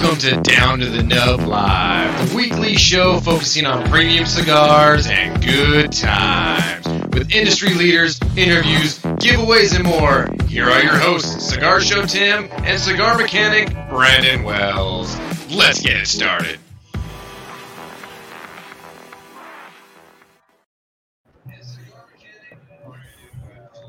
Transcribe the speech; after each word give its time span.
Welcome 0.00 0.18
to 0.20 0.40
Down 0.40 0.78
to 0.78 0.86
the 0.86 1.02
Nub 1.02 1.40
Live, 1.40 2.30
the 2.30 2.34
weekly 2.34 2.74
show 2.74 3.20
focusing 3.20 3.66
on 3.66 3.86
premium 3.90 4.24
cigars 4.24 5.06
and 5.06 5.44
good 5.44 5.92
times. 5.92 6.86
With 7.12 7.30
industry 7.30 7.74
leaders, 7.74 8.18
interviews, 8.34 8.98
giveaways, 8.98 9.76
and 9.76 9.84
more, 9.84 10.26
here 10.48 10.64
are 10.64 10.82
your 10.82 10.96
hosts, 10.96 11.50
Cigar 11.50 11.82
Show 11.82 12.06
Tim 12.06 12.48
and 12.50 12.80
cigar 12.80 13.18
mechanic 13.18 13.68
Brandon 13.90 14.42
Wells. 14.42 15.14
Let's 15.50 15.82
get 15.82 15.98
it 15.98 16.06
started. 16.06 16.58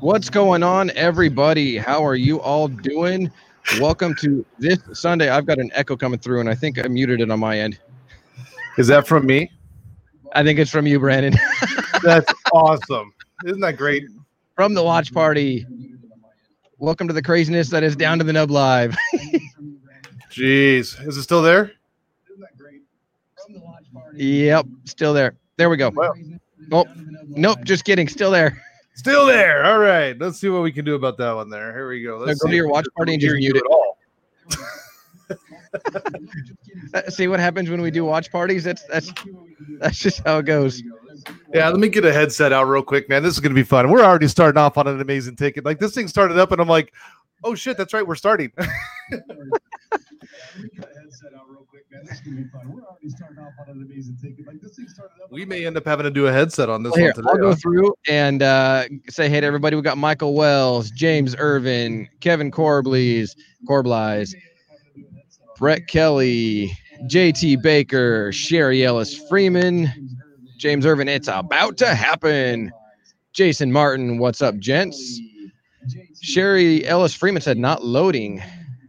What's 0.00 0.28
going 0.28 0.62
on, 0.62 0.90
everybody? 0.90 1.78
How 1.78 2.04
are 2.04 2.14
you 2.14 2.38
all 2.38 2.68
doing? 2.68 3.32
Welcome 3.80 4.14
to 4.16 4.44
this 4.58 4.78
Sunday. 4.92 5.30
I've 5.30 5.46
got 5.46 5.58
an 5.58 5.70
echo 5.74 5.96
coming 5.96 6.18
through, 6.18 6.40
and 6.40 6.48
I 6.48 6.54
think 6.54 6.84
I 6.84 6.88
muted 6.88 7.20
it 7.20 7.30
on 7.30 7.40
my 7.40 7.58
end. 7.58 7.78
Is 8.76 8.86
that 8.88 9.06
from 9.06 9.26
me? 9.26 9.50
I 10.34 10.42
think 10.42 10.58
it's 10.58 10.70
from 10.70 10.86
you, 10.86 10.98
Brandon. 10.98 11.34
That's 12.02 12.32
awesome. 12.52 13.12
Isn't 13.44 13.60
that 13.60 13.76
great? 13.76 14.04
from 14.54 14.74
the 14.74 14.82
watch 14.82 15.12
party. 15.12 15.66
Welcome 16.78 17.08
to 17.08 17.14
the 17.14 17.22
craziness 17.22 17.70
that 17.70 17.82
is 17.82 17.96
down 17.96 18.18
to 18.18 18.24
the 18.24 18.32
nub 18.32 18.50
live. 18.50 18.96
Jeez. 20.30 21.04
Is 21.06 21.16
it 21.16 21.22
still 21.22 21.42
there? 21.42 21.72
yep, 24.14 24.66
still 24.84 25.14
there. 25.14 25.34
There 25.56 25.70
we 25.70 25.76
go. 25.76 25.90
Well. 25.90 26.14
Oh, 26.70 26.86
nope, 27.28 27.58
just 27.64 27.84
kidding. 27.84 28.08
Still 28.08 28.30
there. 28.30 28.62
Still 28.94 29.26
there. 29.26 29.64
All 29.64 29.78
right. 29.78 30.18
Let's 30.18 30.38
see 30.38 30.48
what 30.48 30.62
we 30.62 30.70
can 30.72 30.84
do 30.84 30.94
about 30.94 31.16
that 31.18 31.32
one 31.32 31.48
there. 31.48 31.72
Here 31.72 31.88
we 31.88 32.02
go. 32.02 32.18
Let's 32.18 32.40
go 32.40 32.48
to 32.48 32.52
see 32.52 32.56
your 32.56 32.68
watch 32.68 32.86
party 32.96 33.14
and 33.14 33.20
just 33.20 33.34
mute 33.36 33.56
it. 33.56 33.62
all. 33.70 33.98
Uh, 36.92 37.08
See 37.08 37.28
what 37.28 37.40
happens 37.40 37.70
when 37.70 37.80
we 37.80 37.90
do 37.90 38.04
watch 38.04 38.30
parties? 38.30 38.62
That's 38.62 38.82
that's 38.84 39.10
that's 39.78 39.98
just 39.98 40.20
how 40.26 40.36
it 40.38 40.44
goes. 40.44 40.82
Yeah, 41.54 41.70
let 41.70 41.78
me 41.78 41.88
get 41.88 42.04
a 42.04 42.12
headset 42.12 42.52
out 42.52 42.64
real 42.64 42.82
quick, 42.82 43.08
man. 43.08 43.22
This 43.22 43.32
is 43.32 43.40
going 43.40 43.52
to 43.52 43.58
be 43.58 43.62
fun. 43.62 43.90
We're 43.90 44.04
already 44.04 44.28
starting 44.28 44.58
off 44.58 44.76
on 44.76 44.86
an 44.86 45.00
amazing 45.00 45.36
ticket. 45.36 45.64
Like 45.64 45.78
this 45.78 45.94
thing 45.94 46.08
started 46.08 46.36
up, 46.36 46.52
and 46.52 46.60
I'm 46.60 46.68
like, 46.68 46.92
oh 47.44 47.54
shit, 47.54 47.78
that's 47.78 47.94
right, 47.94 48.06
we're 48.06 48.16
starting. 48.16 48.52
we 55.30 55.44
may 55.44 55.66
end 55.66 55.76
up 55.76 55.84
having 55.84 56.04
to 56.04 56.10
do 56.10 56.26
a 56.26 56.32
headset 56.32 56.68
on 56.68 56.82
this 56.82 56.92
Well, 56.92 57.00
here, 57.00 57.12
one 57.14 57.14
today. 57.14 57.28
I'll 57.30 57.38
go 57.38 57.54
through 57.54 57.94
and 58.08 58.42
uh, 58.42 58.84
say 59.08 59.28
hey 59.28 59.40
to 59.40 59.46
everybody. 59.46 59.76
We 59.76 59.82
got 59.82 59.98
Michael 59.98 60.34
Wells, 60.34 60.90
James 60.90 61.34
Irvin, 61.38 62.08
Kevin 62.20 62.50
Corbleys, 62.50 63.36
Corblies, 63.68 64.34
Brett 65.56 65.86
Kelly, 65.86 66.76
JT 67.04 67.62
Baker, 67.62 68.32
Sherry 68.32 68.84
Ellis 68.84 69.16
Freeman, 69.28 70.18
James 70.58 70.84
Irvin. 70.86 71.08
It's 71.08 71.28
about 71.28 71.76
to 71.78 71.94
happen. 71.94 72.72
Jason 73.32 73.72
Martin, 73.72 74.18
what's 74.18 74.42
up, 74.42 74.58
gents? 74.58 75.20
Sherry 76.20 76.86
Ellis 76.86 77.14
Freeman 77.14 77.42
said 77.42 77.58
not 77.58 77.84
loading. 77.84 78.42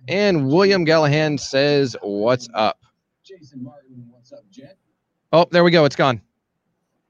And 0.07 0.47
William 0.47 0.85
Gallahan 0.85 1.39
says, 1.39 1.95
What's 2.01 2.49
up? 2.53 2.79
Oh, 5.31 5.45
there 5.51 5.63
we 5.63 5.71
go. 5.71 5.85
It's 5.85 5.95
gone. 5.95 6.21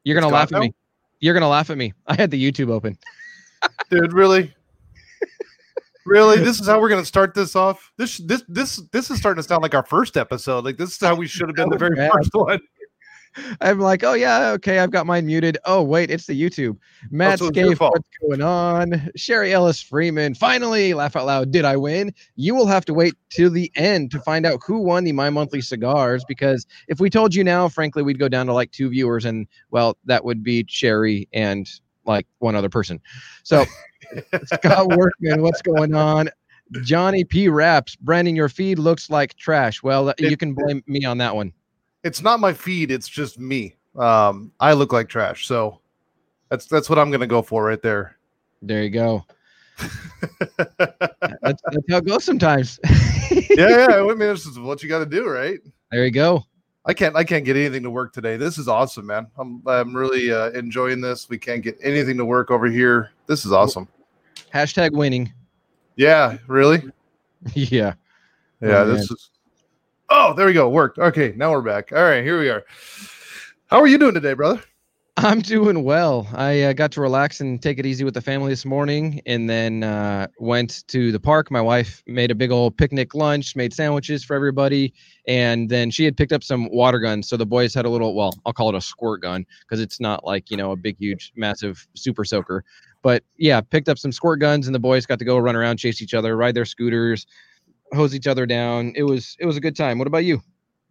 You're 0.03 0.17
It's 0.17 0.23
gonna 0.23 0.31
gone 0.31 0.39
laugh 0.39 0.53
at 0.53 0.61
me. 0.61 0.73
You're 1.19 1.33
gonna 1.33 1.49
laugh 1.49 1.69
at 1.69 1.77
me. 1.77 1.93
I 2.07 2.15
had 2.15 2.31
the 2.31 2.51
YouTube 2.51 2.69
open. 2.69 2.97
dude 3.89 4.13
really 4.13 4.53
really 6.05 6.37
this 6.37 6.59
is 6.59 6.67
how 6.67 6.79
we're 6.81 6.89
gonna 6.89 7.05
start 7.05 7.33
this 7.33 7.55
off 7.55 7.91
this 7.97 8.17
this 8.17 8.43
this 8.47 8.81
this 8.91 9.09
is 9.09 9.17
starting 9.17 9.41
to 9.41 9.47
sound 9.47 9.61
like 9.61 9.73
our 9.73 9.85
first 9.85 10.17
episode 10.17 10.65
like 10.65 10.77
this 10.77 10.91
is 10.91 10.99
how 10.99 11.15
we 11.15 11.27
should 11.27 11.47
have 11.47 11.55
been 11.55 11.69
the 11.69 11.77
very 11.77 11.95
man. 11.95 12.11
first 12.11 12.33
one 12.33 12.59
I'm 13.61 13.79
like, 13.79 14.03
oh 14.03 14.13
yeah, 14.13 14.51
okay, 14.51 14.79
I've 14.79 14.91
got 14.91 15.05
mine 15.05 15.25
muted. 15.25 15.57
Oh 15.65 15.81
wait, 15.81 16.11
it's 16.11 16.25
the 16.25 16.39
YouTube. 16.39 16.77
Matt 17.11 17.39
so 17.39 17.49
Scaife, 17.49 17.79
what's 17.79 18.07
going 18.21 18.41
on? 18.41 19.09
Sherry 19.15 19.53
Ellis 19.53 19.81
Freeman, 19.81 20.33
finally, 20.33 20.93
laugh 20.93 21.15
out 21.15 21.25
loud. 21.25 21.51
Did 21.51 21.65
I 21.65 21.77
win? 21.77 22.13
You 22.35 22.55
will 22.55 22.67
have 22.67 22.85
to 22.85 22.93
wait 22.93 23.15
till 23.29 23.49
the 23.49 23.71
end 23.75 24.11
to 24.11 24.19
find 24.19 24.45
out 24.45 24.59
who 24.65 24.79
won 24.79 25.03
the 25.03 25.11
My 25.11 25.29
Monthly 25.29 25.61
Cigars. 25.61 26.23
Because 26.27 26.65
if 26.87 26.99
we 26.99 27.09
told 27.09 27.33
you 27.33 27.43
now, 27.43 27.67
frankly, 27.67 28.03
we'd 28.03 28.19
go 28.19 28.29
down 28.29 28.45
to 28.47 28.53
like 28.53 28.71
two 28.71 28.89
viewers, 28.89 29.25
and 29.25 29.47
well, 29.71 29.97
that 30.05 30.23
would 30.23 30.43
be 30.43 30.65
Sherry 30.67 31.27
and 31.33 31.69
like 32.05 32.27
one 32.39 32.55
other 32.55 32.69
person. 32.69 32.99
So 33.43 33.65
Scott 34.45 34.87
Workman, 34.89 35.41
what's 35.41 35.61
going 35.61 35.95
on? 35.95 36.29
Johnny 36.81 37.23
P. 37.23 37.49
Raps, 37.49 37.95
Brandon, 37.97 38.35
your 38.35 38.49
feed 38.49 38.79
looks 38.79 39.09
like 39.09 39.35
trash. 39.35 39.83
Well, 39.83 40.13
you 40.17 40.37
can 40.37 40.53
blame 40.53 40.83
me 40.87 41.05
on 41.05 41.19
that 41.19 41.35
one. 41.35 41.53
It's 42.03 42.21
not 42.21 42.39
my 42.39 42.51
feed 42.53 42.91
it's 42.91 43.07
just 43.07 43.39
me 43.39 43.75
um 43.97 44.51
i 44.59 44.73
look 44.73 44.91
like 44.93 45.07
trash 45.09 45.47
so 45.47 45.79
that's 46.49 46.65
that's 46.65 46.89
what 46.89 46.97
i'm 46.99 47.11
gonna 47.11 47.27
go 47.27 47.41
for 47.41 47.63
right 47.65 47.81
there 47.81 48.17
There 48.61 48.83
you 48.83 48.89
go. 48.89 49.25
That's, 50.77 51.61
that's 51.65 51.89
how 51.89 51.97
it 51.97 52.05
goes 52.05 52.23
sometimes. 52.23 52.79
yeah 53.49 53.69
yeah 53.69 53.87
i 53.95 54.01
mean 54.07 54.19
this 54.19 54.45
is 54.45 54.57
what 54.59 54.81
you 54.83 54.89
got 54.89 54.99
to 54.99 55.05
do 55.05 55.27
right 55.27 55.59
There 55.91 56.05
you 56.05 56.11
go. 56.11 56.43
i 56.85 56.93
can't 56.93 57.15
i 57.15 57.23
can't 57.23 57.43
get 57.45 57.55
anything 57.57 57.83
to 57.83 57.89
work 57.89 58.13
today 58.13 58.37
this 58.37 58.57
is 58.57 58.67
awesome 58.67 59.05
man 59.07 59.27
i'm 59.37 59.61
i'm 59.67 59.95
really 59.95 60.31
uh, 60.31 60.51
enjoying 60.51 61.01
this 61.01 61.27
we 61.29 61.37
can't 61.37 61.61
get 61.63 61.77
anything 61.81 62.17
to 62.17 62.25
work 62.25 62.51
over 62.51 62.67
here 62.67 63.11
this 63.27 63.45
is 63.45 63.51
awesome 63.51 63.87
Hashtag 64.53 64.91
winning. 64.91 65.33
yeah 65.95 66.37
really 66.47 66.83
yeah. 67.53 67.93
Yeah, 68.61 68.79
Oh, 68.83 68.93
this 68.93 69.11
is. 69.11 69.29
Oh, 70.15 70.31
there 70.31 70.45
we 70.45 70.53
go. 70.53 70.69
Worked. 70.69 70.99
Okay, 70.99 71.33
now 71.35 71.49
we're 71.49 71.63
back. 71.63 71.91
All 71.91 72.03
right, 72.03 72.23
here 72.23 72.39
we 72.39 72.47
are. 72.47 72.63
How 73.65 73.79
are 73.79 73.87
you 73.87 73.97
doing 73.97 74.13
today, 74.13 74.33
brother? 74.33 74.61
I'm 75.17 75.41
doing 75.41 75.83
well. 75.83 76.27
I 76.35 76.61
uh, 76.61 76.73
got 76.73 76.91
to 76.91 77.01
relax 77.01 77.41
and 77.41 77.59
take 77.59 77.79
it 77.79 77.85
easy 77.87 78.03
with 78.03 78.13
the 78.13 78.21
family 78.21 78.51
this 78.51 78.63
morning 78.63 79.21
and 79.25 79.49
then 79.49 79.81
uh, 79.81 80.27
went 80.37 80.87
to 80.89 81.11
the 81.11 81.19
park. 81.19 81.49
My 81.49 81.61
wife 81.61 82.03
made 82.05 82.29
a 82.29 82.35
big 82.35 82.51
old 82.51 82.77
picnic 82.77 83.15
lunch, 83.15 83.55
made 83.55 83.73
sandwiches 83.73 84.23
for 84.23 84.35
everybody. 84.35 84.93
And 85.27 85.67
then 85.67 85.89
she 85.89 86.05
had 86.05 86.15
picked 86.15 86.31
up 86.31 86.43
some 86.43 86.69
water 86.69 86.99
guns. 86.99 87.27
So 87.27 87.35
the 87.35 87.47
boys 87.47 87.73
had 87.73 87.85
a 87.85 87.89
little, 87.89 88.13
well, 88.13 88.35
I'll 88.45 88.53
call 88.53 88.69
it 88.69 88.75
a 88.75 88.81
squirt 88.81 89.23
gun 89.23 89.47
because 89.61 89.79
it's 89.79 89.99
not 89.99 90.23
like, 90.23 90.51
you 90.51 90.57
know, 90.57 90.73
a 90.73 90.75
big, 90.75 90.95
huge, 90.99 91.33
massive 91.35 91.87
super 91.95 92.23
soaker. 92.23 92.63
But 93.01 93.23
yeah, 93.37 93.61
picked 93.61 93.89
up 93.89 93.97
some 93.97 94.11
squirt 94.11 94.41
guns 94.41 94.67
and 94.67 94.75
the 94.75 94.79
boys 94.79 95.07
got 95.07 95.17
to 95.17 95.25
go 95.25 95.39
run 95.39 95.55
around, 95.55 95.77
chase 95.77 96.03
each 96.03 96.13
other, 96.13 96.37
ride 96.37 96.53
their 96.53 96.65
scooters, 96.65 97.25
hose 97.93 98.15
each 98.15 98.27
other 98.27 98.45
down. 98.45 98.93
It 98.95 99.03
was, 99.03 99.35
it 99.39 99.45
was 99.45 99.57
a 99.57 99.61
good 99.61 99.75
time. 99.75 99.97
What 99.97 100.07
about 100.07 100.25
you? 100.25 100.41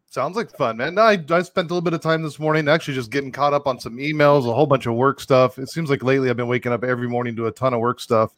Sounds 0.07 0.37
like 0.37 0.51
fun, 0.51 0.77
man. 0.77 0.99
I, 0.99 1.25
I 1.31 1.41
spent 1.41 1.71
a 1.71 1.75
little 1.75 1.81
bit 1.81 1.95
of 1.95 2.03
time 2.03 2.23
this 2.23 2.39
morning 2.39 2.69
actually 2.69 2.93
just 2.93 3.11
getting 3.11 3.33
caught 3.33 3.55
up 3.55 3.67
on 3.67 3.81
some 3.81 3.97
emails, 3.97 4.47
a 4.47 4.53
whole 4.53 4.67
bunch 4.67 4.85
of 4.85 4.95
work 4.95 5.21
stuff. 5.21 5.59
It 5.59 5.71
seems 5.71 5.89
like 5.89 6.03
lately 6.03 6.29
I've 6.29 6.37
been 6.37 6.49
waking 6.49 6.71
up 6.71 6.85
every 6.85 7.09
morning 7.09 7.35
to 7.37 7.47
a 7.47 7.51
ton 7.51 7.73
of 7.73 7.81
work 7.81 7.99
stuff, 7.99 8.31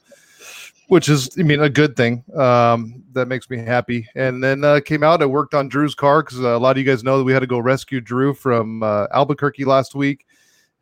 which 0.86 1.08
is, 1.08 1.36
I 1.36 1.42
mean, 1.42 1.60
a 1.60 1.68
good 1.68 1.96
thing. 1.96 2.22
Um, 2.36 3.02
that 3.12 3.26
makes 3.26 3.50
me 3.50 3.58
happy. 3.58 4.06
And 4.14 4.40
then 4.40 4.62
uh, 4.62 4.78
came 4.84 5.02
out, 5.02 5.20
I 5.20 5.26
worked 5.26 5.52
on 5.52 5.68
Drew's 5.68 5.96
car 5.96 6.22
because 6.22 6.38
a 6.38 6.58
lot 6.58 6.70
of 6.70 6.78
you 6.78 6.84
guys 6.84 7.02
know 7.02 7.18
that 7.18 7.24
we 7.24 7.32
had 7.32 7.40
to 7.40 7.48
go 7.48 7.58
rescue 7.58 8.00
Drew 8.00 8.34
from 8.34 8.84
uh, 8.84 9.08
Albuquerque 9.12 9.64
last 9.64 9.96
week. 9.96 10.26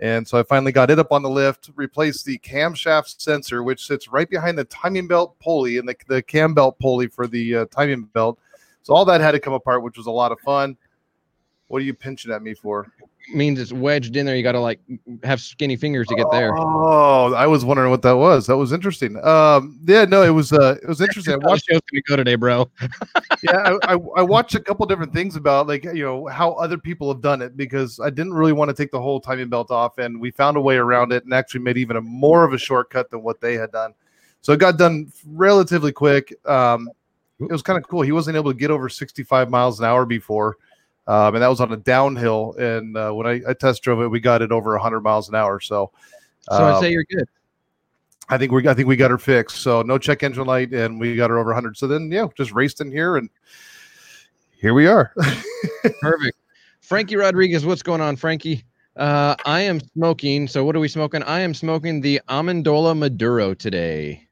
And 0.02 0.26
so 0.26 0.36
I 0.36 0.42
finally 0.42 0.72
got 0.72 0.90
it 0.90 0.98
up 0.98 1.12
on 1.12 1.22
the 1.22 1.30
lift, 1.30 1.70
replaced 1.76 2.24
the 2.24 2.36
camshaft 2.38 3.20
sensor, 3.20 3.62
which 3.62 3.86
sits 3.86 4.08
right 4.08 4.28
behind 4.28 4.58
the 4.58 4.64
timing 4.64 5.06
belt 5.06 5.38
pulley 5.38 5.78
and 5.78 5.88
the, 5.88 5.94
the 6.08 6.20
cam 6.20 6.54
belt 6.54 6.76
pulley 6.80 7.06
for 7.06 7.28
the 7.28 7.58
uh, 7.58 7.66
timing 7.66 8.02
belt. 8.06 8.36
So 8.82 8.94
all 8.94 9.04
that 9.04 9.20
had 9.20 9.30
to 9.30 9.38
come 9.38 9.52
apart, 9.52 9.84
which 9.84 9.96
was 9.96 10.06
a 10.06 10.10
lot 10.10 10.32
of 10.32 10.40
fun. 10.40 10.76
What 11.68 11.82
are 11.82 11.84
you 11.84 11.94
pinching 11.94 12.32
at 12.32 12.42
me 12.42 12.52
for? 12.52 12.92
Means 13.34 13.58
it's 13.58 13.72
wedged 13.72 14.16
in 14.16 14.26
there. 14.26 14.36
You 14.36 14.42
got 14.42 14.52
to 14.52 14.60
like 14.60 14.80
have 15.22 15.40
skinny 15.40 15.76
fingers 15.76 16.06
to 16.08 16.14
get 16.14 16.26
there. 16.30 16.52
Oh, 16.56 17.32
I 17.34 17.46
was 17.46 17.64
wondering 17.64 17.90
what 17.90 18.02
that 18.02 18.16
was. 18.16 18.46
That 18.46 18.56
was 18.56 18.72
interesting. 18.72 19.16
Um, 19.24 19.80
yeah, 19.84 20.04
no, 20.04 20.22
it 20.22 20.30
was 20.30 20.52
uh, 20.52 20.76
it 20.82 20.88
was 20.88 21.00
interesting. 21.02 21.34
I 21.34 21.36
watched, 21.38 21.66
show's 21.70 21.80
gonna 21.90 22.02
go 22.06 22.16
today, 22.16 22.34
bro. 22.34 22.70
yeah, 23.42 23.76
I, 23.82 23.94
I, 23.94 23.98
I 24.16 24.22
watched 24.22 24.54
a 24.54 24.60
couple 24.60 24.86
different 24.86 25.12
things 25.12 25.36
about 25.36 25.66
like 25.66 25.84
you 25.84 26.04
know 26.04 26.26
how 26.26 26.52
other 26.52 26.78
people 26.78 27.12
have 27.12 27.20
done 27.20 27.42
it 27.42 27.56
because 27.56 28.00
I 28.00 28.10
didn't 28.10 28.34
really 28.34 28.52
want 28.52 28.68
to 28.68 28.74
take 28.74 28.90
the 28.90 29.00
whole 29.00 29.20
timing 29.20 29.48
belt 29.48 29.70
off, 29.70 29.98
and 29.98 30.20
we 30.20 30.30
found 30.30 30.56
a 30.56 30.60
way 30.60 30.76
around 30.76 31.12
it 31.12 31.24
and 31.24 31.32
actually 31.32 31.60
made 31.60 31.78
even 31.78 31.96
a 31.96 32.00
more 32.00 32.44
of 32.44 32.52
a 32.52 32.58
shortcut 32.58 33.10
than 33.10 33.22
what 33.22 33.40
they 33.40 33.54
had 33.54 33.72
done. 33.72 33.94
So 34.40 34.52
it 34.52 34.58
got 34.58 34.76
done 34.76 35.12
relatively 35.26 35.92
quick. 35.92 36.34
Um, 36.46 36.88
it 37.40 37.52
was 37.52 37.62
kind 37.62 37.78
of 37.78 37.88
cool. 37.88 38.02
He 38.02 38.12
wasn't 38.12 38.36
able 38.36 38.52
to 38.52 38.58
get 38.58 38.70
over 38.70 38.88
65 38.88 39.50
miles 39.50 39.78
an 39.80 39.86
hour 39.86 40.04
before. 40.04 40.56
Um, 41.06 41.34
and 41.34 41.42
that 41.42 41.48
was 41.48 41.60
on 41.60 41.72
a 41.72 41.76
downhill. 41.76 42.54
And 42.58 42.96
uh, 42.96 43.12
when 43.12 43.26
I, 43.26 43.40
I 43.48 43.54
test 43.54 43.82
drove 43.82 44.00
it, 44.02 44.08
we 44.08 44.20
got 44.20 44.42
it 44.42 44.52
over 44.52 44.72
100 44.72 45.00
miles 45.00 45.28
an 45.28 45.34
hour. 45.34 45.60
So, 45.60 45.90
So 46.42 46.64
I'd 46.64 46.74
um, 46.74 46.82
say 46.82 46.92
you're 46.92 47.04
good. 47.04 47.28
I 48.28 48.38
think 48.38 48.52
we 48.52 48.66
I 48.66 48.72
think 48.72 48.88
we 48.88 48.96
got 48.96 49.10
her 49.10 49.18
fixed. 49.18 49.58
So 49.58 49.82
no 49.82 49.98
check 49.98 50.22
engine 50.22 50.46
light, 50.46 50.72
and 50.72 50.98
we 50.98 51.16
got 51.16 51.28
her 51.30 51.38
over 51.38 51.50
100. 51.50 51.76
So 51.76 51.86
then, 51.86 52.10
yeah, 52.10 52.26
just 52.36 52.52
raced 52.52 52.80
in 52.80 52.90
here, 52.90 53.16
and 53.16 53.28
here 54.58 54.74
we 54.74 54.86
are. 54.86 55.12
Perfect. 56.00 56.38
Frankie 56.80 57.16
Rodriguez, 57.16 57.66
what's 57.66 57.82
going 57.82 58.00
on, 58.00 58.16
Frankie? 58.16 58.64
Uh, 58.96 59.34
I 59.44 59.60
am 59.60 59.80
smoking. 59.80 60.46
So 60.46 60.64
what 60.64 60.76
are 60.76 60.80
we 60.80 60.88
smoking? 60.88 61.22
I 61.24 61.40
am 61.40 61.52
smoking 61.52 62.00
the 62.00 62.20
Amendola 62.28 62.96
Maduro 62.96 63.54
today. 63.54 64.26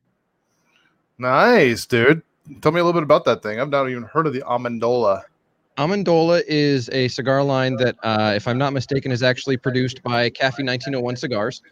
nice, 1.19 1.85
dude. 1.87 2.23
Tell 2.61 2.73
me 2.73 2.81
a 2.81 2.85
little 2.85 2.99
bit 2.99 3.05
about 3.05 3.25
that 3.25 3.43
thing. 3.43 3.61
I've 3.61 3.71
not 3.71 3.89
even 3.89 4.05
heard 4.05 4.27
of 4.27 4.33
the 4.33 4.43
Amendola. 4.43 5.23
Amendola 5.81 6.43
is 6.47 6.91
a 6.93 7.09
cigar 7.09 7.43
line 7.43 7.77
that, 7.77 7.97
uh, 8.03 8.35
if 8.37 8.47
I'm 8.47 8.59
not 8.59 8.75
mistaken, 8.75 9.11
is 9.11 9.23
actually 9.23 9.57
produced 9.57 10.03
by 10.03 10.29
Cafe 10.29 10.63
1901 10.63 11.17
Cigars. 11.17 11.63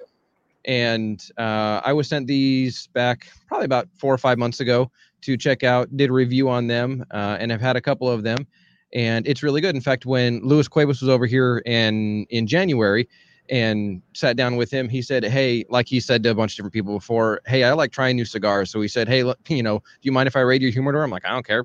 And 0.65 1.23
uh, 1.37 1.83
I 1.85 1.93
was 1.93 2.09
sent 2.09 2.27
these 2.27 2.87
back 2.95 3.27
probably 3.49 3.67
about 3.67 3.87
four 3.99 4.15
or 4.15 4.17
five 4.17 4.39
months 4.39 4.61
ago 4.61 4.91
to 5.21 5.37
check 5.37 5.63
out, 5.63 5.95
did 5.95 6.09
a 6.09 6.13
review 6.15 6.49
on 6.49 6.69
them, 6.69 7.05
uh, 7.11 7.37
and 7.39 7.51
have 7.51 7.61
had 7.61 7.77
a 7.77 7.83
couple 7.83 8.09
of 8.09 8.23
them. 8.23 8.47
And 8.95 9.29
it's 9.29 9.43
really 9.43 9.61
good. 9.61 9.75
In 9.75 9.83
fact, 9.83 10.07
when 10.07 10.41
Luis 10.41 10.69
Cuevas 10.69 11.03
was 11.03 11.11
over 11.11 11.27
here 11.27 11.59
in, 11.67 12.25
in 12.31 12.47
January, 12.47 13.07
and 13.51 14.03
sat 14.13 14.37
down 14.37 14.57
with 14.57 14.71
him. 14.71 14.91
He 14.91 15.01
said, 15.01 15.25
Hey, 15.25 15.65
like 15.71 15.89
he 15.89 16.01
said 16.01 16.23
to 16.25 16.31
a 16.31 16.35
bunch 16.35 16.53
of 16.53 16.57
different 16.57 16.75
people 16.75 16.93
before, 16.93 17.41
Hey, 17.47 17.65
I 17.65 17.73
like 17.73 17.93
trying 17.93 18.17
new 18.17 18.27
cigars. 18.27 18.71
So 18.71 18.79
he 18.83 18.89
said, 18.89 19.09
Hey, 19.09 19.23
look, 19.25 19.39
you 19.49 19.63
know, 19.63 19.79
do 19.79 19.85
you 20.03 20.13
mind 20.13 20.27
if 20.27 20.37
I 20.37 20.41
raid 20.41 20.61
your 20.61 20.71
humidor? 20.71 21.03
I'm 21.03 21.11
like, 21.11 21.25
I 21.25 21.31
don't 21.31 21.47
care. 21.47 21.65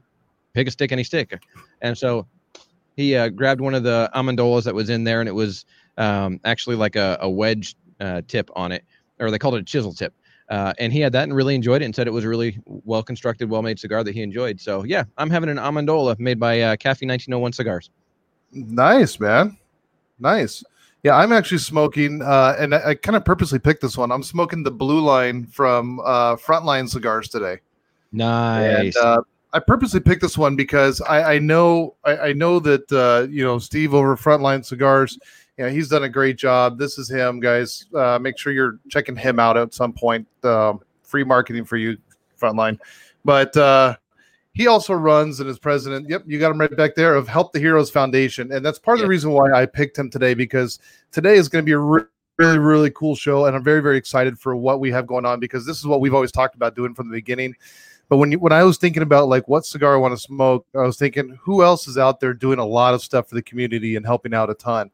Pick 0.54 0.68
a 0.68 0.72
stick, 0.72 0.92
any 0.92 1.04
stick. 1.04 1.42
And 1.82 1.98
so 1.98 2.28
he 2.96 3.16
uh, 3.16 3.30
grabbed 3.30 3.62
one 3.62 3.74
of 3.74 3.84
the 3.84 4.10
amendolas 4.14 4.64
that 4.66 4.76
was 4.76 4.90
in 4.90 5.04
there, 5.04 5.20
and 5.20 5.28
it 5.28 5.34
was 5.34 5.66
um, 5.98 6.40
actually 6.46 6.76
like 6.76 6.96
a, 6.96 7.18
a 7.22 7.30
wedge 7.30 7.76
uh, 8.00 8.22
tip 8.28 8.50
on 8.56 8.72
it, 8.72 8.84
or 9.20 9.32
they 9.32 9.40
called 9.40 9.56
it 9.56 9.62
a 9.62 9.64
chisel 9.64 9.94
tip. 9.94 10.14
Uh, 10.50 10.74
and 10.78 10.92
he 10.92 11.00
had 11.00 11.14
that 11.14 11.24
and 11.24 11.36
really 11.36 11.56
enjoyed 11.56 11.82
it 11.82 11.86
and 11.86 11.96
said 11.96 12.06
it 12.06 12.12
was 12.12 12.26
a 12.26 12.30
really 12.30 12.60
well 12.66 13.02
constructed, 13.02 13.50
well 13.50 13.62
made 13.62 13.80
cigar 13.80 14.04
that 14.04 14.14
he 14.14 14.22
enjoyed. 14.22 14.60
So, 14.60 14.84
yeah, 14.84 15.06
I'm 15.18 15.30
having 15.30 15.50
an 15.50 15.58
amendola 15.58 16.20
made 16.20 16.40
by 16.40 16.62
uh, 16.62 16.76
Cafe 16.76 17.08
1901 17.08 17.54
Cigars. 17.54 17.90
Nice, 18.52 19.20
man. 19.20 19.58
Nice. 20.20 20.64
Yeah, 21.02 21.16
I'm 21.16 21.32
actually 21.32 21.58
smoking, 21.58 22.22
uh, 22.22 22.56
and 22.60 22.76
I, 22.76 22.90
I 22.90 22.96
kind 22.96 23.16
of 23.16 23.26
purposely 23.26 23.60
picked 23.60 23.82
this 23.82 23.98
one. 23.98 24.12
I'm 24.12 24.24
smoking 24.24 24.64
the 24.64 24.72
blue 24.72 25.02
line 25.02 25.46
from 25.48 26.00
uh, 26.02 26.36
Frontline 26.36 26.88
Cigars 26.90 27.30
today. 27.30 27.60
Nice. 28.12 28.96
And, 28.96 29.06
uh, 29.06 29.22
I 29.54 29.60
purposely 29.60 30.00
picked 30.00 30.22
this 30.22 30.38
one 30.38 30.56
because 30.56 31.00
I, 31.02 31.36
I 31.36 31.40
know 31.40 31.96
I, 32.04 32.18
I, 32.18 32.34
know 32.34 32.60
that 32.60 32.92
uh, 32.92 33.28
you 33.30 33.44
know 33.44 33.60
Steve 33.60 33.94
over 33.94 34.18
Frontline 34.18 34.66
Cigars. 34.66 35.20
You 35.58 35.66
know, 35.66 35.70
he's 35.70 35.88
done 35.88 36.04
a 36.04 36.10
great 36.10 36.38
job. 36.38 36.80
This 36.80 36.98
is 36.98 37.10
him, 37.10 37.40
guys. 37.40 37.86
Uh, 37.94 38.18
make 38.20 38.40
sure 38.40 38.52
you're 38.52 38.80
checking 38.90 39.16
him 39.16 39.40
out 39.40 39.56
at 39.56 39.72
some 39.74 39.94
point. 39.94 40.28
Uh, 40.44 40.74
free 41.04 41.24
marketing 41.24 41.66
for 41.66 41.78
you, 41.78 41.96
Frontline. 42.42 42.80
But 43.24 43.56
uh, 43.56 43.96
he 44.54 44.66
also 44.66 44.94
runs 44.94 45.40
and 45.40 45.48
is 45.48 45.60
president. 45.60 46.10
Yep, 46.10 46.24
you 46.26 46.40
got 46.40 46.50
him 46.50 46.60
right 46.60 46.76
back 46.76 46.96
there 46.96 47.14
of 47.14 47.28
Help 47.28 47.54
the 47.54 47.60
Heroes 47.60 47.92
Foundation, 47.92 48.52
and 48.52 48.66
that's 48.66 48.80
part 48.80 48.98
of 48.98 49.04
the 49.04 49.08
reason 49.08 49.30
why 49.30 49.52
I 49.52 49.68
picked 49.68 49.98
him 49.98 50.10
today 50.10 50.34
because 50.34 50.80
today 51.12 51.36
is 51.36 51.48
going 51.48 51.64
to 51.64 51.66
be 51.66 51.74
a 51.74 51.78
re- 51.78 52.04
really 52.40 52.58
really 52.58 52.90
cool 52.90 53.16
show, 53.16 53.46
and 53.46 53.56
I'm 53.56 53.64
very 53.64 53.82
very 53.82 53.98
excited 53.98 54.40
for 54.40 54.56
what 54.56 54.80
we 54.80 54.90
have 54.90 55.06
going 55.06 55.28
on 55.28 55.40
because 55.40 55.64
this 55.64 55.78
is 55.78 55.86
what 55.86 56.02
we've 56.02 56.16
always 56.16 56.32
talked 56.32 56.56
about 56.56 56.76
doing 56.76 56.96
from 56.96 57.10
the 57.10 57.14
beginning. 57.14 57.56
But 58.10 58.18
when 58.18 58.32
you, 58.32 58.40
when 58.40 58.54
I 58.54 58.64
was 58.64 58.78
thinking 58.78 59.04
about 59.04 59.28
like 59.28 59.48
what 59.48 59.66
cigar 59.66 59.94
I 59.94 59.98
want 59.98 60.14
to 60.14 60.22
smoke, 60.22 60.68
I 60.76 60.82
was 60.82 60.98
thinking 60.98 61.38
who 61.42 61.64
else 61.64 61.88
is 61.88 61.98
out 61.98 62.20
there 62.20 62.34
doing 62.34 62.60
a 62.60 62.66
lot 62.66 62.94
of 62.94 63.02
stuff 63.02 63.30
for 63.30 63.36
the 63.36 63.42
community 63.42 63.96
and 63.96 64.06
helping 64.06 64.34
out 64.34 64.50
a 64.50 64.54
ton. 64.54 64.92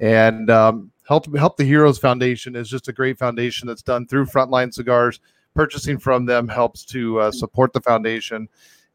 And 0.00 0.50
um, 0.50 0.90
help 1.06 1.34
help 1.36 1.56
the 1.56 1.64
Heroes 1.64 1.98
Foundation 1.98 2.56
is 2.56 2.68
just 2.68 2.88
a 2.88 2.92
great 2.92 3.18
foundation 3.18 3.68
that's 3.68 3.82
done 3.82 4.06
through 4.06 4.26
Frontline 4.26 4.72
Cigars. 4.72 5.20
Purchasing 5.54 5.98
from 5.98 6.24
them 6.24 6.48
helps 6.48 6.84
to 6.86 7.20
uh, 7.20 7.30
support 7.30 7.74
the 7.74 7.80
foundation 7.80 8.48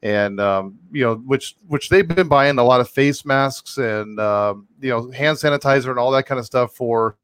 and 0.03 0.39
um, 0.39 0.77
you 0.91 1.03
know 1.03 1.15
which 1.15 1.55
which 1.67 1.89
they've 1.89 2.07
been 2.07 2.27
buying 2.27 2.59
a 2.59 2.63
lot 2.63 2.81
of 2.81 2.89
face 2.89 3.25
masks 3.25 3.77
and 3.77 4.19
um, 4.19 4.67
you 4.79 4.89
know 4.89 5.09
hand 5.11 5.37
sanitizer 5.37 5.89
and 5.89 5.99
all 5.99 6.11
that 6.11 6.25
kind 6.25 6.39
of 6.39 6.45
stuff 6.45 6.75
for 6.75 7.17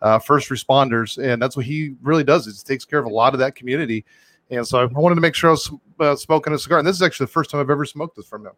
uh, 0.00 0.18
first 0.18 0.48
responders 0.48 1.22
and 1.22 1.40
that's 1.42 1.56
what 1.56 1.66
he 1.66 1.94
really 2.02 2.24
does 2.24 2.46
is 2.46 2.62
takes 2.62 2.84
care 2.84 2.98
of 2.98 3.06
a 3.06 3.08
lot 3.08 3.34
of 3.34 3.40
that 3.40 3.54
community 3.54 4.04
and 4.50 4.66
so 4.66 4.80
i 4.80 4.84
wanted 4.86 5.14
to 5.14 5.20
make 5.20 5.34
sure 5.34 5.50
i 5.50 5.52
was 5.52 5.72
uh, 6.00 6.16
smoking 6.16 6.52
a 6.52 6.58
cigar 6.58 6.78
and 6.78 6.86
this 6.86 6.96
is 6.96 7.02
actually 7.02 7.24
the 7.24 7.32
first 7.32 7.50
time 7.50 7.60
i've 7.60 7.70
ever 7.70 7.84
smoked 7.84 8.16
this 8.16 8.26
from 8.26 8.42
them 8.42 8.54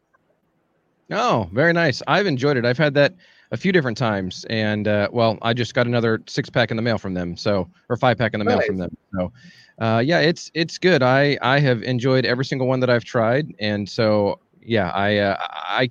oh 1.13 1.49
very 1.53 1.73
nice 1.73 2.03
i've 2.07 2.27
enjoyed 2.27 2.57
it 2.57 2.65
i've 2.65 2.79
had 2.79 2.95
that 2.95 3.15
a 3.51 3.57
few 3.57 3.73
different 3.73 3.97
times 3.97 4.45
and 4.51 4.89
uh, 4.89 5.09
well 5.13 5.39
i 5.43 5.53
just 5.53 5.75
got 5.75 5.87
another 5.87 6.23
six 6.27 6.49
pack 6.49 6.71
in 6.71 6.77
the 6.77 6.83
mail 6.83 6.99
from 6.99 7.15
them 7.15 7.37
so 7.37 7.69
or 7.89 7.97
five 7.97 8.17
pack 8.17 8.35
in 8.35 8.39
the 8.39 8.45
mail 8.45 8.61
from 8.63 8.79
them 8.79 8.97
so 9.15 9.31
uh, 9.79 10.03
yeah, 10.05 10.21
it's 10.21 10.51
it's 10.55 10.79
good. 10.79 11.03
I 11.03 11.37
I 11.43 11.59
have 11.59 11.83
enjoyed 11.83 12.25
every 12.25 12.45
single 12.45 12.67
one 12.69 12.81
that 12.81 12.91
I've 12.91 13.05
tried, 13.05 13.53
and 13.59 13.89
so 13.89 14.41
yeah, 14.61 14.91
I 14.91 15.19
uh, 15.19 15.37
I 15.41 15.89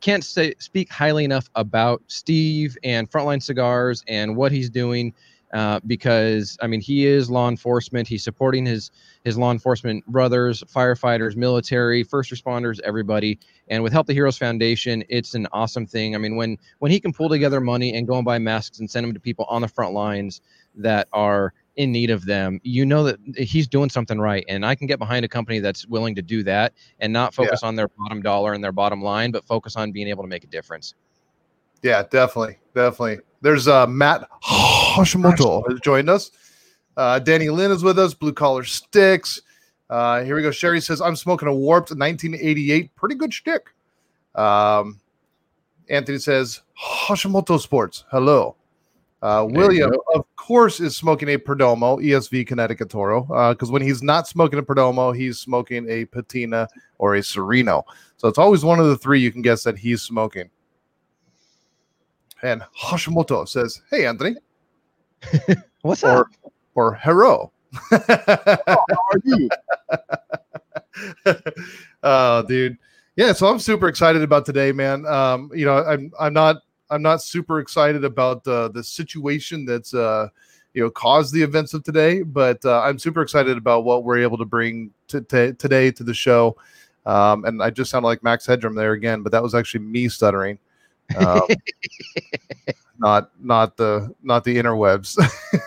can't 0.00 0.24
say 0.24 0.54
speak 0.58 0.90
highly 0.92 1.24
enough 1.24 1.48
about 1.54 2.02
Steve 2.06 2.76
and 2.84 3.10
Frontline 3.10 3.42
Cigars 3.42 4.04
and 4.08 4.36
what 4.36 4.52
he's 4.52 4.68
doing. 4.68 5.14
Uh, 5.54 5.78
because 5.86 6.58
I 6.60 6.66
mean, 6.66 6.80
he 6.80 7.06
is 7.06 7.30
law 7.30 7.48
enforcement. 7.48 8.08
He's 8.08 8.24
supporting 8.24 8.66
his 8.66 8.90
his 9.22 9.38
law 9.38 9.52
enforcement 9.52 10.04
brothers, 10.06 10.64
firefighters, 10.64 11.36
military, 11.36 12.02
first 12.02 12.32
responders, 12.32 12.80
everybody. 12.80 13.38
And 13.68 13.80
with 13.84 13.92
Help 13.92 14.08
the 14.08 14.12
Heroes 14.12 14.36
Foundation, 14.36 15.04
it's 15.08 15.34
an 15.34 15.46
awesome 15.52 15.86
thing. 15.86 16.16
I 16.16 16.18
mean, 16.18 16.34
when 16.34 16.58
when 16.80 16.90
he 16.90 16.98
can 16.98 17.12
pull 17.12 17.28
together 17.28 17.60
money 17.60 17.94
and 17.94 18.04
go 18.04 18.16
and 18.16 18.24
buy 18.24 18.40
masks 18.40 18.80
and 18.80 18.90
send 18.90 19.06
them 19.06 19.14
to 19.14 19.20
people 19.20 19.44
on 19.48 19.62
the 19.62 19.68
front 19.68 19.94
lines 19.94 20.40
that 20.74 21.06
are 21.12 21.54
in 21.76 21.92
need 21.92 22.10
of 22.10 22.24
them, 22.24 22.60
you 22.64 22.84
know 22.84 23.04
that 23.04 23.18
he's 23.36 23.68
doing 23.68 23.90
something 23.90 24.18
right. 24.18 24.44
And 24.48 24.66
I 24.66 24.74
can 24.74 24.88
get 24.88 24.98
behind 24.98 25.24
a 25.24 25.28
company 25.28 25.60
that's 25.60 25.86
willing 25.86 26.16
to 26.16 26.22
do 26.22 26.42
that 26.42 26.72
and 26.98 27.12
not 27.12 27.32
focus 27.32 27.60
yeah. 27.62 27.68
on 27.68 27.76
their 27.76 27.88
bottom 27.96 28.22
dollar 28.22 28.54
and 28.54 28.64
their 28.64 28.72
bottom 28.72 29.00
line, 29.00 29.30
but 29.30 29.44
focus 29.44 29.76
on 29.76 29.92
being 29.92 30.08
able 30.08 30.24
to 30.24 30.28
make 30.28 30.42
a 30.42 30.48
difference. 30.48 30.94
Yeah, 31.84 32.02
definitely. 32.02 32.56
Definitely. 32.74 33.18
There's 33.42 33.68
uh, 33.68 33.86
Matt 33.86 34.26
Hashimoto 34.42 35.70
has 35.70 35.80
joined 35.80 36.08
us. 36.08 36.30
Uh, 36.96 37.18
Danny 37.18 37.50
Lynn 37.50 37.70
is 37.70 37.82
with 37.82 37.98
us, 37.98 38.14
Blue 38.14 38.32
Collar 38.32 38.64
Sticks. 38.64 39.42
Uh, 39.90 40.24
here 40.24 40.34
we 40.34 40.40
go. 40.40 40.50
Sherry 40.50 40.80
says, 40.80 41.02
I'm 41.02 41.14
smoking 41.14 41.46
a 41.46 41.54
warped 41.54 41.90
1988. 41.90 42.96
Pretty 42.96 43.14
good 43.16 43.34
stick. 43.34 43.68
Um, 44.34 44.98
Anthony 45.90 46.16
says, 46.16 46.62
Hashimoto 46.82 47.60
Sports. 47.60 48.04
Hello. 48.10 48.56
Uh, 49.20 49.46
William, 49.50 49.92
of 50.14 50.24
course, 50.36 50.80
is 50.80 50.96
smoking 50.96 51.28
a 51.28 51.38
Perdomo 51.38 52.02
ESV 52.02 52.46
Connecticut 52.46 52.88
Toro 52.88 53.22
because 53.52 53.68
uh, 53.68 53.72
when 53.72 53.82
he's 53.82 54.02
not 54.02 54.26
smoking 54.26 54.58
a 54.58 54.62
Perdomo, 54.62 55.14
he's 55.14 55.38
smoking 55.38 55.86
a 55.90 56.06
Patina 56.06 56.66
or 56.96 57.16
a 57.16 57.22
Sereno. 57.22 57.84
So 58.16 58.26
it's 58.26 58.38
always 58.38 58.64
one 58.64 58.80
of 58.80 58.86
the 58.86 58.96
three 58.96 59.20
you 59.20 59.30
can 59.30 59.42
guess 59.42 59.64
that 59.64 59.78
he's 59.78 60.00
smoking. 60.00 60.48
And 62.44 62.62
Hashimoto 62.78 63.48
says, 63.48 63.80
"Hey, 63.90 64.06
Anthony, 64.06 64.36
what's 65.80 66.04
or, 66.04 66.18
up?" 66.18 66.26
Or 66.74 66.94
hello. 66.94 67.52
oh, 67.90 68.04
how 68.68 68.76
are 69.12 69.20
you? 69.24 69.48
oh, 72.02 72.42
dude. 72.46 72.76
Yeah, 73.16 73.32
so 73.32 73.46
I'm 73.46 73.58
super 73.58 73.88
excited 73.88 74.22
about 74.22 74.44
today, 74.44 74.72
man. 74.72 75.06
Um, 75.06 75.50
you 75.54 75.64
know, 75.64 75.78
I'm 75.84 76.12
I'm 76.20 76.34
not 76.34 76.56
I'm 76.90 77.00
not 77.00 77.22
super 77.22 77.60
excited 77.60 78.04
about 78.04 78.46
uh, 78.46 78.68
the 78.68 78.84
situation 78.84 79.64
that's 79.64 79.94
uh, 79.94 80.28
you 80.74 80.82
know 80.82 80.90
caused 80.90 81.32
the 81.32 81.42
events 81.42 81.72
of 81.72 81.82
today, 81.82 82.22
but 82.22 82.62
uh, 82.66 82.82
I'm 82.82 82.98
super 82.98 83.22
excited 83.22 83.56
about 83.56 83.84
what 83.84 84.04
we're 84.04 84.18
able 84.18 84.36
to 84.36 84.44
bring 84.44 84.90
to, 85.08 85.22
to 85.22 85.54
today 85.54 85.90
to 85.92 86.04
the 86.04 86.12
show. 86.14 86.58
Um, 87.06 87.46
and 87.46 87.62
I 87.62 87.70
just 87.70 87.90
sounded 87.90 88.06
like 88.06 88.22
Max 88.22 88.46
Headroom 88.46 88.74
there 88.74 88.92
again, 88.92 89.22
but 89.22 89.32
that 89.32 89.42
was 89.42 89.54
actually 89.54 89.80
me 89.80 90.08
stuttering, 90.10 90.58
um, 91.16 91.42
not 92.98 93.30
not 93.40 93.76
the 93.76 94.14
not 94.22 94.44
the 94.44 94.56
interwebs. 94.56 95.16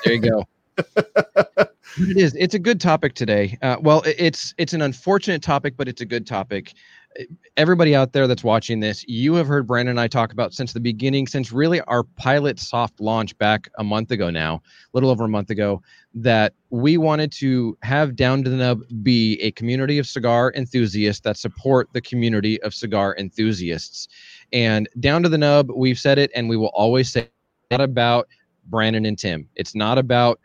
there 0.03 0.13
you 0.13 0.19
go. 0.19 0.43
it 0.77 2.17
is. 2.17 2.35
It's 2.35 2.53
a 2.53 2.59
good 2.59 2.79
topic 2.79 3.13
today. 3.13 3.57
Uh, 3.61 3.77
well, 3.81 4.03
it's 4.05 4.53
it's 4.57 4.73
an 4.73 4.81
unfortunate 4.81 5.41
topic, 5.41 5.75
but 5.77 5.87
it's 5.87 6.01
a 6.01 6.05
good 6.05 6.27
topic 6.27 6.73
everybody 7.55 7.95
out 7.95 8.13
there 8.13 8.27
that's 8.27 8.43
watching 8.43 8.79
this, 8.79 9.03
you 9.07 9.33
have 9.35 9.47
heard 9.47 9.67
Brandon 9.67 9.91
and 9.91 9.99
I 9.99 10.07
talk 10.07 10.31
about 10.31 10.53
since 10.53 10.73
the 10.73 10.79
beginning, 10.79 11.27
since 11.27 11.51
really 11.51 11.81
our 11.81 12.03
pilot 12.03 12.59
soft 12.59 12.99
launch 12.99 13.37
back 13.37 13.69
a 13.77 13.83
month 13.83 14.11
ago 14.11 14.29
now, 14.29 14.55
a 14.55 14.61
little 14.93 15.09
over 15.09 15.25
a 15.25 15.29
month 15.29 15.49
ago, 15.49 15.81
that 16.13 16.53
we 16.69 16.97
wanted 16.97 17.31
to 17.33 17.77
have 17.81 18.15
Down 18.15 18.43
to 18.43 18.49
the 18.49 18.55
Nub 18.55 18.81
be 19.01 19.39
a 19.41 19.51
community 19.51 19.97
of 19.97 20.07
cigar 20.07 20.53
enthusiasts 20.55 21.21
that 21.21 21.37
support 21.37 21.89
the 21.93 22.01
community 22.01 22.61
of 22.61 22.73
cigar 22.73 23.15
enthusiasts. 23.17 24.07
And 24.53 24.87
Down 24.99 25.23
to 25.23 25.29
the 25.29 25.37
Nub, 25.37 25.71
we've 25.75 25.99
said 25.99 26.17
it 26.17 26.31
and 26.35 26.49
we 26.49 26.57
will 26.57 26.71
always 26.73 27.11
say 27.11 27.29
not 27.71 27.81
about 27.81 28.27
Brandon 28.65 29.05
and 29.05 29.17
Tim. 29.17 29.49
It's 29.55 29.75
not 29.75 29.97
about 29.97 30.39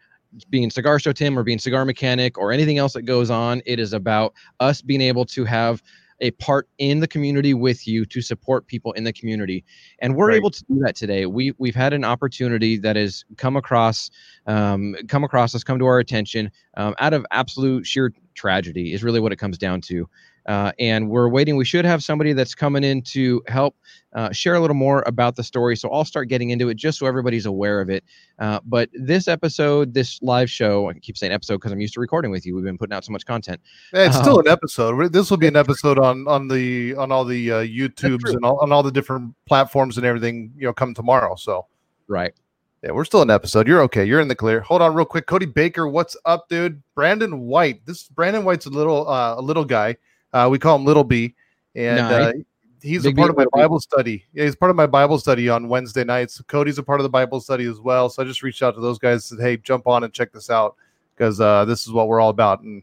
being 0.48 0.70
cigar 0.70 0.98
show 0.98 1.12
Tim 1.12 1.38
or 1.38 1.42
being 1.42 1.58
cigar 1.58 1.84
mechanic 1.84 2.38
or 2.38 2.52
anything 2.52 2.78
else 2.78 2.94
that 2.94 3.02
goes 3.02 3.30
on. 3.30 3.60
It 3.66 3.78
is 3.78 3.92
about 3.92 4.32
us 4.60 4.80
being 4.80 5.02
able 5.02 5.26
to 5.26 5.44
have 5.44 5.82
a 6.22 6.30
part 6.32 6.68
in 6.78 7.00
the 7.00 7.08
community 7.08 7.52
with 7.52 7.86
you 7.86 8.06
to 8.06 8.22
support 8.22 8.66
people 8.66 8.92
in 8.92 9.04
the 9.04 9.12
community. 9.12 9.64
And 9.98 10.16
we're 10.16 10.28
right. 10.28 10.36
able 10.36 10.50
to 10.50 10.64
do 10.64 10.78
that 10.84 10.96
today. 10.96 11.26
We 11.26 11.52
we've 11.58 11.74
had 11.74 11.92
an 11.92 12.04
opportunity 12.04 12.78
that 12.78 12.96
has 12.96 13.24
come 13.36 13.56
across 13.56 14.08
um, 14.46 14.96
come 15.08 15.24
across 15.24 15.54
us 15.54 15.62
come 15.62 15.78
to 15.78 15.86
our 15.86 15.98
attention 15.98 16.50
um, 16.76 16.94
out 16.98 17.12
of 17.12 17.26
absolute 17.30 17.86
sheer 17.86 18.12
tragedy 18.34 18.94
is 18.94 19.04
really 19.04 19.20
what 19.20 19.32
it 19.32 19.36
comes 19.36 19.58
down 19.58 19.80
to 19.82 20.08
Uh, 20.46 20.72
and 20.78 21.08
we're 21.08 21.28
waiting. 21.28 21.56
We 21.56 21.64
should 21.64 21.84
have 21.84 22.02
somebody 22.02 22.32
that's 22.32 22.54
coming 22.54 22.84
in 22.84 23.02
to 23.02 23.42
help 23.46 23.76
uh, 24.14 24.32
share 24.32 24.54
a 24.54 24.60
little 24.60 24.74
more 24.74 25.02
about 25.06 25.36
the 25.36 25.42
story. 25.42 25.76
So 25.76 25.88
I'll 25.90 26.04
start 26.04 26.28
getting 26.28 26.50
into 26.50 26.68
it 26.68 26.74
just 26.74 26.98
so 26.98 27.06
everybody's 27.06 27.46
aware 27.46 27.80
of 27.80 27.90
it. 27.90 28.04
Uh, 28.38 28.60
but 28.64 28.90
this 28.92 29.28
episode, 29.28 29.94
this 29.94 30.20
live 30.22 30.50
show, 30.50 30.88
I 30.90 30.94
keep 30.94 31.16
saying 31.16 31.32
episode 31.32 31.56
because 31.56 31.72
I'm 31.72 31.80
used 31.80 31.94
to 31.94 32.00
recording 32.00 32.30
with 32.30 32.44
you. 32.44 32.54
We've 32.54 32.64
been 32.64 32.78
putting 32.78 32.94
out 32.94 33.04
so 33.04 33.12
much 33.12 33.24
content. 33.24 33.60
Yeah, 33.92 34.06
it's 34.06 34.18
still 34.18 34.40
an 34.40 34.48
episode. 34.48 35.12
This 35.12 35.30
will 35.30 35.38
be 35.38 35.46
an 35.46 35.56
episode 35.56 35.98
on 35.98 36.26
on 36.28 36.48
the 36.48 36.94
on 36.96 37.12
all 37.12 37.24
the 37.24 37.52
uh, 37.52 37.56
YouTubes 37.60 38.30
and 38.30 38.44
all, 38.44 38.58
on 38.60 38.72
all 38.72 38.82
the 38.82 38.92
different 38.92 39.34
platforms 39.46 39.96
and 39.96 40.04
everything. 40.04 40.52
You 40.56 40.66
know, 40.66 40.72
come 40.72 40.94
tomorrow. 40.94 41.36
So 41.36 41.66
right. 42.08 42.34
Yeah, 42.82 42.90
we're 42.90 43.04
still 43.04 43.22
an 43.22 43.30
episode. 43.30 43.68
You're 43.68 43.82
okay. 43.82 44.04
You're 44.04 44.20
in 44.20 44.26
the 44.26 44.34
clear. 44.34 44.60
Hold 44.60 44.82
on, 44.82 44.92
real 44.92 45.04
quick. 45.04 45.26
Cody 45.26 45.46
Baker, 45.46 45.86
what's 45.86 46.16
up, 46.24 46.48
dude? 46.48 46.82
Brandon 46.96 47.38
White. 47.38 47.86
This 47.86 48.08
Brandon 48.08 48.44
White's 48.44 48.66
a 48.66 48.70
little 48.70 49.08
uh, 49.08 49.36
a 49.36 49.40
little 49.40 49.64
guy. 49.64 49.96
Uh, 50.32 50.48
we 50.50 50.58
call 50.58 50.76
him 50.76 50.84
Little 50.84 51.04
B, 51.04 51.34
and 51.74 51.96
nice. 51.96 52.12
uh, 52.12 52.32
he's 52.80 53.02
Big 53.02 53.14
a 53.14 53.16
part 53.16 53.30
of 53.30 53.36
my 53.36 53.46
Bible 53.52 53.80
study. 53.80 54.24
Yeah, 54.32 54.44
he's 54.44 54.56
part 54.56 54.70
of 54.70 54.76
my 54.76 54.86
Bible 54.86 55.18
study 55.18 55.48
on 55.48 55.68
Wednesday 55.68 56.04
nights. 56.04 56.40
Cody's 56.46 56.78
a 56.78 56.82
part 56.82 57.00
of 57.00 57.04
the 57.04 57.10
Bible 57.10 57.40
study 57.40 57.66
as 57.66 57.80
well. 57.80 58.08
So 58.08 58.22
I 58.22 58.26
just 58.26 58.42
reached 58.42 58.62
out 58.62 58.74
to 58.74 58.80
those 58.80 58.98
guys 58.98 59.30
and 59.30 59.38
said, 59.38 59.44
"Hey, 59.44 59.56
jump 59.56 59.86
on 59.86 60.04
and 60.04 60.12
check 60.12 60.32
this 60.32 60.50
out 60.50 60.76
because 61.14 61.40
uh, 61.40 61.64
this 61.64 61.86
is 61.86 61.92
what 61.92 62.08
we're 62.08 62.20
all 62.20 62.30
about." 62.30 62.60
And 62.62 62.82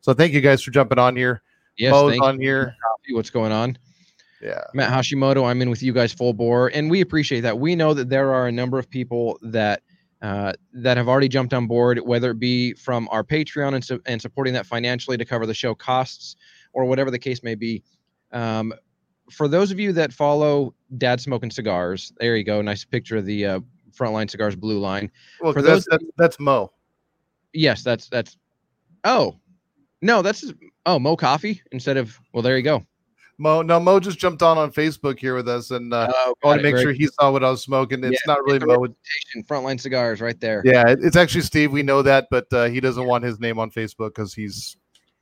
so 0.00 0.12
thank 0.12 0.32
you 0.32 0.40
guys 0.40 0.62
for 0.62 0.70
jumping 0.70 0.98
on 0.98 1.16
here. 1.16 1.42
Yes, 1.76 1.92
Mo's 1.92 2.18
on 2.20 2.38
here. 2.40 2.74
What's 3.10 3.30
going 3.30 3.52
on? 3.52 3.78
Yeah. 4.40 4.62
Matt 4.72 4.90
Hashimoto, 4.90 5.46
I'm 5.46 5.60
in 5.60 5.68
with 5.68 5.82
you 5.82 5.92
guys 5.92 6.12
full 6.12 6.32
bore, 6.32 6.68
and 6.68 6.90
we 6.90 7.00
appreciate 7.00 7.40
that. 7.42 7.58
We 7.58 7.76
know 7.76 7.92
that 7.94 8.08
there 8.08 8.32
are 8.32 8.46
a 8.46 8.52
number 8.52 8.78
of 8.78 8.88
people 8.88 9.38
that 9.42 9.82
uh, 10.22 10.52
that 10.72 10.96
have 10.96 11.08
already 11.08 11.28
jumped 11.28 11.54
on 11.54 11.66
board, 11.66 11.98
whether 12.00 12.30
it 12.32 12.38
be 12.38 12.74
from 12.74 13.08
our 13.10 13.24
Patreon 13.24 13.74
and, 13.74 13.84
su- 13.84 14.02
and 14.06 14.20
supporting 14.20 14.52
that 14.54 14.66
financially 14.66 15.16
to 15.16 15.24
cover 15.24 15.46
the 15.46 15.54
show 15.54 15.74
costs, 15.74 16.36
or 16.72 16.84
whatever 16.84 17.10
the 17.10 17.18
case 17.18 17.42
may 17.42 17.54
be. 17.54 17.82
Um, 18.32 18.72
for 19.30 19.48
those 19.48 19.70
of 19.70 19.78
you 19.78 19.92
that 19.92 20.12
follow 20.12 20.74
Dad 20.98 21.20
Smoking 21.20 21.50
Cigars, 21.50 22.12
there 22.18 22.36
you 22.36 22.44
go. 22.44 22.60
Nice 22.62 22.84
picture 22.84 23.16
of 23.16 23.26
the 23.26 23.46
uh, 23.46 23.60
Frontline 23.96 24.30
Cigars 24.30 24.56
blue 24.56 24.78
line. 24.78 25.10
Well, 25.40 25.52
for 25.52 25.62
that's, 25.62 25.84
those, 25.84 25.86
that's, 25.90 26.04
that's 26.16 26.40
Mo. 26.40 26.72
Yes, 27.52 27.82
that's 27.82 28.08
that's. 28.08 28.36
Oh, 29.04 29.36
no, 30.02 30.22
that's 30.22 30.52
oh 30.86 30.98
Mo 30.98 31.16
Coffee 31.16 31.62
instead 31.72 31.96
of 31.96 32.18
well, 32.32 32.42
there 32.42 32.56
you 32.56 32.62
go. 32.62 32.84
Mo, 33.38 33.62
no, 33.62 33.80
Mo 33.80 33.98
just 33.98 34.18
jumped 34.18 34.42
on 34.42 34.58
on 34.58 34.70
Facebook 34.70 35.18
here 35.18 35.34
with 35.34 35.48
us, 35.48 35.70
and 35.70 35.94
uh, 35.94 36.12
oh, 36.14 36.34
I 36.44 36.46
want 36.46 36.60
to 36.60 36.62
make 36.62 36.80
sure 36.80 36.92
he 36.92 37.06
saw 37.06 37.32
what 37.32 37.42
I 37.42 37.50
was 37.50 37.62
smoking. 37.62 38.04
It's 38.04 38.20
yeah, 38.26 38.34
not 38.34 38.44
really 38.44 38.58
Mo. 38.58 38.86
Frontline 39.48 39.80
Cigars, 39.80 40.20
right 40.20 40.38
there. 40.40 40.60
Yeah, 40.64 40.84
it's 40.88 41.16
actually 41.16 41.40
Steve. 41.40 41.72
We 41.72 41.82
know 41.82 42.02
that, 42.02 42.26
but 42.30 42.52
uh, 42.52 42.66
he 42.66 42.80
doesn't 42.80 43.06
want 43.06 43.24
his 43.24 43.40
name 43.40 43.58
on 43.58 43.70
Facebook 43.70 44.14
because 44.14 44.34
he's 44.34 44.76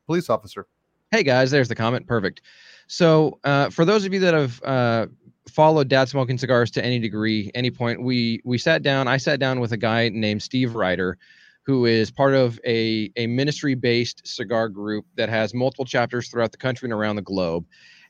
police 0.06 0.28
officer. 0.28 0.66
Hey 1.10 1.22
guys, 1.22 1.50
there's 1.50 1.68
the 1.68 1.74
comment. 1.74 2.06
Perfect. 2.06 2.42
So 2.86 3.38
uh, 3.44 3.70
for 3.70 3.86
those 3.86 4.04
of 4.04 4.12
you 4.12 4.20
that 4.20 4.34
have 4.34 4.62
uh, 4.62 5.06
followed 5.48 5.88
Dad 5.88 6.10
Smoking 6.10 6.36
Cigars 6.36 6.70
to 6.72 6.84
any 6.84 6.98
degree, 6.98 7.50
any 7.54 7.70
point, 7.70 8.02
we 8.02 8.42
we 8.44 8.58
sat 8.58 8.82
down. 8.82 9.08
I 9.08 9.16
sat 9.16 9.40
down 9.40 9.58
with 9.58 9.72
a 9.72 9.78
guy 9.78 10.10
named 10.10 10.42
Steve 10.42 10.74
Ryder, 10.74 11.16
who 11.64 11.86
is 11.86 12.10
part 12.10 12.34
of 12.34 12.60
a 12.66 13.10
a 13.16 13.26
ministry 13.26 13.74
based 13.74 14.26
cigar 14.26 14.68
group 14.68 15.06
that 15.16 15.30
has 15.30 15.54
multiple 15.54 15.86
chapters 15.86 16.28
throughout 16.28 16.52
the 16.52 16.58
country 16.58 16.84
and 16.84 16.92
around 16.92 17.16
the 17.16 17.22
globe. 17.22 17.64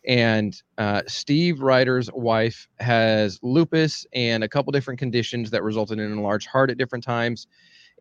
And 0.04 0.60
uh, 0.76 1.02
Steve 1.06 1.60
Ryder's 1.60 2.10
wife 2.12 2.66
has 2.80 3.38
lupus 3.42 4.06
and 4.12 4.42
a 4.42 4.48
couple 4.48 4.72
different 4.72 4.98
conditions 4.98 5.50
that 5.50 5.62
resulted 5.62 6.00
in 6.00 6.12
a 6.12 6.20
large 6.20 6.46
heart 6.46 6.68
at 6.68 6.78
different 6.78 7.04
times. 7.04 7.46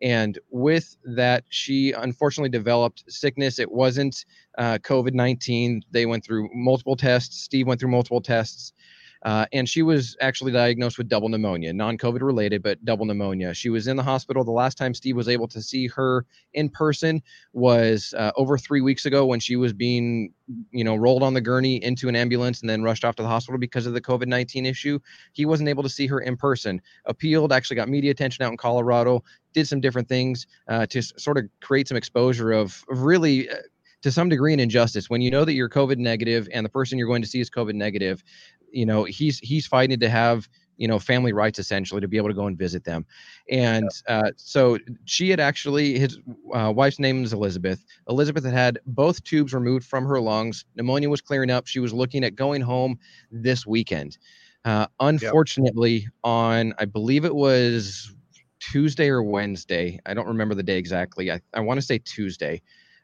And 0.02 0.38
with 0.50 0.96
that, 1.04 1.44
she 1.48 1.92
unfortunately 1.92 2.50
developed 2.50 3.04
sickness. 3.08 3.58
It 3.58 3.70
wasn't 3.70 4.24
uh, 4.56 4.78
COVID 4.78 5.12
19. 5.12 5.82
They 5.90 6.06
went 6.06 6.24
through 6.24 6.48
multiple 6.54 6.96
tests. 6.96 7.40
Steve 7.40 7.66
went 7.66 7.80
through 7.80 7.90
multiple 7.90 8.20
tests. 8.20 8.72
Uh, 9.22 9.46
and 9.52 9.68
she 9.68 9.82
was 9.82 10.16
actually 10.20 10.52
diagnosed 10.52 10.98
with 10.98 11.08
double 11.08 11.28
pneumonia, 11.28 11.72
non 11.72 11.98
COVID 11.98 12.20
related, 12.22 12.62
but 12.62 12.84
double 12.84 13.04
pneumonia. 13.04 13.52
She 13.54 13.70
was 13.70 13.86
in 13.86 13.96
the 13.96 14.02
hospital. 14.02 14.44
The 14.44 14.50
last 14.50 14.78
time 14.78 14.94
Steve 14.94 15.16
was 15.16 15.28
able 15.28 15.48
to 15.48 15.60
see 15.60 15.86
her 15.88 16.24
in 16.54 16.68
person 16.68 17.22
was 17.52 18.14
uh, 18.16 18.32
over 18.36 18.56
three 18.56 18.80
weeks 18.80 19.06
ago 19.06 19.26
when 19.26 19.40
she 19.40 19.56
was 19.56 19.72
being, 19.72 20.32
you 20.70 20.84
know, 20.84 20.94
rolled 20.94 21.22
on 21.22 21.34
the 21.34 21.40
gurney 21.40 21.82
into 21.82 22.08
an 22.08 22.16
ambulance 22.16 22.60
and 22.60 22.70
then 22.70 22.82
rushed 22.82 23.04
off 23.04 23.16
to 23.16 23.22
the 23.22 23.28
hospital 23.28 23.58
because 23.58 23.86
of 23.86 23.94
the 23.94 24.00
COVID 24.00 24.26
19 24.26 24.66
issue. 24.66 24.98
He 25.32 25.46
wasn't 25.46 25.68
able 25.68 25.82
to 25.82 25.88
see 25.88 26.06
her 26.06 26.20
in 26.20 26.36
person. 26.36 26.80
Appealed, 27.06 27.52
actually 27.52 27.76
got 27.76 27.88
media 27.88 28.10
attention 28.10 28.44
out 28.44 28.52
in 28.52 28.56
Colorado, 28.56 29.24
did 29.52 29.66
some 29.66 29.80
different 29.80 30.08
things 30.08 30.46
uh, 30.68 30.86
to 30.86 31.02
sort 31.02 31.38
of 31.38 31.44
create 31.60 31.88
some 31.88 31.96
exposure 31.96 32.52
of, 32.52 32.84
of 32.90 33.02
really 33.02 33.50
uh, 33.50 33.56
to 34.02 34.12
some 34.12 34.28
degree 34.28 34.52
an 34.52 34.60
injustice 34.60 35.10
when 35.10 35.20
you 35.20 35.30
know 35.30 35.44
that 35.44 35.54
you're 35.54 35.68
covid 35.68 35.98
negative 35.98 36.48
and 36.52 36.64
the 36.64 36.70
person 36.70 36.98
you're 36.98 37.08
going 37.08 37.22
to 37.22 37.28
see 37.28 37.40
is 37.40 37.50
covid 37.50 37.74
negative 37.74 38.22
you 38.72 38.86
know 38.86 39.04
he's 39.04 39.38
he's 39.38 39.66
fighting 39.66 40.00
to 40.00 40.08
have 40.08 40.48
you 40.78 40.88
know 40.88 40.98
family 40.98 41.32
rights 41.32 41.58
essentially 41.58 42.00
to 42.00 42.08
be 42.08 42.16
able 42.16 42.28
to 42.28 42.34
go 42.34 42.46
and 42.46 42.56
visit 42.56 42.84
them. 42.84 43.04
And 43.50 43.90
uh, 44.06 44.30
so 44.36 44.78
she 45.04 45.28
had 45.28 45.40
actually 45.40 45.98
his 45.98 46.18
uh, 46.54 46.72
wife's 46.74 46.98
name 46.98 47.22
is 47.22 47.32
elizabeth. 47.32 47.84
Elizabeth 48.08 48.44
had 48.44 48.54
had 48.54 48.78
both 48.86 49.22
tubes 49.24 49.52
removed 49.52 49.84
from 49.84 50.04
her 50.06 50.20
lungs. 50.20 50.64
Pneumonia 50.76 51.10
was 51.10 51.20
clearing 51.20 51.50
up. 51.50 51.66
She 51.66 51.80
was 51.80 51.92
looking 51.92 52.24
at 52.24 52.36
going 52.36 52.62
home 52.62 52.98
this 53.30 53.66
weekend. 53.66 54.16
Uh, 54.64 54.86
unfortunately 55.00 55.98
yep. 55.98 56.10
on 56.24 56.74
i 56.78 56.84
believe 56.84 57.24
it 57.24 57.34
was 57.34 58.12
tuesday 58.58 59.08
or 59.08 59.22
wednesday 59.22 60.00
i 60.04 60.12
don't 60.12 60.26
remember 60.26 60.54
the 60.54 60.64
day 60.64 60.76
exactly. 60.76 61.30
I, 61.30 61.40
I 61.54 61.60
want 61.60 61.78
to 61.78 61.86
say 61.86 61.98
tuesday 61.98 62.60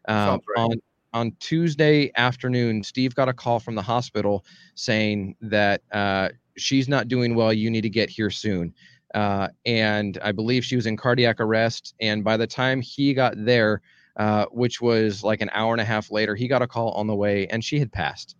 um, 0.07 0.41
right. 0.57 0.63
on 0.63 0.73
on 1.15 1.33
Tuesday 1.39 2.11
afternoon, 2.17 2.83
Steve 2.83 3.15
got 3.15 3.29
a 3.29 3.33
call 3.33 3.61
from 3.61 3.77
the 3.77 3.83
hospital 3.83 4.45
saying 4.75 5.37
that 5.41 5.81
uh, 5.93 6.31
she's 6.57 6.89
not 6.89 7.09
doing 7.09 7.37
well. 7.37 7.53
You 7.53 7.71
need 7.71 7.83
to 7.83 7.89
get 7.89 8.11
here 8.11 8.31
soon. 8.31 8.75
Uh, 9.15 9.49
and 9.65 10.19
I 10.23 10.33
believe 10.33 10.65
she 10.65 10.75
was 10.75 10.87
in 10.87 10.97
cardiac 10.97 11.41
arrest. 11.41 11.95
And 12.01 12.25
by 12.25 12.37
the 12.37 12.49
time 12.49 12.81
he 12.81 13.15
got 13.15 13.35
there, 13.37 13.81
uh, 14.17 14.47
which 14.51 14.81
was 14.81 15.23
like 15.23 15.41
an 15.41 15.51
hour 15.53 15.73
and 15.73 15.81
a 15.81 15.85
half 15.85 16.11
later, 16.11 16.35
he 16.35 16.49
got 16.49 16.63
a 16.63 16.67
call 16.67 16.91
on 16.93 17.07
the 17.07 17.15
way 17.15 17.47
and 17.47 17.65
she 17.65 17.79
had 17.79 17.93
passed. 17.93 18.35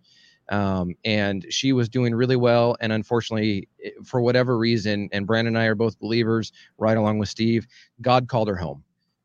Um, 0.49 0.95
and 1.05 1.47
she 1.51 1.73
was 1.73 1.89
doing 1.89 2.13
really 2.13 2.37
well. 2.37 2.77
And 2.81 2.93
unfortunately, 2.93 3.69
for 4.05 4.21
whatever 4.21 4.59
reason, 4.59 5.09
and 5.13 5.27
Brandon 5.29 5.55
and 5.55 5.63
I 5.63 5.67
are 5.67 5.77
both 5.77 5.99
believers, 6.01 6.53
right 6.77 6.97
along 6.97 7.19
with 7.19 7.29
Steve, 7.29 7.67
God 8.03 8.29
called 8.29 8.49
her 8.49 8.57
home. 8.57 8.83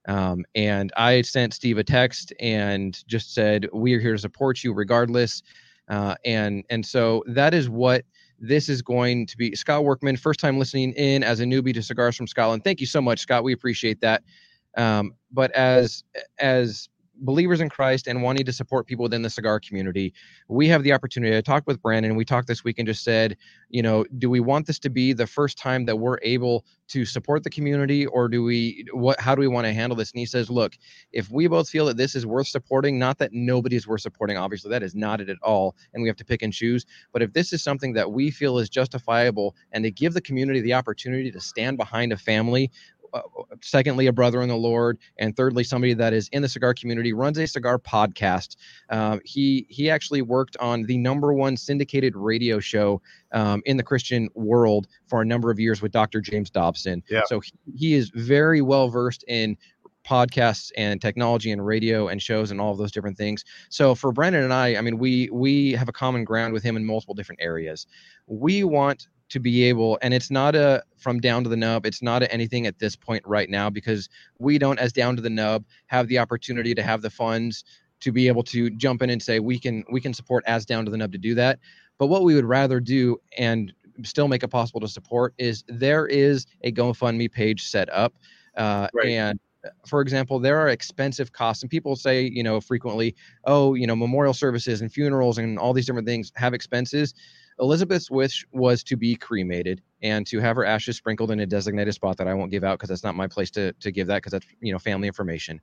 Um, 0.07 0.45
and 0.55 0.91
I 0.97 1.21
sent 1.21 1.53
Steve 1.53 1.77
a 1.77 1.83
text 1.83 2.33
and 2.39 3.05
just 3.07 3.33
said, 3.33 3.67
"We 3.73 3.93
are 3.93 3.99
here 3.99 4.13
to 4.13 4.19
support 4.19 4.63
you 4.63 4.73
regardless." 4.73 5.43
Uh, 5.89 6.15
and 6.25 6.63
and 6.69 6.85
so 6.85 7.23
that 7.27 7.53
is 7.53 7.69
what 7.69 8.05
this 8.39 8.69
is 8.69 8.81
going 8.81 9.25
to 9.27 9.37
be. 9.37 9.55
Scott 9.55 9.83
Workman, 9.83 10.17
first 10.17 10.39
time 10.39 10.57
listening 10.57 10.93
in 10.93 11.23
as 11.23 11.39
a 11.39 11.43
newbie 11.43 11.73
to 11.73 11.83
Cigars 11.83 12.15
from 12.15 12.27
Scotland. 12.27 12.63
Thank 12.63 12.79
you 12.79 12.85
so 12.85 13.01
much, 13.01 13.19
Scott. 13.19 13.43
We 13.43 13.53
appreciate 13.53 13.99
that. 14.01 14.23
Um, 14.77 15.13
but 15.31 15.51
as 15.51 16.03
as 16.39 16.89
believers 17.21 17.61
in 17.61 17.69
Christ 17.69 18.07
and 18.07 18.21
wanting 18.21 18.45
to 18.45 18.53
support 18.53 18.87
people 18.87 19.03
within 19.03 19.21
the 19.21 19.29
cigar 19.29 19.59
community, 19.59 20.13
we 20.47 20.67
have 20.67 20.83
the 20.83 20.93
opportunity. 20.93 21.35
I 21.35 21.41
talked 21.41 21.67
with 21.67 21.81
Brandon. 21.81 22.15
We 22.15 22.25
talked 22.25 22.47
this 22.47 22.63
week 22.63 22.79
and 22.79 22.87
just 22.87 23.03
said, 23.03 23.37
you 23.69 23.81
know, 23.81 24.05
do 24.17 24.29
we 24.29 24.39
want 24.39 24.67
this 24.67 24.79
to 24.79 24.89
be 24.89 25.13
the 25.13 25.27
first 25.27 25.57
time 25.57 25.85
that 25.85 25.97
we're 25.97 26.19
able 26.21 26.65
to 26.89 27.05
support 27.05 27.43
the 27.43 27.49
community, 27.51 28.07
or 28.07 28.27
do 28.27 28.43
we 28.43 28.83
what? 28.93 29.19
How 29.19 29.35
do 29.35 29.41
we 29.41 29.47
want 29.47 29.67
to 29.67 29.73
handle 29.73 29.95
this? 29.95 30.11
And 30.11 30.19
he 30.19 30.25
says, 30.25 30.49
look, 30.49 30.75
if 31.11 31.29
we 31.29 31.47
both 31.47 31.69
feel 31.69 31.85
that 31.85 31.97
this 31.97 32.15
is 32.15 32.25
worth 32.25 32.47
supporting, 32.47 32.97
not 32.97 33.19
that 33.19 33.31
nobody's 33.31 33.87
worth 33.87 34.01
supporting, 34.01 34.37
obviously 34.37 34.71
that 34.71 34.81
is 34.81 34.95
not 34.95 35.21
it 35.21 35.29
at 35.29 35.37
all, 35.43 35.75
and 35.93 36.01
we 36.01 36.09
have 36.09 36.17
to 36.17 36.25
pick 36.25 36.41
and 36.41 36.51
choose. 36.51 36.87
But 37.13 37.21
if 37.21 37.33
this 37.33 37.53
is 37.53 37.63
something 37.63 37.93
that 37.93 38.11
we 38.11 38.31
feel 38.31 38.57
is 38.57 38.69
justifiable, 38.69 39.55
and 39.71 39.83
to 39.83 39.91
give 39.91 40.15
the 40.15 40.21
community 40.21 40.61
the 40.61 40.73
opportunity 40.73 41.31
to 41.31 41.39
stand 41.39 41.77
behind 41.77 42.11
a 42.11 42.17
family 42.17 42.71
uh, 43.13 43.21
secondly, 43.61 44.07
a 44.07 44.13
brother 44.13 44.41
in 44.41 44.49
the 44.49 44.55
Lord, 44.55 44.97
and 45.17 45.35
thirdly, 45.35 45.63
somebody 45.63 45.93
that 45.93 46.13
is 46.13 46.29
in 46.29 46.41
the 46.41 46.49
cigar 46.49 46.73
community, 46.73 47.13
runs 47.13 47.37
a 47.37 47.47
cigar 47.47 47.79
podcast. 47.79 48.55
Uh, 48.89 49.19
he 49.25 49.65
he 49.69 49.89
actually 49.89 50.21
worked 50.21 50.57
on 50.57 50.83
the 50.83 50.97
number 50.97 51.33
one 51.33 51.57
syndicated 51.57 52.15
radio 52.15 52.59
show 52.59 53.01
um, 53.31 53.61
in 53.65 53.77
the 53.77 53.83
Christian 53.83 54.29
world 54.33 54.87
for 55.07 55.21
a 55.21 55.25
number 55.25 55.51
of 55.51 55.59
years 55.59 55.81
with 55.81 55.91
Dr. 55.91 56.21
James 56.21 56.49
Dobson. 56.49 57.03
Yeah. 57.09 57.21
So 57.27 57.39
he, 57.39 57.51
he 57.75 57.93
is 57.93 58.09
very 58.09 58.61
well 58.61 58.89
versed 58.89 59.23
in 59.27 59.57
podcasts 60.05 60.71
and 60.75 61.01
technology 61.01 61.51
and 61.51 61.65
radio 61.65 62.07
and 62.07 62.21
shows 62.21 62.51
and 62.51 62.59
all 62.59 62.71
of 62.71 62.77
those 62.77 62.91
different 62.91 63.17
things. 63.17 63.43
So 63.69 63.93
for 63.93 64.11
Brandon 64.11 64.43
and 64.43 64.53
I, 64.53 64.75
I 64.75 64.81
mean, 64.81 64.97
we 64.97 65.29
we 65.31 65.73
have 65.73 65.89
a 65.89 65.93
common 65.93 66.23
ground 66.23 66.53
with 66.53 66.63
him 66.63 66.77
in 66.77 66.85
multiple 66.85 67.13
different 67.13 67.41
areas. 67.41 67.85
We 68.27 68.63
want 68.63 69.07
to 69.29 69.39
be 69.39 69.63
able 69.63 69.97
and 70.01 70.13
it's 70.13 70.31
not 70.31 70.55
a 70.55 70.83
from 70.97 71.19
down 71.19 71.43
to 71.43 71.49
the 71.49 71.55
nub 71.55 71.85
it's 71.85 72.01
not 72.01 72.23
a 72.23 72.31
anything 72.33 72.65
at 72.65 72.79
this 72.79 72.95
point 72.95 73.23
right 73.25 73.49
now 73.49 73.69
because 73.69 74.09
we 74.39 74.57
don't 74.57 74.79
as 74.79 74.91
down 74.91 75.15
to 75.15 75.21
the 75.21 75.29
nub 75.29 75.63
have 75.87 76.07
the 76.07 76.17
opportunity 76.17 76.73
to 76.73 76.83
have 76.83 77.01
the 77.01 77.09
funds 77.09 77.63
to 77.99 78.11
be 78.11 78.27
able 78.27 78.43
to 78.43 78.69
jump 78.71 79.01
in 79.01 79.09
and 79.09 79.21
say 79.21 79.39
we 79.39 79.59
can 79.59 79.83
we 79.91 80.01
can 80.01 80.13
support 80.13 80.43
as 80.47 80.65
down 80.65 80.85
to 80.85 80.91
the 80.91 80.97
nub 80.97 81.11
to 81.11 81.17
do 81.17 81.35
that 81.35 81.59
but 81.97 82.07
what 82.07 82.23
we 82.23 82.35
would 82.35 82.45
rather 82.45 82.79
do 82.79 83.17
and 83.37 83.73
still 84.03 84.27
make 84.27 84.43
it 84.43 84.47
possible 84.47 84.79
to 84.79 84.87
support 84.87 85.33
is 85.37 85.63
there 85.67 86.07
is 86.07 86.45
a 86.63 86.71
gofundme 86.71 87.31
page 87.31 87.63
set 87.67 87.89
up 87.89 88.13
uh, 88.57 88.87
right. 88.93 89.07
and 89.07 89.39
for 89.85 90.01
example, 90.01 90.39
there 90.39 90.57
are 90.57 90.69
expensive 90.69 91.33
costs, 91.33 91.63
and 91.63 91.69
people 91.69 91.95
say, 91.95 92.23
you 92.23 92.43
know, 92.43 92.61
frequently, 92.61 93.15
oh, 93.45 93.73
you 93.73 93.85
know, 93.85 93.95
memorial 93.95 94.33
services 94.33 94.81
and 94.81 94.91
funerals 94.91 95.37
and 95.37 95.59
all 95.59 95.73
these 95.73 95.85
different 95.85 96.07
things 96.07 96.31
have 96.35 96.53
expenses. 96.53 97.13
Elizabeth's 97.59 98.09
wish 98.09 98.45
was 98.51 98.83
to 98.83 98.95
be 98.95 99.15
cremated 99.15 99.81
and 100.01 100.25
to 100.27 100.39
have 100.39 100.55
her 100.55 100.65
ashes 100.65 100.97
sprinkled 100.97 101.31
in 101.31 101.39
a 101.41 101.45
designated 101.45 101.93
spot 101.93 102.17
that 102.17 102.27
I 102.27 102.33
won't 102.33 102.51
give 102.51 102.63
out 102.63 102.79
because 102.79 102.89
that's 102.89 103.03
not 103.03 103.15
my 103.15 103.27
place 103.27 103.51
to 103.51 103.73
to 103.73 103.91
give 103.91 104.07
that 104.07 104.17
because 104.17 104.31
that's 104.31 104.45
you 104.61 104.71
know 104.71 104.79
family 104.79 105.07
information. 105.07 105.59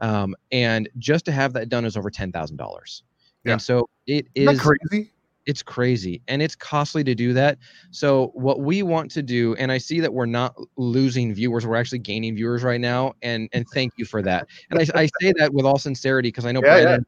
Um, 0.00 0.34
and 0.52 0.88
just 0.98 1.24
to 1.26 1.32
have 1.32 1.52
that 1.54 1.68
done 1.68 1.84
is 1.84 1.96
over 1.96 2.10
ten 2.10 2.32
thousand 2.32 2.56
dollars. 2.56 3.02
And 3.46 3.62
so 3.62 3.88
it 4.06 4.26
is 4.34 4.60
crazy? 4.60 5.12
it's 5.46 5.62
crazy 5.62 6.20
and 6.28 6.42
it's 6.42 6.54
costly 6.54 7.02
to 7.02 7.14
do 7.14 7.32
that. 7.32 7.58
So 7.90 8.30
what 8.34 8.60
we 8.60 8.82
want 8.82 9.10
to 9.12 9.22
do, 9.22 9.54
and 9.54 9.72
I 9.72 9.78
see 9.78 10.00
that 10.00 10.12
we're 10.12 10.26
not 10.26 10.54
losing 10.76 11.32
viewers, 11.32 11.66
we're 11.66 11.76
actually 11.76 12.00
gaining 12.00 12.34
viewers 12.36 12.62
right 12.62 12.80
now, 12.80 13.14
and 13.22 13.48
and 13.54 13.66
thank 13.72 13.94
you 13.96 14.04
for 14.04 14.20
that. 14.22 14.46
And 14.70 14.78
I, 14.78 15.00
I 15.00 15.08
say 15.20 15.32
that 15.38 15.54
with 15.54 15.64
all 15.64 15.78
sincerity 15.78 16.28
because 16.28 16.44
I 16.44 16.52
know 16.52 16.60
Yeah, 16.62 16.74
Brandon, 16.74 17.06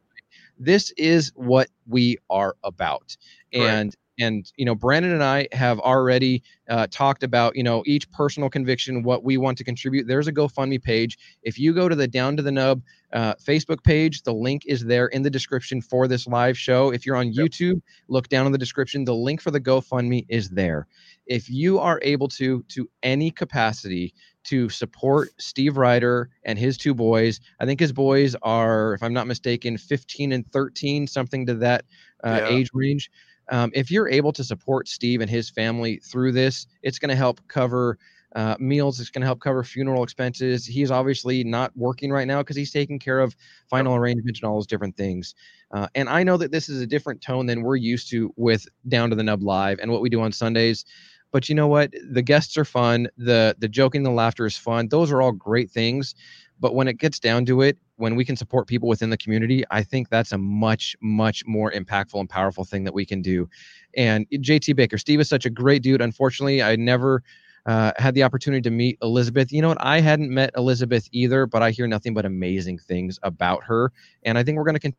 this 0.59 0.91
is 0.93 1.33
what 1.35 1.69
we 1.87 2.17
are 2.31 2.57
about, 2.65 3.15
Correct. 3.53 3.71
and 3.73 3.97
and 4.21 4.51
you 4.57 4.65
know 4.65 4.75
Brandon 4.75 5.13
and 5.13 5.23
I 5.25 5.49
have 5.53 5.81
already 5.81 6.43
uh, 6.69 6.87
talked 6.91 7.23
about 7.23 7.57
you 7.57 7.63
know 7.63 7.83
each 7.87 8.11
personal 8.13 8.49
conviction, 8.51 9.03
what 9.03 9.25
we 9.25 9.37
want 9.37 9.59
to 9.59 9.65
contribute. 9.65 10.07
There's 10.07 10.29
a 10.29 10.33
GoFundMe 10.33 10.83
page. 10.83 11.19
If 11.43 11.59
you 11.59 11.73
go 11.73 11.89
to 11.89 11.97
the 11.97 12.07
Down 12.07 12.37
to 12.37 12.43
the 12.43 12.53
Nub 12.53 12.83
uh, 13.13 13.35
Facebook 13.35 13.83
page, 13.83 14.23
the 14.23 14.35
link 14.35 14.63
is 14.67 14.85
there 14.85 15.07
in 15.09 15.23
the 15.23 15.31
description 15.31 15.81
for 15.81 16.07
this 16.07 16.27
live 16.27 16.57
show. 16.57 16.93
If 16.93 17.05
you're 17.07 17.17
on 17.17 17.33
YouTube, 17.33 17.81
look 18.09 18.29
down 18.29 18.47
in 18.47 18.53
the 18.53 18.59
description. 18.59 19.05
The 19.05 19.15
link 19.15 19.41
for 19.41 19.51
the 19.51 19.61
GoFundMe 19.61 20.27
is 20.29 20.51
there. 20.51 20.87
If 21.27 21.49
you 21.49 21.79
are 21.79 21.99
able 22.03 22.29
to, 22.29 22.63
to 22.69 22.89
any 23.03 23.31
capacity, 23.31 24.15
to 24.45 24.69
support 24.69 25.29
Steve 25.39 25.77
Ryder 25.77 26.31
and 26.45 26.59
his 26.59 26.79
two 26.79 26.95
boys, 26.95 27.41
I 27.61 27.67
think 27.67 27.79
his 27.81 27.93
boys 27.93 28.35
are, 28.43 28.95
if 28.95 29.03
I'm 29.03 29.13
not 29.13 29.27
mistaken, 29.27 29.77
15 29.77 30.33
and 30.33 30.47
13, 30.51 31.07
something 31.07 31.47
to 31.47 31.55
that 31.57 31.85
uh, 32.25 32.41
Yeah. 32.43 32.49
age 32.57 32.71
range. 32.73 33.11
Um, 33.51 33.71
if 33.75 33.91
you're 33.91 34.09
able 34.09 34.33
to 34.33 34.45
support 34.45 34.89
Steve 34.89 35.21
and 35.21 35.31
his 35.31 35.51
family 35.51 36.01
through 36.05 36.33
this, 36.33 36.67
it's 36.83 36.99
going 36.99 37.11
to 37.11 37.17
help 37.17 37.41
cover 37.49 37.99
uh, 38.37 38.57
meals. 38.61 39.01
It's 39.01 39.11
going 39.11 39.23
to 39.23 39.27
help 39.27 39.41
cover 39.41 39.65
funeral 39.65 40.03
expenses. 40.03 40.65
He's 40.65 40.91
obviously 40.91 41.43
not 41.45 41.77
working 41.77 42.13
right 42.13 42.27
now 42.27 42.39
because 42.39 42.57
he's 42.57 42.71
taking 42.71 42.99
care 42.99 43.21
of 43.21 43.35
final 43.69 43.95
arrangements 43.97 44.41
and 44.41 44.49
all 44.49 44.55
those 44.55 44.67
different 44.67 44.97
things. 44.97 45.35
Uh, 45.73 45.89
and 45.95 46.09
I 46.09 46.23
know 46.23 46.37
that 46.37 46.53
this 46.53 46.69
is 46.69 46.81
a 46.81 46.87
different 46.87 47.21
tone 47.21 47.47
than 47.47 47.63
we're 47.63 47.77
used 47.77 48.09
to 48.11 48.33
with 48.37 48.67
Down 48.89 49.11
to 49.11 49.17
the 49.17 49.25
Nub 49.25 49.43
Live 49.43 49.79
and 49.81 49.91
what 49.91 50.01
we 50.01 50.09
do 50.09 50.21
on 50.21 50.33
Sundays. 50.33 50.85
But 51.33 51.49
you 51.49 51.55
know 51.55 51.69
what? 51.69 51.93
The 52.11 52.23
guests 52.23 52.57
are 52.57 52.65
fun. 52.65 53.09
The 53.17 53.55
the 53.59 53.69
joking, 53.69 54.03
the 54.03 54.11
laughter 54.11 54.47
is 54.47 54.57
fun. 54.57 54.89
Those 54.89 55.13
are 55.13 55.23
all 55.23 55.33
great 55.33 55.71
things. 55.71 56.15
But 56.61 56.75
when 56.75 56.89
it 56.89 56.99
gets 56.99 57.19
down 57.19 57.47
to 57.47 57.63
it, 57.63 57.79
when 57.97 58.15
we 58.17 58.25
can 58.25 58.37
support 58.37 58.67
people 58.67 58.89
within 58.89 59.11
the 59.11 59.17
community, 59.17 59.65
I 59.71 59.83
think 59.83 60.09
that's 60.11 60.33
a 60.33 60.39
much, 60.39 60.97
much 61.01 61.45
more 61.47 61.73
impactful 61.73 62.21
and 62.21 62.29
powerful 62.29 62.65
thing 62.65 62.85
that 62.85 62.95
we 62.95 63.05
can 63.05 63.23
do. 63.23 63.49
And 63.97 64.27
JT 64.31 64.77
Baker, 64.77 64.99
Steve 64.99 65.21
is 65.21 65.29
such 65.29 65.47
a 65.47 65.51
great 65.51 65.83
dude. 65.83 66.01
Unfortunately, 66.01 66.63
I 66.63 66.77
never 66.77 67.23
uh, 67.67 67.93
had 67.97 68.15
the 68.15 68.23
opportunity 68.23 68.63
to 68.63 68.71
meet 68.71 68.99
Elizabeth. 69.03 69.53
You 69.53 69.63
know 69.63 69.69
what? 69.69 69.79
I 69.85 70.01
hadn't 70.01 70.33
met 70.33 70.51
Elizabeth 70.57 71.09
either, 71.13 71.47
but 71.47 71.63
I 71.63 71.71
hear 71.71 71.87
nothing 71.87 72.15
but 72.15 72.25
amazing 72.25 72.79
things 72.79 73.19
about 73.23 73.65
her, 73.65 73.93
and 74.23 74.39
I 74.39 74.43
think 74.43 74.57
we're 74.57 74.65
going 74.65 74.75
to 74.75 74.81
continue 74.81 74.97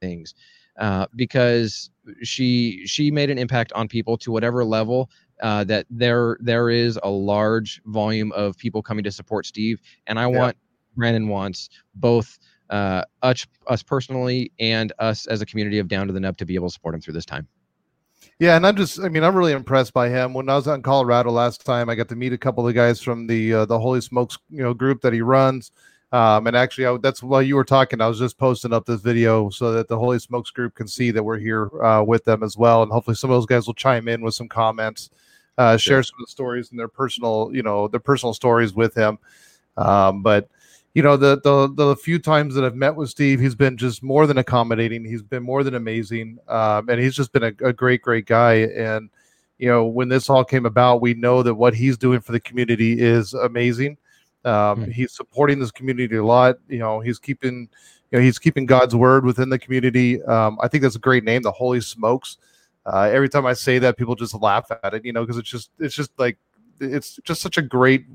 things 0.00 0.34
uh, 0.78 1.06
because 1.14 1.90
she 2.22 2.86
she 2.86 3.10
made 3.10 3.30
an 3.30 3.38
impact 3.38 3.72
on 3.72 3.88
people 3.88 4.16
to 4.18 4.30
whatever 4.30 4.64
level 4.64 5.10
uh, 5.42 5.64
that 5.64 5.86
there 5.90 6.36
there 6.40 6.70
is 6.70 6.98
a 7.02 7.08
large 7.08 7.80
volume 7.86 8.32
of 8.32 8.56
people 8.58 8.82
coming 8.82 9.04
to 9.04 9.12
support 9.12 9.46
Steve, 9.46 9.80
and 10.06 10.18
I 10.18 10.26
Yeah. 10.26 10.38
want 10.38 10.56
Brandon 10.96 11.28
wants 11.28 11.68
both 11.94 12.38
uh, 12.70 13.02
us 13.22 13.46
us 13.68 13.82
personally 13.82 14.52
and 14.58 14.92
us 14.98 15.26
as 15.26 15.40
a 15.40 15.46
community 15.46 15.78
of 15.78 15.88
Down 15.88 16.06
to 16.06 16.12
the 16.12 16.20
Nub 16.20 16.36
to 16.38 16.44
be 16.44 16.54
able 16.54 16.68
to 16.68 16.72
support 16.72 16.94
him 16.94 17.00
through 17.00 17.14
this 17.14 17.26
time. 17.26 17.46
Yeah, 18.38 18.56
and 18.56 18.66
I'm 18.66 18.76
just 18.76 19.00
I 19.00 19.08
mean, 19.08 19.22
I'm 19.22 19.34
really 19.34 19.52
impressed 19.52 19.94
by 19.94 20.08
him. 20.08 20.34
When 20.34 20.48
I 20.48 20.56
was 20.56 20.68
out 20.68 20.74
in 20.74 20.82
Colorado 20.82 21.30
last 21.30 21.64
time, 21.64 21.88
I 21.88 21.94
got 21.94 22.08
to 22.08 22.16
meet 22.16 22.32
a 22.32 22.38
couple 22.38 22.66
of 22.66 22.72
the 22.72 22.78
guys 22.78 23.00
from 23.00 23.26
the 23.26 23.54
uh, 23.54 23.64
the 23.66 23.78
Holy 23.78 24.00
Smokes, 24.00 24.38
you 24.50 24.62
know, 24.62 24.74
group 24.74 25.00
that 25.02 25.12
he 25.12 25.22
runs. 25.22 25.70
Um, 26.12 26.46
and 26.46 26.56
actually, 26.56 26.86
I, 26.86 26.96
that's 26.98 27.22
while 27.22 27.42
you 27.42 27.56
were 27.56 27.64
talking, 27.64 28.00
I 28.00 28.06
was 28.06 28.18
just 28.18 28.38
posting 28.38 28.72
up 28.72 28.86
this 28.86 29.00
video 29.00 29.50
so 29.50 29.72
that 29.72 29.88
the 29.88 29.98
Holy 29.98 30.18
Smokes 30.18 30.50
group 30.50 30.74
can 30.74 30.86
see 30.86 31.10
that 31.10 31.22
we're 31.22 31.38
here 31.38 31.70
uh, 31.82 32.02
with 32.02 32.24
them 32.24 32.42
as 32.42 32.56
well. 32.56 32.82
And 32.82 32.92
hopefully, 32.92 33.16
some 33.16 33.30
of 33.30 33.36
those 33.36 33.46
guys 33.46 33.66
will 33.66 33.74
chime 33.74 34.06
in 34.06 34.20
with 34.20 34.34
some 34.34 34.48
comments, 34.48 35.10
uh, 35.58 35.76
share 35.76 36.02
some 36.02 36.16
of 36.20 36.26
the 36.26 36.30
stories 36.30 36.70
and 36.70 36.78
their 36.78 36.88
personal, 36.88 37.50
you 37.52 37.62
know, 37.62 37.88
their 37.88 38.00
personal 38.00 38.34
stories 38.34 38.72
with 38.74 38.94
him. 38.94 39.18
Um, 39.76 40.22
but 40.22 40.48
you 40.96 41.02
know, 41.02 41.18
the 41.18 41.38
the 41.44 41.68
the 41.74 41.94
few 41.94 42.18
times 42.18 42.54
that 42.54 42.64
I've 42.64 42.74
met 42.74 42.96
with 42.96 43.10
Steve, 43.10 43.38
he's 43.38 43.54
been 43.54 43.76
just 43.76 44.02
more 44.02 44.26
than 44.26 44.38
accommodating. 44.38 45.04
He's 45.04 45.22
been 45.22 45.42
more 45.42 45.62
than 45.62 45.74
amazing, 45.74 46.38
um, 46.48 46.88
and 46.88 46.98
he's 46.98 47.14
just 47.14 47.32
been 47.32 47.42
a, 47.44 47.52
a 47.62 47.72
great, 47.74 48.00
great 48.00 48.24
guy. 48.24 48.54
And 48.54 49.10
you 49.58 49.68
know, 49.68 49.84
when 49.84 50.08
this 50.08 50.30
all 50.30 50.42
came 50.42 50.64
about, 50.64 51.02
we 51.02 51.12
know 51.12 51.42
that 51.42 51.54
what 51.54 51.74
he's 51.74 51.98
doing 51.98 52.20
for 52.20 52.32
the 52.32 52.40
community 52.40 52.98
is 52.98 53.34
amazing. 53.34 53.98
Um, 54.46 54.84
Hmm. 54.84 54.90
He's 54.90 55.12
supporting 55.12 55.58
this 55.58 55.70
community 55.70 56.16
a 56.16 56.24
lot. 56.24 56.56
You 56.66 56.78
know, 56.78 57.00
he's 57.00 57.18
keeping, 57.18 57.68
you 58.10 58.18
know, 58.18 58.20
he's 58.20 58.38
keeping 58.38 58.64
God's 58.64 58.94
word 58.94 59.26
within 59.26 59.50
the 59.50 59.58
community. 59.58 60.22
Um, 60.22 60.56
I 60.62 60.68
think 60.68 60.82
that's 60.82 60.96
a 60.96 61.00
great 61.00 61.24
name, 61.24 61.42
the 61.42 61.52
Holy 61.52 61.82
Smokes. 61.82 62.38
Uh, 62.86 63.10
every 63.12 63.28
time 63.28 63.44
I 63.44 63.52
say 63.52 63.78
that, 63.80 63.98
people 63.98 64.14
just 64.14 64.34
laugh 64.34 64.70
at 64.82 64.94
it, 64.94 65.04
you 65.04 65.12
know, 65.12 65.24
because 65.24 65.36
it's 65.36 65.50
just, 65.50 65.70
it's 65.78 65.94
just 65.94 66.12
like, 66.16 66.38
it's 66.80 67.20
just 67.22 67.42
such 67.42 67.58
a 67.58 67.62
great, 67.62 68.06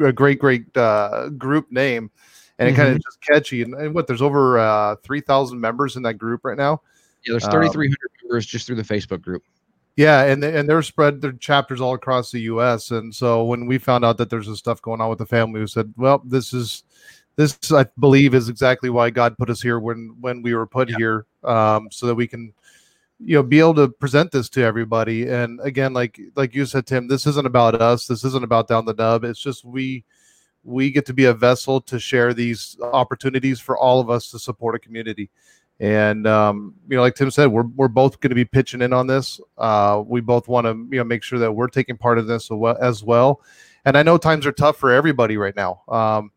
a 0.00 0.12
great, 0.12 0.38
great 0.38 0.76
uh, 0.76 1.28
group 1.30 1.70
name, 1.70 2.10
and 2.58 2.68
it 2.68 2.74
kind 2.74 2.90
of 2.90 3.02
just 3.02 3.20
catchy. 3.22 3.62
And, 3.62 3.74
and 3.74 3.94
what, 3.94 4.06
there's 4.06 4.22
over 4.22 4.58
uh, 4.58 4.96
three 5.02 5.20
thousand 5.20 5.60
members 5.60 5.96
in 5.96 6.02
that 6.02 6.14
group 6.14 6.44
right 6.44 6.58
now. 6.58 6.82
Yeah, 7.24 7.32
there's 7.32 7.44
Um, 7.44 7.52
3,300 7.52 7.96
members 8.24 8.46
just 8.46 8.66
through 8.66 8.76
the 8.76 8.82
Facebook 8.82 9.22
group. 9.22 9.42
Yeah, 9.96 10.22
and 10.22 10.42
they, 10.42 10.56
and 10.58 10.68
they're 10.68 10.82
spread 10.82 11.20
their 11.20 11.32
chapters 11.32 11.80
all 11.80 11.94
across 11.94 12.30
the 12.30 12.40
U.S. 12.42 12.90
And 12.90 13.14
so 13.14 13.44
when 13.44 13.66
we 13.66 13.76
found 13.76 14.04
out 14.04 14.16
that 14.18 14.30
there's 14.30 14.46
this 14.46 14.58
stuff 14.58 14.80
going 14.80 15.00
on 15.00 15.10
with 15.10 15.18
the 15.18 15.26
family, 15.26 15.60
we 15.60 15.66
said, 15.66 15.92
"Well, 15.96 16.22
this 16.24 16.54
is 16.54 16.84
this 17.36 17.58
I 17.72 17.86
believe 17.98 18.34
is 18.34 18.48
exactly 18.48 18.90
why 18.90 19.10
God 19.10 19.36
put 19.38 19.50
us 19.50 19.60
here 19.60 19.78
when 19.78 20.16
when 20.20 20.42
we 20.42 20.54
were 20.54 20.66
put 20.66 20.88
Yeah. 20.88 20.96
here, 20.96 21.26
um, 21.44 21.88
so 21.90 22.06
that 22.06 22.14
we 22.14 22.26
can, 22.26 22.52
you 23.22 23.36
know, 23.36 23.42
be 23.42 23.60
able 23.60 23.74
to 23.74 23.88
present 23.88 24.32
this 24.32 24.48
to 24.50 24.62
everybody." 24.62 25.28
And 25.28 25.60
again, 25.62 25.92
like 25.92 26.20
like 26.36 26.54
you 26.54 26.66
said, 26.66 26.86
Tim, 26.86 27.08
this 27.08 27.26
isn't 27.26 27.46
about 27.46 27.80
us. 27.80 28.06
This 28.06 28.24
isn't 28.24 28.44
about 28.44 28.68
down 28.68 28.84
the 28.84 28.94
nub. 28.94 29.24
It's 29.24 29.40
just 29.40 29.64
we 29.64 30.04
we 30.64 30.90
get 30.90 31.06
to 31.06 31.14
be 31.14 31.24
a 31.24 31.34
vessel 31.34 31.80
to 31.80 31.98
share 31.98 32.34
these 32.34 32.76
opportunities 32.82 33.60
for 33.60 33.78
all 33.78 34.00
of 34.00 34.10
us 34.10 34.30
to 34.30 34.38
support 34.38 34.74
a 34.74 34.78
community. 34.78 35.30
And 35.78 36.26
um, 36.26 36.74
you 36.88 36.96
know, 36.96 37.02
like 37.02 37.14
Tim 37.14 37.30
said, 37.30 37.46
we're 37.46 37.64
we're 37.74 37.88
both 37.88 38.20
going 38.20 38.30
to 38.30 38.34
be 38.34 38.44
pitching 38.44 38.82
in 38.82 38.92
on 38.92 39.06
this. 39.06 39.40
Uh, 39.56 40.02
we 40.06 40.20
both 40.20 40.46
want 40.46 40.66
to 40.66 40.72
you 40.90 40.98
know 40.98 41.04
make 41.04 41.22
sure 41.22 41.38
that 41.38 41.52
we're 41.52 41.68
taking 41.68 41.96
part 41.96 42.18
of 42.18 42.26
this 42.26 42.50
as 42.50 42.56
well- 42.56 42.78
as 42.80 43.02
well. 43.02 43.40
And 43.86 43.96
I 43.96 44.02
know 44.02 44.18
times 44.18 44.44
are 44.46 44.52
tough 44.52 44.76
for 44.76 44.92
everybody 44.92 45.38
right 45.38 45.56
now. 45.56 45.82
Um, 45.88 46.32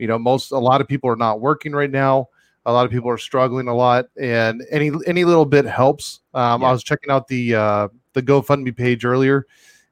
you 0.00 0.08
know, 0.08 0.18
most 0.18 0.50
a 0.50 0.58
lot 0.58 0.80
of 0.80 0.88
people 0.88 1.08
are 1.10 1.16
not 1.16 1.40
working 1.40 1.72
right 1.72 1.90
now. 1.90 2.28
A 2.68 2.72
lot 2.72 2.84
of 2.84 2.92
people 2.92 3.08
are 3.08 3.16
struggling 3.18 3.66
a 3.68 3.74
lot, 3.74 4.06
and 4.20 4.62
any 4.70 4.90
any 5.06 5.24
little 5.24 5.46
bit 5.46 5.64
helps. 5.64 6.20
Um, 6.34 6.60
Yeah. 6.60 6.68
I 6.68 6.72
was 6.72 6.84
checking 6.84 7.10
out 7.10 7.26
the 7.26 7.54
uh, 7.54 7.88
the 8.12 8.22
GoFundMe 8.22 8.76
page 8.76 9.04
earlier, 9.06 9.46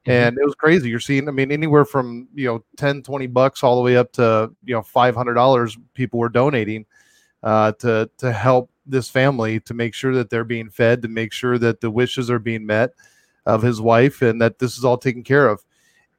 Mhm. 0.05 0.11
and 0.11 0.37
it 0.37 0.45
was 0.45 0.53
crazy. 0.53 0.89
You're 0.89 0.99
seeing, 0.99 1.27
I 1.27 1.31
mean, 1.31 1.51
anywhere 1.51 1.85
from 1.85 2.27
you 2.35 2.45
know 2.47 2.63
10, 2.77 3.01
20 3.01 3.25
bucks 3.27 3.63
all 3.63 3.75
the 3.77 3.81
way 3.81 3.97
up 3.97 4.11
to 4.13 4.51
you 4.63 4.75
know 4.75 4.83
five 4.83 5.15
hundred 5.15 5.33
dollars. 5.33 5.75
People 5.95 6.19
were 6.19 6.29
donating 6.29 6.85
uh, 7.43 7.71
to 7.79 8.09
to 8.19 8.31
help 8.31 8.69
this 8.85 9.09
family 9.09 9.59
to 9.61 9.73
make 9.73 9.93
sure 9.95 10.13
that 10.13 10.29
they're 10.29 10.43
being 10.43 10.69
fed, 10.69 11.01
to 11.01 11.07
make 11.07 11.33
sure 11.33 11.57
that 11.57 11.81
the 11.81 11.89
wishes 11.91 12.29
are 12.29 12.39
being 12.39 12.65
met 12.65 12.91
of 13.47 13.63
his 13.63 13.81
wife, 13.81 14.21
and 14.21 14.39
that 14.41 14.59
this 14.59 14.77
is 14.77 14.85
all 14.85 14.97
taken 14.97 15.23
care 15.23 15.47
of. 15.49 15.63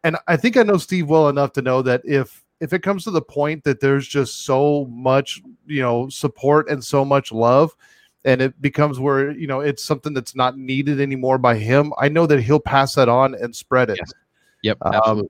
And 0.02 0.16
I 0.26 0.36
think 0.36 0.56
I 0.56 0.64
know 0.64 0.76
Steve 0.78 1.08
well 1.08 1.28
enough 1.28 1.52
to 1.52 1.62
know 1.62 1.82
that 1.82 2.02
if 2.04 2.42
if 2.60 2.72
it 2.72 2.82
comes 2.82 3.04
to 3.04 3.10
the 3.10 3.22
point 3.22 3.64
that 3.64 3.80
there's 3.80 4.06
just 4.06 4.44
so 4.44 4.86
much 4.90 5.40
you 5.66 5.82
know 5.82 6.08
support 6.08 6.68
and 6.68 6.82
so 6.82 7.04
much 7.04 7.32
love 7.32 7.76
and 8.24 8.42
it 8.42 8.60
becomes 8.60 8.98
where 8.98 9.30
you 9.30 9.46
know 9.46 9.60
it's 9.60 9.84
something 9.84 10.12
that's 10.12 10.34
not 10.34 10.58
needed 10.58 11.00
anymore 11.00 11.38
by 11.38 11.56
him 11.56 11.92
i 11.98 12.08
know 12.08 12.26
that 12.26 12.40
he'll 12.40 12.60
pass 12.60 12.94
that 12.94 13.08
on 13.08 13.34
and 13.34 13.54
spread 13.54 13.90
it 13.90 13.98
Yes. 13.98 14.12
Yep, 14.62 14.78
Um, 14.86 15.28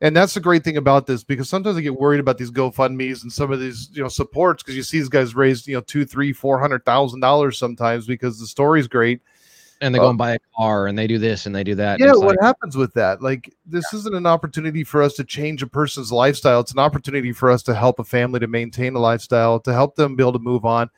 and 0.00 0.16
that's 0.16 0.34
the 0.34 0.40
great 0.40 0.64
thing 0.64 0.76
about 0.76 1.06
this 1.06 1.24
because 1.24 1.48
sometimes 1.48 1.76
I 1.76 1.82
get 1.82 1.98
worried 1.98 2.20
about 2.20 2.38
these 2.38 2.50
GoFundmes 2.50 3.22
and 3.22 3.32
some 3.32 3.52
of 3.52 3.60
these, 3.60 3.90
you 3.92 4.02
know, 4.02 4.08
supports 4.08 4.62
because 4.62 4.76
you 4.76 4.82
see 4.82 4.98
these 4.98 5.10
guys 5.10 5.34
raise, 5.34 5.66
you 5.66 5.74
know, 5.74 5.82
two, 5.82 6.06
three, 6.06 6.32
four 6.32 6.58
hundred 6.58 6.84
thousand 6.86 7.20
dollars 7.20 7.58
sometimes 7.58 8.06
because 8.06 8.38
the 8.38 8.46
story's 8.46 8.88
great. 8.88 9.20
And 9.80 9.94
they 9.94 9.98
go 9.98 10.06
oh. 10.06 10.10
and 10.10 10.18
buy 10.18 10.32
a 10.32 10.38
car 10.56 10.86
and 10.86 10.98
they 10.98 11.06
do 11.06 11.18
this 11.18 11.46
and 11.46 11.54
they 11.54 11.64
do 11.64 11.74
that. 11.74 12.00
Yeah, 12.00 12.12
what 12.12 12.36
like, 12.36 12.40
happens 12.40 12.76
with 12.76 12.92
that? 12.94 13.22
Like, 13.22 13.52
this 13.66 13.92
isn't 13.92 14.14
an 14.14 14.26
opportunity 14.26 14.84
for 14.84 15.02
us 15.02 15.14
to 15.14 15.24
change 15.24 15.62
a 15.62 15.66
person's 15.66 16.12
lifestyle. 16.12 16.60
It's 16.60 16.72
an 16.72 16.78
opportunity 16.78 17.32
for 17.32 17.50
us 17.50 17.62
to 17.64 17.74
help 17.74 17.98
a 17.98 18.04
family 18.04 18.40
to 18.40 18.46
maintain 18.46 18.94
a 18.94 18.98
lifestyle, 18.98 19.58
to 19.60 19.72
help 19.72 19.96
them 19.96 20.16
be 20.16 20.22
able 20.22 20.34
to 20.34 20.38
move 20.38 20.64
on. 20.64 20.90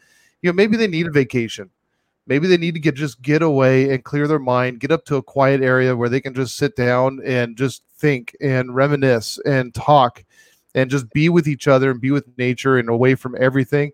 You 0.43 0.51
know, 0.51 0.55
maybe 0.55 0.77
they 0.77 0.89
need 0.89 1.07
a 1.07 1.11
vacation. 1.11 1.71
Maybe 2.27 2.47
they 2.47 2.57
need 2.57 2.75
to 2.75 2.81
get 2.81 2.95
just 2.95 3.21
get 3.23 3.43
away 3.43 3.93
and 3.93 4.05
clear 4.05 4.29
their 4.29 4.39
mind, 4.39 4.81
get 4.81 4.93
up 4.93 5.05
to 5.07 5.17
a 5.17 5.23
quiet 5.23 5.61
area 5.61 5.97
where 5.97 6.09
they 6.09 6.21
can 6.21 6.35
just 6.35 6.57
sit 6.57 6.77
down 6.77 7.21
and 7.25 7.57
just 7.57 7.83
think 7.97 8.37
and 8.41 8.75
reminisce 8.75 9.39
and 9.45 9.75
talk. 9.75 10.25
and 10.75 10.91
just 10.91 11.11
be 11.11 11.29
with 11.29 11.47
each 11.47 11.69
other 11.69 11.91
and 11.91 12.01
be 12.01 12.11
with 12.11 12.27
nature 12.39 12.79
and 12.79 12.89
away 12.89 13.15
from 13.15 13.37
everything. 13.39 13.93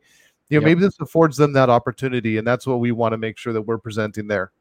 You 0.49 0.61
know, 0.61 0.61
Yep. 0.61 0.65
maybe 0.65 0.81
this 0.83 1.01
affords 1.01 1.37
them 1.37 1.53
that 1.55 1.69
opportunity, 1.69 2.39
and 2.39 2.47
that's 2.47 2.67
what 2.67 2.81
we 2.81 2.93
want 2.93 3.13
to 3.15 3.19
make 3.19 3.37
sure 3.37 3.53
that 3.53 3.63
we're 3.63 3.79
presenting 3.79 4.29
there. 4.29 4.53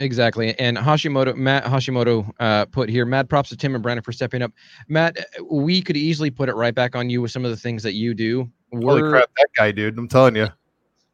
Exactly. 0.00 0.58
And 0.58 0.76
Hashimoto, 0.76 1.36
Matt 1.36 1.64
Hashimoto 1.64 2.28
uh, 2.40 2.64
put 2.66 2.88
here, 2.88 3.06
mad 3.06 3.28
props 3.28 3.48
to 3.50 3.56
Tim 3.56 3.74
and 3.74 3.82
Brandon 3.82 4.02
for 4.02 4.12
stepping 4.12 4.42
up. 4.42 4.52
Matt, 4.88 5.24
we 5.48 5.80
could 5.80 5.96
easily 5.96 6.30
put 6.30 6.48
it 6.48 6.54
right 6.54 6.74
back 6.74 6.96
on 6.96 7.08
you 7.08 7.22
with 7.22 7.30
some 7.30 7.44
of 7.44 7.50
the 7.50 7.56
things 7.56 7.82
that 7.84 7.92
you 7.92 8.12
do. 8.12 8.50
Holy 8.72 9.02
We're, 9.02 9.10
crap, 9.10 9.30
that 9.36 9.48
guy, 9.56 9.70
dude! 9.70 9.96
I'm 9.96 10.08
telling 10.08 10.34
you. 10.34 10.48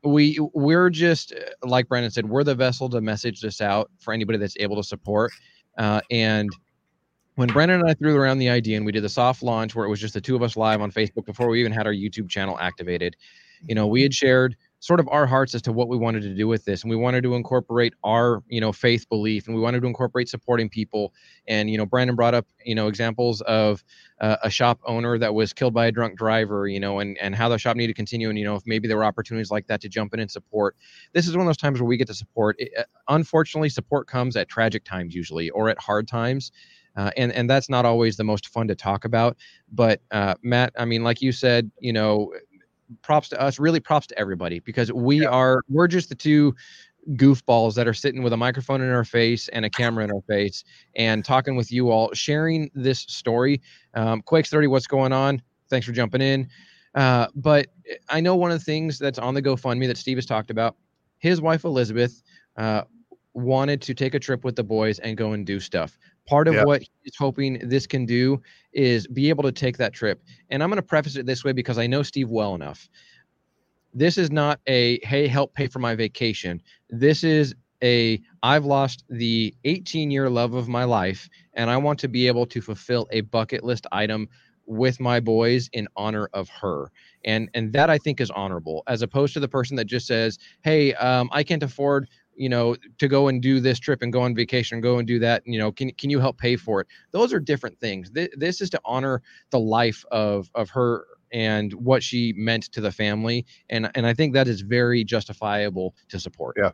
we 0.02 0.38
we're 0.54 0.88
just 0.88 1.34
like 1.62 1.88
Brandon 1.88 2.10
said, 2.10 2.28
we're 2.28 2.44
the 2.44 2.54
vessel 2.54 2.88
to 2.88 3.00
message 3.02 3.42
this 3.42 3.60
out 3.60 3.90
for 3.98 4.14
anybody 4.14 4.38
that's 4.38 4.56
able 4.58 4.76
to 4.76 4.82
support. 4.82 5.30
Uh, 5.76 6.00
and 6.10 6.48
when 7.34 7.48
Brandon 7.48 7.80
and 7.80 7.88
I 7.88 7.94
threw 7.94 8.16
around 8.16 8.38
the 8.38 8.48
idea 8.48 8.76
and 8.76 8.86
we 8.86 8.92
did 8.92 9.02
the 9.02 9.08
soft 9.08 9.42
launch 9.42 9.74
where 9.74 9.84
it 9.84 9.88
was 9.88 10.00
just 10.00 10.14
the 10.14 10.20
two 10.20 10.36
of 10.36 10.42
us 10.42 10.56
live 10.56 10.80
on 10.80 10.90
Facebook 10.90 11.26
before 11.26 11.48
we 11.48 11.60
even 11.60 11.72
had 11.72 11.86
our 11.86 11.92
YouTube 11.92 12.28
channel 12.28 12.58
activated, 12.58 13.16
you 13.66 13.74
know, 13.74 13.86
we 13.86 14.02
had 14.02 14.14
shared 14.14 14.56
sort 14.80 14.98
of 14.98 15.08
our 15.10 15.26
hearts 15.26 15.54
as 15.54 15.62
to 15.62 15.72
what 15.72 15.88
we 15.88 15.96
wanted 15.96 16.22
to 16.22 16.34
do 16.34 16.48
with 16.48 16.64
this. 16.64 16.82
And 16.82 16.90
we 16.90 16.96
wanted 16.96 17.22
to 17.24 17.34
incorporate 17.34 17.94
our 18.04 18.42
you 18.48 18.60
know 18.60 18.72
faith 18.72 19.08
belief 19.08 19.46
and 19.46 19.54
we 19.54 19.62
wanted 19.62 19.80
to 19.82 19.86
incorporate 19.86 20.28
supporting 20.28 20.68
people. 20.68 21.12
And 21.46 21.70
you 21.70 21.78
know 21.78 21.86
brandon 21.86 22.16
brought 22.16 22.34
up 22.34 22.46
you 22.64 22.74
know 22.74 22.88
examples 22.88 23.40
of 23.42 23.84
uh, 24.20 24.36
a 24.42 24.50
shop 24.50 24.80
owner 24.86 25.18
that 25.18 25.34
was 25.34 25.52
killed 25.52 25.74
by 25.74 25.86
a 25.86 25.92
drunk 25.92 26.16
driver 26.18 26.66
you 26.68 26.80
know 26.80 26.98
and 27.00 27.16
and 27.18 27.34
how 27.34 27.48
the 27.48 27.58
shop 27.58 27.76
needed 27.76 27.88
to 27.92 27.94
continue 27.96 28.28
and 28.28 28.38
you 28.38 28.44
know 28.44 28.56
if 28.56 28.62
maybe 28.66 28.88
there 28.88 28.96
were 28.96 29.04
opportunities 29.04 29.50
like 29.50 29.66
that 29.66 29.80
to 29.82 29.88
jump 29.88 30.14
in 30.14 30.20
and 30.20 30.30
support. 30.30 30.76
This 31.12 31.26
is 31.28 31.36
one 31.36 31.42
of 31.42 31.46
those 31.48 31.56
times 31.56 31.80
where 31.80 31.88
we 31.88 31.96
get 31.96 32.08
to 32.08 32.14
support. 32.14 32.56
It- 32.58 32.72
uh, 32.78 32.84
unfortunately 33.08 33.68
support 33.68 34.06
comes 34.06 34.36
at 34.36 34.48
tragic 34.48 34.84
times 34.84 35.14
usually 35.14 35.50
or 35.50 35.68
at 35.68 35.78
hard 35.78 36.06
times 36.08 36.52
uh, 36.96 37.10
and 37.16 37.32
and 37.32 37.48
that's 37.48 37.68
not 37.68 37.84
always 37.84 38.16
the 38.16 38.24
most 38.24 38.48
fun 38.48 38.66
to 38.68 38.74
talk 38.74 39.04
about. 39.04 39.36
But 39.72 40.00
uh, 40.10 40.34
matt 40.42 40.72
i 40.78 40.84
mean 40.84 41.02
like 41.04 41.22
you 41.22 41.32
said 41.32 41.70
you 41.80 41.92
know 41.92 42.32
props 43.02 43.28
to 43.30 43.40
us 43.40 43.58
really 43.58 43.80
props 43.80 44.06
to 44.08 44.18
everybody 44.18 44.60
because 44.60 44.92
we 44.92 45.24
are 45.24 45.62
we're 45.68 45.88
just 45.88 46.08
the 46.08 46.14
two 46.14 46.54
goofballs 47.12 47.74
that 47.74 47.88
are 47.88 47.94
sitting 47.94 48.22
with 48.22 48.32
a 48.32 48.36
microphone 48.36 48.82
in 48.82 48.90
our 48.90 49.04
face 49.04 49.48
and 49.48 49.64
a 49.64 49.70
camera 49.70 50.04
in 50.04 50.10
our 50.10 50.20
face 50.22 50.64
and 50.96 51.24
talking 51.24 51.56
with 51.56 51.72
you 51.72 51.90
all 51.90 52.12
sharing 52.12 52.70
this 52.74 53.00
story. 53.00 53.60
Um, 53.94 54.20
quakes 54.22 54.50
30 54.50 54.66
what's 54.66 54.86
going 54.86 55.12
on? 55.12 55.42
Thanks 55.70 55.86
for 55.86 55.92
jumping 55.92 56.20
in. 56.20 56.48
Uh, 56.94 57.28
but 57.36 57.68
i 58.08 58.20
know 58.20 58.34
one 58.34 58.50
of 58.50 58.58
the 58.58 58.64
things 58.64 58.98
that's 58.98 59.18
on 59.18 59.34
the 59.34 59.42
gofundme 59.42 59.86
that 59.86 59.96
steve 59.96 60.16
has 60.16 60.26
talked 60.26 60.50
about 60.50 60.76
his 61.18 61.40
wife 61.40 61.64
elizabeth 61.64 62.22
uh, 62.56 62.82
wanted 63.34 63.80
to 63.80 63.94
take 63.94 64.14
a 64.14 64.18
trip 64.18 64.44
with 64.44 64.56
the 64.56 64.64
boys 64.64 64.98
and 64.98 65.16
go 65.16 65.32
and 65.32 65.46
do 65.46 65.60
stuff 65.60 65.98
part 66.30 66.46
of 66.46 66.54
what 66.64 66.82
he's 67.02 67.16
hoping 67.18 67.58
this 67.68 67.86
can 67.86 68.06
do 68.06 68.40
is 68.72 69.06
be 69.08 69.28
able 69.28 69.42
to 69.42 69.52
take 69.52 69.76
that 69.78 69.92
trip. 69.92 70.22
And 70.50 70.62
i'm 70.62 70.70
going 70.70 70.76
to 70.76 70.82
preface 70.82 71.16
it 71.16 71.26
this 71.26 71.44
way 71.44 71.52
because 71.52 71.78
i 71.78 71.86
know 71.86 72.02
steve 72.02 72.30
well 72.30 72.54
enough. 72.54 72.88
This 73.92 74.16
is 74.16 74.30
not 74.30 74.60
a 74.68 75.04
hey 75.04 75.26
help 75.26 75.52
pay 75.54 75.66
for 75.66 75.80
my 75.80 75.96
vacation. 75.96 76.62
This 76.88 77.24
is 77.24 77.54
a 77.82 78.20
i've 78.42 78.66
lost 78.66 79.04
the 79.08 79.54
18 79.64 80.10
year 80.10 80.28
love 80.30 80.52
of 80.54 80.68
my 80.68 80.84
life 80.84 81.28
and 81.54 81.70
i 81.70 81.76
want 81.78 81.98
to 81.98 82.08
be 82.08 82.26
able 82.26 82.44
to 82.44 82.60
fulfill 82.60 83.08
a 83.10 83.22
bucket 83.22 83.64
list 83.64 83.86
item 83.90 84.28
with 84.66 85.00
my 85.00 85.18
boys 85.18 85.68
in 85.72 85.88
honor 85.96 86.28
of 86.34 86.48
her. 86.50 86.92
And 87.24 87.48
and 87.54 87.72
that 87.72 87.90
i 87.90 87.98
think 87.98 88.20
is 88.20 88.30
honorable 88.30 88.82
as 88.86 89.02
opposed 89.02 89.32
to 89.34 89.40
the 89.40 89.48
person 89.48 89.76
that 89.76 89.86
just 89.86 90.06
says 90.06 90.38
hey 90.62 90.94
um, 90.94 91.28
i 91.32 91.42
can't 91.42 91.62
afford 91.62 92.06
you 92.34 92.48
know 92.48 92.76
to 92.98 93.08
go 93.08 93.28
and 93.28 93.42
do 93.42 93.60
this 93.60 93.78
trip 93.78 94.02
and 94.02 94.12
go 94.12 94.22
on 94.22 94.34
vacation 94.34 94.76
and 94.76 94.82
go 94.82 94.98
and 94.98 95.06
do 95.06 95.18
that 95.18 95.42
you 95.46 95.58
know 95.58 95.70
can, 95.70 95.90
can 95.92 96.10
you 96.10 96.20
help 96.20 96.38
pay 96.38 96.56
for 96.56 96.80
it 96.80 96.86
those 97.10 97.32
are 97.32 97.40
different 97.40 97.78
things 97.78 98.10
Th- 98.10 98.30
this 98.36 98.60
is 98.60 98.70
to 98.70 98.80
honor 98.84 99.22
the 99.50 99.60
life 99.60 100.04
of 100.10 100.50
of 100.54 100.70
her 100.70 101.06
and 101.32 101.72
what 101.74 102.02
she 102.02 102.32
meant 102.36 102.64
to 102.72 102.80
the 102.80 102.92
family 102.92 103.44
and 103.68 103.90
and 103.94 104.06
i 104.06 104.14
think 104.14 104.32
that 104.34 104.48
is 104.48 104.60
very 104.62 105.04
justifiable 105.04 105.94
to 106.08 106.18
support 106.18 106.56
Yeah. 106.58 106.70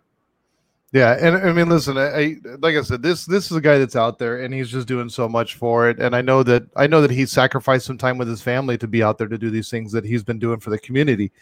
Yeah, 0.92 1.16
and 1.20 1.36
I 1.36 1.52
mean, 1.52 1.68
listen, 1.68 1.98
I, 1.98 2.06
I 2.06 2.36
like 2.60 2.76
I 2.76 2.82
said, 2.82 3.02
this 3.02 3.26
this 3.26 3.50
is 3.50 3.56
a 3.56 3.60
guy 3.60 3.76
that's 3.76 3.96
out 3.96 4.18
there, 4.18 4.42
and 4.42 4.54
he's 4.54 4.70
just 4.70 4.86
doing 4.86 5.08
so 5.08 5.28
much 5.28 5.56
for 5.56 5.90
it. 5.90 5.98
And 5.98 6.14
I 6.14 6.22
know 6.22 6.42
that 6.44 6.62
I 6.76 6.86
know 6.86 7.02
that 7.02 7.10
he 7.10 7.26
sacrificed 7.26 7.86
some 7.86 7.98
time 7.98 8.18
with 8.18 8.28
his 8.28 8.40
family 8.40 8.78
to 8.78 8.86
be 8.86 9.02
out 9.02 9.18
there 9.18 9.26
to 9.26 9.36
do 9.36 9.50
these 9.50 9.68
things 9.68 9.90
that 9.92 10.04
he's 10.04 10.22
been 10.22 10.38
doing 10.38 10.60
for 10.60 10.70
the 10.70 10.78
community. 10.78 11.32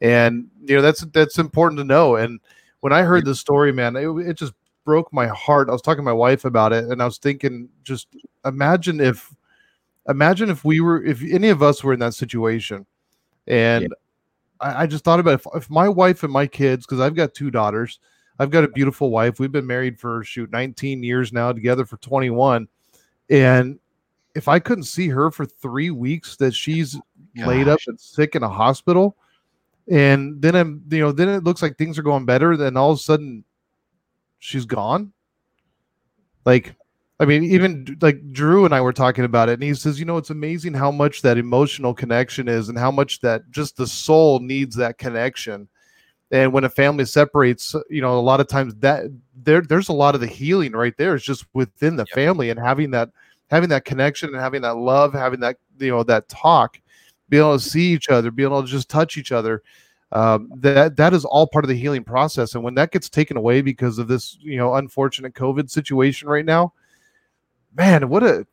And 0.00 0.48
you 0.64 0.76
know, 0.76 0.82
that's 0.82 1.02
that's 1.12 1.38
important 1.38 1.78
to 1.78 1.84
know. 1.84 2.16
And 2.16 2.40
when 2.80 2.92
I 2.92 3.02
heard 3.02 3.24
this 3.24 3.40
story, 3.40 3.72
man, 3.72 3.96
it, 3.96 4.08
it 4.28 4.34
just 4.34 4.52
broke 4.84 5.12
my 5.12 5.26
heart. 5.26 5.68
I 5.68 5.72
was 5.72 5.82
talking 5.82 5.98
to 5.98 6.02
my 6.04 6.12
wife 6.12 6.44
about 6.44 6.72
it, 6.72 6.84
and 6.84 7.02
I 7.02 7.04
was 7.04 7.18
thinking, 7.18 7.68
just 7.82 8.08
imagine 8.44 9.00
if, 9.00 9.34
imagine 10.08 10.50
if 10.50 10.64
we 10.64 10.80
were, 10.80 11.04
if 11.04 11.22
any 11.22 11.48
of 11.48 11.62
us 11.62 11.82
were 11.82 11.92
in 11.92 12.00
that 12.00 12.14
situation, 12.14 12.86
and 13.46 13.82
Yeah. 13.82 13.88
I, 14.60 14.82
I 14.82 14.86
just 14.86 15.04
thought 15.04 15.20
about 15.20 15.34
if, 15.34 15.46
if 15.54 15.70
my 15.70 15.88
wife 15.88 16.22
and 16.22 16.32
my 16.32 16.46
kids, 16.46 16.86
because 16.86 17.00
I've 17.00 17.14
got 17.14 17.34
two 17.34 17.50
daughters. 17.50 17.98
I've 18.38 18.50
got 18.50 18.64
a 18.64 18.68
beautiful 18.68 19.10
wife. 19.10 19.40
We've 19.40 19.52
been 19.52 19.66
married 19.66 19.98
for 19.98 20.22
shoot 20.22 20.50
19 20.50 21.02
years 21.02 21.32
now, 21.32 21.52
together 21.52 21.86
for 21.86 21.96
21. 21.98 22.68
And 23.30 23.78
if 24.34 24.46
I 24.46 24.58
couldn't 24.58 24.84
see 24.84 25.08
her 25.08 25.30
for 25.30 25.46
three 25.46 25.90
weeks, 25.90 26.36
that 26.36 26.54
she's 26.54 26.98
laid 27.34 27.68
up 27.68 27.80
and 27.86 27.98
sick 27.98 28.34
in 28.34 28.42
a 28.42 28.48
hospital, 28.48 29.16
and 29.90 30.40
then 30.40 30.54
I'm, 30.54 30.82
you 30.90 31.00
know, 31.00 31.12
then 31.12 31.28
it 31.28 31.44
looks 31.44 31.62
like 31.62 31.76
things 31.76 31.98
are 31.98 32.02
going 32.02 32.24
better. 32.24 32.56
Then 32.56 32.76
all 32.76 32.92
of 32.92 32.98
a 32.98 33.02
sudden, 33.02 33.44
she's 34.38 34.64
gone. 34.64 35.12
Like, 36.44 36.74
I 37.18 37.24
mean, 37.24 37.44
even 37.44 37.96
like 38.00 38.32
Drew 38.32 38.64
and 38.64 38.74
I 38.74 38.80
were 38.80 38.92
talking 38.92 39.24
about 39.24 39.48
it, 39.48 39.54
and 39.54 39.62
he 39.62 39.74
says, 39.74 39.98
you 39.98 40.04
know, 40.04 40.16
it's 40.18 40.30
amazing 40.30 40.74
how 40.74 40.90
much 40.90 41.22
that 41.22 41.38
emotional 41.38 41.94
connection 41.94 42.48
is, 42.48 42.68
and 42.68 42.78
how 42.78 42.90
much 42.90 43.20
that 43.20 43.50
just 43.50 43.76
the 43.76 43.86
soul 43.86 44.38
needs 44.40 44.76
that 44.76 44.98
connection 44.98 45.68
and 46.30 46.52
when 46.52 46.64
a 46.64 46.68
family 46.68 47.04
separates 47.04 47.74
you 47.88 48.00
know 48.00 48.18
a 48.18 48.20
lot 48.20 48.40
of 48.40 48.48
times 48.48 48.74
that 48.76 49.04
there 49.34 49.60
there's 49.60 49.88
a 49.88 49.92
lot 49.92 50.14
of 50.14 50.20
the 50.20 50.26
healing 50.26 50.72
right 50.72 50.96
there 50.96 51.14
is 51.14 51.22
just 51.22 51.44
within 51.54 51.96
the 51.96 52.06
Yep. 52.06 52.14
family 52.14 52.50
and 52.50 52.58
having 52.58 52.90
that 52.90 53.10
having 53.48 53.68
that 53.68 53.84
connection 53.84 54.30
and 54.30 54.38
having 54.38 54.62
that 54.62 54.76
love 54.76 55.12
having 55.12 55.40
that 55.40 55.56
you 55.78 55.90
know 55.90 56.02
that 56.02 56.28
talk 56.28 56.80
being 57.28 57.42
able 57.42 57.58
to 57.58 57.64
see 57.64 57.92
each 57.92 58.08
other 58.08 58.30
being 58.30 58.48
able 58.48 58.62
to 58.62 58.68
just 58.68 58.88
touch 58.88 59.16
each 59.16 59.32
other 59.32 59.62
um, 60.12 60.50
that 60.56 60.96
that 60.96 61.12
is 61.12 61.24
all 61.24 61.48
part 61.48 61.64
of 61.64 61.68
the 61.68 61.76
healing 61.76 62.04
process. 62.04 62.54
And 62.54 62.62
when 62.62 62.74
that 62.76 62.92
gets 62.92 63.08
taken 63.08 63.36
away 63.36 63.60
because 63.60 63.98
of 63.98 64.08
this 64.08 64.38
you 64.40 64.56
know 64.56 64.74
unfortunate 64.74 65.34
covid 65.34 65.68
situation 65.68 66.28
right 66.28 66.44
now 66.44 66.72
man 67.74 68.08
what 68.08 68.22
a 68.22 68.46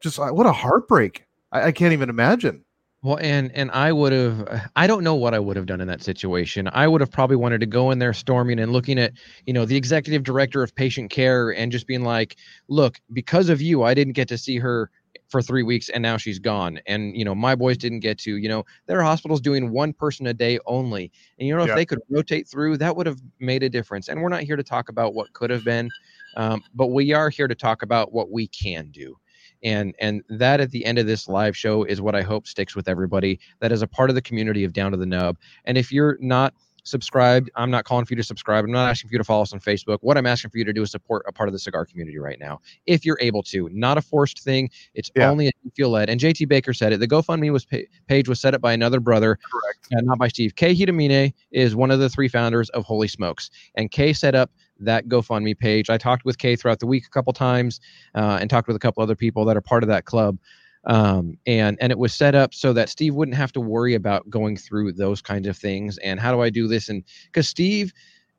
just 0.00 0.18
uh, 0.18 0.28
what 0.30 0.46
a 0.46 0.52
heartbreak. 0.52 1.26
I, 1.52 1.64
I 1.64 1.72
can't 1.72 1.92
even 1.92 2.10
imagine. 2.10 2.64
Well, 3.02 3.18
and 3.20 3.50
and 3.54 3.70
I 3.70 3.92
would 3.92 4.12
have 4.12 4.68
I 4.76 4.86
don't 4.86 5.04
know 5.04 5.14
what 5.14 5.32
I 5.32 5.38
would 5.38 5.56
have 5.56 5.66
done 5.66 5.80
in 5.80 5.88
that 5.88 6.02
situation. 6.02 6.68
I 6.72 6.86
would 6.86 7.00
have 7.00 7.10
probably 7.10 7.36
wanted 7.36 7.60
to 7.60 7.66
go 7.66 7.90
in 7.90 7.98
there 7.98 8.12
storming 8.12 8.58
and 8.58 8.72
looking 8.72 8.98
at, 8.98 9.12
you 9.46 9.54
know, 9.54 9.64
the 9.64 9.76
executive 9.76 10.22
director 10.22 10.62
of 10.62 10.74
patient 10.74 11.10
care 11.10 11.54
and 11.54 11.72
just 11.72 11.86
being 11.86 12.02
like, 12.02 12.36
"Look, 12.68 13.00
because 13.12 13.48
of 13.48 13.62
you, 13.62 13.84
I 13.84 13.94
didn't 13.94 14.14
get 14.14 14.28
to 14.28 14.38
see 14.38 14.58
her 14.58 14.90
for 15.30 15.42
3 15.42 15.62
weeks 15.62 15.88
and 15.88 16.02
now 16.02 16.16
she's 16.18 16.38
gone." 16.38 16.80
And, 16.86 17.16
you 17.16 17.24
know, 17.24 17.34
my 17.34 17.54
boys 17.54 17.78
didn't 17.78 18.00
get 18.00 18.18
to, 18.20 18.36
you 18.36 18.48
know, 18.48 18.64
their 18.86 19.02
hospitals 19.02 19.40
doing 19.40 19.70
one 19.70 19.92
person 19.94 20.26
a 20.26 20.34
day 20.34 20.58
only. 20.66 21.10
And 21.38 21.48
you 21.48 21.56
know, 21.56 21.62
Yeah. 21.62 21.72
if 21.72 21.72
they 21.72 21.86
could 21.86 22.00
rotate 22.10 22.48
through, 22.48 22.76
that 22.78 22.96
would 22.96 23.06
have 23.06 23.20
made 23.40 23.62
a 23.62 23.70
difference. 23.70 24.08
And 24.08 24.22
we're 24.22 24.28
not 24.28 24.42
here 24.42 24.56
to 24.56 24.64
talk 24.64 24.88
about 24.88 25.14
what 25.14 25.32
could 25.32 25.50
have 25.50 25.64
been, 25.64 25.92
um, 26.34 26.64
but 26.74 26.88
we 26.88 27.12
are 27.12 27.30
here 27.30 27.48
to 27.48 27.54
talk 27.54 27.82
about 27.82 28.12
what 28.12 28.30
we 28.30 28.46
can 28.48 28.90
do 28.90 29.16
and 29.62 29.94
and 30.00 30.22
that 30.28 30.60
at 30.60 30.70
the 30.70 30.84
end 30.84 30.98
of 30.98 31.06
this 31.06 31.28
live 31.28 31.56
show 31.56 31.84
is 31.84 32.00
what 32.00 32.14
i 32.14 32.22
hope 32.22 32.46
sticks 32.46 32.74
with 32.74 32.88
everybody 32.88 33.38
that 33.60 33.72
is 33.72 33.82
a 33.82 33.86
part 33.86 34.08
of 34.10 34.14
the 34.14 34.22
community 34.22 34.64
of 34.64 34.72
down 34.72 34.90
to 34.90 34.96
the 34.96 35.06
nub 35.06 35.36
and 35.64 35.76
if 35.76 35.92
you're 35.92 36.16
not 36.20 36.54
subscribed. 36.84 37.50
I'm 37.56 37.70
not 37.70 37.84
calling 37.84 38.04
for 38.04 38.12
you 38.14 38.16
to 38.16 38.22
subscribe. 38.22 38.64
I'm 38.64 38.72
not 38.72 38.88
asking 38.88 39.08
for 39.08 39.14
you 39.14 39.18
to 39.18 39.24
follow 39.24 39.42
us 39.42 39.52
on 39.52 39.60
facebook. 39.60 39.98
What 40.00 40.16
i'm 40.16 40.26
asking 40.26 40.50
for 40.50 40.58
you 40.58 40.64
to 40.64 40.72
do 40.72 40.82
is 40.82 40.90
support 40.90 41.24
a 41.28 41.32
part 41.32 41.48
of 41.48 41.52
the 41.52 41.58
cigar 41.58 41.84
community 41.86 42.18
right 42.18 42.38
now 42.40 42.60
if 42.86 43.04
you're 43.04 43.18
able 43.20 43.42
to. 43.44 43.68
Not 43.72 43.98
a 43.98 44.02
forced 44.02 44.40
thing. 44.42 44.70
It's 44.94 45.10
Yeah. 45.16 45.30
only 45.30 45.46
if 45.48 45.52
you 45.62 45.70
feel 45.76 45.90
led. 45.90 46.08
And 46.10 46.20
jt 46.20 46.48
baker 46.48 46.72
said 46.72 46.92
it. 46.92 47.00
The 47.00 47.08
gofundme 47.08 47.52
was 47.52 47.64
pa- 47.64 47.78
page 48.08 48.28
was 48.28 48.40
set 48.40 48.54
up 48.54 48.60
by 48.60 48.72
another 48.72 49.00
brother 49.00 49.36
correct. 49.36 49.88
uh, 49.96 50.00
not 50.02 50.18
by 50.18 50.28
Steve. 50.28 50.54
Kay 50.56 50.74
Hitamine 50.74 51.32
is 51.50 51.74
one 51.76 51.90
of 51.90 51.98
the 52.00 52.08
three 52.08 52.28
founders 52.28 52.68
of 52.70 52.84
Holy 52.84 53.08
Smokes, 53.08 53.50
and 53.74 53.90
Kay 53.90 54.12
set 54.12 54.34
up 54.34 54.50
that 54.78 55.08
GoFundMe 55.08 55.58
page. 55.58 55.90
I 55.90 55.98
talked 55.98 56.24
with 56.24 56.38
Kay 56.38 56.56
throughout 56.56 56.78
the 56.80 56.86
week 56.86 57.04
a 57.06 57.10
couple 57.10 57.32
times, 57.34 57.80
uh, 58.14 58.38
and 58.40 58.48
talked 58.48 58.66
with 58.66 58.76
a 58.76 58.80
couple 58.80 59.02
other 59.02 59.14
people 59.16 59.44
that 59.44 59.56
are 59.56 59.60
part 59.60 59.82
of 59.82 59.88
that 59.88 60.06
club. 60.06 60.38
Um, 60.86 61.36
and 61.46 61.76
and 61.80 61.92
it 61.92 61.98
was 61.98 62.14
set 62.14 62.34
up 62.34 62.54
so 62.54 62.72
that 62.72 62.88
Steve 62.88 63.14
wouldn't 63.14 63.36
have 63.36 63.52
to 63.52 63.60
worry 63.60 63.94
about 63.94 64.28
going 64.30 64.56
through 64.56 64.92
those 64.92 65.20
kinds 65.20 65.46
of 65.46 65.56
things. 65.56 65.98
And 65.98 66.18
how 66.18 66.32
do 66.32 66.40
I 66.40 66.50
do 66.50 66.68
this? 66.68 66.88
And 66.88 67.04
because 67.26 67.48
Steve, 67.48 67.92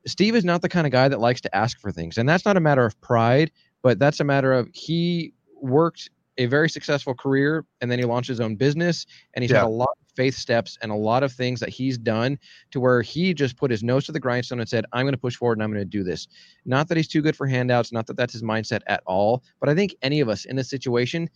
Steve 0.06 0.34
is 0.34 0.44
not 0.44 0.60
the 0.62 0.68
kind 0.68 0.86
of 0.86 0.92
guy 0.92 1.08
that 1.08 1.20
likes 1.20 1.40
to 1.42 1.56
ask 1.56 1.78
for 1.80 1.92
things, 1.92 2.18
and 2.18 2.28
that's 2.28 2.44
not 2.44 2.56
a 2.56 2.60
matter 2.60 2.84
of 2.84 3.00
pride, 3.00 3.52
but 3.82 3.98
that's 3.98 4.18
a 4.20 4.24
matter 4.24 4.52
of 4.52 4.68
he 4.74 5.32
worked 5.60 6.10
a 6.38 6.46
very 6.46 6.68
successful 6.68 7.14
career 7.14 7.64
and 7.80 7.90
then 7.90 7.98
he 7.98 8.04
launched 8.04 8.28
his 8.28 8.40
own 8.40 8.56
business 8.56 9.06
and 9.34 9.42
he's 9.42 9.50
Yeah. 9.50 9.58
had 9.58 9.66
a 9.66 9.68
lot 9.68 9.90
of 10.00 10.06
faith 10.16 10.34
steps 10.34 10.78
and 10.82 10.90
a 10.90 10.94
lot 10.94 11.22
of 11.22 11.32
things 11.32 11.60
that 11.60 11.68
he's 11.68 11.98
done 11.98 12.38
to 12.70 12.80
where 12.80 13.02
he 13.02 13.34
just 13.34 13.56
put 13.56 13.70
his 13.70 13.82
nose 13.82 14.06
to 14.06 14.12
the 14.12 14.20
grindstone 14.20 14.58
and 14.60 14.68
said 14.68 14.84
i'm 14.92 15.04
going 15.04 15.12
to 15.12 15.18
push 15.18 15.36
forward 15.36 15.58
and 15.58 15.62
i'm 15.62 15.70
going 15.70 15.80
to 15.80 15.84
do 15.84 16.02
this 16.02 16.28
not 16.64 16.88
that 16.88 16.96
he's 16.96 17.08
too 17.08 17.20
good 17.22 17.36
for 17.36 17.46
handouts 17.46 17.92
not 17.92 18.06
that 18.06 18.16
that's 18.16 18.32
his 18.32 18.42
mindset 18.42 18.80
at 18.86 19.02
all 19.06 19.42
but 19.60 19.68
i 19.68 19.74
think 19.74 19.94
any 20.02 20.20
of 20.20 20.28
us 20.28 20.44
in 20.46 20.56
this 20.56 20.70
situation 20.70 21.28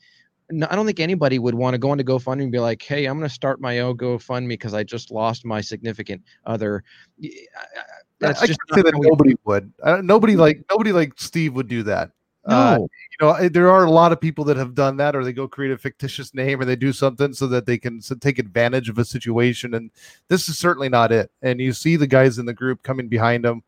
no, 0.50 0.66
I 0.70 0.76
don't 0.76 0.86
think 0.86 1.00
anybody 1.00 1.38
would 1.38 1.54
want 1.54 1.74
to 1.74 1.78
go 1.78 1.92
into 1.92 2.04
GoFundMe 2.04 2.42
and 2.44 2.52
be 2.52 2.58
like, 2.58 2.82
"Hey, 2.82 3.06
I'm 3.06 3.18
going 3.18 3.28
to 3.28 3.34
start 3.34 3.60
my 3.60 3.80
own 3.80 3.96
GoFundMe 3.96 4.48
because 4.48 4.74
I 4.74 4.84
just 4.84 5.10
lost 5.10 5.44
my 5.44 5.60
significant 5.60 6.22
other." 6.44 6.84
Y- 7.20 7.30
I- 7.56 7.80
I- 7.80 7.84
That's 8.20 8.42
I 8.42 8.46
just 8.46 8.60
say 8.72 8.82
that 8.82 8.94
nobody 8.96 9.34
would. 9.44 9.72
Uh, 9.82 10.00
nobody 10.02 10.36
like 10.36 10.64
nobody 10.70 10.92
like 10.92 11.12
Steve 11.16 11.54
would 11.54 11.68
do 11.68 11.82
that. 11.84 12.10
Uh, 12.46 12.76
no. 12.78 12.88
you 13.10 13.26
know, 13.26 13.48
there 13.48 13.68
are 13.70 13.84
a 13.84 13.90
lot 13.90 14.12
of 14.12 14.20
people 14.20 14.44
that 14.44 14.56
have 14.56 14.72
done 14.74 14.96
that, 14.98 15.16
or 15.16 15.24
they 15.24 15.32
go 15.32 15.48
create 15.48 15.72
a 15.72 15.78
fictitious 15.78 16.32
name, 16.32 16.60
or 16.60 16.64
they 16.64 16.76
do 16.76 16.92
something 16.92 17.32
so 17.32 17.48
that 17.48 17.66
they 17.66 17.76
can 17.76 18.00
take 18.20 18.38
advantage 18.38 18.88
of 18.88 18.98
a 18.98 19.04
situation. 19.04 19.74
And 19.74 19.90
this 20.28 20.48
is 20.48 20.56
certainly 20.56 20.88
not 20.88 21.10
it. 21.10 21.30
And 21.42 21.60
you 21.60 21.72
see 21.72 21.96
the 21.96 22.06
guys 22.06 22.38
in 22.38 22.46
the 22.46 22.54
group 22.54 22.84
coming 22.84 23.08
behind 23.08 23.44
him. 23.44 23.62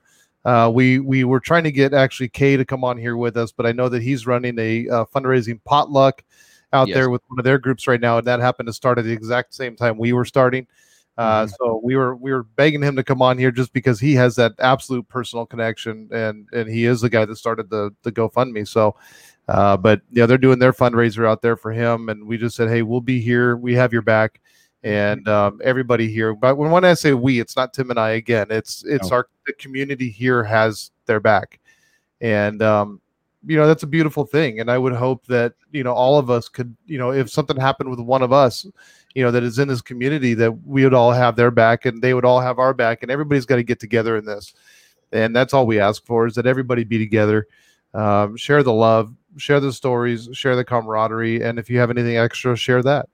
Uh, 0.44 0.70
we 0.72 1.00
we 1.00 1.24
were 1.24 1.40
trying 1.40 1.64
to 1.64 1.72
get 1.72 1.92
actually 1.92 2.28
Kay 2.28 2.56
to 2.56 2.64
come 2.64 2.84
on 2.84 2.96
here 2.96 3.16
with 3.16 3.36
us, 3.36 3.50
but 3.50 3.66
I 3.66 3.72
know 3.72 3.88
that 3.88 4.02
he's 4.02 4.28
running 4.28 4.56
a 4.60 4.88
uh, 4.88 5.04
fundraising 5.06 5.60
potluck 5.64 6.22
out 6.72 6.88
Yes. 6.88 6.94
there 6.94 7.10
with 7.10 7.22
one 7.28 7.38
of 7.38 7.44
their 7.44 7.58
groups 7.58 7.86
right 7.86 8.00
now, 8.00 8.18
and 8.18 8.26
that 8.26 8.40
happened 8.40 8.66
to 8.66 8.72
start 8.72 8.98
at 8.98 9.04
the 9.04 9.12
exact 9.12 9.54
same 9.54 9.76
time 9.76 9.98
we 9.98 10.12
were 10.12 10.24
starting. 10.24 10.66
Uh, 11.16 11.46
Mhm. 11.46 11.54
So 11.58 11.80
we 11.82 11.96
were 11.96 12.14
we 12.14 12.32
were 12.32 12.44
begging 12.44 12.82
him 12.82 12.94
to 12.96 13.02
come 13.02 13.20
on 13.22 13.38
here 13.38 13.50
just 13.50 13.72
because 13.72 13.98
he 13.98 14.14
has 14.14 14.36
that 14.36 14.52
absolute 14.60 15.08
personal 15.08 15.46
connection, 15.46 16.08
and 16.12 16.46
and 16.52 16.68
he 16.68 16.84
is 16.84 17.00
the 17.00 17.10
guy 17.10 17.24
that 17.24 17.36
started 17.36 17.70
the 17.70 17.90
the 18.04 18.12
GoFundMe. 18.12 18.68
So, 18.68 18.94
uh, 19.48 19.76
but 19.76 20.02
yeah, 20.10 20.26
they're 20.26 20.38
doing 20.38 20.60
their 20.60 20.72
fundraiser 20.72 21.26
out 21.28 21.42
there 21.42 21.56
for 21.56 21.72
him, 21.72 22.08
and 22.08 22.24
we 22.26 22.36
just 22.38 22.54
said, 22.54 22.68
hey, 22.68 22.82
we'll 22.82 23.00
be 23.00 23.20
here, 23.20 23.56
we 23.56 23.74
have 23.74 23.92
your 23.92 24.02
back, 24.02 24.40
and 24.84 25.26
um, 25.26 25.60
everybody 25.64 26.08
here. 26.08 26.34
But 26.34 26.56
when 26.56 26.70
when 26.70 26.84
I 26.84 26.94
say 26.94 27.14
we, 27.14 27.40
it's 27.40 27.56
not 27.56 27.74
Tim 27.74 27.90
and 27.90 27.98
I 27.98 28.10
again. 28.10 28.46
It's 28.50 28.84
it's 28.84 29.10
No. 29.10 29.16
our 29.16 29.28
the 29.46 29.54
community 29.54 30.10
here 30.10 30.44
has 30.44 30.92
their 31.06 31.18
back, 31.18 31.58
and 32.20 32.62
um, 32.62 33.00
you 33.48 33.56
know 33.56 33.66
that's 33.66 33.82
a 33.82 33.88
beautiful 33.88 34.24
thing. 34.24 34.60
And 34.60 34.70
I 34.70 34.76
would 34.76 34.92
hope 34.92 35.26
that 35.26 35.54
you 35.72 35.82
know 35.82 35.92
all 35.92 36.18
of 36.18 36.30
us 36.30 36.48
could, 36.48 36.76
you 36.86 36.98
know, 36.98 37.12
if 37.12 37.30
something 37.30 37.56
happened 37.56 37.90
with 37.90 37.98
one 37.98 38.22
of 38.22 38.32
us, 38.32 38.66
you 39.14 39.24
know, 39.24 39.30
that 39.30 39.42
is 39.42 39.58
in 39.58 39.68
this 39.68 39.80
community, 39.80 40.34
that 40.34 40.52
we 40.66 40.84
would 40.84 40.94
all 40.94 41.12
have 41.12 41.34
their 41.34 41.50
back, 41.50 41.86
and 41.86 42.02
they 42.02 42.14
would 42.14 42.26
all 42.26 42.40
have 42.40 42.58
our 42.58 42.74
back, 42.74 43.02
and 43.02 43.10
everybody's 43.10 43.46
got 43.46 43.56
to 43.56 43.62
get 43.62 43.80
together 43.80 44.16
in 44.16 44.26
this. 44.26 44.54
And 45.12 45.34
that's 45.34 45.54
all 45.54 45.66
we 45.66 45.80
ask 45.80 46.04
for 46.04 46.26
is 46.26 46.34
that 46.34 46.46
everybody 46.46 46.84
be 46.84 46.98
together, 46.98 47.46
um, 47.94 48.36
share 48.36 48.62
the 48.62 48.72
love, 48.72 49.14
share 49.38 49.60
the 49.60 49.72
stories, 49.72 50.28
share 50.32 50.54
the 50.54 50.64
camaraderie, 50.64 51.42
and 51.42 51.58
if 51.58 51.70
you 51.70 51.78
have 51.78 51.90
anything 51.90 52.18
extra, 52.18 52.54
share 52.54 52.82
that. 52.82 53.06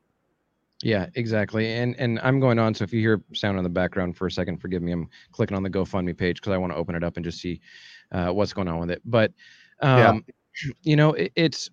Yeah, 0.82 1.06
exactly. 1.14 1.72
And 1.72 1.94
and 1.98 2.18
I'm 2.22 2.40
going 2.40 2.58
on. 2.58 2.74
So 2.74 2.82
if 2.84 2.92
you 2.92 3.00
hear 3.00 3.22
sound 3.32 3.56
in 3.56 3.64
the 3.64 3.70
background 3.70 4.16
for 4.16 4.26
a 4.26 4.30
second, 4.30 4.58
forgive 4.60 4.82
me. 4.82 4.92
I'm 4.92 5.08
clicking 5.32 5.56
on 5.56 5.62
the 5.62 5.70
GoFundMe 5.70 6.16
page 6.16 6.40
because 6.40 6.52
I 6.52 6.58
want 6.58 6.72
to 6.72 6.76
open 6.76 6.94
it 6.94 7.04
up 7.04 7.16
and 7.16 7.24
just 7.24 7.40
see 7.40 7.60
uh, 8.12 8.30
what's 8.30 8.52
going 8.52 8.68
on 8.68 8.80
with 8.80 8.90
it. 8.90 9.00
But 9.04 9.32
Yeah. 9.84 10.08
um, 10.10 10.24
you 10.82 10.96
know, 10.96 11.12
it, 11.12 11.32
it's 11.36 11.70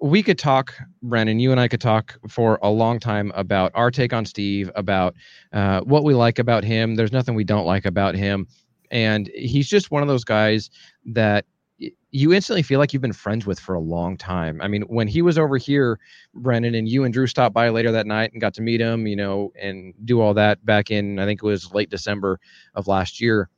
we 0.00 0.22
could 0.22 0.38
talk, 0.38 0.74
Brandon. 1.02 1.38
You 1.38 1.52
and 1.52 1.60
I 1.60 1.68
could 1.68 1.80
talk 1.80 2.18
for 2.28 2.58
a 2.62 2.70
long 2.70 2.98
time 2.98 3.32
about 3.34 3.72
our 3.74 3.90
take 3.90 4.12
on 4.12 4.24
Steve, 4.24 4.70
about 4.74 5.14
uh, 5.52 5.80
what 5.80 6.04
we 6.04 6.14
like 6.14 6.38
about 6.38 6.64
him. 6.64 6.94
There's 6.94 7.12
nothing 7.12 7.34
we 7.34 7.44
don't 7.44 7.66
like 7.66 7.84
about 7.84 8.14
him, 8.14 8.46
and 8.90 9.30
he's 9.34 9.68
just 9.68 9.90
one 9.90 10.02
of 10.02 10.08
those 10.08 10.24
guys 10.24 10.70
that 11.06 11.44
you 12.10 12.32
instantly 12.32 12.62
feel 12.62 12.78
like 12.78 12.92
you've 12.92 13.02
been 13.02 13.12
friends 13.12 13.44
with 13.46 13.60
for 13.60 13.74
a 13.74 13.80
long 13.80 14.16
time. 14.16 14.60
I 14.62 14.68
mean, 14.68 14.82
when 14.82 15.06
he 15.06 15.20
was 15.20 15.38
over 15.38 15.58
here, 15.58 15.98
Brennan 16.34 16.74
and 16.74 16.88
you 16.88 17.04
and 17.04 17.12
Drew 17.12 17.26
stopped 17.26 17.54
by 17.54 17.68
later 17.68 17.92
that 17.92 18.06
night 18.06 18.32
and 18.32 18.40
got 18.40 18.54
to 18.54 18.62
meet 18.62 18.80
him, 18.80 19.06
you 19.06 19.16
know, 19.16 19.52
and 19.60 19.92
do 20.04 20.20
all 20.20 20.32
that 20.34 20.64
back 20.64 20.90
in 20.90 21.18
I 21.18 21.26
think 21.26 21.42
it 21.42 21.46
was 21.46 21.74
late 21.74 21.90
December 21.90 22.40
of 22.74 22.86
last 22.86 23.20
year. 23.20 23.50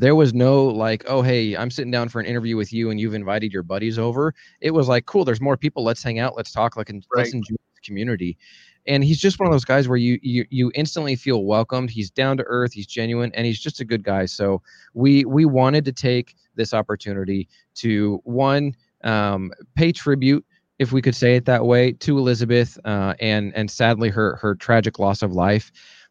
There 0.00 0.14
was 0.14 0.32
no 0.32 0.64
like, 0.64 1.04
oh 1.06 1.20
hey, 1.20 1.54
I'm 1.54 1.70
sitting 1.70 1.90
down 1.90 2.08
for 2.08 2.20
an 2.20 2.26
interview 2.26 2.56
with 2.56 2.72
you 2.72 2.90
and 2.90 2.98
you've 2.98 3.12
invited 3.12 3.52
your 3.52 3.62
buddies 3.62 3.98
over. 3.98 4.34
It 4.62 4.70
was 4.70 4.88
like, 4.88 5.04
cool, 5.04 5.26
there's 5.26 5.42
more 5.42 5.58
people. 5.58 5.84
Let's 5.84 6.02
hang 6.02 6.18
out, 6.18 6.36
let's 6.38 6.52
talk, 6.52 6.74
like 6.76 6.88
and 6.88 7.04
let's 7.14 7.34
enjoy 7.34 7.56
the 7.74 7.80
community. 7.84 8.38
And 8.86 9.04
he's 9.04 9.20
just 9.20 9.38
one 9.38 9.46
of 9.46 9.52
those 9.52 9.66
guys 9.66 9.88
where 9.88 9.98
you 9.98 10.18
you 10.22 10.46
you 10.48 10.72
instantly 10.74 11.16
feel 11.16 11.44
welcomed. 11.44 11.90
He's 11.90 12.10
down 12.10 12.38
to 12.38 12.44
earth, 12.44 12.72
he's 12.72 12.86
genuine, 12.86 13.30
and 13.34 13.44
he's 13.44 13.60
just 13.60 13.80
a 13.80 13.84
good 13.84 14.02
guy. 14.02 14.24
So 14.24 14.62
we 14.94 15.26
we 15.26 15.44
wanted 15.44 15.84
to 15.84 15.92
take 15.92 16.34
this 16.54 16.72
opportunity 16.72 17.46
to 17.74 18.22
one 18.24 18.74
um, 19.04 19.52
pay 19.74 19.92
tribute 19.92 20.46
if 20.78 20.92
we 20.92 21.02
could 21.02 21.14
say 21.14 21.36
it 21.36 21.44
that 21.44 21.66
way, 21.66 21.92
to 21.92 22.16
Elizabeth, 22.16 22.78
uh, 22.86 23.12
and 23.20 23.54
and 23.54 23.70
sadly 23.70 24.08
her 24.08 24.36
her 24.36 24.54
tragic 24.54 24.98
loss 24.98 25.20
of 25.20 25.32
life. 25.32 25.70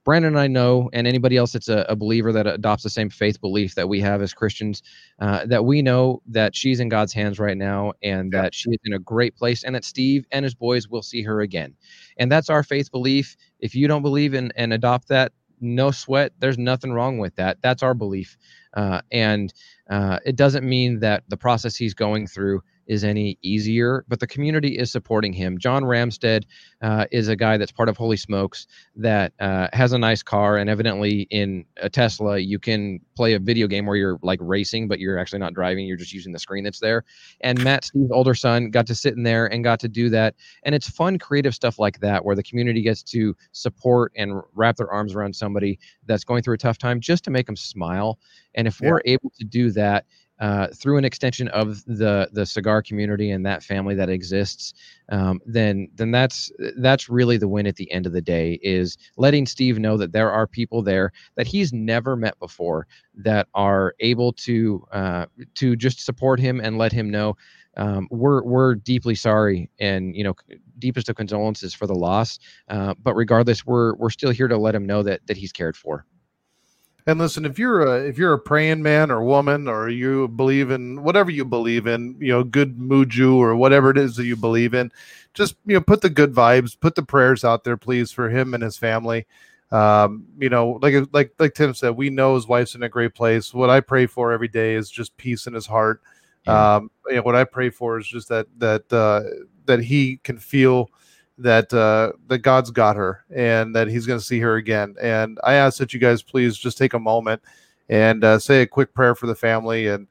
Brandon 0.10 0.30
and 0.34 0.40
I 0.40 0.48
know, 0.48 0.90
and 0.92 1.06
anybody 1.06 1.38
else 1.38 1.52
that's 1.52 1.70
a, 1.70 1.86
a 1.88 1.96
believer 1.96 2.32
that 2.32 2.48
adopts 2.48 2.82
the 2.82 2.90
same 2.90 3.12
faith 3.12 3.40
belief 3.40 3.76
that 3.76 3.88
we 3.88 4.02
have 4.02 4.24
as 4.24 4.34
Christians, 4.34 4.82
uh, 5.20 5.46
that 5.46 5.66
we 5.66 5.84
know 5.84 6.24
that 6.26 6.56
she's 6.56 6.80
in 6.80 6.90
God's 6.90 7.14
hands 7.14 7.38
right 7.38 7.56
now, 7.56 7.94
and 8.02 8.34
Yeah. 8.34 8.42
that 8.42 8.56
she 8.56 8.72
is 8.72 8.80
in 8.86 8.94
a 8.94 8.98
great 8.98 9.36
place, 9.36 9.64
and 9.64 9.76
that 9.76 9.86
Steve 9.86 10.26
and 10.32 10.44
his 10.44 10.56
boys 10.56 10.88
will 10.90 11.04
see 11.04 11.22
her 11.22 11.42
again, 11.42 11.76
and 12.18 12.32
that's 12.32 12.50
our 12.50 12.64
faith 12.64 12.92
belief. 12.92 13.38
If 13.60 13.76
you 13.76 13.88
don't 13.88 14.02
believe 14.02 14.34
in 14.34 14.52
and 14.56 14.74
adopt 14.74 15.10
that, 15.10 15.32
no 15.62 15.92
sweat. 15.92 16.34
There's 16.40 16.58
nothing 16.58 16.92
wrong 16.92 17.20
with 17.20 17.36
that. 17.36 17.60
That's 17.62 17.84
our 17.84 17.94
belief, 17.94 18.36
uh, 18.74 19.02
and 19.12 19.54
uh, 19.92 20.18
it 20.26 20.36
doesn't 20.36 20.68
mean 20.68 21.02
that 21.02 21.24
the 21.28 21.38
process 21.38 21.76
he's 21.76 21.94
going 21.94 22.26
through 22.26 22.64
is 22.90 23.04
any 23.06 23.38
easier, 23.44 24.04
but 24.10 24.20
the 24.20 24.28
community 24.28 24.78
is 24.78 24.92
supporting 24.92 25.32
him. 25.32 25.58
John 25.58 25.84
Ramstead 25.84 26.44
uh, 26.82 27.06
is 27.12 27.30
a 27.30 27.36
guy 27.36 27.56
that's 27.56 27.72
part 27.72 27.88
of 27.88 27.96
Holy 27.96 28.18
Smokes 28.18 28.68
that 28.96 29.32
uh, 29.40 29.70
has 29.72 29.94
a 29.94 29.98
nice 29.98 30.24
car, 30.24 30.58
and 30.58 30.70
evidently 30.70 31.28
in 31.30 31.64
a 31.78 31.90
Tesla, 31.90 32.40
you 32.40 32.60
can 32.60 33.00
play 33.16 33.36
a 33.36 33.40
video 33.40 33.68
game 33.68 33.86
where 33.86 33.96
you're 33.96 34.20
like 34.24 34.40
racing, 34.42 34.88
but 34.88 35.00
you're 35.00 35.18
actually 35.20 35.40
not 35.40 35.54
driving. 35.54 35.86
You're 35.86 35.98
just 35.98 36.14
using 36.14 36.34
the 36.34 36.40
screen 36.40 36.64
that's 36.64 36.80
there. 36.80 37.06
And 37.42 37.64
Matt, 37.64 37.86
Steve's 37.86 38.12
older 38.12 38.34
son, 38.34 38.72
got 38.72 38.88
to 38.88 38.96
sit 38.96 39.16
in 39.16 39.24
there 39.24 39.46
and 39.46 39.64
got 39.64 39.80
to 39.82 39.88
do 39.88 40.10
that. 40.10 40.36
And 40.64 40.74
it's 40.74 40.90
fun, 40.90 41.20
creative 41.20 41.54
stuff 41.54 41.78
like 41.80 42.00
that, 42.00 42.26
where 42.26 42.36
the 42.36 42.44
community 42.44 42.82
gets 42.82 43.04
to 43.04 43.36
support 43.52 44.12
and 44.18 44.42
wrap 44.56 44.78
their 44.78 44.92
arms 44.92 45.14
around 45.14 45.36
somebody 45.36 45.78
that's 46.08 46.24
going 46.24 46.42
through 46.42 46.56
a 46.56 46.58
tough 46.58 46.80
time 46.80 47.00
just 47.00 47.24
to 47.26 47.32
make 47.32 47.46
them 47.46 47.56
smile. 47.56 48.18
And 48.56 48.68
if 48.68 48.82
Yeah. 48.82 48.90
we're 48.90 49.02
able 49.06 49.32
to 49.38 49.46
do 49.46 49.70
that, 49.72 50.06
uh, 50.40 50.68
through 50.68 50.98
an 50.98 51.06
extension 51.06 51.48
of 51.50 51.84
the 51.86 52.30
the 52.32 52.46
cigar 52.46 52.82
community 52.82 53.32
and 53.32 53.46
that 53.46 53.64
family 53.64 53.96
that 53.96 54.10
exists, 54.10 54.74
um, 55.10 55.40
then 55.46 55.90
then 55.96 56.12
that's 56.12 56.52
that's 56.78 57.10
really 57.10 57.38
the 57.38 57.48
win 57.48 57.68
at 57.68 57.76
the 57.76 57.92
end 57.92 58.06
of 58.06 58.14
the 58.14 58.22
day. 58.22 58.60
Is 58.62 58.98
letting 59.18 59.46
Steve 59.46 59.80
know 59.80 59.98
that 59.98 60.12
there 60.12 60.32
are 60.32 60.48
people 60.48 60.82
there 60.82 61.12
that 61.36 61.48
he's 61.48 61.74
never 61.74 62.16
met 62.16 62.38
before 62.40 62.88
that 63.16 63.48
are 63.54 63.96
able 64.00 64.34
to 64.34 64.86
uh, 64.92 65.26
to 65.56 65.76
just 65.76 66.06
support 66.06 66.40
him 66.40 66.60
and 66.60 66.78
let 66.78 66.92
him 66.92 67.10
know 67.10 67.36
um, 67.78 68.08
we're 68.12 68.44
we're 68.44 68.76
deeply 68.76 69.16
sorry 69.16 69.70
and 69.80 70.16
you 70.16 70.24
know 70.24 70.36
deepest 70.80 71.10
of 71.10 71.16
condolences 71.16 71.74
for 71.74 71.88
the 71.88 71.96
loss. 71.96 72.40
Uh, 72.68 72.94
but 73.02 73.16
regardless, 73.16 73.66
we're 73.66 73.96
we're 73.96 74.10
still 74.10 74.32
here 74.32 74.48
to 74.48 74.58
let 74.58 74.76
him 74.76 74.86
know 74.86 75.04
that 75.04 75.26
that 75.28 75.38
he's 75.38 75.52
cared 75.52 75.78
for. 75.78 76.06
And 77.10 77.20
listen, 77.20 77.44
if 77.44 77.58
you're 77.58 77.82
a 77.82 78.08
if 78.08 78.20
you're 78.20 78.34
a 78.34 78.40
praying 78.40 78.84
man 78.84 79.10
or 79.10 79.24
woman, 79.24 79.68
or 79.68 79.90
you 79.90 80.28
believe 80.28 80.70
in 80.70 81.02
whatever 81.02 81.32
you 81.32 81.44
believe 81.44 81.88
in, 81.88 82.16
you 82.20 82.32
know, 82.32 82.44
good 82.44 82.78
muju 82.78 83.36
or 83.36 83.56
whatever 83.56 83.90
it 83.90 83.98
is 83.98 84.16
that 84.18 84.26
you 84.26 84.36
believe 84.36 84.76
in, 84.76 84.92
just 85.34 85.56
you 85.66 85.74
know, 85.74 85.82
put 85.82 86.02
the 86.02 86.10
good 86.12 86.34
vibes, 86.34 86.80
put 86.80 86.94
the 86.94 87.02
prayers 87.02 87.44
out 87.44 87.64
there, 87.64 87.78
please, 87.78 88.12
for 88.12 88.30
him 88.30 88.54
and 88.54 88.62
his 88.62 88.78
family. 88.78 89.26
Um, 89.72 90.26
you 90.38 90.50
know, 90.50 90.78
like 90.84 90.94
like 91.12 91.34
like 91.40 91.56
Tim 91.56 91.74
said, 91.74 91.98
we 91.98 92.12
know 92.12 92.36
his 92.36 92.48
wife's 92.48 92.76
in 92.76 92.84
a 92.84 92.90
great 92.90 93.16
place. 93.16 93.56
What 93.56 93.72
I 93.72 93.80
pray 93.80 94.06
for 94.06 94.32
every 94.32 94.48
day 94.48 94.76
is 94.76 94.92
just 94.92 95.18
peace 95.18 95.48
in 95.48 95.56
his 95.56 95.66
heart. 95.66 96.04
Yeah. 96.46 96.76
Um, 96.76 96.92
you 97.08 97.16
know, 97.16 97.22
what 97.24 97.36
I 97.36 97.44
pray 97.44 97.72
for 97.72 97.98
is 97.98 98.08
just 98.08 98.30
that 98.30 98.46
that 98.60 98.94
uh, 98.94 99.24
that 99.66 99.82
he 99.84 100.18
can 100.18 100.38
feel 100.38 100.92
that 101.40 101.74
uh, 101.74 102.12
that 102.28 102.40
God's 102.40 102.72
got 102.72 102.96
her 102.96 103.26
and 103.34 103.76
that 103.76 103.88
He's 103.88 104.06
going 104.06 104.20
to 104.20 104.26
see 104.26 104.40
her 104.40 104.56
again. 104.56 104.96
And 105.02 105.40
I 105.44 105.56
ask 105.56 105.78
that 105.80 105.94
you 105.94 106.00
guys 106.00 106.22
please 106.22 106.58
just 106.58 106.78
take 106.78 106.94
a 106.94 107.00
moment 107.00 107.42
and 107.90 108.24
uh, 108.24 108.38
say 108.40 108.62
a 108.62 108.68
quick 108.68 108.94
prayer 108.94 109.16
for 109.16 109.28
the 109.28 109.36
family, 109.36 109.88
and 109.88 110.08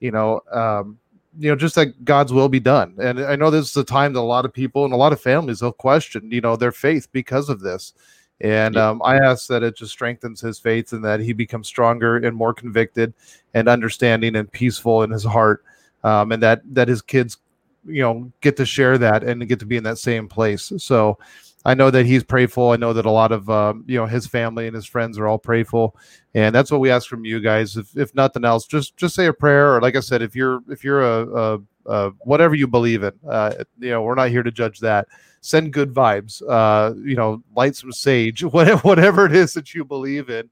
you 0.00 0.10
know, 0.10 0.40
um, 0.52 0.98
you 1.38 1.48
know, 1.48 1.56
just 1.56 1.74
that 1.76 2.04
God's 2.04 2.32
will 2.32 2.48
be 2.48 2.60
done. 2.60 2.94
And 3.00 3.20
I 3.20 3.36
know 3.36 3.50
this 3.50 3.70
is 3.70 3.76
a 3.76 3.84
time 3.84 4.12
that 4.12 4.20
a 4.20 4.22
lot 4.22 4.44
of 4.44 4.52
people 4.52 4.84
and 4.84 4.92
a 4.92 4.98
lot 4.98 5.12
of 5.12 5.20
families 5.20 5.62
will 5.62 5.72
question, 5.72 6.30
you 6.30 6.40
know, 6.40 6.56
their 6.56 6.72
faith 6.72 7.08
because 7.12 7.48
of 7.48 7.60
this. 7.60 7.94
And 8.40 8.76
um, 8.76 9.00
I 9.04 9.16
ask 9.16 9.46
that 9.46 9.62
it 9.62 9.76
just 9.76 9.92
strengthens 9.92 10.40
his 10.40 10.58
faith 10.58 10.92
and 10.92 11.04
that 11.04 11.20
he 11.20 11.32
becomes 11.32 11.68
stronger 11.68 12.16
and 12.16 12.36
more 12.36 12.52
convicted 12.52 13.14
and 13.54 13.68
understanding 13.68 14.34
and 14.34 14.50
peaceful 14.50 15.04
in 15.04 15.10
his 15.10 15.24
heart, 15.24 15.64
um, 16.02 16.32
and 16.32 16.42
that 16.42 16.62
that 16.74 16.88
his 16.88 17.02
kids 17.02 17.38
you 17.84 18.02
know 18.02 18.30
get 18.40 18.56
to 18.56 18.66
share 18.66 18.98
that 18.98 19.24
and 19.24 19.46
get 19.48 19.60
to 19.60 19.66
be 19.66 19.76
in 19.76 19.84
that 19.84 19.98
same 19.98 20.28
place. 20.28 20.72
So 20.78 21.18
i 21.64 21.74
know 21.74 21.92
that 21.92 22.04
he's 22.04 22.24
prayerful 22.24 22.70
i 22.70 22.76
know 22.76 22.92
that 22.92 23.06
a 23.06 23.10
lot 23.10 23.30
of 23.30 23.48
um, 23.48 23.84
you 23.86 23.96
know 23.96 24.04
his 24.04 24.26
family 24.26 24.66
and 24.66 24.74
his 24.74 24.84
friends 24.84 25.16
are 25.16 25.28
all 25.28 25.38
prayerful 25.38 25.96
and 26.34 26.52
that's 26.52 26.72
what 26.72 26.80
we 26.80 26.90
ask 26.90 27.08
from 27.08 27.24
you 27.24 27.38
guys. 27.38 27.76
If, 27.76 27.96
if 27.96 28.12
nothing 28.16 28.44
else 28.44 28.66
just 28.66 28.96
just 28.96 29.14
say 29.14 29.26
a 29.26 29.32
prayer. 29.32 29.76
Or 29.76 29.80
like 29.80 29.94
i 29.94 30.00
said 30.00 30.22
if 30.22 30.34
you're 30.34 30.60
if 30.68 30.82
you're 30.82 31.02
a, 31.02 31.28
a, 31.28 31.60
a 31.86 32.10
whatever 32.24 32.56
you 32.56 32.66
believe 32.66 33.04
in 33.04 33.12
uh, 33.28 33.54
you 33.78 33.90
know 33.90 34.02
we're 34.02 34.16
not 34.16 34.30
here 34.30 34.42
to 34.42 34.50
judge 34.50 34.80
that. 34.80 35.06
Send 35.40 35.72
good 35.72 35.92
vibes 35.92 36.42
uh 36.48 36.94
you 36.96 37.16
know 37.16 37.42
light 37.54 37.76
some 37.76 37.92
sage 37.92 38.42
whatever 38.56 38.80
whatever 38.80 39.26
it 39.26 39.34
is 39.36 39.52
that 39.54 39.72
you 39.72 39.84
believe 39.84 40.30
in 40.30 40.50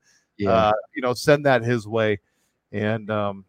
uh, 0.49 0.73
you 0.95 1.03
know, 1.03 1.15
send 1.15 1.47
that 1.47 1.63
his 1.63 1.87
way. 1.87 2.21
And 2.73 3.11
um, 3.11 3.45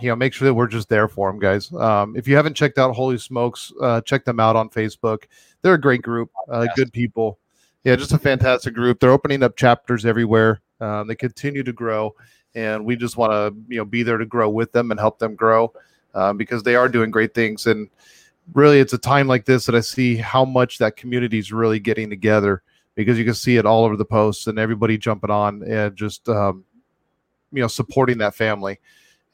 you 0.00 0.08
know, 0.08 0.16
make 0.16 0.32
sure 0.32 0.46
that 0.46 0.54
we're 0.54 0.68
just 0.68 0.88
there 0.88 1.08
for 1.08 1.30
them, 1.30 1.40
guys. 1.40 1.72
Um, 1.72 2.16
if 2.16 2.28
you 2.28 2.36
haven't 2.36 2.54
checked 2.54 2.78
out 2.78 2.94
Holy 2.94 3.18
Smokes, 3.18 3.72
uh, 3.80 4.00
check 4.00 4.24
them 4.24 4.40
out 4.40 4.56
on 4.56 4.68
Facebook. 4.68 5.24
They're 5.62 5.74
a 5.74 5.80
great 5.80 6.02
group, 6.02 6.30
uh, 6.48 6.66
good 6.76 6.92
people. 6.92 7.38
Yeah, 7.84 7.96
just 7.96 8.12
a 8.12 8.18
fantastic 8.18 8.74
group. 8.74 9.00
They're 9.00 9.12
opening 9.12 9.42
up 9.42 9.56
chapters 9.56 10.04
everywhere. 10.04 10.60
Um, 10.80 11.08
they 11.08 11.14
continue 11.14 11.62
to 11.62 11.72
grow, 11.72 12.14
and 12.54 12.84
we 12.84 12.96
just 12.96 13.16
want 13.16 13.32
to 13.32 13.54
you 13.68 13.78
know 13.78 13.84
be 13.84 14.02
there 14.02 14.18
to 14.18 14.26
grow 14.26 14.48
with 14.48 14.72
them 14.72 14.90
and 14.90 15.00
help 15.00 15.18
them 15.18 15.34
grow 15.34 15.72
um, 16.14 16.36
because 16.36 16.62
they 16.62 16.76
are 16.76 16.88
doing 16.88 17.10
great 17.10 17.34
things. 17.34 17.66
And 17.66 17.88
really, 18.54 18.80
it's 18.80 18.92
a 18.92 18.98
time 18.98 19.26
like 19.26 19.44
this 19.44 19.66
that 19.66 19.74
I 19.74 19.80
see 19.80 20.16
how 20.16 20.44
much 20.44 20.78
that 20.78 20.96
community 20.96 21.38
is 21.38 21.52
really 21.52 21.80
getting 21.80 22.10
together 22.10 22.62
because 22.94 23.18
you 23.18 23.24
can 23.24 23.34
see 23.34 23.56
it 23.56 23.66
all 23.66 23.84
over 23.84 23.96
the 23.96 24.04
posts 24.04 24.46
and 24.46 24.58
everybody 24.58 24.98
jumping 24.98 25.30
on 25.30 25.62
and 25.62 25.96
just 25.96 26.28
um, 26.28 26.64
you 27.52 27.62
know 27.62 27.68
supporting 27.68 28.18
that 28.18 28.34
family 28.34 28.78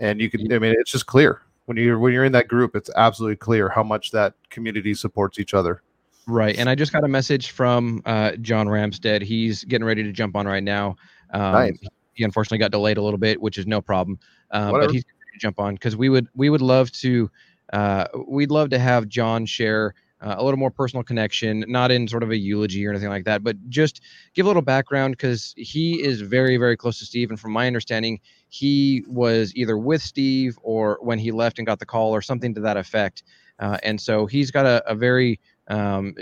and 0.01 0.21
you 0.21 0.31
can 0.31 0.53
i 0.53 0.59
mean 0.59 0.75
it's 0.79 0.91
just 0.91 1.07
clear. 1.07 1.43
When 1.67 1.79
you're 1.79 1.99
when 1.99 2.13
you're 2.13 2.25
in 2.25 2.33
that 2.33 2.49
group 2.49 2.77
it's 2.77 2.91
absolutely 2.97 3.37
clear 3.37 3.69
how 3.69 3.83
much 3.83 4.11
that 4.11 4.35
community 4.51 4.95
supports 4.95 5.39
each 5.39 5.55
other. 5.55 5.83
Right. 6.27 6.57
And 6.57 6.69
i 6.69 6.75
just 6.75 6.93
got 6.93 7.05
a 7.05 7.09
message 7.09 7.51
from 7.51 8.03
uh, 8.05 8.33
john 8.37 8.67
ramstead. 8.67 9.23
He's 9.23 9.65
getting 9.65 9.85
ready 9.85 10.03
to 10.03 10.13
jump 10.13 10.37
on 10.37 10.47
right 10.47 10.63
now. 10.63 10.97
Um, 11.33 11.53
Nice. 11.53 11.79
he 12.13 12.25
unfortunately 12.25 12.59
got 12.59 12.71
delayed 12.71 12.99
a 12.99 13.03
little 13.03 13.19
bit 13.19 13.41
which 13.41 13.59
is 13.59 13.67
no 13.67 13.81
problem. 13.81 14.19
Um, 14.51 14.73
but 14.73 14.91
he's 14.91 15.05
ready 15.05 15.33
to 15.35 15.39
jump 15.39 15.59
on 15.59 15.75
because 15.75 15.97
we 15.97 16.09
would 16.09 16.29
we 16.35 16.51
would 16.51 16.63
love 16.63 16.93
to 16.93 17.31
uh, 17.73 18.07
we'd 18.29 18.51
love 18.51 18.69
to 18.71 18.79
have 18.79 19.09
john 19.09 19.47
share 19.47 19.95
uh, 20.25 20.37
a 20.39 20.43
little 20.45 20.59
more 20.59 20.71
personal 20.71 21.03
connection, 21.03 21.65
not 21.69 21.91
in 21.91 22.09
sort 22.09 22.23
of 22.23 22.31
a 22.31 22.37
eulogy 22.37 22.87
or 22.87 22.91
anything 22.91 23.11
like 23.11 23.25
that, 23.25 23.45
but 23.45 23.57
just 23.69 24.01
give 24.33 24.47
a 24.47 24.49
little 24.49 24.63
background 24.63 25.13
because 25.13 25.55
he 25.57 26.03
is 26.03 26.23
very, 26.23 26.57
very 26.57 26.77
close 26.77 26.99
to 26.99 27.05
Steve. 27.05 27.31
And 27.31 27.39
from 27.39 27.53
my 27.53 27.67
understanding, 27.67 28.19
he 28.55 29.03
was 29.09 29.53
either 29.57 29.77
with 29.77 30.01
Steve 30.01 30.57
or 30.63 30.99
when 31.01 31.19
he 31.19 31.33
left 31.33 31.59
and 31.59 31.67
got 31.67 31.81
the 31.81 31.87
call 31.87 32.15
or 32.15 32.23
something 32.23 32.55
to 32.55 32.61
that 32.61 32.77
effect. 32.77 33.25
Uh, 33.59 33.79
and 33.83 34.01
so 34.01 34.27
he's 34.27 34.53
got 34.53 34.65
a, 34.65 34.81
a 34.89 34.95
very, 34.95 35.41
um, 35.67 36.15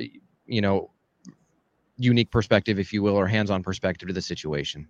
you 0.46 0.62
know, 0.62 0.90
unique 1.98 2.30
perspective, 2.30 2.78
if 2.78 2.90
you 2.90 3.02
will, 3.02 3.16
or 3.16 3.26
hands 3.26 3.50
on 3.50 3.62
perspective 3.62 4.08
to 4.08 4.14
the 4.14 4.22
situation. 4.22 4.88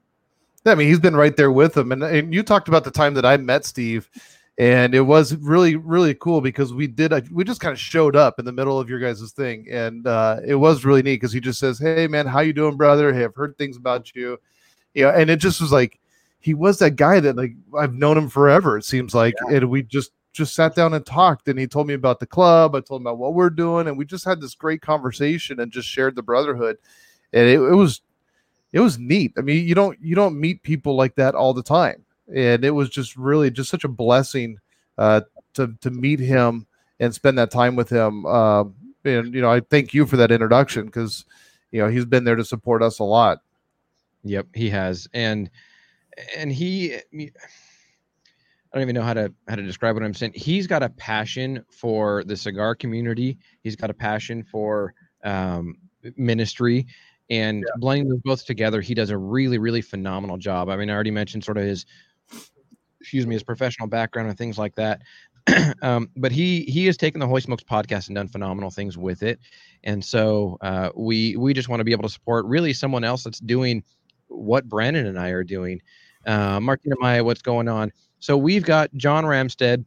Yeah, 0.65 0.71
I 0.71 0.75
mean, 0.77 0.87
he's 0.87 1.01
been 1.01 1.17
right 1.17 1.37
there 1.37 1.51
with 1.51 1.77
him. 1.77 1.91
And, 1.91 2.05
and 2.05 2.33
you 2.33 2.45
talked 2.45 2.69
about 2.69 2.85
the 2.85 2.93
time 2.93 3.15
that 3.15 3.25
I 3.25 3.37
met 3.39 3.65
Steve 3.65 4.09
and 4.59 4.95
it 4.95 5.01
was 5.01 5.35
really 5.37 5.77
really 5.77 6.15
cool 6.15 6.43
because 6.43 6.75
we 6.75 6.87
did 6.87 7.29
we 7.33 7.43
just 7.43 7.61
kind 7.61 7.73
of 7.73 7.81
showed 7.81 8.15
up 8.15 8.39
in 8.39 8.45
the 8.45 8.53
middle 8.53 8.79
of 8.79 8.89
your 8.89 8.99
guys' 8.99 9.33
thing 9.33 9.67
and 9.71 10.07
uh, 10.07 10.41
it 10.45 10.55
was 10.55 10.85
really 10.85 11.03
neat 11.03 11.17
because 11.17 11.33
he 11.33 11.41
just 11.41 11.59
says 11.59 11.79
hey 11.79 12.07
man 12.07 12.27
how 12.27 12.41
you 12.41 12.53
doing 12.53 12.77
brother 12.77 13.15
hey 13.15 13.25
i've 13.25 13.35
heard 13.35 13.57
things 13.57 13.79
about 13.79 14.15
you 14.15 14.39
you 14.93 15.05
know 15.05 15.11
and 15.11 15.31
it 15.31 15.37
just 15.37 15.59
was 15.59 15.73
like 15.73 15.99
he 16.43 16.55
was 16.55 16.79
that 16.79 16.97
guy 16.97 17.21
that 17.21 17.37
like 17.37 17.53
i've 17.79 17.95
known 17.95 18.17
him 18.17 18.29
forever 18.29 18.77
it 18.77 18.85
seems 18.85 19.15
like 19.15 19.35
yeah. 19.49 19.57
and 19.57 19.71
we 19.71 19.83
just 19.83 20.13
just 20.33 20.55
sat 20.55 20.75
down 20.75 20.95
and 20.95 21.05
talked 21.05 21.47
and 21.49 21.59
he 21.59 21.67
told 21.67 21.87
me 21.87 21.95
about 21.95 22.21
the 22.21 22.27
club 22.27 22.75
i 22.75 22.81
told 22.81 23.01
him 23.01 23.07
about 23.07 23.19
what 23.19 23.35
we're 23.35 23.51
doing 23.51 23.87
and 23.87 23.99
we 23.99 24.05
just 24.05 24.25
had 24.25 24.41
this 24.41 24.55
great 24.55 24.81
conversation 24.81 25.61
and 25.61 25.71
just 25.73 25.89
shared 25.89 26.17
the 26.17 26.23
brotherhood 26.23 26.77
and 27.33 27.49
it, 27.49 27.61
it 27.61 27.75
was 27.75 28.01
it 28.73 28.81
was 28.81 28.99
neat 28.99 29.33
i 29.37 29.41
mean 29.41 29.67
you 29.67 29.75
don't 29.75 29.99
you 30.01 30.15
don't 30.15 30.39
meet 30.39 30.63
people 30.63 30.97
like 30.97 31.15
that 31.15 31.35
all 31.35 31.53
the 31.53 31.63
time 31.63 32.05
and 32.35 32.65
it 32.65 32.71
was 32.71 32.89
just 32.89 33.17
really 33.17 33.51
just 33.51 33.71
such 33.71 33.85
a 33.85 33.89
blessing 33.89 34.59
uh, 34.99 35.21
to 35.55 35.75
to 35.81 35.91
meet 35.91 36.21
him 36.21 36.67
and 37.01 37.15
spend 37.15 37.39
that 37.39 37.51
time 37.51 37.77
with 37.77 37.89
him. 37.89 38.25
Uh, 38.27 38.65
and 39.05 39.35
you 39.35 39.41
know, 39.41 39.51
I 39.51 39.61
thank 39.61 39.93
you 39.93 40.07
for 40.07 40.17
that 40.17 40.31
introduction 40.31 40.87
because 40.87 41.25
you 41.71 41.81
know 41.81 41.89
he's 41.89 42.05
been 42.05 42.25
there 42.25 42.37
to 42.37 42.45
support 42.45 42.83
us 42.83 42.99
a 42.99 43.05
lot. 43.05 43.43
Yep, 44.25 44.49
he 44.55 44.71
has, 44.71 45.09
and 45.13 45.51
and 46.37 46.53
he. 46.53 46.95
I 46.95 48.79
don't 48.79 48.83
even 48.83 48.95
know 48.95 49.03
how 49.03 49.15
to 49.15 49.33
how 49.49 49.57
to 49.57 49.63
describe 49.63 49.95
what 49.95 50.03
I'm 50.03 50.15
saying. 50.15 50.33
He's 50.35 50.67
got 50.67 50.83
a 50.83 50.89
passion 50.89 51.65
for 51.71 52.25
the 52.25 52.37
cigar 52.37 52.75
community. 52.75 53.39
He's 53.63 53.77
got 53.77 53.91
a 53.91 53.95
passion 53.95 54.43
for 54.43 54.95
um, 55.25 55.77
ministry, 56.17 56.87
and 57.29 57.59
yeah. 57.59 57.73
blending 57.77 58.09
those 58.09 58.21
both 58.25 58.47
together, 58.47 58.81
he 58.81 58.95
does 58.95 59.11
a 59.11 59.19
really 59.19 59.59
really 59.59 59.83
phenomenal 59.83 60.39
job. 60.39 60.69
I 60.71 60.77
mean, 60.77 60.89
I 60.89 60.95
already 60.95 61.11
mentioned 61.11 61.45
sort 61.45 61.59
of 61.59 61.65
his 61.65 61.85
excuse 63.03 63.27
me, 63.27 63.35
his 63.35 63.43
professional 63.43 63.89
background 63.89 64.29
and 64.29 64.39
things 64.39 64.59
like 64.59 64.75
that. 64.77 65.03
um, 65.83 66.09
but 66.17 66.33
he 66.33 66.63
he 66.63 66.87
has 66.87 66.97
taken 66.97 67.21
the 67.21 67.27
Holy 67.27 67.41
Smokes 67.41 67.65
podcast 67.65 68.07
and 68.07 68.15
done 68.15 68.29
phenomenal 68.29 68.71
things 68.71 68.97
with 68.97 69.23
it. 69.23 69.41
And 69.85 70.05
so 70.05 70.57
uh, 70.61 70.91
we 70.95 71.37
we 71.37 71.53
just 71.53 71.69
want 71.69 71.81
to 71.81 71.85
be 71.85 71.93
able 71.93 72.05
to 72.05 72.09
support 72.09 72.47
really 72.47 72.73
someone 72.73 73.05
else 73.05 73.25
that's 73.25 73.41
doing 73.41 73.83
what 74.33 74.69
Brandon 74.69 75.07
and 75.07 75.19
I 75.19 75.29
are 75.31 75.45
doing. 75.45 75.81
Uh, 76.27 76.61
Martina 76.61 76.97
Maya, 76.99 77.25
what's 77.25 77.43
going 77.43 77.69
on? 77.69 77.93
So 78.21 78.37
we've 78.37 78.65
got 78.65 78.95
John 78.95 79.25
Ramstead 79.25 79.85